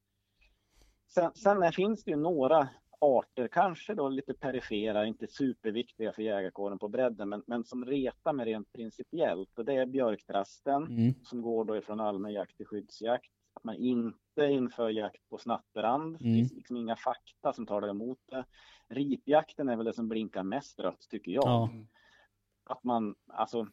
Sen, 1.07 1.31
sen 1.35 1.71
finns 1.71 2.03
det 2.03 2.11
ju 2.11 2.17
några 2.17 2.69
arter, 3.03 3.47
kanske 3.47 3.93
då 3.95 4.09
lite 4.09 4.33
perifera, 4.33 5.05
inte 5.05 5.27
superviktiga 5.27 6.13
för 6.13 6.21
jägarkåren 6.23 6.79
på 6.79 6.87
bredden, 6.87 7.29
men, 7.29 7.43
men 7.47 7.63
som 7.63 7.85
retar 7.85 8.33
mig 8.33 8.45
rent 8.45 8.73
principiellt. 8.73 9.59
Och 9.59 9.65
det 9.65 9.73
är 9.73 9.85
björktrasten 9.85 10.83
Mm. 10.87 11.13
som 11.23 11.41
går 11.41 11.65
då 11.65 11.77
ifrån 11.77 11.99
allmän 11.99 12.33
jakt 12.33 12.57
till 12.57 12.65
skyddsjakt. 12.65 13.31
Att 13.53 13.63
man 13.63 13.75
inte 13.75 14.41
inför 14.41 14.89
jakt 14.89 15.29
på 15.29 15.37
snatterand. 15.37 16.17
Det 16.19 16.25
Mm. 16.25 16.37
finns 16.37 16.53
liksom 16.53 16.77
inga 16.77 16.95
fakta 16.95 17.53
som 17.53 17.65
talar 17.65 17.87
emot 17.87 18.19
det. 18.31 18.45
Ripjakten 18.89 19.69
är 19.69 19.75
väl 19.75 19.85
det 19.85 19.93
som 19.93 20.09
blinkar 20.09 20.43
mest 20.43 20.79
rött 20.79 21.07
tycker 21.09 21.31
jag. 21.31 21.43
Ja. 21.45 21.69
Att 22.65 22.83
man, 22.83 23.15
alltså. 23.27 23.67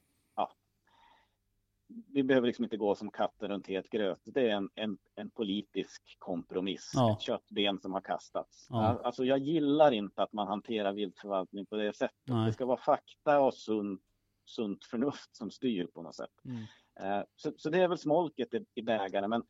Vi 2.12 2.22
behöver 2.22 2.46
liksom 2.46 2.64
inte 2.64 2.76
gå 2.76 2.94
som 2.94 3.10
katten 3.10 3.48
runt 3.48 3.66
het 3.66 3.90
gröt. 3.90 4.20
Det 4.24 4.50
är 4.50 4.56
en, 4.56 4.70
en, 4.74 4.98
en 5.14 5.30
politisk 5.30 6.16
kompromiss. 6.18 6.90
Ja. 6.94 7.12
Ett 7.12 7.20
köttben 7.20 7.80
som 7.80 7.92
har 7.92 8.00
kastats. 8.00 8.66
Ja. 8.70 9.00
Alltså 9.04 9.24
jag 9.24 9.38
gillar 9.38 9.92
inte 9.92 10.22
att 10.22 10.32
man 10.32 10.48
hanterar 10.48 10.92
viltförvaltning 10.92 11.66
på 11.66 11.76
det 11.76 11.96
sättet. 11.96 12.16
Nej. 12.24 12.46
Det 12.46 12.52
ska 12.52 12.66
vara 12.66 12.80
fakta 12.80 13.40
och 13.40 13.54
sunt, 13.54 14.02
sunt 14.44 14.84
förnuft 14.84 15.36
som 15.36 15.50
styr 15.50 15.86
på 15.86 16.02
något 16.02 16.14
sätt. 16.14 16.44
Mm. 16.44 16.62
Eh, 17.00 17.24
Så, 17.36 17.52
så 17.56 17.70
det 17.70 17.78
är 17.78 17.88
väl 17.88 17.98
smolket 17.98 18.54
i, 18.54 18.64
i 18.74 18.82
bägaren. 18.82 19.30
Men 19.30 19.42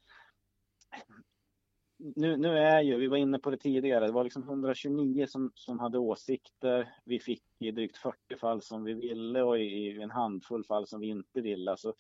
nu, 1.99 2.37
nu 2.37 2.59
är 2.59 2.81
ju, 2.81 2.97
vi 2.97 3.07
var 3.07 3.17
inne 3.17 3.39
på 3.39 3.51
det 3.51 3.57
tidigare, 3.57 4.07
det 4.07 4.13
var 4.13 4.25
liksom 4.25 4.43
129 4.43 5.27
som, 5.27 5.53
som 5.55 5.79
hade 5.79 5.99
åsikter. 5.99 6.95
Vi 7.05 7.21
fick 7.21 7.43
i 7.59 7.71
drygt 7.71 7.97
40 7.97 8.37
fall 8.41 8.63
som 8.63 8.85
vi 8.85 8.95
ville 8.95 9.43
och 9.43 9.59
i, 9.59 9.63
i 9.63 10.03
en 10.03 10.11
handfull 10.11 10.65
fall 10.65 10.87
som 10.87 11.01
vi 11.01 11.07
inte 11.07 11.41
ville. 11.41 11.71
Alltså, 11.71 11.95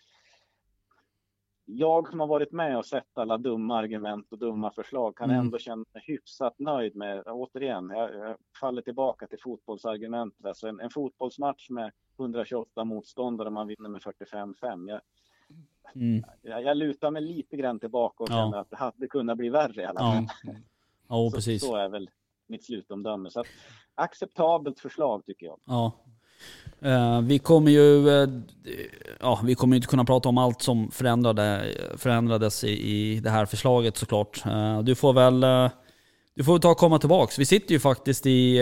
jag 1.78 2.08
som 2.08 2.20
har 2.20 2.26
varit 2.26 2.52
med 2.52 2.78
och 2.78 2.86
sett 2.86 3.18
alla 3.18 3.38
dumma 3.38 3.78
argument 3.78 4.32
och 4.32 4.38
dumma 4.38 4.70
förslag 4.70 5.16
kan 5.16 5.30
Mm. 5.30 5.40
ändå 5.40 5.58
känna 5.58 5.84
mig 5.92 6.02
hyfsat 6.06 6.54
nöjd 6.58 6.96
med, 6.96 7.22
återigen, 7.26 7.90
jag, 7.94 8.14
jag 8.14 8.36
faller 8.60 8.82
tillbaka 8.82 9.26
till 9.26 9.38
fotbollsargumentet. 9.40 10.46
Alltså 10.46 10.68
en, 10.68 10.80
en 10.80 10.90
fotbollsmatch 10.90 11.70
med 11.70 11.92
128 12.18 12.84
motståndare 12.84 13.50
man 13.50 13.66
vinner 13.66 13.88
med 13.88 14.00
45-5. 14.02 14.88
Jag, 14.90 15.00
Mm. 15.94 16.24
jag, 16.42 16.62
jag 16.62 16.76
lutar 16.76 17.10
mig 17.10 17.22
lite 17.22 17.56
grann 17.56 17.80
tillbaka 17.80 18.24
och 18.24 18.30
Ja. 18.30 18.34
känner 18.34 18.58
att 18.58 18.70
det 18.70 18.76
hade 18.76 19.06
kunnat 19.08 19.36
bli 19.38 19.48
värre 19.48 19.82
i 19.82 19.84
alla 19.84 20.00
fall. 20.00 20.26
Ja, 20.42 20.52
ja 21.08 21.14
så, 21.30 21.36
precis. 21.36 21.62
så 21.62 21.76
är 21.76 21.88
väl 21.88 22.10
mitt 22.46 22.64
slutomdöme. 22.64 23.30
Så 23.30 23.40
att, 23.40 23.46
acceptabelt 23.94 24.80
förslag 24.80 25.24
tycker 25.26 25.46
jag. 25.46 25.60
Ja. 25.64 25.92
Eh, 26.82 27.20
vi 27.20 27.38
kommer 27.38 27.70
ju 27.70 28.09
eh, 28.09 28.28
ja, 29.20 29.41
vi 29.45 29.55
kommer 29.55 29.76
inte 29.76 29.88
kunna 29.88 30.05
prata 30.05 30.28
om 30.28 30.38
allt 30.38 30.62
som 30.62 30.91
förändrade, 30.91 31.74
förändrades 31.97 32.64
i, 32.64 32.70
i 32.70 33.20
det 33.20 33.30
här 33.30 33.47
förslaget 33.47 33.97
såklart. 33.97 34.47
Eh, 34.47 34.80
du 34.82 34.95
får 34.95 35.12
väl 35.12 35.70
du 36.34 36.45
får 36.45 36.59
ta 36.59 36.70
och 36.70 36.76
komma 36.76 36.99
tillbaks. 36.99 37.38
Vi 37.38 37.47
sitter 37.47 37.72
ju 37.72 37.80
faktiskt 37.80 38.26
i, 38.26 38.61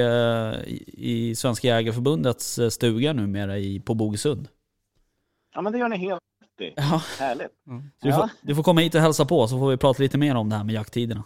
i, 0.87 1.35
Svenska 1.35 1.68
Jägareförbundets 1.68 2.59
stuga 2.70 3.12
numera 3.12 3.59
i, 3.59 3.81
på 3.81 3.95
Bogesund. 3.95 4.49
Ja, 5.55 5.62
men 5.62 5.72
det 5.72 5.79
gör 5.79 5.89
ni 5.89 5.97
helt 5.97 6.20
rätt 6.43 6.68
i. 6.68 6.72
Ja. 6.76 7.03
Härligt. 7.18 7.47
Så 7.64 7.83
du, 8.03 8.09
Ja. 8.09 8.16
får, 8.16 8.31
du 8.41 8.55
får 8.55 8.62
komma 8.62 8.81
hit 8.81 8.95
och 8.95 9.01
hälsa 9.01 9.24
på 9.24 9.49
så 9.49 9.59
får 9.59 9.70
vi 9.70 9.76
prata 9.76 10.03
lite 10.03 10.18
mer 10.18 10.35
om 10.35 10.49
det 10.49 10.57
här 10.57 10.64
med 10.64 10.74
jakttiderna. 10.74 11.24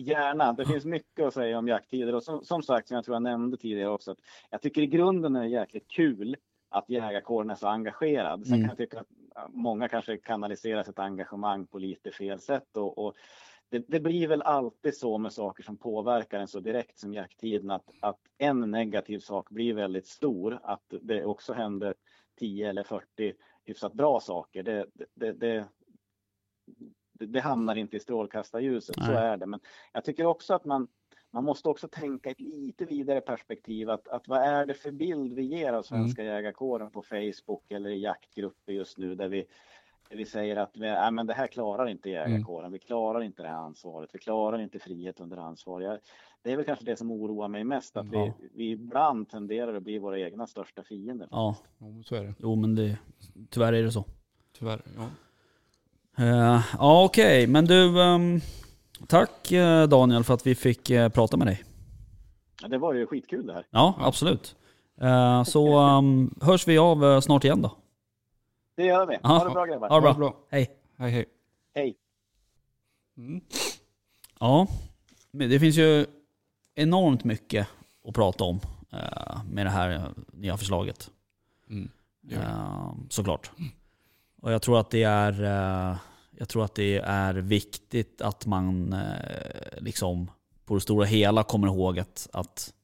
Gärna. 0.00 0.52
Det 0.52 0.66
finns 0.66 0.84
mycket 0.84 1.24
att 1.24 1.34
säga 1.34 1.58
om 1.58 1.68
jakttider 1.68 2.14
och 2.14 2.22
som, 2.22 2.44
som 2.44 2.62
sagt, 2.62 2.88
som 2.88 2.94
jag 2.94 3.04
tror 3.04 3.14
jag 3.14 3.22
nämnde 3.22 3.56
tidigare 3.56 3.90
också, 3.90 4.10
att 4.10 4.18
jag 4.50 4.62
tycker 4.62 4.82
i 4.82 4.86
grunden 4.86 5.36
är 5.36 5.40
det 5.40 5.48
jäkligt 5.48 5.88
kul 5.88 6.36
att 6.68 6.90
jägarkåren 6.90 7.50
är 7.50 7.54
så 7.54 7.66
engagerad. 7.66 8.46
Sen 8.46 8.54
Mm. 8.54 8.68
kan 8.68 8.68
jag 8.68 8.90
tycka 8.90 9.00
att 9.00 9.54
många 9.54 9.88
kanske 9.88 10.16
kanaliserar 10.16 10.82
sitt 10.82 10.98
engagemang 10.98 11.66
på 11.66 11.78
lite 11.78 12.10
fel 12.10 12.40
sätt 12.40 12.76
och, 12.76 12.98
och 12.98 13.14
det, 13.68 13.84
det 13.88 14.00
blir 14.00 14.28
väl 14.28 14.42
alltid 14.42 14.96
så 14.96 15.18
med 15.18 15.32
saker 15.32 15.62
som 15.62 15.76
påverkar 15.76 16.40
en 16.40 16.48
så 16.48 16.60
direkt 16.60 16.98
som 16.98 17.14
jakttiden 17.14 17.70
att, 17.70 17.90
att 18.00 18.20
en 18.38 18.70
negativ 18.70 19.18
sak 19.18 19.50
blir 19.50 19.74
väldigt 19.74 20.06
stor. 20.06 20.60
Att 20.62 20.94
det 21.02 21.24
också 21.24 21.52
händer 21.52 21.94
10 22.38 22.68
eller 22.68 22.82
40 22.82 23.34
hyfsat 23.64 23.92
bra 23.92 24.20
saker. 24.20 24.62
Det, 24.62 24.86
det, 25.14 25.32
det, 25.32 25.68
det, 27.18 27.26
det 27.26 27.40
hamnar 27.40 27.76
inte 27.76 27.96
i 27.96 28.00
strålkastarljuset, 28.00 28.94
så 28.96 29.12
Nej. 29.12 29.16
är 29.16 29.36
det. 29.36 29.46
Men 29.46 29.60
jag 29.92 30.04
tycker 30.04 30.26
också 30.26 30.54
att 30.54 30.64
man, 30.64 30.88
man 31.30 31.44
måste 31.44 31.68
också 31.68 31.88
tänka 31.88 32.30
ett 32.30 32.40
lite 32.40 32.84
vidare 32.84 33.20
perspektiv. 33.20 33.90
Att, 33.90 34.08
att 34.08 34.28
vad 34.28 34.38
är 34.42 34.66
det 34.66 34.74
för 34.74 34.90
bild 34.90 35.32
vi 35.32 35.42
ger 35.42 35.72
av 35.72 35.82
svenska 35.82 36.24
jägarkåren 36.24 36.90
på 36.90 37.02
Facebook 37.02 37.70
eller 37.70 37.90
i 37.90 37.98
jaktgrupper 38.02 38.72
just 38.72 38.98
nu 38.98 39.14
där 39.14 39.28
vi, 39.28 39.44
där 40.10 40.16
vi 40.16 40.24
säger 40.24 40.56
att 40.56 40.76
vi, 40.76 40.88
äh, 40.88 41.10
men 41.10 41.26
det 41.26 41.34
här 41.34 41.46
klarar 41.46 41.88
inte 41.88 42.10
jägarkåren. 42.10 42.72
Vi 42.72 42.78
klarar 42.78 43.20
inte 43.22 43.42
det 43.42 43.48
här 43.48 43.56
ansvaret. 43.56 44.10
Vi 44.12 44.18
klarar 44.18 44.58
inte 44.58 44.78
frihet 44.78 45.20
under 45.20 45.36
ansvar. 45.36 45.80
Jag, 45.80 45.98
det 46.42 46.52
är 46.52 46.56
väl 46.56 46.64
kanske 46.64 46.84
det 46.84 46.96
som 46.96 47.10
oroar 47.10 47.48
mig 47.48 47.64
mest, 47.64 47.96
att 47.96 48.06
Ja. 48.12 48.32
vi, 48.40 48.48
vi 48.54 48.70
ibland 48.70 49.28
tenderar 49.28 49.74
att 49.74 49.82
bli 49.82 49.98
våra 49.98 50.18
egna 50.20 50.46
största 50.46 50.82
fiender. 50.82 51.28
Ja, 51.30 51.56
Ja, 51.78 51.86
så 52.04 52.14
är 52.14 52.22
det. 52.24 52.34
jo 52.38 52.56
men 52.56 52.74
det, 52.74 52.98
tyvärr 53.50 53.72
är 53.72 53.82
det 53.82 53.92
så. 53.92 54.04
Tyvärr. 54.58 54.82
Ja. 54.96 55.10
Eh, 56.18 56.60
ja 56.78 57.04
okej, 57.04 57.46
men 57.46 57.64
du 57.64 58.02
ehm, 58.02 58.40
Tack 59.06 59.52
eh, 59.52 59.88
Daniel 59.88 60.24
för 60.24 60.34
att 60.34 60.46
vi 60.46 60.54
fick 60.54 60.90
eh, 60.90 61.08
prata 61.08 61.36
med 61.36 61.46
dig. 61.46 61.64
Ja, 62.62 62.68
Det 62.68 62.78
var 62.78 62.94
ju 62.94 63.06
skitkul 63.06 63.46
det 63.46 63.52
här. 63.52 63.66
Ja, 63.70 63.94
absolut. 63.98 64.56
Eh, 65.00 65.44
så 65.44 65.78
ehm, 65.78 66.34
hörs 66.40 66.68
vi 66.68 66.78
av 66.78 67.20
snart 67.20 67.44
igen 67.44 67.62
då. 67.62 67.76
Det 68.76 68.84
gör 68.84 69.06
vi. 69.06 69.18
Ha 69.22 69.44
det 69.44 69.50
bra 69.50 69.64
grabbar. 69.66 69.88
Ha 69.88 69.96
det 69.96 70.00
bra. 70.02 70.14
bra. 70.14 70.36
Hej. 70.50 70.70
Hej 70.96 71.10
hej. 71.10 71.24
Hej. 71.74 71.96
Mm. 73.16 73.40
Ja, 74.40 74.66
men 75.30 75.50
det 75.50 75.60
finns 75.60 75.76
ju 75.76 76.06
enormt 76.74 77.24
mycket 77.24 77.68
att 78.04 78.14
prata 78.14 78.44
om 78.44 78.60
med 79.50 79.66
det 79.66 79.70
här 79.70 80.10
nya 80.32 80.56
förslaget. 80.56 81.10
Mm. 81.70 81.90
Det 82.20 82.34
det. 82.34 82.42
Eh, 82.42 82.92
såklart. 83.08 83.50
Och 84.40 84.52
jag 84.52 84.62
tror 84.62 84.80
att 84.80 84.90
det 84.90 85.02
är 85.02 85.42
eh, 85.42 85.98
jag 86.38 86.48
tror 86.48 86.64
att 86.64 86.74
det 86.74 86.98
är 86.98 87.34
viktigt 87.34 88.20
att 88.20 88.46
man 88.46 88.92
eh, 88.92 89.78
liksom 89.78 90.30
på 90.64 90.74
det 90.74 90.80
stora 90.80 91.04
hela 91.04 91.42
kommer 91.44 91.68
ihåg 91.68 91.98
att, 91.98 92.28
att 92.32 92.74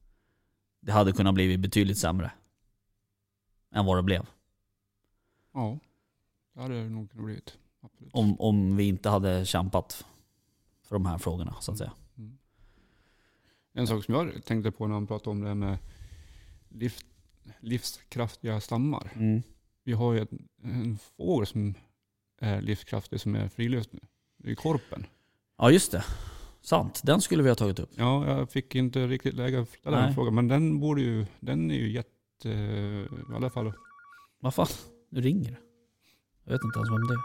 det 0.80 0.92
hade 0.92 1.12
kunnat 1.12 1.34
bli 1.34 1.58
betydligt 1.58 1.98
sämre 1.98 2.32
än 3.74 3.84
vad 3.84 3.98
det 3.98 4.02
blev. 4.02 4.26
Ja, 5.52 5.78
det 6.54 6.60
hade 6.62 6.82
det 6.82 6.88
nog 6.88 7.10
kunnat 7.10 7.24
blivit. 7.24 7.58
Absolut. 7.80 8.14
Om, 8.14 8.40
om 8.40 8.76
vi 8.76 8.84
inte 8.84 9.08
hade 9.08 9.46
kämpat 9.46 10.06
för 10.82 10.94
de 10.94 11.06
här 11.06 11.18
frågorna 11.18 11.54
så 11.60 11.72
att 11.72 11.78
säga. 11.78 11.92
En 13.72 13.86
sak 13.86 14.04
som 14.04 14.14
jag 14.14 14.44
tänkte 14.44 14.70
på 14.70 14.86
när 14.86 14.94
man 14.94 15.06
pratade 15.06 15.30
om 15.30 15.40
det 15.40 15.48
här 15.48 15.54
med 15.54 15.78
liv, 16.68 16.94
livskraftiga 17.60 18.60
stammar. 18.60 19.12
Mm. 19.14 19.42
Vi 19.84 19.92
har 19.92 20.12
ju 20.12 20.20
en, 20.20 20.48
en 20.62 20.98
fågel 21.16 21.46
som 21.46 21.74
är 22.40 22.60
livskraftig 22.60 23.20
som 23.20 23.34
är 23.34 23.48
frilöst 23.48 23.92
nu. 23.92 24.00
Det 24.38 24.50
är 24.50 24.54
korpen. 24.54 25.06
Ja 25.58 25.70
just 25.70 25.92
det. 25.92 26.04
Sant. 26.60 27.00
Den 27.04 27.20
skulle 27.20 27.42
vi 27.42 27.48
ha 27.48 27.56
tagit 27.56 27.78
upp. 27.78 27.90
Ja, 27.94 28.26
jag 28.38 28.50
fick 28.50 28.74
inte 28.74 29.06
riktigt 29.06 29.34
läge 29.34 29.60
att 29.60 29.68
ställa 29.68 29.96
Nej. 29.96 30.06
den 30.06 30.14
frågan. 30.14 30.34
Men 30.34 30.48
den 30.48 30.80
borde 30.80 31.00
ju, 31.02 31.26
den 31.40 31.70
är 31.70 31.74
ju 31.74 31.90
jätte, 31.92 32.48
i 32.48 33.34
alla 33.34 33.50
fall. 33.50 33.72
Vad 34.40 34.54
fan? 34.54 34.66
Nu 35.10 35.20
ringer 35.20 35.50
det. 35.50 35.56
Jag 36.44 36.52
vet 36.52 36.60
inte 36.64 36.78
ens 36.78 36.90
vem 36.90 37.06
det 37.06 37.14
är. 37.14 37.20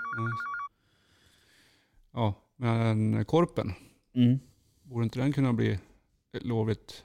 Ja, 2.14 2.34
men 2.56 3.26
korpen, 3.26 3.74
Mm. 4.16 4.40
borde 4.84 5.04
inte 5.04 5.20
den 5.20 5.34
kunna 5.34 5.54
bli 5.54 5.80
ett 6.34 6.44
lovligt 6.46 7.04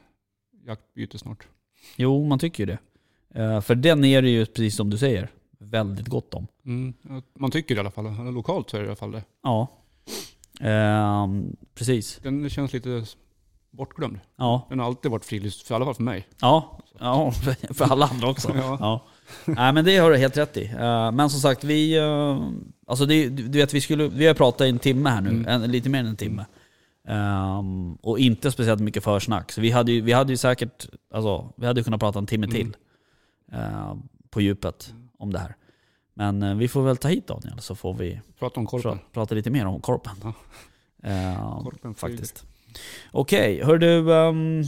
jaktbyte 0.67 1.19
snart? 1.19 1.49
Jo, 1.97 2.25
man 2.25 2.39
tycker 2.39 2.67
ju 2.67 2.67
det. 2.67 2.79
Eh, 3.41 3.61
för 3.61 3.75
den 3.75 4.05
är 4.05 4.23
det 4.23 4.29
ju, 4.31 4.47
precis 4.47 4.77
som 4.77 4.91
du 4.91 4.99
säger, 4.99 5.29
väldigt 5.71 6.09
gott 6.09 6.35
om. 6.35 6.47
Mm, 6.67 6.95
man 7.39 7.51
tycker 7.51 7.75
i 7.77 7.79
alla 7.79 7.91
fall, 7.91 8.33
lokalt 8.35 8.71
så 8.71 8.77
är 8.77 8.81
det 8.81 8.85
i 8.87 8.89
alla 8.89 8.97
fall 8.97 9.13
det. 9.13 9.23
Ja. 9.43 9.69
Ehm, 10.61 11.57
precis. 11.75 12.21
Den 12.23 12.51
känns 12.51 12.73
lite 12.73 13.05
bortglömd. 13.71 14.19
Ja. 14.37 14.67
Den 14.69 14.79
har 14.79 14.87
alltid 14.87 15.11
varit 15.11 15.25
frilufts, 15.25 15.63
för 15.63 15.75
i 15.75 15.77
alla 15.77 15.85
fall 15.85 15.95
för 15.95 16.03
mig. 16.03 16.29
Ja, 16.41 16.79
ja 16.99 17.31
för 17.71 17.85
alla 17.85 18.07
andra 18.07 18.29
också. 18.31 18.53
Ja. 18.57 18.77
Ja. 18.81 19.05
Nej 19.47 19.73
men 19.73 19.85
det 19.85 19.97
har 19.97 20.11
du 20.11 20.17
helt 20.17 20.37
rätt 20.37 20.57
i. 20.57 20.65
Eh, 20.67 21.13
Men 21.13 21.31
som 21.31 21.41
sagt, 21.41 21.65
vi... 21.65 21.97
eh, 21.99 22.49
Alltså 22.87 23.07
det, 23.07 23.29
du 23.29 23.59
vet, 23.59 23.75
vi, 23.75 23.81
skulle, 23.81 24.09
vi 24.09 24.27
har 24.27 24.35
pratat 24.35 24.61
i 24.67 24.71
en 24.71 24.79
timme 24.79 25.11
här 25.11 25.21
nu, 25.21 25.31
Mm. 25.31 25.47
en, 25.63 25.71
lite 25.73 25.89
mer 25.89 25.99
än 26.01 26.07
en 26.07 26.17
timme. 26.17 26.45
Ehm, 27.09 27.95
och 27.95 28.19
inte 28.19 28.51
speciellt 28.51 28.81
mycket 28.81 29.05
försnack. 29.05 29.53
Så 29.53 29.61
vi 29.61 29.71
hade 29.71 29.93
ju, 29.93 30.01
vi 30.01 30.13
hade 30.13 30.33
ju 30.33 30.37
säkert, 30.37 30.87
alltså, 31.15 31.53
vi 31.57 31.67
hade 31.67 31.83
kunnat 31.83 32.01
prata 32.01 32.19
en 32.19 32.27
timme 32.27 32.47
Mm. 32.47 32.57
till. 32.57 32.77
eh, 33.53 33.95
på 34.31 34.41
djupet 34.41 34.95
om 35.25 35.33
det 35.33 35.39
här. 35.39 35.57
Men 36.15 36.43
eh, 36.43 36.55
vi 36.55 36.69
får 36.69 36.83
väl 36.83 36.97
ta 36.97 37.09
hit 37.09 37.27
Daniel 37.27 37.61
så 37.61 37.75
får 37.75 37.95
vi 37.95 38.21
Prata 38.39 38.61
om 38.61 38.67
korpen. 38.67 38.99
pra, 38.99 39.07
prata 39.13 39.35
lite 39.35 39.51
mer 39.51 39.67
om 39.67 39.81
korpen. 39.81 40.13
Ja. 40.23 40.33
Ehm, 41.03 41.65
Korpen 41.65 41.95
faktiskt. 41.95 42.45
Okej, 43.13 43.63
hör 43.65 43.79
du, 43.79 44.15
ehm, 44.15 44.63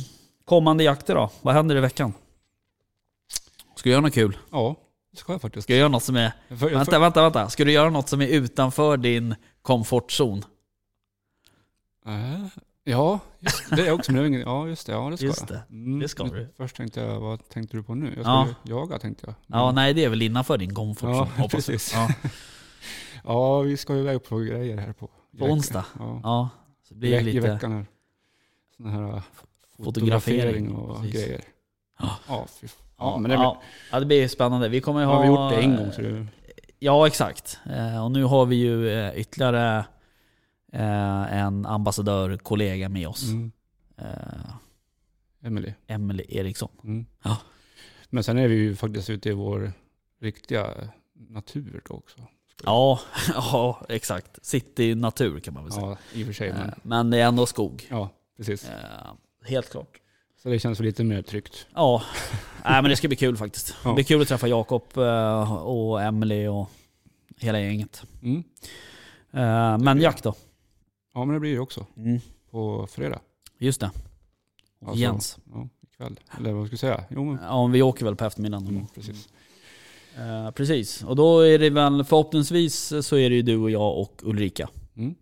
kommande 0.44 0.84
jakter 0.84 1.14
då? 1.14 1.30
Vad 1.42 1.54
händer 1.54 1.76
i 1.76 1.80
veckan? 1.80 2.12
Ska 3.76 3.88
du 3.88 3.90
göra 3.90 4.00
något 4.00 4.14
kul? 4.14 4.36
Ja, 4.50 4.76
det 5.12 5.16
ska 5.18 5.32
jag 5.32 5.40
faktiskt. 5.40 5.64
Ska 5.64 5.72
du 5.72 5.78
göra 5.78 5.88
något 5.88 6.02
som 6.02 6.16
är... 6.16 6.32
Jag 6.48 6.58
för, 6.58 6.70
jag 6.70 6.76
Vänta, 6.76 6.92
för, 6.92 7.00
vänta, 7.00 7.22
vänta. 7.22 7.48
Ska 7.48 7.64
du 7.64 7.72
göra 7.72 7.90
något 7.90 8.08
som 8.08 8.20
är 8.20 8.26
utanför 8.28 8.96
din 8.96 9.34
komfortzon? 9.62 10.44
äh, 12.06 12.46
ja, 12.90 13.20
just, 13.40 13.70
det 13.76 13.86
är 13.86 13.92
också 13.92 14.12
min. 14.12 14.40
Ja, 14.40 14.68
just 14.68 14.86
det. 14.86 14.92
Ja, 14.92 15.10
det 15.10 15.16
ska 15.16 15.26
Just 15.26 15.48
det. 15.48 15.62
Mm, 15.70 15.98
Det 16.00 16.08
ska 16.08 16.24
men 16.24 16.32
du. 16.32 16.48
Först 16.56 16.76
tänkte 16.76 17.00
jag, 17.00 17.20
vad 17.20 17.48
tänkte 17.48 17.76
du 17.76 17.82
på 17.82 17.94
nu? 17.94 18.06
Jag 18.06 18.24
ska 18.24 18.30
Ja. 18.32 18.48
jaga 18.62 18.98
tänkte 18.98 19.26
jag. 19.26 19.34
Ja, 19.46 19.66
Men- 19.66 19.74
nej 19.74 19.94
det 19.94 20.04
är 20.04 20.08
väl 20.08 20.22
innanför 20.22 20.58
din 20.58 20.74
komfortzon 20.74 21.16
Ja, 21.16 21.24
hoppas 21.36 21.52
precis. 21.66 21.92
Ja, 21.94 22.08
Ja, 23.24 23.60
vi 23.60 23.76
ska 23.76 23.94
ju 23.94 24.00
iväg 24.00 24.24
på 24.24 24.38
grejer 24.38 24.76
här 24.76 24.92
på, 24.92 25.10
på 25.38 25.44
onsdag. 25.44 25.84
Ja, 25.98 26.20
Ja, 26.22 26.48
så 26.88 26.94
blir 26.94 27.10
det 27.10 27.16
I, 27.16 27.20
i 27.20 27.22
lite 27.32 27.52
veckan 27.52 27.72
här. 27.72 27.86
Sådana 28.76 28.92
här 29.12 29.22
fotografering. 29.76 29.84
fotografering 29.84 30.74
och 30.74 30.96
Precis. 31.02 31.14
grejer. 31.14 31.40
Ja. 31.98 32.10
Ja, 32.28 32.46
fy. 32.60 32.66
Ja, 32.98 33.18
men 33.18 33.28
det, 33.30 33.34
ja, 33.34 33.62
ja, 33.92 34.00
det 34.00 34.06
blir 34.06 34.28
spännande. 34.28 34.68
Vi 34.68 34.80
kommer 34.80 35.00
ju 35.00 35.06
ha... 35.06 35.14
har 35.14 35.22
vi 35.22 35.28
gjort 35.28 35.50
det 35.50 35.56
en 35.56 35.76
gång 35.76 35.92
så 35.92 36.00
det, 36.02 36.26
Ja, 36.78 37.06
exakt. 37.06 37.58
Eh, 37.76 38.04
Och 38.04 38.10
nu 38.10 38.24
har 38.24 38.46
vi 38.46 38.56
ju 38.56 38.90
eh, 38.90 39.18
ytterligare 39.18 39.84
eh, 40.72 41.32
en 41.42 41.66
ambassadörkollega 41.66 42.88
med 42.88 43.08
oss. 43.08 43.22
mm, 43.30 43.52
Eh, 43.98 44.50
Emily. 45.42 45.72
Emily 45.86 46.24
Eriksson. 46.28 46.68
Mm. 46.84 47.06
Ja. 47.22 47.36
Men 48.10 48.24
sen 48.24 48.38
är 48.38 48.48
vi 48.48 48.54
ju 48.54 48.76
faktiskt 48.76 49.10
ute 49.10 49.28
i 49.28 49.32
vår 49.32 49.72
riktiga 50.20 50.66
natur 51.28 51.82
då 51.88 51.94
också. 51.94 52.16
Ja, 52.64 53.00
ja, 53.34 53.80
exakt. 53.88 54.44
City 54.46 54.94
natur 54.94 55.40
kan 55.40 55.54
man 55.54 55.64
väl 55.64 55.72
säga. 55.72 55.86
Ja, 55.86 55.96
i 56.12 56.22
och 56.22 56.26
för 56.26 56.32
sig. 56.34 56.48
Eh, 56.48 56.54
Men, 56.56 56.72
Men 56.82 57.10
det 57.10 57.18
är 57.20 57.26
ändå 57.26 57.46
skog. 57.46 57.86
ja, 57.90 58.08
precis. 58.36 58.68
Eh, 58.68 59.12
Helt 59.44 59.70
klart. 59.70 60.00
Så 60.42 60.48
det 60.48 60.58
känns 60.58 60.80
lite 60.80 61.04
mer 61.04 61.22
tryggt. 61.22 61.66
Ja, 61.74 62.02
Nej, 62.64 62.82
men 62.82 62.90
det 62.90 62.96
ska 62.96 63.08
bli 63.08 63.16
kul 63.16 63.36
faktiskt. 63.36 63.66
Det 63.68 63.74
Ja. 63.88 63.94
blir 63.94 64.04
kul 64.04 64.22
att 64.22 64.28
träffa 64.28 64.48
Jakob 64.48 64.82
eh, 64.96 65.52
och 65.52 66.02
Emily 66.02 66.46
och 66.46 66.70
hela 67.38 67.60
gänget. 67.60 68.02
Mm. 68.22 68.44
Men 69.84 70.00
jakt 70.00 70.24
då? 70.24 70.34
Ja, 71.16 71.24
men 71.24 71.34
det 71.34 71.40
blir 71.40 71.54
det 71.54 71.60
också. 71.60 71.86
Mm. 71.96 72.20
På 72.50 72.86
fredag. 72.90 73.20
Just 73.58 73.80
det. 73.80 73.90
Och 74.80 74.88
Alltså- 74.88 75.02
Jens. 75.02 75.38
Ja, 75.52 75.68
ikväll. 75.82 76.20
Eller 76.38 76.52
vad 76.52 76.66
ska 76.66 76.72
jag 76.72 76.80
säga? 76.80 77.04
Jo, 77.10 77.24
men, 77.24 77.38
Ja, 77.42 77.66
vi 77.66 77.82
åker 77.82 78.04
väl 78.04 78.16
på 78.16 78.24
eftermiddagen 78.24 78.68
mm, 78.68 78.86
precis. 78.94 79.28
Eh, 80.16 80.50
precis, 80.50 81.02
och 81.04 81.16
då 81.16 81.40
är 81.40 81.58
det 81.58 81.70
väl 81.70 82.04
förhoppningsvis 82.04 82.92
så 83.06 83.16
är 83.16 83.30
det 83.30 83.36
ju 83.36 83.42
du 83.42 83.56
och 83.56 83.70
jag 83.70 83.98
och 83.98 84.20
Ulrika. 84.24 84.68
Mm. 84.96 85.14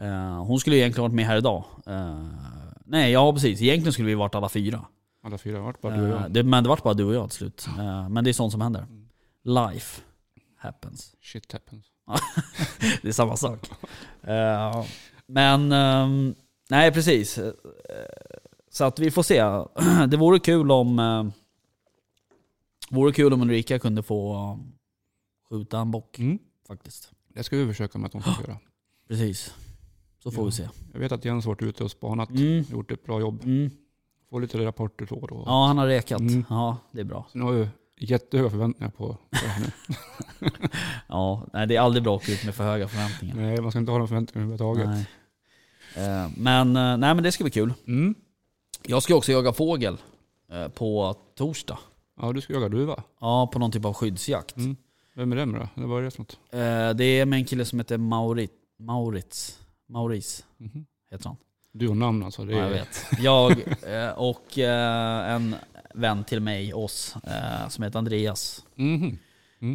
Eh, 0.00 0.44
hon 0.44 0.60
skulle 0.60 0.76
ju 0.76 0.82
egentligen 0.82 1.02
varit 1.02 1.14
med 1.14 1.26
här 1.26 1.36
idag. 1.36 1.64
Eh, 1.86 2.26
nej, 2.84 3.12
ja 3.12 3.32
precis. 3.32 3.62
Egentligen 3.62 3.92
skulle 3.92 4.08
vi 4.08 4.14
varit 4.14 4.34
alla 4.34 4.48
fyra. 4.48 4.84
Alla 5.24 5.38
fyra 5.38 5.56
har 5.56 5.64
varit 5.64 5.80
bara 5.80 5.96
du 5.96 6.02
och 6.12 6.20
jag. 6.22 6.32
det, 6.32 6.42
men 6.42 6.62
det 6.64 6.68
vart 6.68 6.82
bara 6.82 6.94
du 6.94 7.04
och 7.04 7.14
jag 7.14 7.30
till 7.30 7.38
slut. 7.38 7.66
Men 8.10 8.24
det 8.24 8.30
är 8.30 8.34
sånt 8.34 8.52
som 8.52 8.60
händer. 8.60 8.80
Mm. 8.80 9.08
Life 9.72 10.02
happens. 10.56 11.16
Shit 11.20 11.52
happens. 11.52 11.86
Det 13.02 13.08
är 13.08 13.12
samma 13.12 13.36
sak. 13.36 13.70
Men, 15.32 15.72
ehm, 15.72 16.34
nej 16.70 16.92
precis. 16.92 17.38
Eh, 17.38 17.52
så 18.70 18.84
att 18.84 18.98
vi 18.98 19.10
får 19.10 19.22
se. 19.22 19.40
Det 20.08 20.16
vore 20.16 20.38
kul 20.38 20.70
om 20.70 20.98
uh, 20.98 21.26
vore 22.90 23.12
kul 23.12 23.32
om 23.32 23.42
Ulrika 23.42 23.78
kunde 23.78 24.02
få 24.02 24.34
eh, 24.34 24.58
skjuta 25.50 25.78
en 25.78 25.90
bock 25.90 26.18
Mm. 26.18 26.38
faktiskt. 26.68 27.10
Det 27.28 27.42
ska 27.44 27.56
vi 27.56 27.66
försöka 27.66 27.98
med 27.98 28.06
att 28.06 28.12
de 28.12 28.22
ska 28.22 28.42
göra. 28.42 28.58
Precis. 29.08 29.54
Så 30.22 30.30
får 30.30 30.42
Ja. 30.42 30.46
vi 30.46 30.52
se. 30.52 30.68
Jag 30.92 31.00
vet 31.00 31.12
att 31.12 31.24
Jens 31.24 31.44
har 31.44 31.52
varit 31.52 31.62
ute 31.62 31.84
och 31.84 31.90
spanat. 31.90 32.30
Mm. 32.30 32.64
Gjort 32.70 32.90
ett 32.92 33.04
bra 33.04 33.20
jobb. 33.20 33.40
Mm. 33.44 33.70
Får 34.30 34.40
lite 34.40 34.64
rapporter 34.66 35.12
och 35.12 35.28
då. 35.28 35.42
Ja, 35.46 35.66
han 35.66 35.78
har 35.78 35.86
rekat. 35.86 36.20
Mm. 36.20 36.44
Ja, 36.48 36.76
det 36.92 37.00
är 37.00 37.04
bra. 37.04 37.26
Så 37.32 37.38
nu 37.38 37.44
har 37.44 37.54
jag 37.54 37.68
jättehöga 37.98 38.50
förväntningar 38.50 38.90
på 38.90 39.06
på 39.08 39.18
det 39.30 39.36
här 39.48 39.60
nu. 39.60 39.70
Ja, 41.08 41.46
nej, 41.52 41.66
det 41.66 41.76
är 41.76 41.80
aldrig 41.80 42.02
bra 42.02 42.16
att 42.16 42.28
ut 42.28 42.44
med 42.44 42.54
för 42.54 42.64
höga 42.64 42.88
förväntningar. 42.88 43.34
Nej, 43.36 43.60
man 43.60 43.70
ska 43.70 43.78
inte 43.78 43.90
ha 43.92 43.98
några 43.98 44.08
förväntningar 44.08 44.46
överhuvudtaget. 44.46 44.86
Nej. 44.88 45.08
Eh, 45.96 46.28
Men, 46.36 46.76
eh, 46.76 46.96
nej, 46.96 47.14
men 47.14 47.22
det 47.22 47.32
ska 47.32 47.44
bli 47.44 47.50
kul. 47.50 47.74
Mm. 47.86 48.14
Jag 48.82 49.02
ska 49.02 49.14
också 49.14 49.32
jaga 49.32 49.52
fågel 49.52 49.96
eh, 50.52 50.68
på 50.68 51.16
torsdag. 51.36 51.78
Ja, 52.20 52.32
du 52.32 52.40
ska 52.40 52.52
jaga 52.52 52.68
duva. 52.68 53.02
Ja, 53.20 53.46
på 53.52 53.58
någon 53.58 53.70
typ 53.72 53.84
av 53.84 53.94
skyddsjakt. 53.94 54.56
Mm. 54.56 54.76
Vem 55.14 55.32
är 55.32 55.36
det 55.36 55.46
med 55.46 55.60
då? 55.60 55.68
Eller 55.76 55.86
vad 55.88 55.98
är 56.00 56.02
det 56.04 56.10
för 56.10 56.18
något? 56.18 56.38
Det 56.98 57.04
är 57.04 57.26
med 57.26 57.36
en 57.36 57.44
kille 57.44 57.64
som 57.64 57.78
heter 57.80 57.98
Maurit, 57.98 58.52
Maurits. 58.78 59.58
Maurice 59.88 60.42
Mhm. 60.58 60.86
heter 61.10 61.24
han. 61.28 61.36
Du 61.72 61.88
och 61.88 61.96
namn 61.96 62.22
alltså. 62.24 62.44
Det 62.44 62.54
är... 62.54 62.56
Ja, 62.58 62.62
jag 62.64 62.70
vet. 62.70 63.06
Jag 63.22 64.18
och 64.20 64.58
en 64.58 65.54
vän 65.94 66.24
till 66.24 66.40
mig, 66.40 66.74
oss, 66.74 67.14
som 67.68 67.84
heter 67.84 67.98
Andreas. 67.98 68.64
Mhm. 68.74 69.18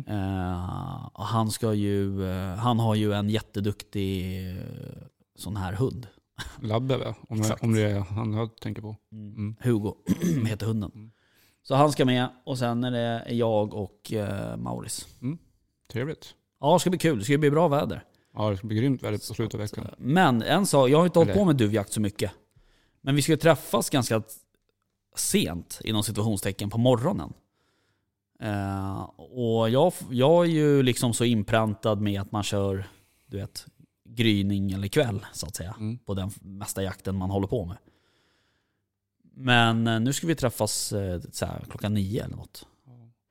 Eh, 0.07 1.05
och 1.13 1.25
han, 1.25 1.51
ska 1.51 1.73
ju, 1.73 2.25
han 2.57 2.79
har 2.79 2.95
ju 2.95 3.13
en 3.13 3.29
jätteduktig 3.29 4.35
sån 5.37 5.55
här 5.55 5.73
hund. 5.73 6.07
Labbe 6.61 6.97
va? 6.97 7.15
Om, 7.29 7.41
jag, 7.41 7.63
om 7.63 7.73
det 7.73 7.81
är 7.81 7.99
han 7.99 8.33
jag 8.33 8.57
tänker 8.57 8.81
på. 8.81 8.95
Mm. 9.11 9.55
Hugo 9.59 9.95
heter 10.45 10.65
hunden. 10.65 10.91
Mm. 10.95 11.11
Så 11.63 11.75
han 11.75 11.91
ska 11.91 12.05
med 12.05 12.27
och 12.45 12.57
sen 12.57 12.83
är 12.83 12.91
det 12.91 13.33
jag 13.33 13.73
och 13.73 14.13
eh, 14.13 14.57
Mauris. 14.57 15.07
Trevligt. 15.91 16.35
Ja, 16.59 16.73
det 16.73 16.79
ska 16.79 16.89
bli 16.89 16.99
kul. 16.99 17.19
Det 17.19 17.25
ska 17.25 17.37
bli 17.37 17.51
bra 17.51 17.67
väder. 17.67 18.03
Ja, 18.33 18.49
det 18.49 18.57
ska 18.57 18.67
bli 18.67 18.77
grymt 18.77 19.03
väder 19.03 19.17
på 19.17 19.33
slutet 19.33 19.53
av 19.53 19.59
veckan. 19.59 19.87
Men 19.97 20.41
en 20.41 20.65
sak, 20.65 20.89
jag 20.89 20.97
har 20.97 21.05
inte 21.05 21.19
hållit 21.19 21.33
på 21.33 21.45
med 21.45 21.55
duvjakt 21.55 21.91
så 21.91 22.01
mycket. 22.01 22.31
Men 23.01 23.15
vi 23.15 23.21
ska 23.21 23.37
träffas 23.37 23.89
ganska 23.89 24.23
sent, 25.15 25.81
inom 25.83 26.03
situationstecken, 26.03 26.69
på 26.69 26.77
morgonen. 26.77 27.33
Eh, 28.39 29.01
och 29.17 29.69
jag, 29.69 29.93
jag 30.09 30.45
är 30.45 30.49
ju 30.49 30.83
liksom 30.83 31.13
så 31.13 31.23
inpräntad 31.23 32.01
med 32.01 32.21
att 32.21 32.31
man 32.31 32.43
kör, 32.43 32.87
du 33.25 33.37
vet, 33.37 33.65
gryning 34.17 34.71
eller 34.71 34.87
kväll 34.87 35.25
så 35.33 35.45
att 35.45 35.55
säga. 35.55 35.75
Mm. 35.79 35.97
På 35.97 36.13
den 36.13 36.31
mesta 36.41 36.83
jakten 36.83 37.15
man 37.15 37.29
håller 37.29 37.47
på 37.47 37.65
med. 37.65 37.77
Men 39.33 39.87
eh, 39.87 39.99
nu 39.99 40.13
ska 40.13 40.27
vi 40.27 40.35
träffas 40.35 40.93
eh, 40.93 41.21
så 41.31 41.45
här, 41.45 41.63
klockan 41.69 41.93
nio 41.93 42.23
eller 42.23 42.35
något. 42.35 42.65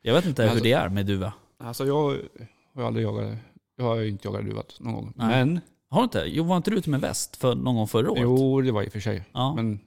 Jag 0.02 0.14
vet 0.14 0.24
inte 0.26 0.42
Men 0.42 0.48
hur 0.48 0.50
alltså- 0.56 0.64
det 0.64 0.72
är 0.72 0.88
med 0.88 1.06
duva. 1.06 1.32
Alltså 1.58 1.86
jag 1.86 2.18
har 2.74 2.82
aldrig 2.82 3.06
jagat, 3.06 3.38
jag 3.76 3.84
har 3.84 4.02
inte 4.02 4.28
jagat 4.28 4.44
duvat 4.44 4.76
någon 4.80 4.94
gång. 4.94 5.12
Nej. 5.16 5.28
Men, 5.44 5.60
Har 5.88 6.00
du 6.00 6.04
inte? 6.04 6.24
Jo, 6.26 6.44
var 6.44 6.56
inte 6.56 6.70
du 6.70 6.76
ute 6.76 6.90
med 6.90 7.00
väst 7.00 7.36
för 7.36 7.54
någon 7.54 7.76
gång 7.76 7.88
förra 7.88 8.10
året? 8.10 8.22
jo 8.22 8.60
det 8.60 8.72
var 8.72 8.82
i 8.82 8.88
och 8.88 8.92
för 8.92 9.00
sig. 9.00 9.24
Ja. 9.32 9.54
Men 9.54 9.80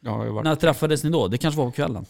jag 0.00 0.10
har 0.10 0.24
ju 0.24 0.30
varit, 0.30 0.44
När 0.44 0.54
träffades 0.54 1.04
ni 1.04 1.10
då? 1.10 1.28
Det 1.28 1.38
kanske 1.38 1.58
var 1.58 1.66
på 1.66 1.72
kvällen? 1.72 2.06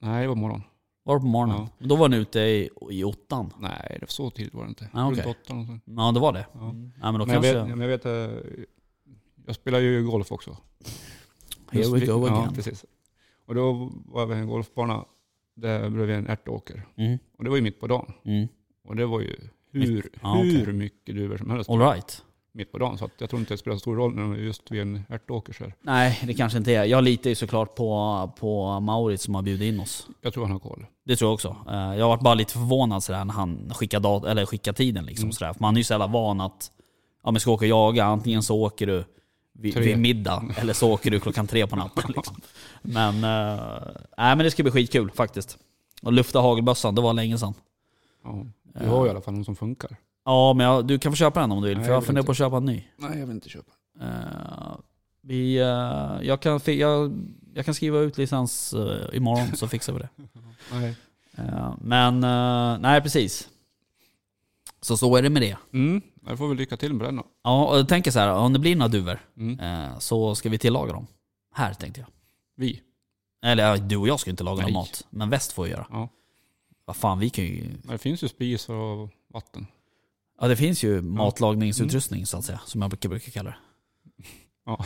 nej 0.00 0.22
det 0.22 0.28
var 0.28 0.34
morgon. 0.34 0.62
Var 1.02 1.14
det 1.14 1.20
på 1.20 1.26
morgonen? 1.26 1.68
Då 1.78 1.96
var 1.96 2.08
ni 2.08 2.16
ute 2.16 2.40
i, 2.40 2.70
i 2.90 3.04
ottan? 3.04 3.52
Nej, 3.58 3.86
det 3.90 4.00
var 4.00 4.06
så 4.06 4.30
tidigt 4.30 4.54
var 4.54 4.62
det 4.64 4.68
inte. 4.68 4.88
Ah, 4.92 5.08
okej. 5.10 5.24
Runt 5.24 5.36
åtta 5.44 5.54
någonstans. 5.54 5.82
Ja, 5.84 6.12
det 6.12 6.20
var 6.20 6.32
det. 6.32 6.46
Ja. 6.52 6.60
Mm. 6.70 6.92
Ja, 7.02 7.12
men 7.12 7.18
då 7.20 7.26
Men 7.26 7.34
jag 7.34 7.42
vet, 7.42 7.68
men 7.68 7.80
jag 7.80 7.88
vet, 7.88 8.06
eh, 8.06 8.38
jag 9.46 9.54
spelar 9.54 9.78
ju 9.78 10.04
golf 10.04 10.32
också. 10.32 10.56
Here 11.72 11.88
we 12.00 12.06
go 12.06 12.26
Ja, 12.26 12.38
again. 12.40 12.54
precis. 12.54 12.84
Och 13.46 13.54
då 13.54 13.90
var 14.04 14.26
vi 14.26 14.34
en 14.34 14.46
golfbana 14.46 15.04
där 15.54 15.90
bredvid 15.90 16.16
en 16.16 16.26
ärtåker. 16.26 16.86
Mm. 16.96 17.18
Och 17.38 17.44
det 17.44 17.50
var 17.50 17.56
ju 17.56 17.62
mitt 17.62 17.80
på 17.80 17.86
dagen. 17.86 18.12
Mm. 18.24 18.48
Och 18.84 18.96
det 18.96 19.06
var 19.06 19.20
ju 19.20 19.36
hur, 19.72 20.08
Ja, 20.22 20.38
okej. 20.38 20.64
hur 20.64 20.72
mycket 20.72 21.14
duvor 21.14 21.36
som 21.36 21.50
helst 21.50 21.70
All 21.70 21.78
right. 21.78 22.24
Mitt 22.52 22.72
på 22.72 22.78
dagen. 22.78 22.98
Så 22.98 23.10
jag 23.18 23.30
tror 23.30 23.40
inte 23.40 23.54
det 23.54 23.58
spelar 23.58 23.76
så 23.76 23.80
stor 23.80 23.96
roll 23.96 24.14
när 24.14 24.22
de 24.22 24.32
är 24.32 24.36
just 24.36 24.70
vid 24.70 24.80
en 24.80 25.04
ärtåker. 25.08 25.56
Här. 25.60 25.74
Nej, 25.82 26.20
det 26.26 26.34
kanske 26.34 26.58
inte 26.58 26.72
är. 26.72 26.84
Jag 26.84 27.04
litar 27.04 27.30
ju 27.30 27.34
såklart 27.36 27.74
på, 27.74 28.32
på 28.38 28.80
Maurits 28.80 29.24
som 29.24 29.34
har 29.34 29.42
bjudit 29.42 29.74
in 29.74 29.80
oss. 29.80 30.06
Jag 30.20 30.32
tror 30.34 30.42
han 30.44 30.52
har 30.52 30.58
koll. 30.58 30.86
Det 31.04 31.16
tror 31.16 31.28
jag 31.28 31.34
också. 31.34 31.56
Eh, 31.68 31.74
Jag 31.74 32.04
har 32.04 32.08
varit 32.08 32.20
bara 32.22 32.34
lite 32.34 32.52
förvånad 32.52 33.02
sådär 33.02 33.24
när 33.24 33.34
han 33.34 33.72
skickar, 33.74 34.00
dat- 34.00 34.24
eller 34.24 34.46
skickar 34.46 34.72
tiden. 34.72 35.04
Liksom, 35.04 35.24
Mm. 35.24 35.32
sådär. 35.32 35.52
För 35.52 35.60
man 35.60 35.74
är 35.74 35.78
ju 35.80 35.84
så 35.84 35.92
jävla 35.92 36.06
van 36.06 36.40
att 36.40 36.70
ja, 37.24 37.30
men 37.30 37.40
ska 37.40 37.50
åka 37.50 37.64
och 37.64 37.68
jaga, 37.68 38.04
antingen 38.04 38.42
så 38.42 38.60
åker 38.62 38.86
du 38.86 39.04
vid, 39.52 39.78
vid 39.78 39.98
middag 39.98 40.44
eller 40.56 40.72
så 40.72 40.92
åker 40.92 41.10
du 41.10 41.20
klockan 41.20 41.46
tre 41.46 41.66
på 41.66 41.76
natten. 41.76 42.12
Liksom. 42.16 42.36
Men, 42.82 43.20
nej, 43.20 44.36
men 44.36 44.38
det 44.38 44.50
ska 44.50 44.62
bli 44.62 44.72
skitkul 44.72 45.10
faktiskt. 45.10 45.58
Och 46.02 46.12
lufta 46.12 46.40
hagelbössan, 46.40 46.94
det 46.94 47.00
var 47.00 47.12
länge 47.12 47.38
sedan. 47.38 47.54
Ja. 48.24 48.44
Vi 48.80 48.86
har 48.86 49.00
ju 49.02 49.06
i 49.06 49.10
alla 49.10 49.20
fall 49.20 49.34
någon 49.34 49.44
som 49.44 49.56
funkar. 49.56 49.96
Ja, 50.30 50.52
men 50.54 50.66
jag, 50.66 50.86
du 50.86 50.98
kan 50.98 51.12
få 51.12 51.16
köpa 51.16 51.40
den 51.40 51.52
om 51.52 51.62
du 51.62 51.68
vill. 51.68 51.76
Nej, 51.76 51.84
för 51.84 51.92
jag 51.92 51.96
jag 51.96 52.06
funderar 52.06 52.26
på 52.26 52.32
att 52.32 52.38
köpa 52.38 52.56
en 52.56 52.64
ny. 52.64 52.84
Nej, 52.96 53.18
jag 53.18 53.26
vill 53.26 53.34
inte 53.34 53.48
köpa. 53.48 53.72
Eh, 54.00 54.76
vi, 55.22 55.56
eh, 55.56 56.18
jag, 56.22 56.40
kan, 56.40 56.60
jag, 56.64 57.12
jag 57.54 57.64
kan 57.64 57.74
skriva 57.74 57.98
ut 57.98 58.18
licens 58.18 58.74
uh, 58.74 59.16
imorgon 59.16 59.56
så 59.56 59.68
fixar 59.68 59.92
vi 59.92 59.98
det. 59.98 60.08
Nej. 60.72 60.94
Eh, 61.36 61.74
men 61.80 62.20
nej, 62.82 63.00
precis. 63.00 63.48
Så 64.80 64.96
så 64.96 65.16
är 65.16 65.22
det 65.22 65.30
med 65.30 65.42
det. 65.42 65.56
Mm, 65.72 66.02
jag 66.26 66.38
får 66.38 66.48
väl 66.48 66.56
lycka 66.56 66.76
till 66.76 66.94
med 66.94 67.06
den 67.06 67.16
då. 67.16 67.26
Ja, 67.44 67.66
och 67.66 67.78
jag 67.78 67.88
tänker 67.88 68.10
så 68.10 68.18
här, 68.18 68.32
om 68.32 68.52
det 68.52 68.58
blir 68.58 68.76
några 68.76 68.88
duvor 68.88 69.18
Mm. 69.36 70.00
så 70.00 70.34
ska 70.34 70.48
vi 70.48 70.58
tillaga 70.58 70.92
dem. 70.92 71.06
Här 71.54 71.74
tänkte 71.74 72.00
jag. 72.00 72.08
Vi. 72.56 72.80
Eller 73.42 73.76
du 73.76 73.96
och 73.96 74.08
jag 74.08 74.20
ska 74.20 74.30
inte 74.30 74.44
laga 74.44 74.62
någon 74.62 74.72
mat, 74.72 75.06
men 75.10 75.30
väst 75.30 75.52
får 75.52 75.68
göra. 75.68 75.86
Ja. 75.90 76.08
Vad 76.84 76.96
fan, 76.96 77.18
vi 77.18 77.30
kan 77.30 77.44
ju... 77.44 77.64
Det 77.82 77.98
finns 77.98 78.24
ju 78.24 78.28
spis 78.28 78.68
och 78.68 79.10
vatten. 79.32 79.66
Ja, 80.40 80.48
det 80.48 80.56
finns 80.56 80.82
ju 80.84 81.02
matlagningsutrustning 81.02 82.26
så 82.26 82.38
att 82.38 82.44
säga, 82.44 82.60
som 82.66 82.82
jag 82.82 82.90
brukar, 82.90 83.18
kalla 83.18 83.50
det. 83.50 83.56
Ja. 84.66 84.84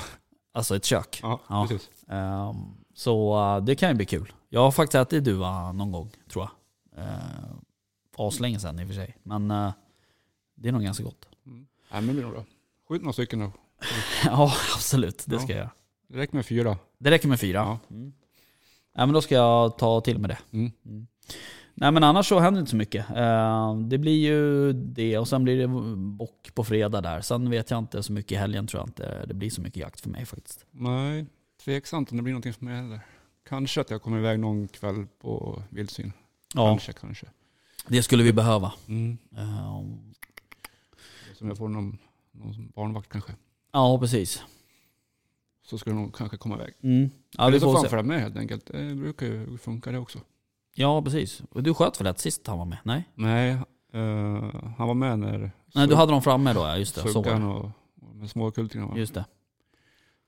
Alltså 0.53 0.77
ett 0.77 0.85
kök. 0.85 1.21
Ja, 1.23 1.41
Ja. 1.49 1.67
precis. 1.69 1.91
Ehm, 2.09 2.57
så 2.95 3.41
eh, 3.57 3.65
det 3.65 3.75
kan 3.77 3.89
ju 3.89 3.95
bli 3.95 4.07
kul. 4.07 4.33
Jag 4.49 4.61
har 4.61 4.71
faktiskt 4.71 4.95
ätit 4.95 5.25
duva 5.25 5.73
någon 5.73 5.93
gång, 5.93 6.11
tror 6.29 6.45
jag. 6.45 6.51
Uh, 7.05 7.57
aslänge 8.17 8.61
sedan 8.61 8.79
i 8.81 8.85
och 8.85 8.89
för 8.89 8.95
sig. 8.95 9.17
Men 9.23 9.51
eh, 9.51 9.73
det 10.55 10.69
är 10.69 10.73
nog 10.73 10.83
ganska 10.83 11.05
gott. 11.05 11.27
Mm. 11.47 11.59
Nej, 11.93 12.01
men 12.03 12.07
det 12.07 12.13
blir 12.13 12.23
nog 12.23 12.33
bra. 12.33 12.45
Skjut 12.89 13.03
några 13.03 13.13
stycken 13.13 13.39
då. 13.39 13.53
ja, 14.25 14.53
absolut. 14.75 15.25
Det 15.27 15.35
Ja. 15.37 15.41
ska 15.43 15.53
jag 15.53 15.59
göra. 15.59 15.71
Det 16.09 16.19
räcker 16.19 16.35
med 16.37 16.47
fyra. 16.47 16.79
Det 16.99 17.11
räcker 17.11 17.29
med 17.29 17.41
fyra. 17.41 17.59
Ja. 17.59 17.79
Mm. 17.97 18.13
Ja, 18.95 19.07
men 19.07 19.13
då 19.13 19.23
ska 19.23 19.35
jag 19.35 19.79
ta 19.79 20.01
till 20.01 20.19
med 20.19 20.31
det. 20.31 20.39
Mm. 20.53 20.73
Nej 21.75 21.93
men 21.93 22.03
annars 22.05 22.29
så 22.29 22.39
händer 22.41 22.61
inte 22.61 22.71
så 22.71 22.77
mycket. 22.77 23.11
Eh, 23.11 23.79
det 23.79 23.99
blir 23.99 24.19
ju 24.27 24.73
det 24.73 25.19
och 25.19 25.29
sen 25.29 25.45
blir 25.45 25.59
det 25.59 25.69
bock 25.97 26.51
på 26.55 26.65
fredag 26.65 27.01
där. 27.01 27.21
Sen 27.21 27.51
vet 27.51 27.71
jag 27.71 27.79
inte 27.79 28.03
så 28.03 28.13
mycket 28.13 28.33
i 28.33 28.35
helgen 28.35 28.67
tror 28.67 28.81
jag 28.81 28.89
inte 28.89 29.27
det 29.27 29.35
blir 29.35 29.51
så 29.51 29.61
mycket 29.61 29.81
jakt 29.81 30.01
för 30.01 30.11
mig 30.11 30.27
faktiskt. 30.27 30.67
Nej, 30.71 31.27
tveksamt 31.65 32.11
om 32.11 32.17
det 32.17 32.23
blir 32.23 32.33
någonting 32.33 32.53
för 32.53 32.65
mig 32.65 32.77
heller. 32.77 33.01
Kanske 33.49 33.81
att 33.81 33.91
jag 33.91 34.03
kommer 34.03 34.19
iväg 34.19 34.41
någon 34.41 34.69
kväll 34.69 35.07
på 35.21 35.63
vildsvin. 35.71 36.13
Ja, 36.55 36.67
Kanske, 36.69 36.93
kanske. 36.93 37.27
det 37.89 38.03
skulle 38.03 38.23
vi 38.23 38.33
behöva. 38.33 38.73
Mm. 38.89 39.19
Eh, 39.37 39.83
Som 41.35 41.49
jag 41.49 41.57
får 41.59 41.69
någon, 41.69 41.99
någon 42.33 42.69
barnvakt 42.75 43.09
kanske. 43.09 43.33
ja 43.73 43.99
precis. 43.99 44.43
Så 45.67 45.79
skulle 45.79 45.97
de 45.97 46.13
kanske 46.13 46.37
komma 46.37 46.55
iväg. 46.55 46.75
Mm. 46.83 47.11
Ja, 47.37 47.43
Eller 47.47 47.53
vi 47.53 47.61
så 47.61 47.85
följa 47.85 48.03
med 48.03 48.21
helt 48.21 48.37
enkelt. 48.37 48.67
Det 48.67 48.95
brukar 48.95 49.27
ju 49.27 49.59
funka 49.59 49.93
det 49.93 49.99
också. 49.99 50.19
Ja 50.75 51.03
precis. 51.03 51.43
Du 51.55 51.75
sköt 51.75 52.01
väl 52.01 52.07
ett 52.07 52.19
sist 52.19 52.47
han 52.47 52.59
var 52.59 52.65
med? 52.65 52.79
Nej? 52.85 53.09
Nej, 53.15 53.51
eh, 53.93 54.55
han 54.79 54.89
var 54.89 54.95
med 54.95 55.19
när 55.19 55.51
Nej 55.75 55.89
du 55.89 55.95
hade 55.95 56.13
dem 56.13 56.23
framme 56.23 56.53
då 56.53 56.61
ja, 56.61 56.77
just 56.77 56.95
det. 56.95 57.01
Så 57.01 57.07
var 57.07 57.13
Suggan 57.25 57.41
det. 57.41 57.47
och, 57.47 57.71
och 58.03 58.17
med 58.17 58.31
småkultingarna 58.31 58.91
var. 58.91 58.99
Just 58.99 59.15
det. 59.15 59.25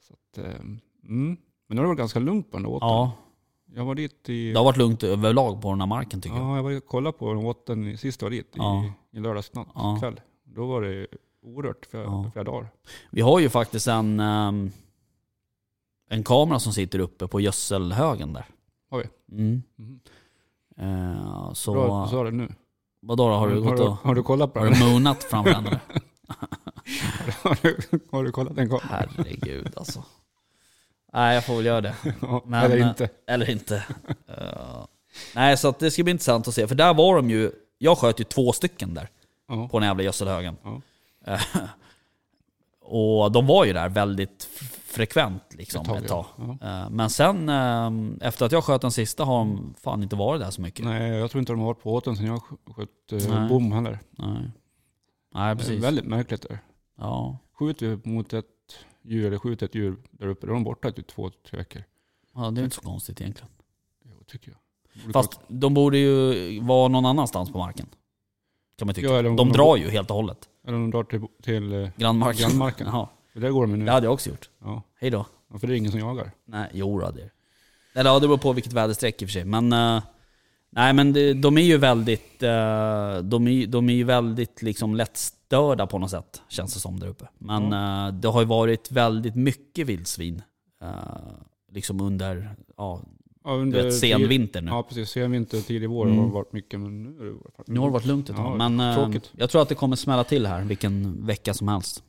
Så 0.08 0.12
att, 0.14 0.38
eh, 0.46 0.60
mm. 1.04 1.36
Men 1.68 1.76
nu 1.76 1.76
har 1.76 1.82
det 1.82 1.88
varit 1.88 1.98
ganska 1.98 2.18
lugnt 2.18 2.50
på 2.50 2.56
den 2.56 2.62
där 2.64 2.70
åten. 2.70 2.88
Ja, 2.88 3.12
Jag 3.74 3.84
var 3.84 3.94
dit 3.94 4.28
i... 4.28 4.52
det 4.52 4.58
har 4.58 4.64
varit 4.64 4.76
lugnt 4.76 5.02
överlag 5.02 5.62
på 5.62 5.70
den 5.70 5.80
här 5.80 5.86
marken 5.86 6.20
tycker 6.20 6.36
jag. 6.36 6.44
Ja, 6.46 6.56
jag 6.56 6.62
var 6.62 6.76
och 6.76 6.86
kollade 6.86 7.18
på 7.18 7.34
den 7.34 7.44
åten 7.46 7.86
i- 7.86 7.96
sist 7.96 8.22
jag 8.22 8.26
var 8.26 8.30
dit, 8.36 8.52
Ja. 8.54 8.84
i, 9.12 9.16
i 9.16 9.20
lördags 9.20 9.54
natt 9.54 9.68
Ja. 9.74 9.96
kväll. 10.00 10.20
Då 10.44 10.66
var 10.66 10.82
det 10.82 11.06
orört 11.42 11.86
för 11.86 12.02
Ja. 12.02 12.30
flera 12.32 12.44
dagar. 12.44 12.68
Vi 13.10 13.20
har 13.20 13.40
ju 13.40 13.48
faktiskt 13.48 13.88
en, 13.88 14.20
ehm, 14.20 14.70
en 16.10 16.24
kamera 16.24 16.58
som 16.58 16.72
sitter 16.72 16.98
uppe 16.98 17.28
på 17.28 17.40
gödselhögen 17.40 18.32
där. 18.32 18.44
Har 18.90 18.98
vi? 18.98 19.04
Mm. 19.38 19.62
Mm. 19.78 20.00
Eh, 20.80 21.52
så, 21.52 21.72
Bra 21.72 22.02
att 22.02 22.10
du 22.10 22.16
sa 22.16 22.24
det 22.24 22.30
nu. 22.30 22.48
vadå 23.02 23.28
då? 23.28 23.34
Har 23.34 23.48
du 23.48 23.60
gått 23.60 23.78
har, 23.78 23.88
och 23.88 23.94
har 23.94 24.14
du 24.14 24.22
kollat 24.22 24.52
på 24.52 24.58
har 24.58 24.66
den? 24.66 24.74
du 24.80 24.84
moonat 24.84 25.24
framför 25.24 25.50
eller? 25.50 25.80
har, 27.42 27.58
du, 27.62 27.78
har 28.12 28.24
du 28.24 28.32
kollat 28.32 28.56
den 28.56 28.68
kameran? 28.68 28.88
Herregud 29.16 29.72
alltså. 29.76 30.04
Nej, 31.12 31.34
jag 31.34 31.44
får 31.44 31.56
väl 31.56 31.66
göra 31.66 31.80
det. 31.80 31.94
Men, 32.46 32.64
Eller 32.64 32.76
eh, 32.76 32.88
inte. 32.88 33.08
Eller 33.26 33.50
inte. 33.50 33.76
Eh, 34.28 34.84
nej, 35.34 35.56
så 35.56 35.74
det 35.78 35.90
ska 35.90 36.02
bli 36.02 36.10
intressant 36.10 36.48
att 36.48 36.54
se. 36.54 36.66
För 36.68 36.74
där 36.74 36.94
var 36.94 37.16
de 37.16 37.30
ju, 37.30 37.50
jag 37.78 37.98
sköt 37.98 38.20
ju 38.20 38.24
två 38.24 38.52
stycken 38.52 38.94
där 38.94 39.08
Ja. 39.48 39.68
på 39.68 39.78
den 39.78 39.88
jävla 39.88 40.02
gödselhögen. 40.02 40.56
Ja. 40.64 40.80
Eh, 41.26 41.40
och 42.86 43.32
de 43.32 43.46
var 43.46 43.64
ju 43.64 43.72
där 43.72 43.88
väldigt 43.88 44.44
frekvent 44.84 45.42
liksom 45.54 45.80
Ett 45.80 45.86
tag, 45.86 45.96
ett 45.98 46.08
tag. 46.08 46.26
ja. 46.36 46.82
Eh, 46.82 46.90
men 46.90 47.10
sen 47.10 47.48
eh, 47.48 47.90
efter 48.28 48.46
att 48.46 48.52
jag 48.52 48.64
sköt 48.64 48.80
den 48.80 48.90
sista 48.92 49.24
har 49.24 49.38
de 49.38 49.74
fan 49.82 50.02
inte 50.02 50.16
varit 50.16 50.40
där 50.40 50.50
så 50.50 50.60
mycket. 50.60 50.84
Nej, 50.84 51.10
jag 51.12 51.30
tror 51.30 51.38
inte 51.40 51.52
de 51.52 51.58
har 51.60 51.66
varit 51.66 51.82
på 51.82 51.90
båten 51.90 52.16
sedan 52.16 52.26
jag 52.26 52.38
sk- 52.38 52.72
sköt 52.74 52.88
Nej. 53.10 53.26
eh, 53.42 53.48
bom 53.48 53.72
heller. 53.72 53.98
Nej, 54.10 54.28
Nej 54.30 54.50
Det 55.34 55.38
är 55.38 55.54
precis. 55.54 55.84
väldigt 55.84 56.04
märkligt 56.04 56.42
där. 56.48 56.58
Ja. 56.98 57.38
Skjuter 57.58 57.86
vi 57.86 58.10
mot 58.10 58.32
ett 58.32 58.46
djur 59.02 59.26
eller 59.26 59.38
skjuter 59.38 59.66
ett 59.66 59.74
djur 59.74 59.96
där 60.10 60.26
uppe, 60.26 60.46
då 60.46 60.52
är 60.52 60.54
de 60.54 60.64
borta 60.64 60.88
i 60.88 60.92
typ 60.92 61.06
två, 61.06 61.30
tre 61.50 61.58
veckor. 61.58 61.82
ja, 62.34 62.50
det 62.50 62.60
är 62.60 62.64
inte 62.64 62.76
så 62.76 62.82
konstigt 62.82 63.20
egentligen. 63.20 63.50
Jo, 64.04 64.12
tycker 64.26 64.50
jag. 64.50 64.58
Borde 65.02 65.12
Fast 65.12 65.40
de 65.48 65.74
borde 65.74 65.98
ju 65.98 66.60
vara 66.60 66.88
någon 66.88 67.06
annanstans 67.06 67.52
på 67.52 67.58
marken. 67.58 67.86
Kan 68.78 68.86
man 68.86 68.94
tycka. 68.94 69.06
Ja, 69.08 69.22
de 69.22 69.36
de- 69.36 69.52
dra 69.52 69.76
ju 69.78 69.90
helt 69.90 70.10
och 70.10 70.16
hållet. 70.16 70.48
Eller 70.66 70.78
de 70.78 70.90
drar 70.90 71.04
till, 71.04 71.20
till 71.42 71.72
eh, 71.72 71.88
Grannmarken. 71.96 72.48
grannmarken. 72.48 72.86
Jaha, 72.86 73.08
För 73.32 73.40
där 73.40 73.50
går 73.50 73.62
de 73.66 73.70
ju 73.70 73.76
nu. 73.76 73.84
det 73.84 73.92
hade 73.92 74.06
jag 74.06 74.12
också 74.14 74.30
gjort. 74.30 74.50
Ja. 74.64 74.82
Hej 75.00 75.10
då. 75.10 75.26
Ja, 75.52 75.58
för 75.58 75.66
det 75.66 75.74
är 75.74 75.76
ingen 75.76 75.90
som 75.92 76.00
jagar. 76.00 76.30
Nej, 76.44 76.70
jo 76.72 77.00
då, 77.00 77.10
det 77.10 77.22
är 77.22 77.30
Eller 77.94 78.10
ja, 78.10 78.18
det 78.18 78.28
beror 78.28 78.38
på 78.38 78.52
vilket 78.52 78.72
väderstreck 78.72 79.22
i 79.22 79.24
och 79.24 79.28
för 79.28 79.32
sig. 79.32 79.44
Men, 79.44 79.72
eh, 79.72 80.02
nej, 80.70 80.92
men 80.92 81.12
det, 81.12 81.32
de 81.34 81.58
är 81.58 81.62
ju 81.62 81.76
väldigt, 81.76 82.42
eh, 82.42 83.16
de, 83.22 83.48
är, 83.48 83.66
de 83.66 83.88
är 83.88 83.94
ju 83.94 84.04
väldigt 84.04 84.62
liksom 84.62 84.94
lättstörda 84.94 85.86
på 85.86 85.98
något 85.98 86.10
sätt, 86.10 86.42
känns 86.48 86.74
det 86.74 86.80
som 86.80 87.00
där 87.00 87.08
uppe. 87.08 87.28
Men 87.38 87.72
eh, 87.72 88.14
det 88.14 88.28
har 88.28 88.40
ju 88.40 88.46
varit 88.46 88.90
väldigt 88.92 89.34
mycket 89.34 89.86
vildsvin. 89.86 90.42
eh, 90.82 90.88
liksom 91.72 92.00
under, 92.00 92.54
ja, 92.76 93.00
Ja, 93.46 93.52
du 93.52 93.58
under 93.62 93.82
vet, 93.82 93.92
tid- 93.92 94.00
senvinter 94.10 94.60
nu. 94.60 94.70
Ja, 94.70 94.82
precis. 94.82 95.10
Senvinter, 95.10 95.60
tidig 95.60 95.88
vår 95.90 96.06
Mm. 96.06 96.18
har 96.18 96.26
det 96.26 96.32
varit 96.32 96.52
mycket, 96.52 96.80
men 96.80 97.02
nu 97.02 97.18
har 97.18 97.24
det 97.26 97.32
varit... 97.32 97.68
Nu 97.68 97.80
har 97.80 97.86
det 97.86 97.92
varit 97.92 98.04
lugnt 98.06 98.30
ett 98.30 98.36
tag, 98.36 98.60
Ja, 98.60 98.68
men 98.68 98.80
eh, 98.90 98.94
tråkigt. 98.94 99.30
jag 99.36 99.50
tror 99.50 99.62
att 99.62 99.68
det 99.68 99.74
kommer 99.74 99.96
smälla 99.96 100.24
till 100.24 100.46
här 100.46 100.64
vilken 100.64 101.26
vecka 101.26 101.54
som 101.54 101.68
helst. 101.68 102.02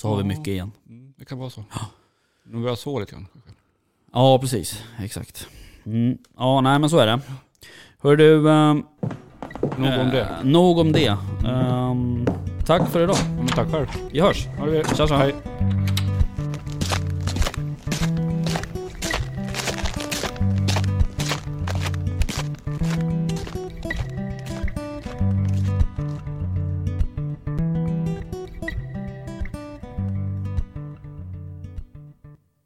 Så 0.00 0.08
har 0.08 0.16
vi 0.16 0.22
Ja. 0.22 0.26
mycket 0.26 0.46
igen. 0.48 0.72
Mm, 0.88 1.14
det 1.16 1.24
kan 1.24 1.38
vara 1.38 1.50
så. 1.50 1.64
Nu 2.44 2.62
börjar 2.62 2.76
så 2.76 3.00
lite 3.00 3.12
grann. 3.12 3.26
Ja, 4.12 4.38
precis. 4.38 4.82
Exakt. 4.98 5.48
Mm. 5.84 6.18
Ja, 6.36 6.60
nej 6.60 6.78
men 6.78 6.90
så 6.90 6.98
är 6.98 7.06
det. 7.06 7.20
Hör 8.02 8.16
du... 8.16 8.50
ehm, 8.50 8.82
Nog 9.78 10.00
om 10.00 10.10
det. 10.10 10.20
eh, 10.20 10.44
nog 10.44 10.78
om 10.78 10.92
det. 10.92 11.16
Ehm, 11.46 12.26
tack 12.66 12.88
för 12.90 13.02
idag. 13.02 13.16
Ja, 13.40 13.46
tack 13.54 13.70
själv. 13.70 13.86
Vi 14.12 14.20
hörs. 14.20 14.46
Ha 14.46 14.66
det. 14.66 14.96
Tja, 14.96 15.06
tja. 15.06 15.16
Hej. 15.16 15.34